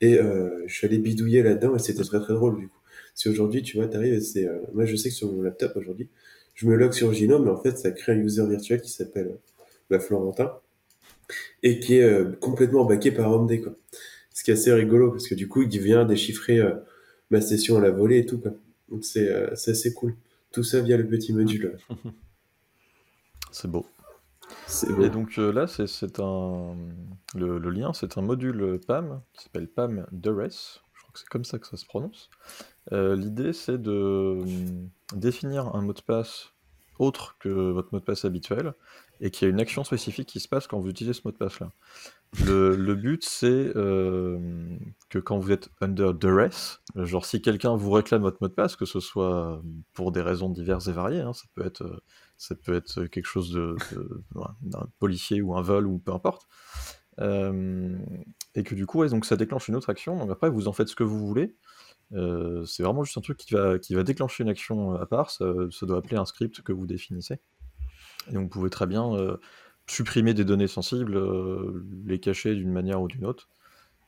Et 0.02 0.20
euh, 0.20 0.64
je 0.68 0.74
suis 0.76 0.88
allé 0.88 0.98
bidouiller 1.00 1.44
là-dedans 1.44 1.76
et 1.76 1.80
c'était 1.80 2.04
très 2.04 2.20
très 2.20 2.34
drôle 2.34 2.60
du 2.60 2.68
coup. 2.68 2.80
Si 3.16 3.30
aujourd'hui 3.30 3.64
tu 3.64 3.78
vois, 3.78 3.88
t'arrives 3.88 4.14
et 4.16 4.22
c'est. 4.22 4.48
euh, 4.48 4.60
moi 4.74 4.86
je 4.86 4.96
sais 4.96 5.10
que 5.10 5.16
sur 5.16 5.32
mon 5.32 5.42
laptop 5.42 5.74
aujourd'hui, 5.78 6.10
je 6.56 6.68
me 6.68 6.76
log 6.76 6.94
sur 6.94 7.14
Gnome 7.14 7.46
mais 7.46 7.52
en 7.52 7.62
fait 7.62 7.78
ça 7.78 7.92
crée 7.92 8.14
un 8.14 8.18
user 8.20 8.46
virtuel 8.48 8.82
qui 8.82 8.92
s'appelle 8.92 9.28
euh, 9.28 9.38
bah, 9.90 10.00
Florentin 10.00 10.52
et 11.64 11.80
qui 11.80 11.96
est 11.98 12.04
euh, 12.04 12.32
complètement 12.40 12.86
backé 12.86 13.12
par 13.12 13.32
HomeD 13.32 13.62
quoi. 13.64 13.76
Ce 14.36 14.44
qui 14.44 14.52
est 14.52 14.54
assez 14.54 14.74
rigolo 14.74 15.12
parce 15.12 15.30
que 15.30 15.34
du 15.34 15.48
coup 15.48 15.62
il 15.62 15.80
vient 15.80 16.04
déchiffrer 16.04 16.60
euh, 16.60 16.76
ma 17.32 17.40
session 17.40 17.78
à 17.78 17.82
la 17.82 17.90
volée 17.90 18.20
et 18.20 18.26
tout 18.26 18.38
quoi. 18.38 18.52
Donc 18.90 19.06
c'est 19.06 19.30
euh, 19.30 19.56
c'est 19.56 19.72
assez 19.72 19.94
cool. 19.94 20.14
Tout 20.52 20.62
ça 20.62 20.82
via 20.82 20.98
le 20.98 21.08
petit 21.08 21.34
module. 21.34 21.78
C'est 23.52 23.70
beau. 23.70 23.86
Et 25.00 25.10
donc 25.10 25.40
euh, 25.40 25.54
là, 25.54 25.66
c'est 25.66 26.20
un. 26.20 26.76
Le, 27.34 27.58
le 27.58 27.70
lien, 27.70 27.94
c'est 27.94 28.18
un 28.18 28.22
module 28.22 28.82
PAM 28.86 29.22
qui 29.32 29.44
s'appelle 29.44 29.70
PAM 29.70 30.06
DRS. 30.12 30.82
Je 30.94 31.02
crois 31.02 31.14
que 31.14 31.20
c'est 31.20 31.30
comme 31.30 31.46
ça 31.46 31.58
que 31.58 31.66
ça 31.66 31.78
se 31.78 31.86
prononce. 31.86 32.30
L'idée, 32.92 33.54
c'est 33.54 33.82
de 33.82 34.42
hum, 34.42 34.90
définir 35.16 35.74
un 35.74 35.82
mot 35.82 35.94
de 35.94 36.02
passe 36.02 36.52
autre 37.00 37.38
que 37.40 37.50
votre 37.50 37.90
mot 37.92 38.00
de 38.00 38.06
passe 38.06 38.26
habituel 38.26 38.74
et 39.22 39.32
qu'il 39.32 39.48
y 39.48 39.50
a 39.50 39.54
une 39.54 39.60
action 39.60 39.84
spécifique 39.84 40.28
qui 40.28 40.40
se 40.40 40.48
passe 40.48 40.68
quand 40.68 40.80
vous 40.80 40.90
utilisez 40.90 41.14
ce 41.14 41.22
mot 41.26 41.32
de 41.32 41.38
passe-là. 41.38 41.72
Le, 42.46 42.96
but, 42.96 43.24
c'est 43.24 43.72
euh, 43.76 44.78
que 45.10 45.20
quand 45.20 45.40
vous 45.40 45.52
êtes 45.52 45.70
under 45.80 46.14
duress, 46.14 46.82
genre 46.96 47.26
si 47.26 47.42
quelqu'un 47.42 47.76
vous 47.78 47.92
réclame 47.92 48.22
votre 48.22 48.40
mot 48.42 48.50
de 48.50 48.54
passe, 48.54 48.76
que 48.76 48.86
ce 48.86 49.00
soit 49.00 49.62
pour 49.94 50.12
des 50.12 50.22
raisons 50.22 50.50
diverses 50.50 50.88
et 50.88 50.92
variées, 50.92 51.22
hein, 51.22 51.34
ça 51.34 51.46
peut 51.54 51.66
être 51.66 52.04
ça 52.38 52.56
peut 52.56 52.76
être 52.76 53.06
quelque 53.06 53.28
chose 53.28 53.52
de, 53.52 53.78
d'un 54.62 54.88
policier 55.00 55.42
ou 55.42 55.56
un 55.56 55.62
vol 55.62 55.88
ou 55.88 56.00
peu 56.00 56.12
importe. 56.12 56.48
Euh, 57.20 57.98
et 58.56 58.64
que 58.64 58.76
du 58.76 58.86
coup, 58.86 59.00
ouais, 59.00 59.10
donc 59.10 59.26
ça 59.26 59.38
déclenche 59.38 59.68
une 59.68 59.76
autre 59.76 59.90
action. 59.90 60.18
Donc 60.18 60.30
après, 60.32 60.50
vous 60.50 60.68
en 60.68 60.74
faites 60.74 60.90
ce 60.90 60.96
que 60.96 61.04
vous 61.04 61.26
voulez. 61.26 61.56
Euh, 62.14 62.66
c'est 62.66 62.84
vraiment 62.84 63.04
juste 63.04 63.18
un 63.18 63.22
truc 63.22 63.38
qui 63.38 63.54
va, 63.54 63.80
qui 63.80 63.96
va 63.96 64.04
déclencher 64.04 64.44
une 64.44 64.50
action 64.50 64.94
à 64.94 65.06
part. 65.06 65.32
Ça, 65.32 65.46
ça 65.72 65.86
doit 65.86 65.98
appeler 65.98 66.18
un 66.18 66.26
script 66.26 66.62
que 66.62 66.72
vous 66.72 66.86
définissez. 66.88 67.40
Et 68.30 68.34
donc 68.34 68.44
vous 68.44 68.50
pouvez 68.50 68.70
très 68.70 68.88
bien 68.88 69.14
euh, 69.16 69.38
supprimer 69.88 70.34
des 70.34 70.46
données 70.46 70.68
sensibles, 70.68 71.16
euh, 71.18 71.84
les 72.06 72.20
cacher 72.20 72.56
d'une 72.56 72.72
manière 72.72 73.02
ou 73.02 73.08
d'une 73.08 73.26
autre, 73.26 73.50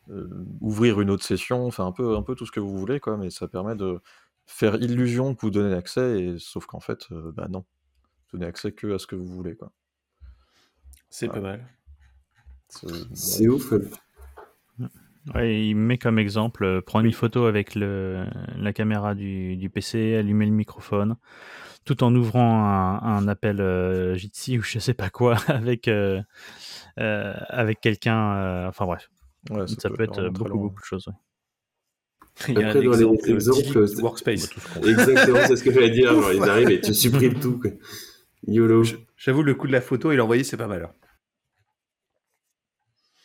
euh, 0.09 0.27
ouvrir 0.61 1.01
une 1.01 1.09
autre 1.09 1.23
session, 1.23 1.65
enfin 1.65 1.85
un 1.85 1.91
peu, 1.91 2.15
un 2.15 2.23
peu 2.23 2.35
tout 2.35 2.45
ce 2.45 2.51
que 2.51 2.59
vous 2.59 2.77
voulez, 2.77 2.99
quoi. 2.99 3.17
Mais 3.17 3.29
ça 3.29 3.47
permet 3.47 3.75
de 3.75 3.99
faire 4.45 4.75
illusion 4.75 5.35
que 5.35 5.41
vous 5.41 5.51
donnez 5.51 5.75
accès, 5.75 6.21
et, 6.21 6.39
sauf 6.39 6.65
qu'en 6.65 6.79
fait, 6.79 7.07
euh, 7.11 7.31
bah 7.33 7.47
non 7.49 7.65
donnez 8.31 8.45
accès 8.45 8.71
que 8.71 8.93
à 8.93 8.99
ce 8.99 9.07
que 9.07 9.15
vous 9.15 9.27
voulez. 9.27 9.55
Quoi. 9.55 9.71
C'est 11.09 11.27
pas 11.27 11.41
mal. 11.41 11.67
C'est- 12.69 12.87
C'est 13.13 13.47
ouf. 13.47 13.73
Ouais. 15.35 15.61
Il 15.67 15.75
met 15.75 15.97
comme 15.97 16.19
exemple, 16.19 16.63
euh, 16.63 16.81
prendre 16.81 17.05
une 17.05 17.13
photo 17.13 17.45
avec 17.45 17.75
le, 17.75 18.25
la 18.57 18.73
caméra 18.73 19.15
du, 19.15 19.55
du 19.57 19.69
PC, 19.69 20.15
allumer 20.15 20.45
le 20.45 20.51
microphone, 20.51 21.15
tout 21.85 22.03
en 22.03 22.13
ouvrant 22.15 22.63
un, 22.65 22.99
un 23.01 23.27
appel 23.27 23.61
euh, 23.61 24.15
Jitsi 24.15 24.57
ou 24.57 24.61
je 24.63 24.79
sais 24.79 24.93
pas 24.93 25.09
quoi 25.09 25.35
avec, 25.47 25.87
euh, 25.87 26.21
euh, 26.99 27.33
avec 27.49 27.79
quelqu'un. 27.81 28.35
euh, 28.35 28.67
enfin 28.67 28.85
bref, 28.85 29.09
ouais, 29.51 29.67
ça, 29.67 29.89
peut 29.89 30.03
être 30.03 30.29
beaucoup, 30.29 30.57
beaucoup 30.59 30.79
de 30.81 30.85
choses. 30.85 31.07
ouais. 31.07 31.13
Il 32.49 32.59
y 32.59 32.63
a 32.63 32.67
un 32.67 32.69
Après, 32.69 32.83
dans 32.83 32.91
les 32.91 32.97
exemple, 33.01 33.31
exemples, 33.31 33.73
delete 33.73 33.87
c'est- 33.87 34.01
Workspace. 34.03 34.49
Exactement, 34.85 35.39
c'est 35.47 35.55
ce 35.55 35.63
que 35.63 35.71
j'allais 35.71 35.89
dire. 35.89 36.13
Genre, 36.13 36.33
ils 36.33 36.43
arrivent 36.43 36.69
et 36.69 36.79
tu 36.81 36.93
supprimes 36.93 37.39
tout. 37.39 37.59
Quoi. 37.59 37.71
YOLO. 38.45 38.83
J'avoue, 39.17 39.41
le 39.41 39.55
coup 39.55 39.65
de 39.65 39.71
la 39.71 39.81
photo 39.81 40.11
et 40.11 40.15
l'envoyer, 40.15 40.43
c'est 40.43 40.55
pas 40.55 40.67
mal. 40.67 40.87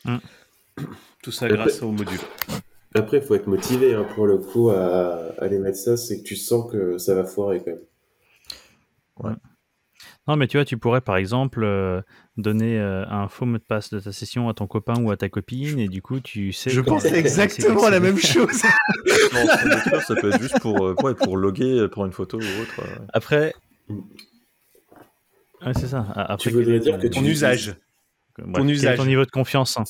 Hmm. 0.07 0.17
Tout 1.23 1.33
ça 1.33 1.49
grâce 1.49 1.77
après- 1.77 1.87
au 1.87 1.93
module. 1.93 2.19
Après, 2.95 3.19
il 3.19 3.23
faut 3.23 3.35
être 3.35 3.47
motivé 3.47 3.95
hein, 3.95 4.05
pour 4.15 4.27
le 4.27 4.37
coup 4.39 4.69
à 4.71 5.33
à 5.39 5.45
aller 5.45 5.59
mettre 5.59 5.79
ça. 5.79 5.97
C'est 5.97 6.19
que 6.19 6.25
tu 6.25 6.37
sens 6.37 6.71
que 6.71 6.99
ça 6.99 7.15
va 7.15 7.25
foirer 7.25 7.63
quand 7.65 7.73
même. 7.73 9.37
Non, 10.29 10.37
mais 10.37 10.47
tu 10.47 10.57
vois, 10.57 10.65
tu 10.65 10.79
pourrais 10.79 11.01
par 11.01 11.17
exemple 11.17 11.65
euh, 11.65 12.01
donner 12.37 12.79
euh, 12.79 13.05
un 13.09 13.27
faux 13.29 13.45
mot 13.45 13.59
de 13.59 13.63
passe 13.63 13.91
de 13.91 13.99
ta 13.99 14.13
session 14.13 14.49
à 14.49 14.55
ton 14.55 14.67
copain 14.69 14.95
ou 15.03 15.11
à 15.11 15.17
ta 15.17 15.29
copine, 15.29 15.79
et 15.81 15.89
du 15.89 16.01
coup, 16.01 16.21
tu 16.21 16.53
sais. 16.53 16.71
Je 16.71 16.81
pensais 16.81 17.19
exactement 17.19 17.89
la 17.89 17.99
même 18.01 18.19
chose. 18.19 18.63
Non, 19.33 20.01
ça 20.01 20.15
peut 20.15 20.29
être 20.31 20.41
juste 20.41 20.61
pour, 20.61 20.85
euh, 20.87 20.95
ouais, 21.03 21.15
pour 21.15 21.37
loguer, 21.37 21.89
pour 21.91 22.05
une 22.07 22.13
photo 22.13 22.39
ou 22.39 22.43
autre. 22.63 22.81
Après. 23.13 23.55
Mm. 23.89 23.99
Ouais, 25.67 25.73
c'est 25.75 25.87
ça. 25.89 26.07
A- 26.15 26.33
Après, 26.35 26.51
Tu 26.51 26.57
voudrais 26.57 26.79
dire 26.79 26.99
que 26.99 27.07
tu 27.07 27.11
Ton 27.21 27.25
usage. 27.25 27.75
Bref, 28.39 28.55
ton 28.63 28.69
usage. 28.69 28.97
ton 28.97 29.05
niveau 29.05 29.25
de 29.25 29.31
confiance 29.31 29.77
hein 29.77 29.85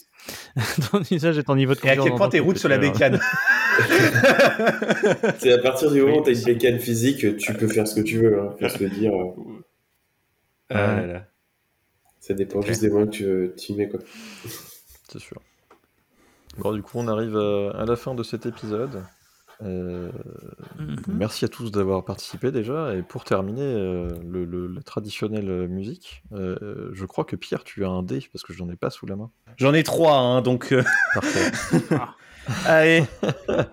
Ton 0.91 1.01
usage 1.11 1.39
et 1.39 1.45
ton 1.45 1.55
niveau 1.55 1.75
de 1.75 1.79
Et 1.85 1.91
à 1.91 1.97
confiance. 1.97 2.05
quel 2.09 2.15
point 2.17 2.29
t'es 2.29 2.39
route 2.41 2.59
sur 2.59 2.69
la 2.69 2.79
bécane 2.79 3.21
C'est 5.39 5.53
à 5.53 5.59
partir 5.59 5.91
du 5.91 6.01
moment 6.03 6.17
où 6.19 6.19
Oui. 6.19 6.25
tu 6.25 6.31
as 6.31 6.39
une 6.39 6.45
bécane 6.45 6.79
physique, 6.79 7.37
tu 7.37 7.55
peux 7.55 7.69
faire 7.69 7.87
ce 7.87 7.95
que 7.95 8.01
tu 8.01 8.19
veux. 8.19 8.41
Hein. 8.41 8.69
Se 8.69 8.83
le 8.83 8.91
dire. 8.91 9.13
euh, 9.15 9.61
Ah 10.71 10.97
là 11.01 11.07
là. 11.07 11.27
Ça 12.21 12.35
dépend 12.35 12.61
juste 12.63 12.81
des 12.83 12.91
moyens 12.91 13.11
que 13.17 13.53
tu, 13.55 13.67
tu 13.67 13.73
y 13.73 13.77
mets. 13.77 13.89
Quoi. 13.89 14.01
C'est 15.11 15.19
sûr. 15.19 15.41
Bon, 16.59 16.73
du 16.73 16.83
coup, 16.83 16.99
on 16.99 17.09
arrive 17.09 17.37
à, 17.37 17.71
à 17.81 17.85
la 17.85 17.97
fin 17.97 18.15
de 18.15 18.23
cet 18.23 18.47
épisode. 18.47 19.03
Euh, 19.63 20.11
Mhm. 20.79 20.97
Merci 21.09 21.45
à 21.45 21.49
tous 21.49 21.71
d'avoir 21.71 22.05
participé 22.05 22.51
déjà. 22.51 22.95
Et 22.97 23.03
pour 23.03 23.25
terminer, 23.25 23.63
euh, 23.63 24.09
le, 24.25 24.45
le- 24.45 24.67
la 24.67 24.83
traditionnelle 24.83 25.49
euh, 25.51 25.69
musique, 25.69 26.23
euh, 26.33 26.91
je 26.93 27.05
crois 27.07 27.25
que 27.25 27.37
Pierre, 27.37 27.65
tu 27.65 27.85
as 27.85 27.89
un 27.89 28.03
dé 28.03 28.27
parce 28.33 28.43
que 28.45 28.53
j'en 28.53 28.69
ai 28.69 28.77
pas 28.77 28.91
sous 28.91 29.07
la 29.07 29.17
main. 29.17 29.31
J'en 29.59 29.75
ai 29.75 29.83
trois, 29.83 30.17
hein, 30.17 30.43
donc. 30.43 30.73
euh, 30.73 30.83
Parfait. 31.15 31.51
Allez. 32.67 33.05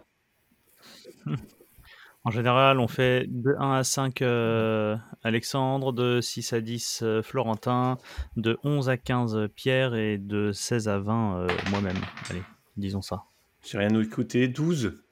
En 2.26 2.32
général, 2.32 2.80
on 2.80 2.90
fait 2.90 3.26
de 3.30 3.56
1 3.58 3.72
à 3.76 3.84
5 3.86 4.22
euh, 4.22 4.98
Alexandre, 5.24 5.94
de 5.94 6.20
6 6.20 6.52
à 6.52 6.60
10 6.60 7.00
euh, 7.02 7.22
Florentin, 7.24 7.98
de 8.36 8.58
11 8.64 8.90
à 8.90 8.98
15 8.98 9.36
euh, 9.38 9.48
Pierre 9.48 9.96
et 9.96 10.18
de 10.18 10.52
16 10.52 10.90
à 10.90 11.00
20 11.00 11.38
euh, 11.38 11.48
moi-même. 11.72 11.96
Allez, 12.30 12.44
disons 12.76 13.02
ça. 13.02 13.24
J'ai 13.64 13.78
rien 13.78 14.00
écouté. 14.00 14.48
12. 14.48 14.94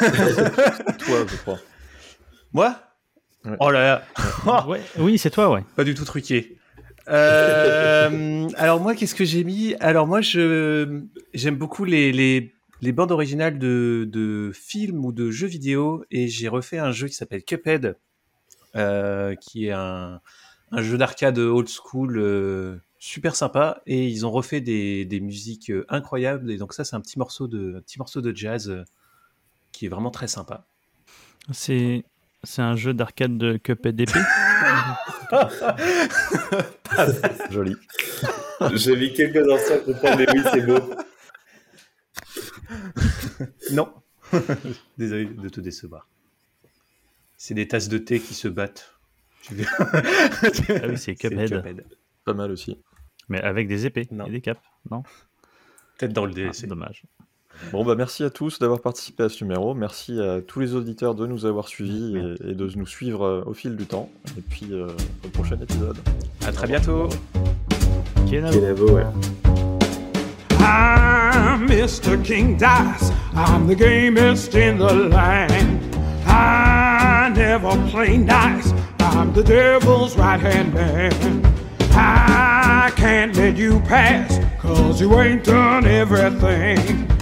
Toi, 0.00 1.26
je 1.28 1.36
crois. 1.36 1.58
Moi? 2.52 2.76
Ouais. 3.44 3.56
Oh 3.60 3.70
là 3.70 4.02
là. 4.46 4.64
Ouais, 4.66 4.80
oui, 4.98 5.18
c'est 5.18 5.30
toi, 5.30 5.50
ouais. 5.50 5.62
Pas 5.76 5.84
du 5.84 5.94
tout 5.94 6.04
truqué. 6.04 6.58
Euh, 7.08 8.48
alors 8.56 8.80
moi, 8.80 8.94
qu'est-ce 8.94 9.14
que 9.14 9.24
j'ai 9.24 9.44
mis? 9.44 9.74
Alors 9.80 10.06
moi, 10.06 10.20
je 10.20 11.02
j'aime 11.34 11.56
beaucoup 11.56 11.84
les, 11.84 12.12
les, 12.12 12.54
les 12.80 12.92
bandes 12.92 13.12
originales 13.12 13.58
de, 13.58 14.08
de 14.10 14.50
films 14.54 15.04
ou 15.04 15.12
de 15.12 15.30
jeux 15.30 15.46
vidéo 15.46 16.04
et 16.10 16.28
j'ai 16.28 16.48
refait 16.48 16.78
un 16.78 16.92
jeu 16.92 17.08
qui 17.08 17.14
s'appelle 17.14 17.44
Cuphead, 17.44 17.96
euh, 18.76 19.34
qui 19.36 19.66
est 19.66 19.72
un, 19.72 20.20
un 20.72 20.82
jeu 20.82 20.98
d'arcade 20.98 21.38
old 21.38 21.68
school 21.68 22.18
euh, 22.18 22.76
super 22.98 23.36
sympa 23.36 23.82
et 23.86 24.08
ils 24.08 24.26
ont 24.26 24.30
refait 24.30 24.60
des, 24.60 25.04
des 25.04 25.20
musiques 25.20 25.70
euh, 25.70 25.84
incroyables 25.88 26.50
et 26.50 26.56
donc 26.56 26.74
ça 26.74 26.84
c'est 26.84 26.96
un 26.96 27.00
petit 27.00 27.18
morceau 27.18 27.46
de 27.46 27.76
un 27.76 27.80
petit 27.80 27.98
morceau 27.98 28.20
de 28.20 28.34
jazz 28.34 28.68
euh, 28.68 28.84
qui 29.72 29.86
est 29.86 29.88
vraiment 29.88 30.10
très 30.10 30.28
sympa. 30.28 30.66
C'est 31.52 32.04
c'est 32.44 32.62
un 32.62 32.76
jeu 32.76 32.94
d'arcade 32.94 33.36
de 33.36 33.56
Cuphead 33.56 33.96
d'épée? 33.96 34.20
Joli. 37.50 37.76
J'ai 38.74 38.96
mis 38.96 39.12
quelques 39.12 39.48
instants 39.50 39.78
pour 39.84 39.94
comprendre, 39.94 40.18
mais 40.18 40.26
oui, 40.32 40.40
c'est 40.52 40.62
beau. 40.62 40.78
Non. 43.72 43.92
Désolé 44.98 45.26
de 45.26 45.48
te 45.48 45.60
décevoir. 45.60 46.08
C'est 47.36 47.54
des 47.54 47.68
tasses 47.68 47.88
de 47.88 47.98
thé 47.98 48.20
qui 48.20 48.34
se 48.34 48.48
battent. 48.48 48.94
Ah 49.50 50.02
oui, 50.88 50.98
c'est 50.98 51.14
Cuphead. 51.14 51.84
Pas 52.28 52.34
mal 52.34 52.50
aussi. 52.50 52.76
Mais 53.28 53.40
avec 53.42 53.68
des 53.68 53.86
épées 53.86 54.06
Non. 54.10 54.26
et 54.26 54.30
des 54.30 54.40
capes, 54.40 54.60
non 54.90 55.02
Peut-être 55.98 56.12
dans 56.12 56.24
le 56.26 56.32
Ah, 56.32 56.34
DLC. 56.36 56.60
C'est 56.62 56.66
dommage. 56.66 57.04
Bon, 57.72 57.84
bah 57.84 57.94
merci 57.96 58.22
à 58.22 58.30
tous 58.30 58.58
d'avoir 58.60 58.80
participé 58.80 59.24
à 59.24 59.28
ce 59.28 59.42
numéro. 59.42 59.74
Merci 59.74 60.20
à 60.20 60.40
tous 60.40 60.60
les 60.60 60.74
auditeurs 60.74 61.14
de 61.16 61.26
nous 61.26 61.44
avoir 61.44 61.66
suivis 61.68 62.16
et, 62.16 62.50
et 62.50 62.54
de 62.54 62.70
nous 62.76 62.86
suivre 62.86 63.24
euh, 63.24 63.42
au 63.46 63.52
fil 63.54 63.74
du 63.76 63.84
temps. 63.86 64.08
Et 64.36 64.42
puis, 64.42 64.68
euh, 64.72 64.86
au 65.24 65.28
prochain 65.28 65.58
épisode. 65.60 65.96
à 66.46 66.52
très 66.52 66.66
bientôt. 66.68 67.08
Kenavo. 68.30 68.60
Kenavo, 68.60 68.92
ouais. 68.92 69.06
I'm 70.60 71.66
Mr. 71.66 72.16
King 72.22 72.56
Dice. 72.56 73.10
I'm 73.34 73.66
the 73.66 73.74
gamest 73.74 74.54
in 74.54 74.78
the 74.78 74.92
land. 75.10 75.80
I 76.26 77.30
never 77.34 77.70
play 77.90 78.16
nice. 78.18 78.72
I'm 79.00 79.32
the 79.32 79.42
devil's 79.42 80.16
right 80.16 80.40
hand 80.40 80.72
man. 80.74 81.10
I 81.92 82.92
can't 82.96 83.34
let 83.36 83.56
you 83.56 83.80
pass, 83.80 84.38
cause 84.58 85.00
you 85.00 85.18
ain't 85.20 85.44
done 85.44 85.86
everything. 85.86 87.17